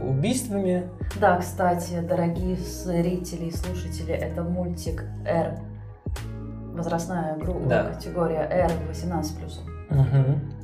убийствами. 0.09 0.89
Да, 1.21 1.39
кстати, 1.39 2.01
дорогие 2.01 2.57
зрители 2.57 3.47
и 3.47 3.53
слушатели, 3.53 4.15
это 4.15 4.43
мультик 4.43 5.05
R. 5.27 5.59
Возрастная 6.75 7.37
группа, 7.37 7.69
да. 7.69 7.85
категория 7.85 8.49
R 8.49 8.71
18 8.89 9.37
плюс. 9.37 9.65
Угу. 9.91 10.59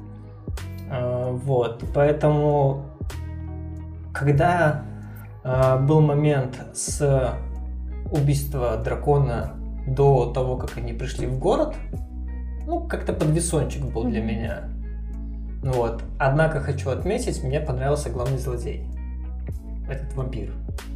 А, 0.91 1.33
вот, 1.33 1.85
поэтому, 1.93 2.85
когда 4.13 4.85
а, 5.43 5.79
был 5.79 6.01
момент 6.01 6.57
с 6.73 7.37
убийства 8.11 8.77
дракона 8.77 9.55
до 9.87 10.33
того, 10.33 10.57
как 10.57 10.77
они 10.79 10.93
пришли 10.93 11.27
в 11.27 11.39
город, 11.39 11.75
ну, 12.67 12.87
как-то 12.87 13.13
подвесончик 13.13 13.85
был 13.85 14.05
для 14.05 14.23
меня. 14.23 14.74
Вот. 15.65 16.03
Однако 16.19 16.61
хочу 16.61 16.91
отметить, 16.91 17.43
мне 17.43 17.59
понравился 17.59 18.11
главный 18.11 18.39
злодей. 18.39 18.87
Этот 19.89 20.15
вампир, 20.15 20.53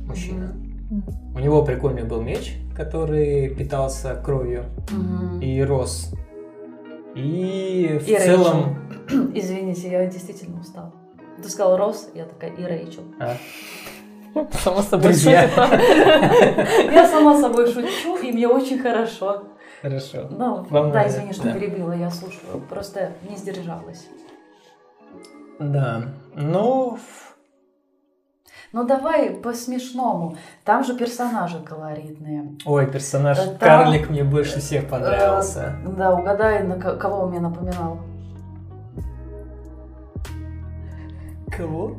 мужчина. 0.07 0.55
Mm-hmm. 0.91 1.35
У 1.35 1.39
него 1.39 1.65
прикольный 1.65 2.05
был 2.05 2.21
меч, 2.21 2.59
который 2.77 3.49
питался 3.55 4.15
кровью 4.23 4.67
mm-hmm. 4.89 5.45
и 5.45 5.63
рос. 5.63 6.13
И 7.15 7.99
в 8.01 8.09
и 8.09 8.19
целом... 8.19 8.79
Рэйчел. 9.09 9.31
Извините, 9.35 9.91
я 9.91 10.07
действительно 10.07 10.61
устала. 10.61 10.93
Ты 11.43 11.49
сказал 11.49 11.77
Рос, 11.77 12.11
я 12.15 12.25
такая, 12.25 12.51
и 12.51 12.63
Рэйчел. 12.63 13.05
А? 13.21 13.37
Сама 14.53 14.83
собой 14.83 15.15
шутит. 15.15 15.29
Я 16.93 17.09
сама 17.11 17.41
собой 17.41 17.67
шучу, 17.67 18.17
и 18.19 18.31
мне 18.31 18.47
очень 18.47 18.79
хорошо. 18.79 19.45
Хорошо. 19.83 20.29
Ну, 20.31 20.67
да, 20.71 21.09
извини, 21.09 21.33
что 21.33 21.53
перебила, 21.53 21.93
я 21.93 22.11
слушаю. 22.11 22.61
Просто 22.69 23.13
не 23.29 23.37
сдержалась. 23.37 24.07
Да, 25.59 26.03
ну... 26.35 26.99
Ну 28.71 28.85
давай 28.85 29.31
по-смешному. 29.31 30.37
Там 30.65 30.85
же 30.85 30.95
персонажи 30.95 31.59
колоритные. 31.61 32.59
Ой, 32.67 32.87
персонаж 32.87 33.39
Там... 33.39 33.57
Карлик 33.59 34.11
мне 34.11 34.25
больше 34.25 34.61
всех 34.61 34.89
понравился. 34.89 35.77
Э, 35.85 35.89
да, 35.97 36.15
угадай, 36.15 36.63
на 36.65 36.79
кого 36.79 37.21
он 37.21 37.31
мне 37.31 37.41
напоминал. 37.41 38.01
Кого? 41.51 41.97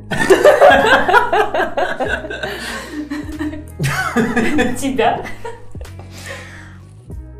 Тебя. 4.78 5.24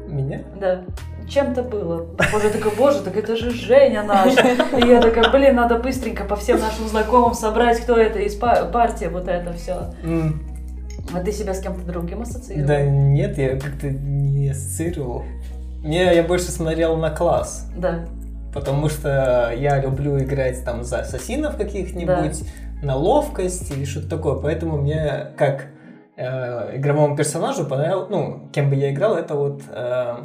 Меня? 0.08 0.42
Да 0.60 0.84
чем-то 1.30 1.62
было. 1.62 2.06
Боже, 2.32 2.50
такой, 2.50 2.72
боже, 2.76 3.00
так 3.00 3.16
это 3.16 3.36
же 3.36 3.50
Женя 3.50 4.02
наш. 4.02 4.34
И 4.34 4.86
я 4.86 5.00
такая, 5.00 5.30
блин, 5.30 5.56
надо 5.56 5.76
быстренько 5.76 6.24
по 6.24 6.36
всем 6.36 6.60
нашим 6.60 6.88
знакомым 6.88 7.34
собрать, 7.34 7.80
кто 7.80 7.96
это 7.96 8.18
из 8.18 8.34
партии, 8.34 9.06
вот 9.06 9.28
это 9.28 9.52
все. 9.54 9.94
Mm. 10.02 10.32
А 11.14 11.20
ты 11.20 11.32
себя 11.32 11.54
с 11.54 11.60
кем-то 11.60 11.82
другим 11.84 12.22
ассоциировал? 12.22 12.68
Да 12.68 12.82
нет, 12.82 13.38
я 13.38 13.58
как-то 13.58 13.88
не 13.88 14.50
ассоциировал. 14.50 15.24
Мне 15.82 16.14
я 16.14 16.22
больше 16.22 16.50
смотрел 16.50 16.96
на 16.96 17.10
класс. 17.10 17.68
Да. 17.76 18.06
Потому 18.52 18.88
что 18.88 19.52
я 19.56 19.80
люблю 19.80 20.18
играть 20.18 20.64
там 20.64 20.84
за 20.84 21.00
ассасинов 21.00 21.56
каких-нибудь, 21.56 22.42
да. 22.82 22.86
на 22.86 22.96
ловкость 22.96 23.70
или 23.70 23.84
что-то 23.84 24.10
такое. 24.10 24.36
Поэтому 24.40 24.78
мне 24.78 25.28
как 25.36 25.66
э, 26.16 26.76
игровому 26.76 27.16
персонажу 27.16 27.64
понравилось, 27.64 28.08
ну, 28.10 28.48
кем 28.52 28.68
бы 28.68 28.76
я 28.76 28.92
играл, 28.92 29.16
это 29.16 29.34
вот 29.34 29.62
э, 29.72 30.16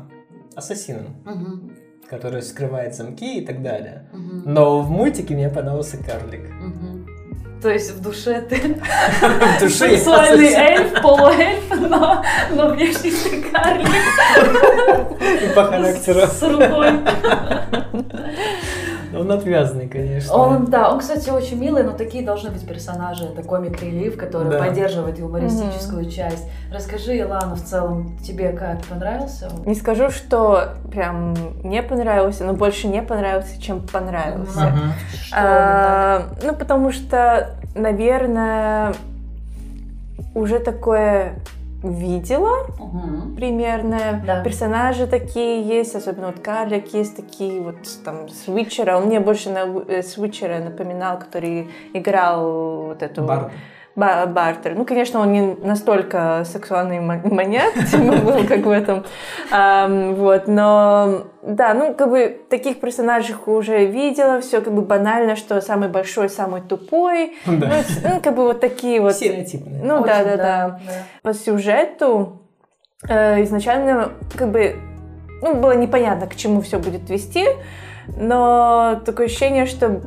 ассасином, 0.56 1.16
угу. 1.26 1.72
который 2.10 2.42
скрывает 2.42 2.96
замки 2.96 3.40
и 3.40 3.46
так 3.46 3.62
далее. 3.62 4.08
Угу. 4.14 4.50
Но 4.50 4.82
в 4.82 4.90
мультике 4.90 5.34
мне 5.34 5.50
понравился 5.50 5.98
карлик. 5.98 6.50
Угу. 6.50 6.96
То 7.62 7.70
есть 7.70 7.92
в 7.92 8.02
душе 8.02 8.42
ты 8.42 8.58
в 9.22 9.60
душе 9.60 9.98
сексуальный 9.98 10.48
эльф, 10.54 11.02
полуэльф, 11.02 11.90
но, 11.90 12.24
но 12.52 12.70
внешне 12.70 13.12
ты 13.12 13.42
карлик. 13.44 13.88
И 15.44 15.56
по 15.56 15.64
характеру. 15.64 16.28
С 16.28 16.44
рукой. 16.44 16.92
Он 19.18 19.32
отвязный, 19.32 19.88
конечно. 19.88 20.34
Он, 20.34 20.66
да, 20.66 20.92
он, 20.92 21.00
кстати, 21.00 21.30
очень 21.30 21.60
милый, 21.60 21.84
но 21.84 21.92
такие 21.92 22.26
должны 22.26 22.52
быть 22.52 22.68
персонажи. 22.68 23.26
Это 23.26 23.44
комик-релив, 23.44 24.18
который 24.18 24.52
Да. 24.52 24.60
поддерживает 24.60 25.20
юмористическую 25.20 26.10
часть. 26.10 26.46
Расскажи, 26.72 27.18
Илана, 27.18 27.56
в 27.56 27.64
целом, 27.64 28.18
тебе 28.20 28.50
как 28.50 28.84
понравился? 28.86 29.50
он? 29.54 29.66
Не 29.66 29.76
скажу, 29.76 30.10
что 30.10 30.76
прям 30.92 31.34
не 31.64 31.82
понравился, 31.82 32.44
но 32.44 32.54
больше 32.54 32.88
не 32.88 33.02
понравился, 33.02 33.62
чем 33.62 33.82
понравился. 33.82 34.60
Мгм. 34.68 34.94
Что? 35.22 35.36
А, 35.38 36.22
ну, 36.44 36.54
потому 36.56 36.92
что, 36.92 37.52
наверное, 37.76 38.94
уже 40.34 40.60
такое 40.60 41.36
видела 41.90 42.68
Мгм. 42.80 43.36
примерно. 43.36 44.22
Да. 44.26 44.44
Персонажи 44.44 45.08
такие 45.08 45.62
есть, 45.62 45.96
особенно 45.96 46.28
вот 46.28 46.40
Карлик 46.40 46.94
есть 46.94 47.16
такие 47.16 47.62
вот 47.62 47.76
там 48.04 48.30
Свитчера. 48.30 48.98
Он 48.98 49.06
мне 49.06 49.20
больше 49.20 49.50
на 49.50 49.66
э, 49.88 50.02
Свитчера 50.02 50.60
напоминал, 50.60 51.20
который 51.20 51.70
играл 51.94 52.88
вот 52.88 53.02
эту... 53.02 53.24
Барт. 53.24 53.52
Ба- 53.96 54.26
Бартер. 54.26 54.76
Ну, 54.76 54.84
конечно, 54.86 55.22
он 55.22 55.32
не 55.32 55.42
настолько 55.56 56.44
сексуальный 56.46 57.00
ма- 57.00 57.22
маньяк, 57.24 57.74
Тима 57.92 58.18
был, 58.18 58.46
как 58.46 58.60
в 58.66 58.70
этом. 58.70 59.06
Вот, 60.16 60.48
но, 60.48 61.24
да, 61.44 61.74
ну, 61.74 61.94
как 61.94 62.10
бы 62.10 62.38
таких 62.50 62.80
персонажей 62.82 63.36
уже 63.46 63.86
видела, 63.86 64.42
все 64.42 64.60
как 64.62 64.74
бы 64.74 64.82
банально, 64.82 65.36
что 65.36 65.62
самый 65.62 65.88
большой, 65.90 66.30
самый 66.30 66.62
тупой. 66.62 67.36
Ну, 67.46 67.58
Да. 67.58 67.84
с- 67.84 68.04
ну, 68.04 68.20
как 68.22 68.36
бы 68.36 68.44
вот 68.44 68.60
такие 68.60 69.00
вот... 69.00 69.14
Стереотипные. 69.14 69.82
Ну, 69.84 70.04
да, 70.04 70.24
да, 70.26 70.36
да. 70.38 70.80
По 71.24 71.34
сюжету 71.34 72.42
э, 73.08 73.44
изначально 73.44 74.10
как 74.36 74.52
бы 74.52 74.76
ну, 75.42 75.56
было 75.56 75.74
непонятно, 75.74 76.28
к 76.28 76.36
чему 76.36 76.60
все 76.62 76.80
будет 76.80 77.10
вести, 77.10 77.46
но 78.18 79.02
такое 79.06 79.28
ощущение, 79.28 79.66
что 79.66 80.02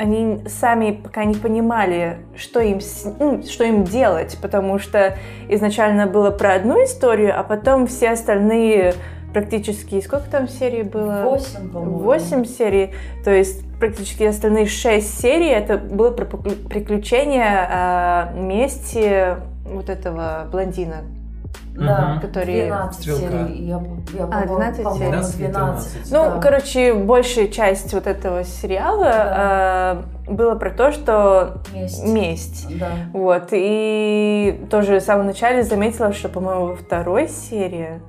они 0.00 0.40
сами 0.48 0.92
пока 0.92 1.24
не 1.24 1.34
понимали, 1.34 2.20
что 2.34 2.60
им, 2.60 2.80
ну, 3.18 3.42
что 3.42 3.64
им 3.64 3.84
делать, 3.84 4.38
потому 4.40 4.78
что 4.78 5.18
изначально 5.48 6.06
было 6.06 6.30
про 6.30 6.54
одну 6.54 6.82
историю, 6.82 7.38
а 7.38 7.42
потом 7.42 7.86
все 7.86 8.12
остальные 8.12 8.94
практически... 9.34 10.00
Сколько 10.00 10.30
там 10.30 10.48
серий 10.48 10.84
было? 10.84 11.24
Восемь, 11.24 11.68
по-моему. 11.68 11.98
Восемь 11.98 12.44
серий, 12.46 12.94
то 13.24 13.30
есть 13.30 13.62
практически 13.78 14.22
остальные 14.22 14.66
шесть 14.66 15.20
серий 15.20 15.50
это 15.50 15.76
было 15.76 16.10
про 16.10 16.24
приклю- 16.24 16.66
приключения 16.66 17.68
а, 17.70 18.32
мести 18.32 19.36
вот 19.66 19.90
этого 19.90 20.48
блондина. 20.50 21.04
Да. 21.74 22.18
Которые- 22.20 22.66
12 22.66 23.00
Стрелка. 23.00 23.22
серий. 23.22 23.64
Я, 23.66 23.82
я, 24.18 24.24
А, 24.30 24.46
12 24.46 24.82
по-моему, 24.82 24.98
серий? 24.98 25.10
12 25.12 25.40
или 25.40 25.46
12. 25.46 25.92
13. 25.92 26.12
Ну, 26.12 26.24
да. 26.24 26.40
короче, 26.40 26.94
большая 26.94 27.48
часть 27.48 27.94
вот 27.94 28.06
этого 28.06 28.44
сериала 28.44 29.10
а, 29.14 30.02
было 30.28 30.56
про 30.56 30.70
то, 30.70 30.92
что 30.92 31.62
Месть. 31.72 32.04
месть. 32.06 32.78
Да. 32.78 32.88
Вот, 33.14 33.48
и 33.52 34.66
тоже 34.70 35.00
в 35.00 35.02
самом 35.02 35.26
начале 35.26 35.62
заметила, 35.62 36.12
что, 36.12 36.28
по-моему, 36.28 36.66
во 36.66 36.76
второй 36.76 37.28
серии, 37.28 38.00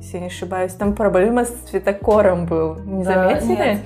если 0.00 0.16
я 0.16 0.20
не 0.20 0.26
ошибаюсь, 0.26 0.72
там 0.72 0.94
проблема 0.94 1.44
с 1.44 1.50
цветокором 1.70 2.46
был. 2.46 2.76
Не 2.84 3.04
Да, 3.04 3.12
заметили? 3.40 3.48
нет. 3.56 3.78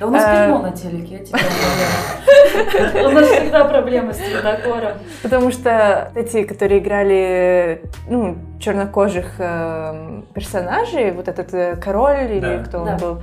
Да 0.00 0.06
у 0.06 0.10
нас 0.10 0.24
А. 0.24 0.46
пятно 0.46 0.62
на 0.62 0.70
телеке, 0.72 1.14
я 1.16 1.24
тебе 1.24 1.38
говорю. 1.38 3.08
У 3.08 3.12
нас 3.12 3.26
всегда 3.28 3.64
проблемы 3.64 4.12
с 4.12 4.16
цветокором. 4.18 4.92
Потому 5.22 5.50
что 5.50 6.10
эти, 6.14 6.44
которые 6.44 6.80
играли 6.80 7.82
ну, 8.08 8.36
чернокожих 8.60 9.34
э, 9.38 10.22
персонажей, 10.34 11.10
вот 11.12 11.28
этот 11.28 11.52
э, 11.54 11.76
король 11.76 12.30
или 12.32 12.40
Да. 12.40 12.58
кто 12.64 12.78
он 12.80 12.86
Да. 12.86 12.96
был, 12.98 13.22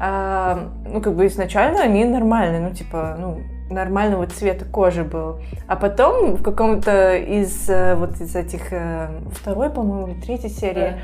а, 0.00 0.58
ну, 0.86 1.00
как 1.00 1.14
бы 1.14 1.26
изначально 1.26 1.82
они 1.82 2.04
нормальные, 2.04 2.60
ну, 2.60 2.70
типа, 2.74 3.16
ну, 3.18 3.40
нормального 3.70 4.26
цвета 4.26 4.64
кожи 4.64 5.04
был. 5.04 5.40
А 5.68 5.76
потом 5.76 6.34
в 6.36 6.42
каком-то 6.42 7.16
из 7.16 7.68
э, 7.68 7.94
вот 7.94 8.20
из 8.20 8.34
этих, 8.36 8.72
э, 8.72 9.08
второй, 9.32 9.70
по-моему, 9.70 10.08
или 10.08 10.20
третьей 10.20 10.50
серии, 10.50 11.00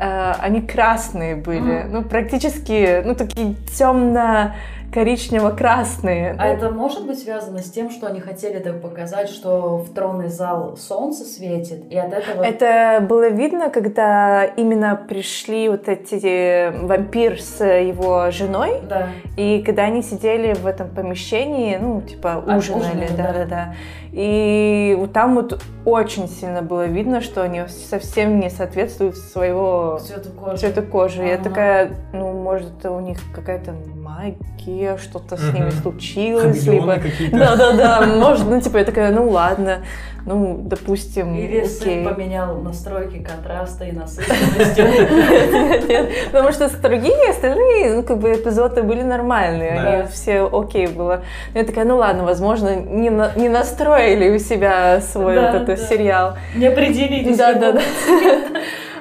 э, 0.00 0.32
они 0.40 0.62
красные 0.62 1.36
были. 1.36 1.82
Мгм. 1.82 1.92
Ну, 1.92 2.02
практически, 2.02 3.02
ну, 3.04 3.14
такие 3.14 3.54
темно-коричнево-красные. 3.76 6.34
А 6.38 6.46
это 6.46 6.70
может 6.70 7.06
быть 7.06 7.18
связано 7.22 7.62
с 7.62 7.70
тем, 7.70 7.90
что 7.90 8.06
они 8.06 8.20
хотели 8.20 8.58
так 8.58 8.80
показать, 8.80 9.28
что 9.28 9.78
в 9.78 9.92
тронный 9.94 10.28
зал 10.28 10.76
солнце 10.76 11.24
светит, 11.24 11.84
и 11.90 11.96
от 11.96 12.12
этого... 12.12 12.42
Это 12.42 13.04
было 13.06 13.28
видно, 13.28 13.70
когда 13.70 14.44
именно 14.44 14.96
пришли 14.96 15.68
вот 15.68 15.88
эти 15.88 16.70
вампир 16.84 17.40
с 17.40 17.64
его 17.64 18.30
женой, 18.30 18.80
Да. 18.88 19.08
и 19.36 19.62
когда 19.62 19.84
они 19.84 20.02
сидели 20.02 20.54
в 20.54 20.66
этом 20.66 20.88
помещении, 20.88 21.76
ну, 21.80 22.00
типа, 22.02 22.44
А, 22.46 22.56
ужинали, 22.56 22.80
ужинали, 22.80 23.08
да. 23.16 23.32
да-да-да. 23.32 23.74
И 24.12 24.96
вот 24.98 25.12
там 25.12 25.36
вот 25.36 25.62
очень 25.84 26.28
сильно 26.28 26.62
было 26.62 26.86
видно, 26.86 27.20
что 27.20 27.42
они 27.42 27.62
совсем 27.68 28.40
не 28.40 28.50
соответствуют 28.50 29.16
своего 29.16 29.98
Цвету 30.04 30.30
кожи. 30.30 30.56
цвету 30.58 30.82
кожи. 30.82 31.22
Я 31.22 31.34
Ага. 31.34 31.44
такая, 31.44 31.90
ну, 32.12 32.32
может, 32.32 32.84
у 32.86 32.98
них 33.00 33.18
какая-то 33.32 33.72
магия, 34.10 34.96
что-то 34.96 35.36
с 35.36 35.52
ними 35.52 35.70
случилось, 35.70 36.66
либо... 36.66 36.98
Да-да-да, 37.32 38.06
может, 38.06 38.46
ну, 38.46 38.60
типа, 38.60 38.78
я 38.78 38.84
такая, 38.84 39.12
ну, 39.12 39.28
ладно, 39.28 39.78
ну, 40.26 40.58
допустим, 40.62 41.34
Или 41.34 41.58
окей. 41.58 41.68
сын 41.68 42.04
поменял 42.04 42.56
настройки 42.58 43.18
контраста 43.18 43.84
и 43.84 43.92
насыщенности. 43.92 44.80
Нет, 44.80 45.88
нет, 45.88 46.10
Потому 46.30 46.52
что 46.52 46.68
с 46.68 46.72
другими 46.72 47.30
остальные, 47.30 47.96
ну, 47.96 48.02
как 48.02 48.18
бы 48.18 48.32
эпизоды 48.32 48.82
были 48.82 49.02
нормальные, 49.02 49.80
они 49.80 50.08
все 50.08 50.48
окей 50.52 50.86
было. 50.88 51.22
Но 51.54 51.60
я 51.60 51.66
такая, 51.66 51.84
ну 51.84 51.96
ладно, 51.96 52.24
возможно, 52.24 52.76
не, 52.76 53.10
не 53.36 53.48
настроили 53.48 54.30
у 54.30 54.38
себя 54.38 55.00
свой 55.00 55.40
вот 55.40 55.54
этот 55.54 55.80
сериал. 55.80 56.36
Не 56.54 56.66
определились. 56.66 57.36
Да, 57.36 57.54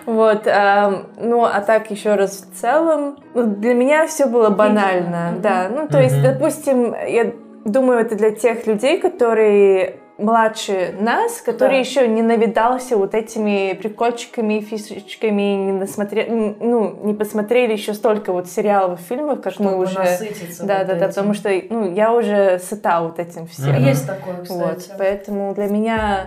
да, 0.10 0.16
да. 0.16 0.16
Вот, 0.16 0.48
ам, 0.48 1.06
ну, 1.18 1.44
а 1.46 1.62
так 1.62 1.92
еще 1.92 2.16
раз 2.16 2.42
в 2.52 2.56
целом, 2.60 3.18
ну, 3.34 3.44
для 3.44 3.74
меня 3.74 4.08
все 4.08 4.26
было 4.26 4.50
банально, 4.50 5.34
да. 5.42 5.68
Ну, 5.70 5.88
то 5.88 6.00
есть, 6.02 6.22
допустим, 6.22 6.94
я 7.08 7.32
думаю, 7.66 8.00
это 8.00 8.16
для 8.16 8.32
тех 8.32 8.66
людей, 8.68 9.00
которые 9.00 9.96
младше 10.18 10.96
нас, 11.00 11.40
которые 11.40 11.82
Да. 11.82 11.90
еще 11.90 12.06
не 12.08 12.22
навидался 12.22 12.98
вот 12.98 13.16
этими 13.16 13.72
прикольчиками, 13.74 14.60
фишечками, 14.60 15.42
не, 15.56 15.72
насмотре... 15.72 16.26
н- 16.28 16.58
ну, 16.60 16.94
не 17.04 17.14
посмотрели 17.14 17.72
еще 17.72 17.94
столько 17.94 18.34
вот 18.34 18.50
сериалов 18.50 19.00
и 19.00 19.04
фильмов, 19.04 19.40
как 19.42 19.58
мы 19.60 19.70
Чтобы 19.70 19.84
уже... 19.84 20.00
насытиться 20.00 20.66
Да, 20.66 20.80
вот 20.80 20.88
да, 20.88 20.94
да, 20.96 20.98
этим. 20.98 21.08
потому 21.08 21.34
что 21.34 21.50
ну, 21.70 21.94
я 21.94 22.14
уже 22.14 22.60
сыта 22.60 23.02
вот 23.02 23.18
этим 23.18 23.48
всем. 23.48 23.74
Есть 23.78 24.08
такое, 24.08 24.36
Вот, 24.50 24.80
кстати. 24.80 24.92
поэтому 24.98 25.54
для 25.54 25.68
меня, 25.68 26.26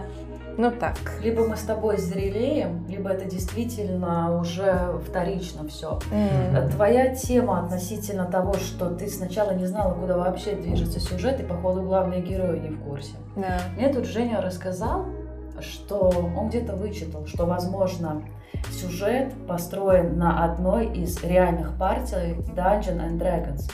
ну 0.57 0.71
так. 0.71 0.97
Либо 1.23 1.47
мы 1.47 1.57
с 1.57 1.63
тобой 1.63 1.99
зрелеем, 1.99 2.87
либо 2.89 3.11
это 3.11 3.25
действительно 3.25 4.39
уже 4.39 5.01
вторично 5.07 5.67
все. 5.69 5.99
М. 6.11 6.71
Твоя 6.71 7.15
тема 7.15 7.65
относительно 7.65 8.27
того, 8.27 8.55
что 8.55 8.91
ты 8.91 9.09
сначала 9.09 9.53
не 9.53 9.67
знала, 9.67 9.95
куда 9.95 10.17
вообще 10.17 10.55
движется 10.55 11.01
сюжет, 11.01 11.41
и 11.41 11.45
походу 11.45 11.83
главные 11.83 12.21
герои 12.23 12.59
не 12.59 12.71
в 12.71 12.81
курсе. 12.81 13.15
Да. 13.37 13.59
Мне 13.77 13.89
тут 13.93 14.05
Женя 14.05 14.41
рассказал, 14.41 15.07
что 15.61 16.13
он 16.37 16.49
где-то 16.49 16.75
вычитал, 16.77 17.27
что, 17.27 17.47
возможно, 17.47 18.23
сюжет 18.71 19.33
построен 19.47 20.19
на 20.19 20.45
одной 20.45 20.87
из 20.87 21.23
реальных 21.23 21.77
партий 21.79 22.37
Dungeon 22.55 23.01
and 23.01 23.19
Dragons. 23.19 23.71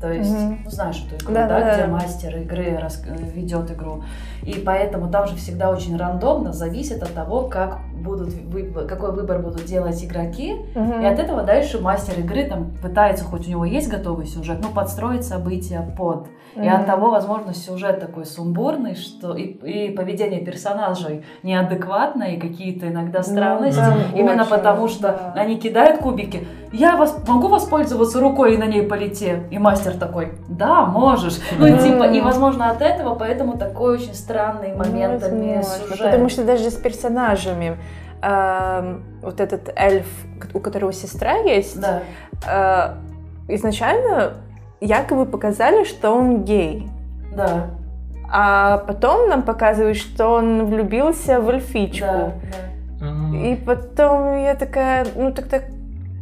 То 0.00 0.10
есть, 0.10 0.32
Мгм. 0.32 0.60
ну 0.64 0.70
знаешь 0.70 1.04
эту 1.06 1.22
игру, 1.22 1.34
Да, 1.34 1.46
да, 1.46 1.60
да, 1.60 1.74
где 1.74 1.86
мастер 1.86 2.36
игры 2.38 2.78
рас- 2.80 3.02
э, 3.06 3.14
ведет 3.34 3.70
игру. 3.70 4.02
И 4.42 4.54
поэтому 4.54 5.10
там 5.10 5.26
же 5.26 5.36
всегда 5.36 5.70
очень 5.70 5.96
рандомно 5.98 6.52
зависит 6.54 7.02
от 7.02 7.12
того, 7.12 7.42
как 7.48 7.78
будут 8.02 8.32
вы- 8.32 8.86
какой 8.88 9.12
выбор 9.12 9.40
будут 9.40 9.66
делать 9.66 10.02
игроки. 10.02 10.54
Мгм. 10.74 11.02
И 11.02 11.04
от 11.04 11.18
этого 11.18 11.42
дальше 11.42 11.80
мастер 11.80 12.18
игры 12.20 12.44
там 12.44 12.70
пытается, 12.82 13.24
хоть 13.26 13.46
у 13.46 13.50
него 13.50 13.66
есть 13.66 13.90
готовый 13.90 14.26
сюжет, 14.26 14.60
но 14.62 14.68
подстроить 14.70 15.24
события 15.24 15.82
под. 15.98 16.28
И 16.56 16.66
от 16.66 16.84
того, 16.86 17.10
возможно, 17.10 17.54
сюжет 17.54 18.00
такой 18.00 18.24
сумбурный, 18.26 18.96
что 18.96 19.36
и, 19.36 19.42
и 19.44 19.90
поведение 19.94 20.40
персонажей 20.44 21.24
неадекватное, 21.44 22.32
и 22.32 22.40
какие-то 22.40 22.88
иногда 22.88 23.22
странности. 23.22 23.78
Ну, 23.78 23.90
Мгм. 23.90 24.00
там 24.02 24.16
Именно 24.18 24.42
очень, 24.42 24.50
потому, 24.50 24.88
что 24.88 25.02
да. 25.34 25.40
они 25.40 25.58
кидают 25.58 26.00
кубики. 26.00 26.48
Я 26.72 26.96
вас 26.96 27.16
могу 27.26 27.48
воспользоваться 27.48 28.20
рукой 28.20 28.54
и 28.54 28.56
на 28.56 28.66
ней 28.66 28.82
полететь? 28.82 29.40
И 29.50 29.58
мастер 29.58 29.96
такой, 29.96 30.34
да, 30.48 30.84
можешь. 30.86 31.40
Ну, 31.58 31.66
типа, 31.78 32.04
и, 32.04 32.20
возможно, 32.20 32.70
от 32.70 32.80
этого, 32.80 33.16
поэтому 33.16 33.58
такой 33.58 33.94
очень 33.94 34.14
странный 34.14 34.74
моментами 34.76 35.56
Возможно, 35.56 35.84
сюжет. 35.88 36.06
Потому 36.06 36.28
что 36.28 36.44
даже 36.44 36.70
с 36.70 36.74
персонажами 36.76 37.76
эм, 38.22 39.02
вот 39.20 39.40
этот 39.40 39.72
эльф, 39.74 40.06
у 40.54 40.60
которого 40.60 40.92
сестра 40.92 41.38
есть, 41.38 41.80
Да, 41.80 42.02
э, 42.46 43.54
изначально 43.54 44.34
якобы 44.80 45.26
показали, 45.26 45.84
что 45.84 46.10
он 46.12 46.44
гей. 46.44 46.88
да, 47.34 47.66
А 48.32 48.78
потом 48.78 49.28
нам 49.28 49.42
показывают, 49.42 49.96
что 49.96 50.28
он 50.28 50.66
влюбился 50.66 51.40
в 51.40 51.48
эльфичку. 51.48 52.06
да, 52.06 52.32
да. 53.00 53.36
И 53.36 53.56
потом 53.56 54.38
я 54.38 54.54
такая, 54.54 55.06
ну 55.16 55.32
так 55.32 55.48
так, 55.48 55.64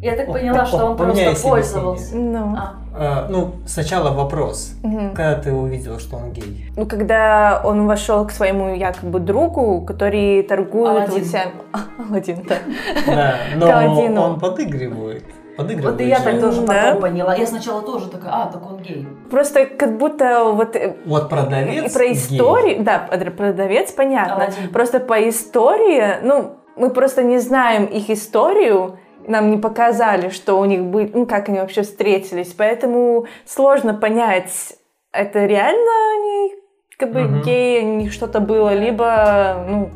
Я 0.00 0.16
так 0.16 0.26
поняла, 0.26 0.58
так, 0.58 0.68
что 0.68 0.84
он 0.86 0.96
просто 0.96 1.34
пользовался. 1.42 2.16
ну. 2.16 2.56
А, 2.56 3.26
э, 3.26 3.30
ну, 3.30 3.50
сначала 3.66 4.12
вопрос. 4.12 4.74
Мгм. 4.82 5.10
Когда 5.14 5.34
ты 5.34 5.52
увидела, 5.52 5.98
что 5.98 6.16
он 6.16 6.30
гей? 6.32 6.70
Ну, 6.76 6.86
когда 6.86 7.60
он 7.64 7.86
вошел 7.86 8.24
к 8.26 8.30
своему 8.30 8.74
якобы 8.74 9.18
другу, 9.18 9.80
который 9.84 10.42
торгует 10.44 10.90
Аладдин. 10.90 11.14
вот 11.18 11.26
всем... 11.26 11.50
Аладдин, 12.10 12.46
да. 12.48 13.34
Да, 13.58 13.82
но 14.10 14.24
он 14.24 14.38
подыгрывает. 14.40 15.24
Подыгрывает. 15.56 15.94
Вот 15.96 16.00
и 16.00 16.08
я 16.08 16.20
так 16.20 16.34
же. 16.36 16.40
тоже 16.40 16.60
Да. 16.62 16.74
потом 16.84 17.00
поняла. 17.02 17.34
Я 17.34 17.46
сначала 17.46 17.82
тоже 17.82 18.08
такая, 18.08 18.32
а, 18.32 18.46
так 18.46 18.64
он 18.64 18.78
гей. 18.78 19.08
Просто 19.28 19.66
как 19.66 19.98
будто 19.98 20.44
вот 20.52 20.76
э, 20.76 20.94
Вот 21.04 21.28
продавец 21.28 21.92
про 21.92 22.04
гей. 22.04 22.12
историю, 22.14 22.84
да, 22.84 23.00
про- 23.00 23.30
продавец, 23.32 23.90
понятно. 23.90 24.36
Аладдин. 24.36 24.68
Просто 24.72 25.00
по 25.00 25.28
истории, 25.28 26.18
ну, 26.22 26.52
мы 26.76 26.90
просто 26.90 27.24
не 27.24 27.40
знаем 27.40 27.86
их 27.86 28.08
историю, 28.08 28.98
нам 29.28 29.50
не 29.50 29.58
показали, 29.58 30.30
что 30.30 30.58
у 30.58 30.64
них 30.64 30.82
были, 30.84 31.10
ну, 31.14 31.26
как 31.26 31.48
они 31.48 31.58
вообще 31.60 31.82
встретились, 31.82 32.54
поэтому 32.56 33.26
сложно 33.46 33.94
понять, 33.94 34.74
это 35.12 35.46
реально 35.46 35.90
они 36.16 36.54
как 36.98 37.12
бы 37.12 37.20
Мгм. 37.22 37.42
геи, 37.42 37.82
у 37.82 37.96
них 37.96 38.12
что-то 38.12 38.40
было, 38.40 38.74
либо, 38.74 39.64
ну, 39.68 39.90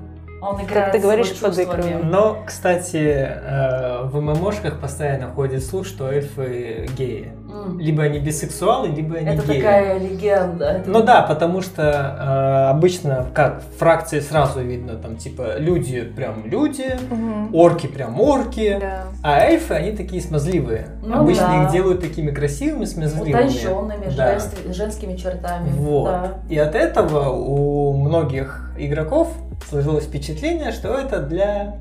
Он 0.44 0.56
Как 0.56 0.68
играет 0.68 0.92
ты 0.92 0.98
с 0.98 1.02
говоришь, 1.02 1.40
подыгрывает. 1.40 2.02
Но, 2.02 2.38
кстати, 2.44 2.96
э, 2.96 4.02
в 4.06 4.20
ММОшках 4.20 4.80
постоянно 4.80 5.28
ходит 5.32 5.64
слух, 5.64 5.86
что 5.86 6.10
эльфы 6.10 6.88
геи. 6.98 7.32
Либо 7.78 8.02
они 8.04 8.18
бисексуалы, 8.18 8.88
либо 8.88 9.16
они 9.16 9.26
Это 9.28 9.46
геи. 9.46 9.56
такая 9.60 9.98
легенда. 9.98 10.64
Это- 10.66 10.90
Ну 10.90 11.02
да, 11.02 11.22
потому 11.22 11.60
что 11.62 11.82
э, 11.82 12.70
обычно, 12.70 13.26
как 13.34 13.62
в 13.62 13.78
фракции 13.78 14.20
сразу 14.20 14.60
видно, 14.60 14.94
там 14.96 15.16
типа 15.16 15.56
люди 15.58 16.02
прям 16.02 16.44
люди, 16.46 16.86
мгм. 17.10 17.54
орки 17.54 17.86
прям 17.86 18.20
орки, 18.20 18.78
Да. 18.80 19.02
а 19.22 19.40
эльфы 19.40 19.74
они 19.74 19.92
такие 19.92 20.20
смазливые. 20.22 20.88
Ну 21.02 21.20
обычно 21.20 21.46
да. 21.48 21.64
их 21.64 21.72
делают 21.72 22.00
такими 22.00 22.30
красивыми, 22.30 22.84
смазливыми. 22.84 23.32
Утонченными, 23.44 24.14
Да. 24.16 24.38
женскими 24.72 25.16
чертами. 25.16 25.70
Вот. 25.72 26.10
Да. 26.10 26.28
И 26.48 26.58
от 26.58 26.74
этого 26.74 27.28
у 27.30 27.92
многих 27.96 28.70
игроков 28.78 29.28
сложилось 29.68 30.04
впечатление, 30.04 30.72
что 30.72 30.94
это 30.94 31.20
для. 31.20 31.76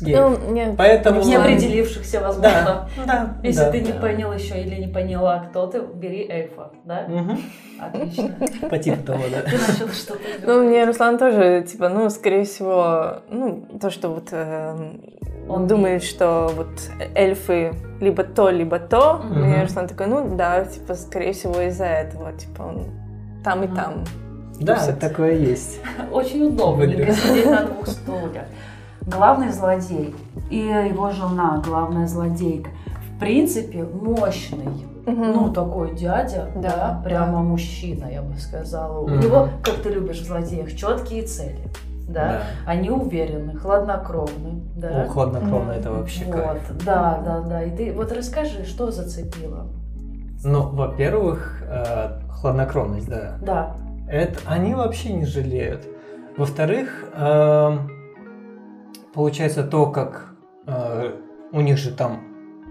Ну, 0.00 0.52
не- 0.52 0.74
Поэтому... 0.76 1.22
Не 1.22 1.36
определившихся, 1.36 2.20
возможно. 2.20 2.88
Да, 2.96 3.04
да. 3.04 3.36
Если 3.42 3.60
да, 3.60 3.70
ты 3.70 3.80
не 3.80 3.92
да. 3.92 4.00
понял 4.00 4.32
еще 4.32 4.60
или 4.60 4.76
не 4.76 4.86
поняла, 4.86 5.46
кто 5.48 5.66
ты, 5.66 5.80
бери 5.80 6.26
эльфа, 6.28 6.70
да? 6.84 7.06
Мгм. 7.08 7.40
Отлично. 7.80 8.30
По 8.70 8.78
типу 8.78 9.02
того, 9.04 9.24
да. 9.30 9.42
Ты 9.42 9.58
начал 9.58 9.88
что-то 9.88 10.20
Ну, 10.46 10.64
мне 10.64 10.84
Руслан 10.84 11.18
тоже, 11.18 11.64
типа, 11.68 11.88
ну, 11.88 12.10
скорее 12.10 12.44
всего, 12.44 13.22
ну, 13.28 13.66
то, 13.80 13.90
что 13.90 14.10
вот 14.10 14.28
эм, 14.30 15.02
он 15.48 15.66
думает, 15.66 16.04
что 16.04 16.52
вот 16.54 16.68
эльфы 17.16 17.72
либо 18.00 18.22
то, 18.22 18.50
либо 18.50 18.78
то. 18.78 19.20
Мгм. 19.24 19.54
И 19.54 19.62
Руслан 19.62 19.88
такой, 19.88 20.06
ну, 20.06 20.36
да, 20.36 20.64
типа, 20.64 20.94
скорее 20.94 21.32
всего, 21.32 21.60
из-за 21.62 21.86
этого, 21.86 22.32
типа, 22.34 22.62
он 22.62 22.86
там 23.42 23.64
и 23.64 23.68
там. 23.68 24.04
Да, 24.60 24.74
Тусит. 24.74 24.98
такое 24.98 25.34
есть. 25.34 25.80
Очень 26.12 26.46
удобно 26.48 26.86
сидеть 26.86 27.46
на 27.46 27.62
двух 27.62 27.86
стульях. 27.86 28.44
Главный 29.10 29.50
злодей 29.50 30.14
и 30.50 30.58
его 30.58 31.10
жена, 31.10 31.62
главная 31.64 32.06
злодейка, 32.06 32.70
в 33.14 33.18
принципе, 33.18 33.84
мощный. 33.84 34.86
Мгм. 35.06 35.32
Ну, 35.32 35.52
такой 35.52 35.94
дядя, 35.94 36.48
Да, 36.54 36.60
да, 36.70 37.00
прямо 37.02 37.32
да. 37.32 37.38
мужчина, 37.38 38.06
я 38.12 38.20
бы 38.20 38.36
сказала. 38.36 38.98
У 39.00 39.08
Мгм. 39.08 39.20
него, 39.20 39.48
как 39.64 39.76
ты 39.76 39.88
любишь 39.88 40.20
в 40.20 40.26
злодеях, 40.26 40.74
четкие 40.74 41.22
цели. 41.22 41.58
Да? 42.06 42.42
Они 42.66 42.90
уверены, 42.90 43.56
хладнокровны. 43.56 44.60
Да? 44.76 45.04
О, 45.04 45.08
хладнокровно 45.08 45.72
Мгм. 45.72 45.80
это 45.80 45.92
вообще 45.92 46.24
вот, 46.26 46.34
кайф. 46.34 46.84
да, 46.84 47.20
да, 47.24 47.40
да. 47.40 47.62
И 47.64 47.70
ты 47.74 47.92
вот 47.92 48.12
расскажи, 48.12 48.64
что 48.66 48.90
зацепило? 48.90 49.66
Ну, 50.44 50.68
во-первых, 50.68 51.62
э, 51.66 52.20
хладнокровность, 52.30 53.08
да. 53.08 53.36
Да. 53.42 53.76
Это 54.10 54.38
они 54.46 54.74
вообще 54.74 55.12
не 55.14 55.24
жалеют. 55.24 55.84
Во-вторых, 56.36 57.04
эм, 57.14 57.90
получается 59.14 59.64
то, 59.64 59.90
как 59.90 60.34
э, 60.66 61.12
у 61.52 61.60
них 61.60 61.78
же 61.78 61.92
там 61.92 62.22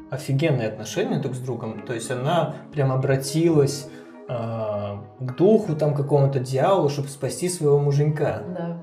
офигенные 0.09 0.69
отношения 0.69 1.19
друг 1.19 1.35
с 1.35 1.39
другом. 1.39 1.81
То 1.85 1.93
есть 1.93 2.09
она 2.11 2.55
прям 2.71 2.91
обратилась 2.91 3.89
э, 4.29 4.33
к 4.33 5.35
духу 5.35 5.75
там 5.75 5.93
какому-то 5.93 6.39
дьяволу, 6.39 6.89
чтобы 6.89 7.09
спасти 7.09 7.49
своего 7.49 7.79
муженька. 7.79 8.43
Да. 8.55 8.79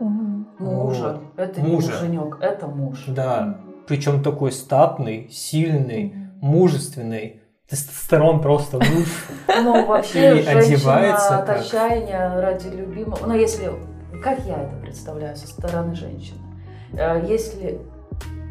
Мужа. 0.59 1.20
Это 1.36 1.60
не 1.60 1.72
Мужа. 1.72 1.93
муженек, 1.93 2.39
это 2.40 2.66
муж. 2.68 3.05
Да, 3.09 3.59
причем 3.89 4.22
такой 4.22 4.52
статный, 4.52 5.28
сильный, 5.31 6.14
мужественный. 6.40 7.40
Тестостерон 7.68 8.40
просто 8.40 8.76
уф. 8.76 9.31
Ну, 9.48 9.86
вообще, 9.86 10.43
И 10.43 10.47
одевается 10.47 11.39
от 11.39 11.48
отчаяния 11.48 12.40
ради 12.40 12.68
любимого. 12.68 13.26
Ну, 13.26 13.35
если... 13.35 13.72
Как 14.22 14.39
я 14.47 14.62
это 14.62 14.76
представляю 14.76 15.36
со 15.36 15.48
стороны 15.48 15.94
женщины? 15.94 16.39
Э, 16.98 17.24
Если 17.26 17.80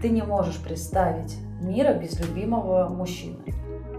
ты 0.01 0.09
не 0.09 0.21
можешь 0.21 0.57
представить 0.57 1.37
мира 1.61 1.93
без 1.93 2.19
любимого 2.19 2.89
мужчины, 2.89 3.37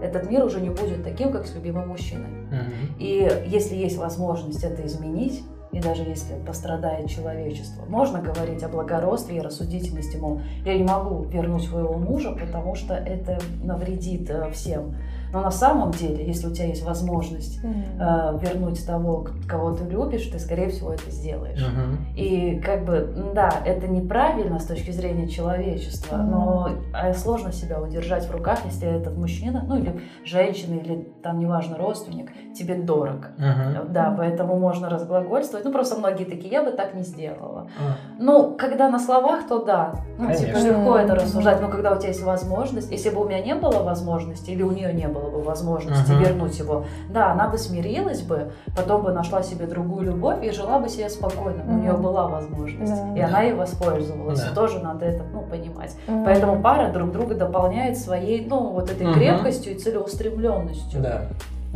этот 0.01 0.29
мир 0.29 0.43
уже 0.45 0.61
не 0.61 0.69
будет 0.69 1.03
таким, 1.03 1.31
как 1.31 1.47
с 1.47 1.55
любимым 1.55 1.89
мужчиной. 1.89 2.29
Мгм. 2.51 2.95
И 2.99 3.29
если 3.47 3.75
есть 3.75 3.97
возможность 3.97 4.63
это 4.63 4.85
изменить, 4.85 5.43
и 5.71 5.79
даже 5.79 6.03
если 6.03 6.35
пострадает 6.45 7.09
человечество, 7.09 7.83
можно 7.85 8.21
говорить 8.21 8.63
о 8.63 8.69
благородстве 8.69 9.37
и 9.37 9.39
рассудительности, 9.41 10.15
мол, 10.15 10.41
я 10.63 10.77
не 10.77 10.83
могу 10.83 11.23
вернуть 11.23 11.65
своего 11.65 11.95
мужа, 11.97 12.31
потому 12.31 12.75
что 12.75 12.93
это 12.93 13.39
навредит 13.63 14.29
э, 14.29 14.51
всем. 14.51 14.95
Но 15.33 15.41
на 15.41 15.51
самом 15.51 15.91
деле, 15.91 16.25
если 16.25 16.47
у 16.47 16.51
тебя 16.53 16.67
есть 16.67 16.83
возможность 16.83 17.63
Мгм. 17.63 17.75
э, 17.99 18.39
вернуть 18.41 18.85
того, 18.85 19.27
кого 19.47 19.71
ты 19.71 19.83
любишь, 19.85 20.25
ты, 20.27 20.39
скорее 20.39 20.69
всего, 20.69 20.93
это 20.93 21.09
сделаешь. 21.11 21.61
Мгм. 21.61 22.05
И 22.15 22.61
как 22.63 22.85
бы, 22.85 23.31
да, 23.33 23.49
это 23.65 23.87
неправильно 23.87 24.59
с 24.59 24.65
точки 24.65 24.91
зрения 24.91 25.27
человечества, 25.27 26.17
Мгм. 26.17 26.31
но 26.31 26.69
а, 26.93 27.13
сложно 27.13 27.51
себя 27.51 27.81
удержать 27.81 28.25
в 28.27 28.31
руках, 28.31 28.59
если 28.65 28.87
этот 28.87 29.17
мужчина, 29.17 29.63
ну 29.67 29.77
или 29.77 29.99
женщина, 30.23 30.75
или 30.79 31.11
там, 31.23 31.39
неважно, 31.39 31.77
родственник, 31.77 32.31
тебе 32.53 32.75
дорог. 32.75 33.27
Мгм. 33.37 33.91
Да, 33.91 34.13
поэтому 34.17 34.57
можно 34.57 34.89
разглагольствовать. 34.89 35.65
Ну, 35.65 35.71
просто 35.71 35.97
многие 35.99 36.25
такие, 36.25 36.49
я 36.51 36.63
бы 36.63 36.71
так 36.71 36.93
не 36.93 37.03
сделала. 37.03 37.67
А, 37.79 37.95
Ну, 38.19 38.55
когда 38.57 38.89
на 38.89 38.99
словах, 38.99 39.47
то 39.47 39.63
да. 39.63 39.93
Ну, 40.17 40.31
типа, 40.33 40.53
Конечно. 40.53 40.67
легко 40.69 40.95
это 40.97 41.13
Мгм. 41.13 41.15
рассуждать. 41.23 41.61
Но 41.61 41.69
когда 41.69 41.91
у 41.93 41.97
тебя 41.97 42.09
есть 42.09 42.23
возможность, 42.23 42.91
если 42.91 43.09
бы 43.09 43.21
у 43.21 43.27
меня 43.27 43.41
не 43.41 43.55
было 43.55 43.83
возможности, 43.83 44.51
или 44.51 44.63
у 44.63 44.71
нее 44.71 44.93
не 44.93 45.07
было 45.07 45.24
бы 45.29 45.41
возможности 45.41 46.11
Мгм. 46.11 46.19
вернуть 46.23 46.59
его, 46.59 46.85
да, 47.09 47.31
она 47.31 47.47
бы 47.47 47.57
смирилась 47.57 48.21
бы, 48.21 48.51
потом 48.75 49.03
бы 49.03 49.11
нашла 49.11 49.43
себе 49.43 49.65
другую 49.67 50.05
любовь 50.05 50.43
и 50.43 50.51
жила 50.51 50.79
бы 50.79 50.89
себе 50.89 51.09
спокойно. 51.09 51.63
Но 51.65 51.75
У 51.75 51.77
нее 51.79 51.93
была 51.93 52.27
возможность. 52.27 52.93
Да. 52.93 53.17
И 53.17 53.21
она 53.21 53.41
ей 53.41 53.53
воспользовалась. 53.53 54.43
И 54.45 54.53
тоже 54.55 54.79
надо 54.79 55.05
это, 55.05 55.23
ну, 55.33 55.41
понимать. 55.41 55.95
Мгм. 56.07 56.25
Поэтому 56.25 56.61
пара 56.61 56.91
друг 56.91 57.11
друга 57.11 57.35
дополняет 57.35 57.97
своей, 57.97 58.45
ну, 58.45 58.69
вот 58.71 58.89
этой 58.91 59.07
Мгм. 59.07 59.15
крепкостью 59.15 59.73
и 59.73 59.79
целеустремленностью. 59.79 61.01
Да. 61.01 61.21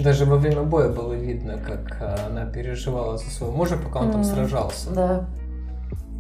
Даже 0.01 0.25
во 0.25 0.37
время 0.37 0.63
боя 0.63 0.89
было 0.89 1.13
видно, 1.13 1.57
как 1.57 1.97
а, 2.01 2.15
она 2.27 2.45
переживала 2.45 3.17
за 3.17 3.29
своего 3.29 3.53
мужа, 3.55 3.75
пока 3.77 3.99
он 3.99 4.11
там 4.11 4.21
Мгм. 4.21 4.23
сражался. 4.23 4.89
Да. 4.91 5.25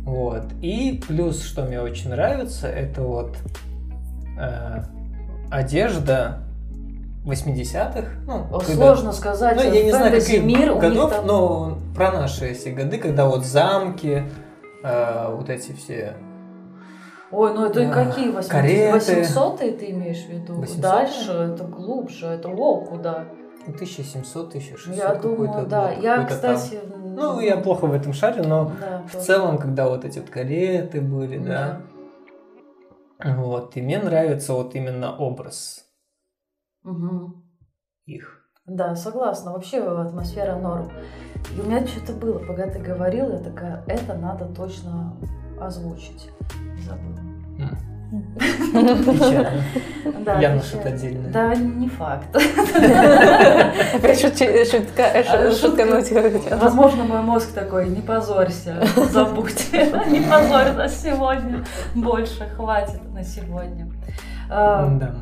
Вот. 0.05 0.43
И 0.61 1.01
плюс, 1.07 1.41
что 1.43 1.61
мне 1.63 1.79
очень 1.79 2.09
нравится, 2.09 2.67
это 2.67 3.03
вот 3.03 3.37
э, 4.37 4.83
одежда 5.51 6.39
80-х. 7.29 8.07
Ну, 8.25 8.45
когда- 8.59 8.63
Сложно 8.73 9.11
сказать. 9.13 9.55
Ну, 9.55 9.63
я 9.63 9.83
не 9.83 9.91
знаю, 9.91 10.11
каких 10.11 10.43
мир, 10.43 10.75
годов, 10.75 11.11
там- 11.11 11.25
но 11.27 11.77
про 11.95 12.11
наши 12.11 12.47
эти 12.47 12.69
годы, 12.69 12.97
когда 12.97 13.25
вот 13.27 13.45
замки, 13.45 14.23
э, 14.83 15.33
вот 15.35 15.49
эти 15.49 15.71
все... 15.73 16.15
Ой, 17.31 17.53
ну 17.53 17.65
это 17.67 17.87
А, 17.87 18.05
какие 18.05 18.29
800 18.31 18.51
кареты. 18.51 18.93
800 18.93 19.57
ты 19.59 19.91
имеешь 19.91 20.25
в 20.25 20.29
виду? 20.29 20.55
800? 20.55 20.81
Дальше, 20.81 21.31
это 21.53 21.63
глубже, 21.63 22.25
это 22.25 22.49
воу, 22.49 22.81
куда? 22.85 23.25
1700, 23.67 24.47
1600 24.49 24.95
Я 24.95 25.13
думаю, 25.15 25.65
да. 25.67 25.89
год, 25.93 26.03
Я, 26.03 26.17
какой-то 26.17 26.41
там. 26.41 26.55
кстати... 26.55 26.79
Ну, 27.05 27.39
я 27.39 27.57
плохо 27.57 27.85
в 27.85 27.93
этом 27.93 28.13
шаре, 28.13 28.41
но 28.41 28.71
да, 28.79 29.03
в 29.07 29.11
тоже. 29.11 29.25
целом, 29.25 29.57
когда 29.57 29.87
вот 29.89 30.05
эти 30.05 30.19
вот 30.19 30.29
кареты 30.29 31.01
были, 31.01 31.37
да, 31.37 31.81
вот, 33.23 33.75
и 33.75 33.81
мне 33.81 33.99
нравится 33.99 34.53
вот 34.53 34.73
именно 34.75 35.15
образ 35.15 35.85
Мгм. 36.91 37.43
их. 38.05 38.35
Да, 38.65 38.95
согласна. 38.95 39.51
Вообще 39.53 39.79
атмосфера 39.79 40.55
норм. 40.55 40.91
И 41.55 41.59
у 41.59 41.63
меня 41.65 41.85
что-то 41.87 42.13
было, 42.13 42.39
пока 42.39 42.67
ты 42.67 42.79
говорил, 42.79 43.31
я 43.31 43.39
такая, 43.39 43.83
это 43.87 44.13
надо 44.15 44.45
точно 44.45 45.15
озвучить. 45.59 46.29
Забыла. 46.87 47.19
Печально. 48.41 49.63
Да, 50.25 50.39
Явно 50.39 50.59
печально. 50.59 50.61
что-то 50.63 50.89
отдельное. 50.89 51.31
Да, 51.31 51.55
не 51.55 51.87
факт. 51.89 52.35
Шутка, 54.71 55.23
шу- 55.23 55.37
А, 55.37 55.51
шуткануть 55.51 56.09
хотела. 56.09 56.59
Возможно, 56.59 57.03
мой 57.03 57.21
мозг 57.21 57.51
такой, 57.53 57.89
не 57.89 58.01
позорься, 58.01 58.83
забудь, 59.11 59.69
не 59.73 60.21
позорь 60.29 60.73
нас 60.73 61.01
сегодня, 61.01 61.63
больше 61.95 62.45
хватит 62.55 63.01
на 63.13 63.23
сегодня. 63.23 63.91
А, 64.49 64.87
Да. 64.97 65.15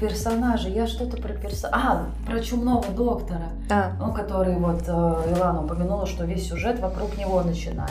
Персонажи. 0.00 0.68
Я 0.68 0.86
что-то 0.86 1.16
про 1.16 1.32
персонажа. 1.32 2.08
А, 2.26 2.30
про 2.30 2.40
чумного 2.40 2.84
доктора. 2.88 3.48
А, 3.70 3.92
Ну, 3.98 4.12
который 4.12 4.56
вот 4.56 4.82
э, 4.86 5.34
Илана 5.36 5.64
упомянула, 5.64 6.06
что 6.06 6.24
весь 6.24 6.48
сюжет 6.48 6.80
вокруг 6.80 7.16
него 7.16 7.42
начинает. 7.42 7.90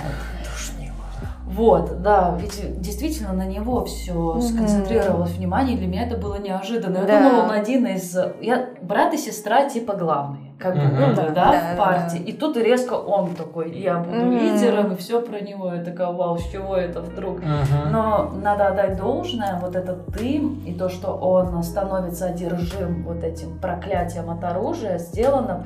Вот, 1.50 2.02
да, 2.02 2.38
ведь 2.40 2.80
действительно 2.82 3.32
на 3.34 3.46
него 3.46 3.86
все 3.86 4.14
Мгм. 4.14 4.42
сконцентрировалось 4.42 5.32
внимание, 5.32 5.78
для 5.78 5.88
меня 5.88 6.06
это 6.06 6.18
было 6.18 6.38
неожиданно. 6.40 6.98
Я 6.98 7.04
Да. 7.06 7.20
думала, 7.30 7.44
он 7.46 7.52
один 7.52 7.86
из... 7.88 8.16
Я, 8.42 8.68
брат 8.82 9.14
и 9.14 9.18
сестра 9.18 9.68
типа 9.70 9.94
главные, 9.96 10.52
как 10.60 10.74
будто 10.76 10.88
Ну 11.00 11.08
бы, 11.10 11.16
да, 11.16 11.30
да, 11.30 11.52
да, 11.52 11.74
в 11.74 11.78
партии. 11.78 12.18
да. 12.20 12.24
И 12.26 12.34
тут 12.34 12.58
резко 12.58 12.94
он 12.96 13.34
такой, 13.34 13.72
я 13.72 13.98
буду 14.00 14.26
Мгм. 14.26 14.38
лидером, 14.40 14.92
и 14.92 14.96
все 14.98 15.22
про 15.22 15.40
него. 15.40 15.74
Я 15.74 15.84
такая, 15.84 16.12
вау, 16.12 16.38
с 16.38 16.44
чего 16.52 16.76
это 16.76 17.02
вдруг? 17.02 17.40
Мгм. 17.40 17.92
Но 17.92 18.32
надо 18.44 18.68
отдать 18.68 18.98
должное, 18.98 19.58
вот 19.62 19.76
этот 19.76 20.06
дым 20.12 20.62
и 20.66 20.74
то, 20.74 20.90
что 20.90 21.14
он 21.14 21.64
становится 21.64 22.26
одержим 22.26 23.04
вот 23.04 23.24
этим 23.24 23.58
проклятием 23.60 24.30
от 24.30 24.44
оружия, 24.44 24.98
сделано 24.98 25.66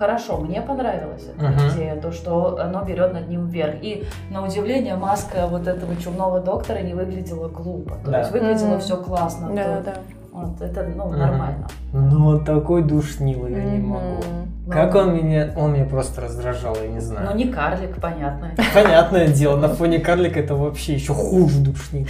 хорошо. 0.00 0.38
Мне 0.38 0.62
понравилась 0.62 1.24
эта 1.36 1.44
Мгм. 1.50 1.68
идея, 1.68 1.96
то, 2.00 2.10
что 2.10 2.58
оно 2.58 2.82
берет 2.84 3.12
над 3.12 3.28
ним 3.28 3.46
вверх. 3.48 3.74
И 3.82 4.04
на 4.30 4.42
удивление 4.44 4.96
маска 4.96 5.46
вот 5.46 5.68
этого 5.68 5.94
чумного 5.96 6.40
доктора 6.40 6.78
не 6.78 6.94
выглядела 6.94 7.48
глупо. 7.48 7.96
То 8.04 8.10
Да. 8.10 8.18
есть 8.20 8.32
выглядело 8.32 8.70
Мгм. 8.70 8.80
все 8.80 8.96
классно. 8.96 9.50
да, 9.54 9.64
То- 9.76 9.82
да. 9.84 9.94
Вот, 10.32 10.60
это 10.62 10.84
ну, 10.96 11.10
нормально. 11.10 11.66
Ну, 11.92 12.38
такой 12.44 12.82
душнилый, 12.84 13.52
я 13.52 13.64
не 13.64 13.78
могу. 13.78 14.22
Ну, 14.64 14.72
Как 14.72 14.94
он 14.94 15.12
меня... 15.12 15.52
Он 15.56 15.72
меня 15.72 15.84
просто 15.84 16.20
раздражал, 16.20 16.76
я 16.80 16.86
не 16.88 17.00
знаю. 17.00 17.26
Ну, 17.30 17.36
не 17.36 17.48
карлик, 17.48 18.00
понятно. 18.00 18.52
Понятное 18.74 19.26
дело, 19.26 19.56
на 19.56 19.68
фоне 19.68 19.98
карлика 19.98 20.38
это 20.38 20.54
вообще 20.54 20.94
еще 20.94 21.12
хуже 21.14 21.58
душнило. 21.58 22.06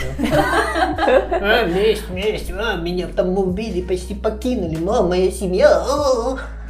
А, 1.40 1.64
месть, 1.66 2.10
месть, 2.10 2.52
а, 2.52 2.76
меня 2.76 3.06
там 3.08 3.36
убили, 3.38 3.80
почти 3.80 4.14
покинули, 4.14 4.76
но 4.76 5.02
моя 5.08 5.30
семья. 5.30 5.82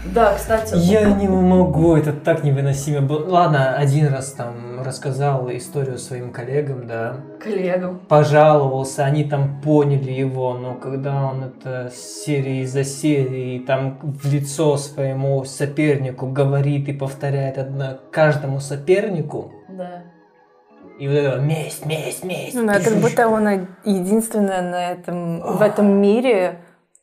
А, 0.04 0.08
а». 0.08 0.12
Да, 0.14 0.34
кстати, 0.34 0.74
Я 0.76 1.10
не 1.12 1.28
могу, 1.28 1.94
это 1.96 2.12
так 2.12 2.42
невыносимо 2.44 3.02
было. 3.02 3.28
Ладно, 3.28 3.76
один 3.76 4.08
раз 4.08 4.32
там 4.32 4.80
рассказал 4.82 5.50
историю 5.50 5.98
своим 5.98 6.32
коллегам, 6.32 6.86
да, 6.86 7.16
коллегам. 7.42 8.00
пожаловался, 8.08 9.04
они 9.04 9.24
там 9.24 9.60
поняли 9.60 10.10
его, 10.10 10.54
но 10.54 10.74
когда 10.74 11.26
он 11.26 11.44
это 11.44 11.92
серии 11.94 12.64
за 12.64 12.82
серией 12.84 13.60
там 13.60 13.98
в 14.02 14.32
лицо 14.32 14.76
своему 14.78 15.44
сопернику 15.44 16.26
говорит 16.28 16.88
и 16.88 16.92
повторяет 16.92 17.58
одно 17.58 17.98
каждому 18.10 18.60
сопернику, 18.60 19.52
Да. 19.68 20.02
и 20.98 21.06
вот 21.08 21.14
это 21.14 21.38
месть, 21.40 21.84
месть, 21.84 22.24
месть. 22.24 22.54
Ну, 22.54 22.66
да, 22.66 22.80
как 22.80 22.94
будто 22.96 23.28
он 23.28 23.66
единственный 23.84 24.62
на 24.62 24.92
этом, 24.92 25.40
в 25.40 25.60
этом 25.62 26.00
мире, 26.00 26.56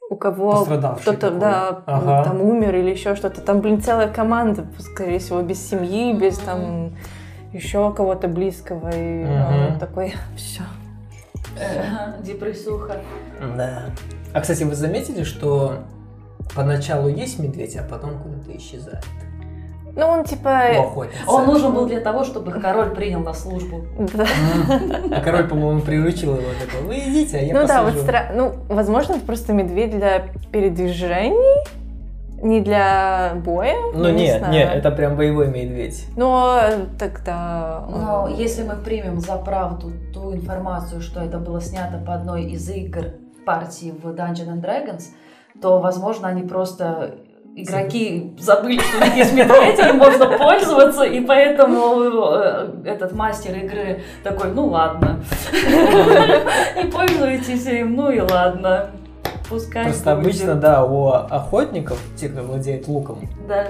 у 0.09 0.15
кого 0.15 0.65
кто-то, 1.01 1.31
да, 1.31 1.81
Ага. 1.85 2.23
там 2.23 2.41
умер 2.41 2.75
или 2.75 2.91
еще 2.91 3.15
что-то. 3.15 3.41
Там, 3.41 3.59
блин, 3.61 3.81
целая 3.81 4.07
команда, 4.07 4.65
скорее 4.79 5.19
всего, 5.19 5.41
без 5.41 5.69
семьи, 5.69 6.13
без 6.13 6.37
там 6.37 6.91
еще 7.53 7.91
кого-то 7.93 8.27
близкого. 8.27 8.89
И 8.93 9.23
Мгм. 9.25 9.73
он 9.73 9.79
такой, 9.79 10.13
все. 10.35 10.63
Депрессуха. 12.23 12.97
Да. 13.57 13.85
А, 14.33 14.41
кстати, 14.41 14.63
вы 14.63 14.75
заметили, 14.75 15.23
что 15.23 15.79
поначалу 16.55 17.07
есть 17.09 17.39
медведь, 17.39 17.75
а 17.75 17.83
потом 17.83 18.19
куда-то 18.19 18.55
исчезает? 18.57 19.03
Ну, 19.97 20.05
он 20.07 20.23
типа... 20.23 20.61
У 20.77 20.81
охотницы. 20.81 21.23
Он 21.27 21.45
нужен 21.47 21.73
был 21.73 21.87
для 21.87 21.99
того, 21.99 22.23
чтобы 22.23 22.51
король 22.51 22.91
принял 22.91 23.19
на 23.21 23.33
службу. 23.33 23.81
да. 24.13 24.25
А 25.11 25.21
король, 25.21 25.47
по-моему, 25.47 25.81
приручил 25.81 26.35
его 26.35 26.49
такой, 26.61 26.87
вы 26.87 26.99
идите, 26.99 27.37
а 27.37 27.41
я 27.41 27.53
Ну 27.53 27.67
да, 27.67 27.81
вот 27.81 27.93
посажу». 27.93 28.03
стра... 28.03 28.31
ну, 28.33 28.53
возможно, 28.69 29.13
это 29.13 29.25
просто 29.25 29.53
медведь 29.53 29.97
для 29.97 30.27
передвижений, 30.51 31.63
не 32.43 32.61
для 32.61 33.33
боя. 33.43 33.73
Ну 33.95 34.09
не 34.09 34.25
нет, 34.25 34.37
знаю. 34.37 34.53
нет, 34.53 34.69
это 34.75 34.91
прям 34.91 35.15
боевой 35.15 35.47
медведь. 35.47 36.05
Но 36.15 36.61
тогда... 36.99 37.83
Но 37.89 38.27
если 38.27 38.61
мы 38.61 38.75
примем 38.75 39.19
за 39.19 39.37
правду 39.37 39.91
ту 40.13 40.35
информацию, 40.35 41.01
что 41.01 41.21
это 41.21 41.39
было 41.39 41.59
снято 41.59 41.97
по 41.97 42.13
одной 42.13 42.43
из 42.43 42.69
игр 42.69 43.15
партии 43.47 43.91
в 44.03 44.07
Dungeons 44.09 44.53
and 44.53 44.61
Dragons, 44.61 45.05
то, 45.59 45.79
возможно, 45.79 46.27
они 46.27 46.43
просто 46.43 47.15
игроки 47.57 48.33
забыли, 48.39 48.79
что 48.79 48.97
у 48.99 49.03
них 49.05 49.15
есть 49.15 49.33
медведи, 49.33 49.89
им 49.89 49.97
можно 49.97 50.37
пользоваться, 50.37 51.03
и 51.03 51.19
поэтому 51.21 52.31
э, 52.35 52.69
этот 52.85 53.13
мастер 53.13 53.57
игры 53.57 54.01
такой, 54.23 54.51
ну 54.51 54.67
ладно, 54.67 55.19
не 55.51 56.89
пользуйтесь 56.89 57.65
им, 57.65 57.95
ну 57.95 58.11
и 58.11 58.19
ладно, 58.19 58.91
пускай 59.49 59.85
Просто 59.85 60.15
будет». 60.15 60.25
обычно, 60.25 60.55
да, 60.55 60.85
у 60.85 61.07
охотников, 61.07 61.99
те, 62.15 62.29
кто 62.29 62.43
владеет 62.43 62.87
луком, 62.87 63.27
Да, 63.47 63.65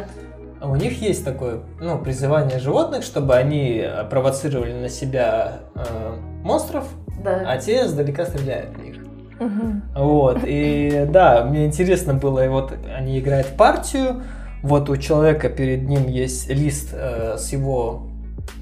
у 0.61 0.75
них 0.75 1.01
есть 1.01 1.23
такое, 1.23 1.59
ну, 1.79 1.97
призывание 1.99 2.59
животных, 2.59 3.03
чтобы 3.03 3.35
они 3.35 3.79
э, 3.85 4.03
провоцировали 4.09 4.73
на 4.73 4.89
себя 4.89 5.59
э, 5.75 6.15
монстров, 6.43 6.85
да. 7.23 7.43
а 7.47 7.57
те 7.57 7.85
издалека 7.85 8.25
стреляют 8.25 8.75
в 8.75 8.83
них. 8.83 8.96
Мгм. 9.39 9.83
Вот, 9.95 10.39
и 10.43 11.05
да, 11.09 11.43
мне 11.43 11.65
интересно 11.65 12.13
было, 12.13 12.45
и 12.45 12.47
вот 12.47 12.73
они 12.95 13.19
играют 13.19 13.47
партию, 13.57 14.23
вот 14.63 14.89
у 14.89 14.97
человека 14.97 15.49
перед 15.49 15.87
ним 15.87 16.07
есть 16.07 16.49
лист 16.49 16.89
э, 16.93 17.37
с 17.37 17.51
его 17.51 18.07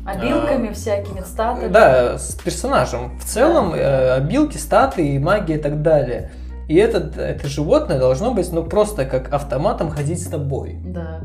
Обилками 0.06 0.72
всякими, 0.72 1.22
статами. 1.22 1.68
Да, 1.68 2.18
с 2.18 2.36
персонажем. 2.36 3.18
В 3.18 3.26
целом, 3.26 3.74
э, 3.74 4.14
обилки, 4.14 4.58
статы, 4.58 5.16
и 5.16 5.20
магия 5.20 5.56
и 5.56 5.58
так 5.58 5.82
далее. 5.82 6.32
И 6.68 6.76
этот, 6.76 7.18
это 7.18 7.48
животное 7.48 8.00
должно 8.00 8.34
быть, 8.34 8.52
ну, 8.52 8.64
просто 8.64 9.06
как 9.06 9.34
автоматом 9.34 9.90
ходить 9.90 10.22
с 10.22 10.28
тобой. 10.28 10.78
Да. 10.86 11.22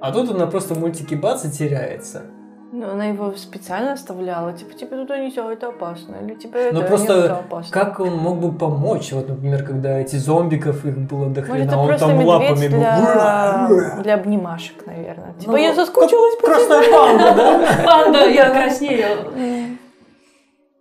А 0.00 0.12
тут 0.12 0.30
она 0.30 0.46
просто 0.46 0.74
в 0.74 0.78
мультике 0.78 1.16
бац 1.16 1.44
и 1.44 1.50
теряется. 1.50 2.22
Ну, 2.70 2.90
она 2.90 3.06
его 3.06 3.32
специально 3.32 3.92
оставляла, 3.92 4.52
типа, 4.52 4.74
тебе 4.74 4.98
туда 4.98 5.18
нельзя, 5.18 5.50
это 5.50 5.68
опасно, 5.68 6.16
или 6.16 6.34
типа, 6.34 6.56
это 6.56 6.74
Ну, 6.74 6.80
нет, 6.80 6.88
просто 6.88 7.12
это 7.14 7.38
опасно. 7.38 7.72
Как 7.72 7.98
он 7.98 8.16
мог 8.16 8.40
бы 8.40 8.52
помочь? 8.52 9.10
Вот, 9.12 9.28
например, 9.28 9.64
когда 9.64 9.98
эти 9.98 10.16
зомбиков, 10.16 10.84
их 10.84 10.98
было 10.98 11.28
до 11.30 11.40
Может, 11.40 11.50
хрена, 11.50 11.68
это 11.68 11.78
он 11.78 11.96
там 11.96 12.26
лапами 12.26 12.50
медведь 12.50 12.72
был. 12.72 12.78
для... 12.78 13.98
для 14.02 14.14
обнимашек, 14.14 14.86
наверное. 14.86 15.32
Типа, 15.34 15.52
Ну, 15.52 15.56
я 15.56 15.74
соскучилась 15.74 16.36
по 16.40 16.46
Красная 16.46 16.90
панда, 16.92 17.34
да? 17.34 17.82
Панда, 17.86 18.28
я 18.28 18.50
краснею. 18.50 19.32
тебе. 19.32 19.78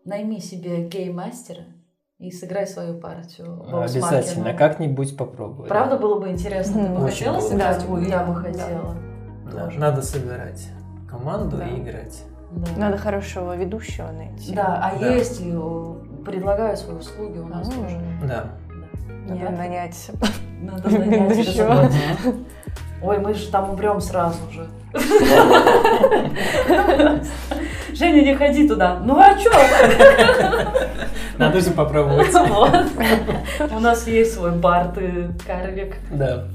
Найми 0.03 0.41
себе 0.41 0.87
гей-мастера 0.87 1.63
и 2.19 2.31
сыграй 2.31 2.67
свою 2.67 2.99
партию. 2.99 3.63
Бокс 3.71 3.93
Обязательно, 3.93 4.53
как-нибудь 4.53 5.15
попробуй. 5.15 5.67
Правда 5.67 5.97
было 5.97 6.19
бы 6.19 6.29
интересно? 6.29 6.85
Ты 6.85 6.91
бы 6.91 7.09
хотела 7.09 7.39
сыграть? 7.39 7.85
Ой, 7.89 8.09
я 8.09 8.23
бы 8.23 8.35
хотела. 8.35 8.93
Надо 9.77 10.01
собирать 10.01 10.67
команду 11.09 11.57
Да. 11.57 11.67
и 11.67 11.79
играть. 11.79 12.23
Да. 12.51 12.71
Надо 12.77 12.97
хорошего 12.97 13.55
ведущего 13.55 14.11
найти. 14.11 14.53
Да, 14.53 14.79
а 14.81 14.97
Да. 14.99 15.07
есть 15.13 15.41
о, 15.45 15.97
предлагаю 16.25 16.75
свои 16.77 16.95
услуги 16.97 17.37
у 17.39 17.47
нас 17.47 17.67
М. 17.69 17.73
тоже. 17.83 17.97
Да. 18.23 18.45
Да. 19.27 19.35
Давай. 19.35 19.51
нанять. 19.57 20.11
Надо 20.61 20.89
нанять 20.89 21.31
Ведущего. 21.37 21.89
Ой, 23.01 23.19
мы 23.19 23.33
же 23.33 23.47
там 23.51 23.69
умрем 23.71 23.99
сразу 24.01 24.39
же. 24.51 24.67
Женя, 27.93 28.21
не 28.21 28.35
ходи 28.35 28.67
туда. 28.67 28.99
Ну 29.03 29.17
а 29.19 29.37
что? 29.37 29.51
Надо 31.37 31.59
же 31.61 31.71
попробовать. 31.71 32.33
У 33.71 33.79
нас 33.79 34.07
есть 34.07 34.33
свой 34.35 34.51
Барт 34.51 34.97
и 34.97 35.27
карлик. 35.45 35.95
Да. 36.11 36.45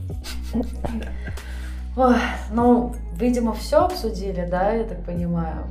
Ой, 1.96 2.16
ну, 2.52 2.94
видимо, 3.22 3.52
все 3.54 3.84
обсудили, 3.84 4.46
да, 4.50 4.72
я 4.72 4.84
так 4.84 5.04
понимаю. 5.04 5.66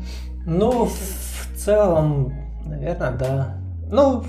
Ну, 0.45 0.85
в 0.85 1.57
целом, 1.57 2.33
наверное, 2.65 3.11
да. 3.11 3.57
Ну, 3.91 4.23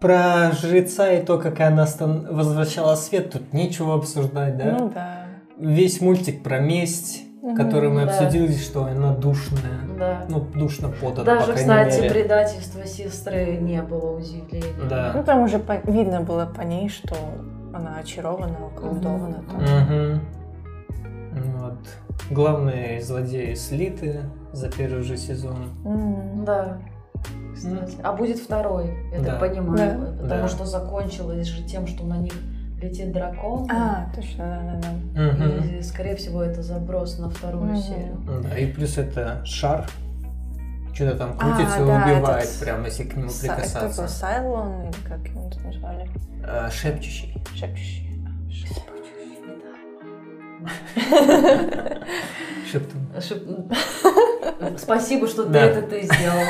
про 0.00 0.50
жреца 0.52 1.12
и 1.12 1.22
то, 1.22 1.38
как 1.38 1.60
она 1.60 1.86
стан- 1.86 2.26
возвращала 2.34 2.94
свет, 2.94 3.30
тут 3.32 3.52
нечего 3.52 3.94
обсуждать, 3.94 4.56
да? 4.56 4.76
Ну 4.78 4.90
да. 4.94 5.26
Весь 5.58 6.00
мультик 6.00 6.42
про 6.42 6.58
месть, 6.58 7.22
который 7.54 7.90
мы 7.90 8.06
да. 8.06 8.12
обсудили, 8.12 8.52
что 8.54 8.84
она 8.84 9.14
душная. 9.14 9.80
Да. 9.98 10.24
Ну, 10.30 10.40
душно 10.40 10.88
подана, 10.88 11.40
по 11.40 11.46
Даже, 11.46 11.52
крайней 11.52 11.90
кстати, 11.90 12.00
мере. 12.00 12.10
предательство 12.14 12.86
сестры 12.86 13.58
не 13.60 13.82
было 13.82 14.16
удивлением. 14.16 14.88
Да. 14.88 15.12
Ну 15.14 15.22
там 15.22 15.42
уже 15.42 15.58
по- 15.58 15.80
видно 15.84 16.22
было 16.22 16.46
по 16.46 16.62
ней, 16.62 16.88
что 16.88 17.14
она 17.74 17.98
очарована, 18.00 18.56
околдована. 18.74 19.44
там. 19.50 19.62
Мгм. 19.62 20.20
Вот. 21.32 21.78
Главные 22.30 23.00
злодеи 23.02 23.54
слиты 23.54 24.20
за 24.52 24.70
первый 24.70 25.02
же 25.02 25.16
сезон. 25.16 25.70
М. 25.84 26.44
Да. 26.44 26.78
Кстати. 27.54 27.96
А 28.02 28.12
будет 28.12 28.38
второй, 28.38 28.94
я 29.12 29.20
Да. 29.20 29.24
так 29.32 29.40
понимаю. 29.40 30.00
Да. 30.16 30.22
Потому 30.22 30.42
Да. 30.42 30.48
что 30.48 30.64
закончилось 30.64 31.46
же 31.46 31.62
тем, 31.64 31.86
что 31.86 32.04
на 32.04 32.16
них 32.18 32.32
летит 32.80 33.12
дракон. 33.12 33.68
А, 33.70 34.10
точно, 34.14 34.78
да-да-да. 34.82 35.22
Мгм. 35.22 35.68
И, 35.78 35.82
скорее 35.82 36.16
всего, 36.16 36.42
это 36.42 36.62
заброс 36.62 37.18
на 37.18 37.28
вторую 37.28 37.64
Мгм. 37.72 37.76
серию. 37.76 38.16
Да, 38.42 38.56
и 38.56 38.66
плюс 38.72 38.96
это 38.98 39.42
шар. 39.44 39.86
что-то 40.92 41.16
там 41.18 41.36
крутится 41.38 41.76
А, 41.78 41.82
и 41.82 41.86
да, 41.86 42.04
убивает, 42.04 42.44
этот 42.44 42.60
прям 42.60 42.84
если 42.84 43.04
к 43.04 43.16
нему 43.16 43.28
Са- 43.28 43.40
прикасаться. 43.54 44.02
был? 44.02 44.08
Сайлон 44.08 44.82
или 44.82 44.92
как 45.08 45.26
его 45.28 45.50
назвали? 45.64 46.10
Э, 46.44 46.68
шепчущий. 46.70 47.32
Шепчущий. 47.54 48.10
Шептун. 52.70 53.00
Шип- 53.18 54.78
Спасибо, 54.78 55.26
что 55.26 55.44
ты 55.44 55.50
Да. 55.50 55.60
это 55.64 55.82
ты 55.82 56.02
сделал. 56.02 56.44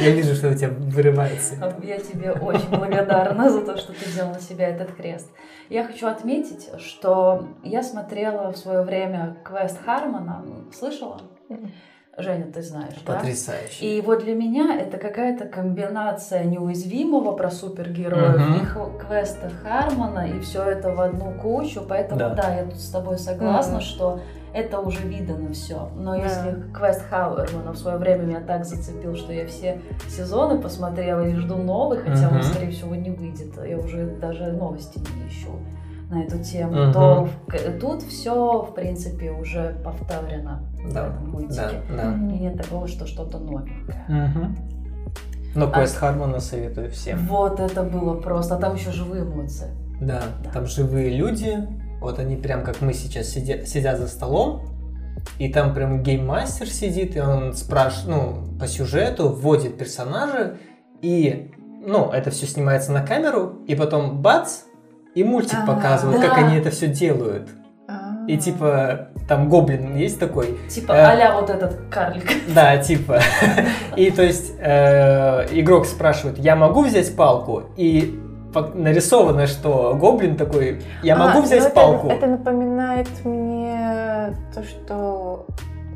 Я 0.00 0.10
вижу, 0.10 0.34
что 0.34 0.48
у 0.50 0.54
тебя 0.54 0.70
вырывается. 0.70 1.54
Я 1.82 1.98
тебе 1.98 2.32
очень 2.32 2.68
благодарна 2.68 3.48
за 3.50 3.60
то, 3.64 3.76
что 3.76 3.92
ты 3.92 4.04
взял 4.06 4.28
на 4.30 4.40
себя 4.40 4.68
этот 4.68 4.94
крест. 4.94 5.28
Я 5.68 5.84
хочу 5.84 6.06
отметить, 6.08 6.68
что 6.78 7.48
я 7.62 7.82
смотрела 7.82 8.52
в 8.52 8.56
свое 8.56 8.82
время 8.82 9.36
квест 9.44 9.78
Хармона. 9.84 10.44
Слышала? 10.76 11.20
Женя, 12.18 12.44
ты 12.52 12.60
знаешь, 12.60 12.94
да? 13.06 13.14
Потрясающе. 13.14 13.84
И 13.86 14.00
вот 14.02 14.22
для 14.22 14.34
меня 14.34 14.78
это 14.78 14.98
какая-то 14.98 15.46
комбинация 15.46 16.44
неуязвимого 16.44 17.32
про 17.32 17.50
супергероев 17.50 18.36
Мгм. 18.38 18.54
и 18.56 18.98
квеста 19.00 19.50
Хармона, 19.62 20.28
и 20.28 20.38
все 20.40 20.62
это 20.62 20.94
в 20.94 21.00
одну 21.00 21.32
кучу. 21.40 21.80
Поэтому 21.88 22.18
Да. 22.18 22.30
да, 22.34 22.54
я 22.54 22.64
тут 22.64 22.78
с 22.78 22.90
тобой 22.90 23.18
согласна, 23.18 23.74
Мгм. 23.76 23.80
что 23.80 24.20
это 24.52 24.80
уже 24.80 25.00
видано 25.08 25.54
все. 25.54 25.88
Но 25.96 26.10
Да. 26.14 26.22
если 26.22 26.62
квест 26.74 27.00
Хармона 27.08 27.72
в 27.72 27.78
свое 27.78 27.96
время 27.96 28.24
меня 28.24 28.40
так 28.40 28.66
зацепил, 28.66 29.16
что 29.16 29.32
я 29.32 29.46
все 29.46 29.80
сезоны 30.10 30.60
посмотрела 30.60 31.26
и 31.26 31.34
жду 31.34 31.56
новый, 31.56 31.96
хотя 31.98 32.28
он, 32.28 32.34
Мгм. 32.34 32.42
скорее 32.42 32.72
всего, 32.72 32.94
не 32.94 33.08
выйдет. 33.10 33.54
Я 33.66 33.78
уже 33.78 34.04
даже 34.20 34.52
новости 34.52 34.98
не 34.98 35.28
ищу 35.28 35.52
на 36.10 36.24
эту 36.24 36.38
тему, 36.44 36.74
Мгм. 36.74 36.92
то 36.92 37.28
в- 37.46 37.78
тут 37.80 38.02
все, 38.02 38.60
в 38.60 38.74
принципе, 38.74 39.30
уже 39.30 39.74
повторено 39.82 40.60
в 40.84 40.92
Да, 40.92 41.06
этом 41.08 41.30
мультике. 41.30 41.54
Да, 41.90 41.96
да. 41.96 42.12
И 42.34 42.38
нет 42.40 42.56
такого, 42.56 42.88
что 42.88 43.06
что-то 43.06 43.38
новенькое. 43.38 44.04
Мгм. 44.08 44.56
Но 45.54 45.66
А- 45.66 45.70
квест 45.70 45.96
Хармона 45.96 46.40
советую 46.40 46.90
всем. 46.90 47.26
Вот 47.26 47.60
это 47.60 47.82
было 47.82 48.14
просто. 48.20 48.56
А 48.56 48.58
там 48.58 48.74
еще 48.74 48.90
живые 48.90 49.22
эмоции. 49.24 49.68
Да, 50.00 50.22
Да. 50.42 50.50
там 50.50 50.66
живые 50.66 51.10
люди, 51.10 51.56
вот 52.00 52.18
они 52.18 52.36
прям 52.36 52.64
как 52.64 52.80
мы 52.80 52.92
сейчас 52.94 53.28
сидя- 53.28 53.64
сидят 53.66 53.98
за 53.98 54.08
столом, 54.08 54.62
и 55.38 55.52
там 55.52 55.74
прям 55.74 56.02
гейммастер 56.02 56.66
сидит, 56.68 57.16
и 57.16 57.20
он 57.20 57.52
спрашивает, 57.54 58.08
ну, 58.08 58.58
по 58.58 58.66
сюжету 58.66 59.28
вводит 59.28 59.78
персонажа, 59.78 60.56
и, 61.02 61.52
ну, 61.86 62.10
это 62.10 62.30
все 62.30 62.46
снимается 62.46 62.90
на 62.90 63.02
камеру, 63.06 63.58
и 63.68 63.74
потом 63.76 64.20
бац, 64.22 64.62
и 65.14 65.22
мультик 65.22 65.58
А, 65.62 65.66
показывает, 65.66 66.20
как 66.22 66.30
да. 66.40 66.46
они 66.46 66.56
это 66.56 66.70
все 66.70 66.88
делают. 66.88 67.50
А. 68.26 68.30
И 68.30 68.36
типа, 68.36 69.08
там 69.28 69.48
гоблин 69.48 69.96
есть 69.96 70.18
такой, 70.20 70.58
Типа 70.68 70.92
Э. 70.92 71.26
а 71.28 71.40
вот 71.40 71.50
этот 71.50 71.76
карлик. 71.90 72.30
да, 72.54 72.76
типа. 72.78 73.20
И 73.96 74.10
то 74.10 74.22
есть 74.22 74.54
э, 74.58 75.46
игрок 75.52 75.86
спрашивает, 75.86 76.38
я 76.38 76.56
могу 76.56 76.82
взять 76.84 77.14
палку? 77.16 77.62
И 77.76 78.20
нарисовано, 78.74 79.46
что 79.46 79.94
гоблин 79.98 80.36
такой, 80.36 80.82
я 81.02 81.14
А, 81.14 81.18
могу 81.18 81.38
ну 81.38 81.42
взять 81.44 81.64
это- 81.64 81.74
палку. 81.74 82.08
Это 82.08 82.26
напоминает 82.26 83.08
мне 83.24 84.36
то, 84.54 84.62
что 84.62 85.46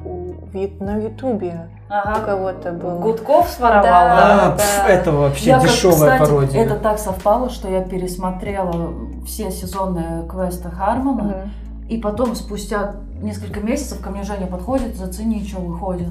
у- 0.05 0.33
на 0.81 0.97
Ютубе 0.97 1.69
у 1.89 1.93
Ага. 1.93 2.21
кого-то 2.25 2.73
был. 2.73 2.99
Гудков 2.99 3.49
своровал. 3.51 3.83
Да. 3.83 4.47
А, 4.47 4.51
пф, 4.57 4.83
да. 4.87 4.89
это 4.89 5.13
вообще 5.13 5.51
Я 5.51 5.59
как, 5.59 5.69
дешевая 5.69 6.13
кстати, 6.15 6.19
пародия. 6.31 6.65
Это 6.65 6.77
так 6.77 6.99
совпало, 6.99 7.51
что 7.51 7.69
я 7.69 7.83
пересмотрела 7.83 8.95
все 9.27 9.51
сезоны 9.51 10.27
квеста 10.29 10.71
Хармона, 10.71 11.23
Мгм. 11.25 11.51
И 11.89 11.99
потом 11.99 12.35
спустя 12.35 12.97
несколько 13.23 13.61
месяцев 13.61 14.01
ко 14.03 14.11
мне 14.11 14.23
Женя 14.23 14.47
подходит, 14.47 14.97
зацени, 14.97 15.45
что 15.45 15.61
выходит. 15.61 16.09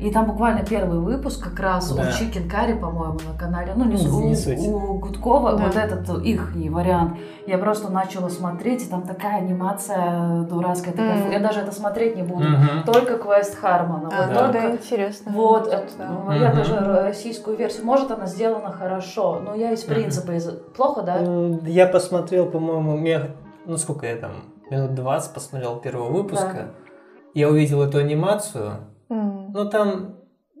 И 0.00 0.10
там 0.10 0.26
буквально 0.26 0.64
первый 0.64 0.98
выпуск 0.98 1.44
как 1.44 1.60
раз 1.60 1.92
Да. 1.92 2.02
у 2.02 2.12
Чикен 2.18 2.48
Карри, 2.50 2.72
по-моему, 2.72 3.20
на 3.32 3.38
канале. 3.38 3.72
Ну, 3.76 3.84
не, 3.84 3.94
не 3.94 4.32
у, 4.32 4.34
суть. 4.34 4.58
у 4.58 4.94
Гудкова 4.98 5.52
Да. 5.56 5.64
вот 5.64 5.76
этот 5.76 6.24
их 6.24 6.52
вариант. 6.56 7.18
Я 7.46 7.56
просто 7.56 7.88
начала 7.88 8.28
смотреть, 8.28 8.82
и 8.84 8.86
там 8.90 9.02
такая 9.02 9.36
анимация 9.38 10.42
дурацкая. 10.42 10.92
такая, 10.92 11.22
Мгм. 11.22 11.30
Я 11.30 11.38
даже 11.38 11.60
это 11.60 11.70
смотреть 11.70 12.16
не 12.16 12.22
буду. 12.24 12.42
Мгм. 12.48 12.82
Только 12.84 13.16
квест 13.16 13.54
Хармона. 13.56 14.08
А, 14.12 14.22
вот 14.26 14.28
ну 14.30 14.34
только- 14.40 14.52
да, 14.52 14.70
интересно. 14.72 15.32
Вот, 15.32 15.68
это- 15.68 15.86
да. 15.96 16.08
ну, 16.26 16.32
я 16.32 16.52
даже 16.52 16.76
российскую 16.80 17.56
версию. 17.56 17.86
Может, 17.86 18.10
она 18.10 18.26
сделана 18.26 18.72
хорошо, 18.72 19.40
но 19.44 19.54
я 19.54 19.70
из 19.70 19.82
принципа 19.84 20.32
из... 20.32 20.50
Плохо, 20.76 21.02
да? 21.02 21.18
Я 21.64 21.86
посмотрел, 21.86 22.46
по-моему, 22.46 22.96
мне- 22.96 23.30
ну 23.66 23.76
сколько 23.76 24.06
я 24.06 24.16
там, 24.16 24.32
минут 24.70 24.94
20 24.94 25.34
посмотрел 25.34 25.76
первого 25.80 26.10
выпуска. 26.10 26.70
Я 27.34 27.48
увидел 27.48 27.82
эту 27.82 27.98
анимацию, 27.98 28.72
М. 29.08 29.52
но 29.52 29.64
там 29.64 30.16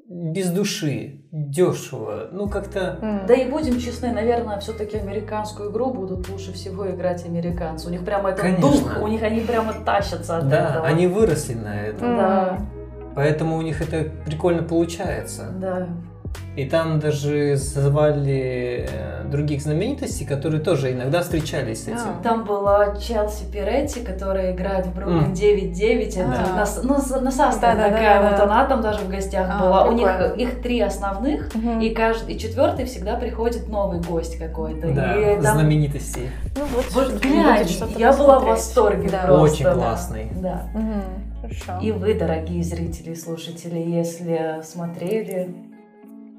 без 0.08 0.50
души, 0.50 1.22
дешево, 1.32 2.28
ну 2.32 2.48
как-то... 2.48 2.98
М. 3.00 3.26
Да 3.26 3.34
и 3.34 3.48
будем 3.50 3.78
честны, 3.78 4.12
наверное, 4.12 4.58
все-таки 4.60 4.96
американскую 4.98 5.70
игру 5.70 5.92
будут 5.92 6.28
лучше 6.28 6.52
всего 6.52 6.90
играть 6.90 7.24
американцы. 7.24 7.88
У 7.88 7.90
них 7.90 8.04
прямо 8.04 8.30
этот 8.30 8.42
Конечно. 8.42 8.70
дух, 8.70 9.02
у 9.02 9.06
них 9.08 9.22
они 9.22 9.40
прямо 9.40 9.72
тащатся 9.84 10.38
от 10.38 10.48
Да, 10.48 10.70
этого. 10.70 10.86
они 10.86 11.06
выросли 11.06 11.54
на 11.54 11.80
этом. 11.82 12.16
Да, 12.16 12.58
Поэтому 13.14 13.56
у 13.58 13.62
них 13.62 13.80
это 13.82 14.10
прикольно 14.24 14.62
получается. 14.62 15.50
да. 15.58 15.88
И 16.54 16.66
там 16.66 17.00
даже 17.00 17.56
звали 17.56 18.86
э, 18.90 19.24
других 19.24 19.62
знаменитостей, 19.62 20.26
которые 20.26 20.60
тоже 20.60 20.92
иногда 20.92 21.22
встречались 21.22 21.84
с 21.84 21.88
этим. 21.88 21.96
А. 22.20 22.22
Там 22.22 22.44
была 22.44 22.94
Челси 22.96 23.44
Пиретти, 23.50 24.00
которая 24.00 24.52
играет 24.52 24.84
в 24.84 24.94
Бруклин 24.94 25.24
М. 25.24 25.32
9-9. 25.32 26.08
Это 26.18 26.52
А. 26.52 26.56
на, 26.56 26.66
с- 26.66 26.82
ну, 26.82 26.94
на 26.96 27.30
Да-да-да-да. 27.30 27.88
такая, 27.88 28.30
вот 28.30 28.40
она 28.40 28.66
там 28.66 28.82
даже 28.82 28.98
в 29.00 29.08
гостях 29.08 29.48
А, 29.50 29.60
была. 29.62 29.84
У 29.86 29.92
них 29.92 30.10
их 30.36 30.60
три 30.60 30.80
основных, 30.82 31.50
и 31.80 31.88
каждый 31.90 32.34
и 32.34 32.38
четвертый 32.38 32.84
всегда 32.84 33.16
приходит 33.16 33.68
новый 33.68 34.00
гость 34.00 34.36
какой-то. 34.38 34.88
Да, 34.92 35.16
и 35.16 35.40
там 35.40 35.56
знаменитостей. 35.58 36.28
Ну 36.54 36.64
вот, 36.94 37.14
глянь, 37.22 37.66
я 37.96 38.12
была 38.12 38.40
в 38.40 38.44
восторге 38.44 39.08
Да. 39.10 39.22
просто. 39.26 39.42
Очень 39.42 39.64
да. 39.64 39.72
классный. 39.72 40.26
Да. 40.34 40.64
Хорошо. 41.40 41.80
И 41.82 41.92
вы, 41.92 42.12
дорогие 42.14 42.62
зрители 42.62 43.12
и 43.12 43.16
слушатели, 43.16 43.78
если 43.78 44.60
смотрели 44.62 45.48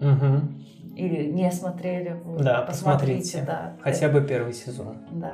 Мгм. 0.03 0.63
или 0.95 1.31
не 1.31 1.51
смотрели, 1.51 2.19
вы 2.23 2.43
Да, 2.43 2.61
посмотрите, 2.61 3.21
посмотрите. 3.39 3.43
да. 3.47 3.73
Хотя 3.81 4.09
бы 4.09 4.21
первый 4.21 4.53
сезон. 4.53 4.97
Да. 5.11 5.33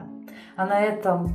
А 0.56 0.66
на 0.66 0.80
этом... 0.82 1.28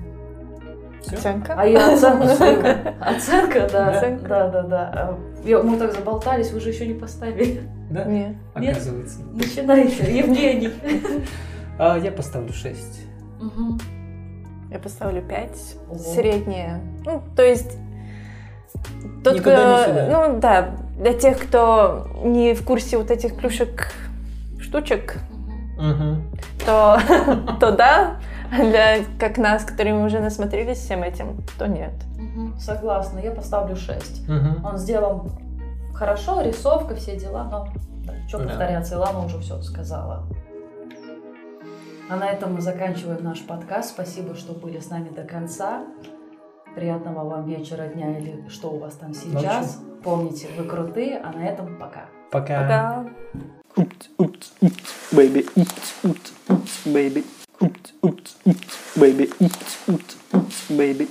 Всё? 1.03 1.17
Оценка? 1.17 1.55
А 1.57 1.67
я 1.67 1.93
оценку 1.93 2.27
свою. 2.29 2.61
Оценка, 3.01 3.69
да. 3.71 3.91
Оценка. 3.91 4.29
Да, 4.29 4.49
да, 4.51 4.63
да. 4.63 4.91
А, 4.95 5.19
я- 5.45 5.63
Мы 5.63 5.77
так 5.79 5.93
заболтались, 5.93 6.51
вы 6.53 6.61
же 6.61 6.71
еще 6.71 6.87
не 6.87 6.95
поставили. 6.95 7.61
Да? 7.91 8.05
Нет. 8.05 8.35
Нет? 8.57 8.73
Оказывается. 8.77 9.21
Начинайте, 9.33 10.17
Евгений. 10.19 10.71
А 11.79 11.99
я 11.99 12.11
поставлю 12.11 12.53
6. 12.55 13.03
Мгм. 13.41 13.79
Я 14.71 14.79
поставлю 14.79 15.21
5. 15.23 15.77
Ого. 15.91 15.99
Средняя. 15.99 16.81
Ну, 17.05 17.23
то 17.37 17.43
есть... 17.43 17.77
Тот, 19.23 19.35
Никуда 19.37 19.83
кто- 19.83 19.93
не 19.93 19.99
сюда. 20.07 20.29
Ну, 20.29 20.41
да. 20.41 20.77
Для 20.99 21.13
тех, 21.13 21.39
кто 21.39 22.07
не 22.23 22.55
в 22.55 22.65
курсе 22.65 22.99
вот 22.99 23.11
этих 23.11 23.37
плюшек, 23.37 23.93
штучек, 24.61 25.19
Угу. 25.77 26.65
то, 26.65 26.99
то 27.61 27.73
да. 27.73 28.17
А 28.53 28.57
Для 28.59 28.99
как 29.19 29.39
нас, 29.39 29.65
которые 29.65 29.95
мы 29.95 30.05
уже 30.05 30.21
насмотрелись 30.21 30.79
всем 30.79 31.03
этим, 31.03 31.43
то 31.59 31.67
нет. 31.67 31.93
Согласна, 32.59 33.19
я 33.19 33.33
поставлю 33.33 33.75
6. 33.75 34.29
Угу. 34.29 34.67
Он 34.69 34.79
сделан 34.79 35.33
хорошо, 35.95 36.43
рисовка, 36.43 36.95
все 36.95 37.17
дела, 37.17 37.45
но 37.51 37.69
что 38.29 38.39
Да. 38.39 38.45
повторяться, 38.45 38.95
Илана 38.95 39.25
уже 39.25 39.41
все 39.41 39.61
сказала. 39.63 40.25
А 42.09 42.17
на 42.17 42.29
этом 42.31 42.55
мы 42.55 42.61
заканчиваем 42.61 43.25
наш 43.25 43.41
подкаст. 43.43 43.91
Спасибо, 43.91 44.35
что 44.35 44.53
были 44.53 44.79
с 44.79 44.91
нами 44.91 45.09
до 45.09 45.23
конца. 45.25 45.85
Приятного 46.77 47.29
вам 47.29 47.47
вечера, 47.47 47.87
дня 47.89 48.19
или 48.19 48.45
что 48.49 48.71
у 48.71 48.79
вас 48.79 48.95
там 48.95 49.15
сейчас. 49.15 49.81
Помните, 50.05 50.49
вы 50.55 50.65
крутые, 50.65 51.19
а 51.19 51.33
на 51.33 51.47
этом 51.47 51.79
пока. 51.79 52.05
Пока. 52.31 52.61
Пока. 52.61 53.07
Упц, 53.75 54.09
упц, 54.19 54.51
упц, 54.61 54.91
бэйби, 60.69 61.09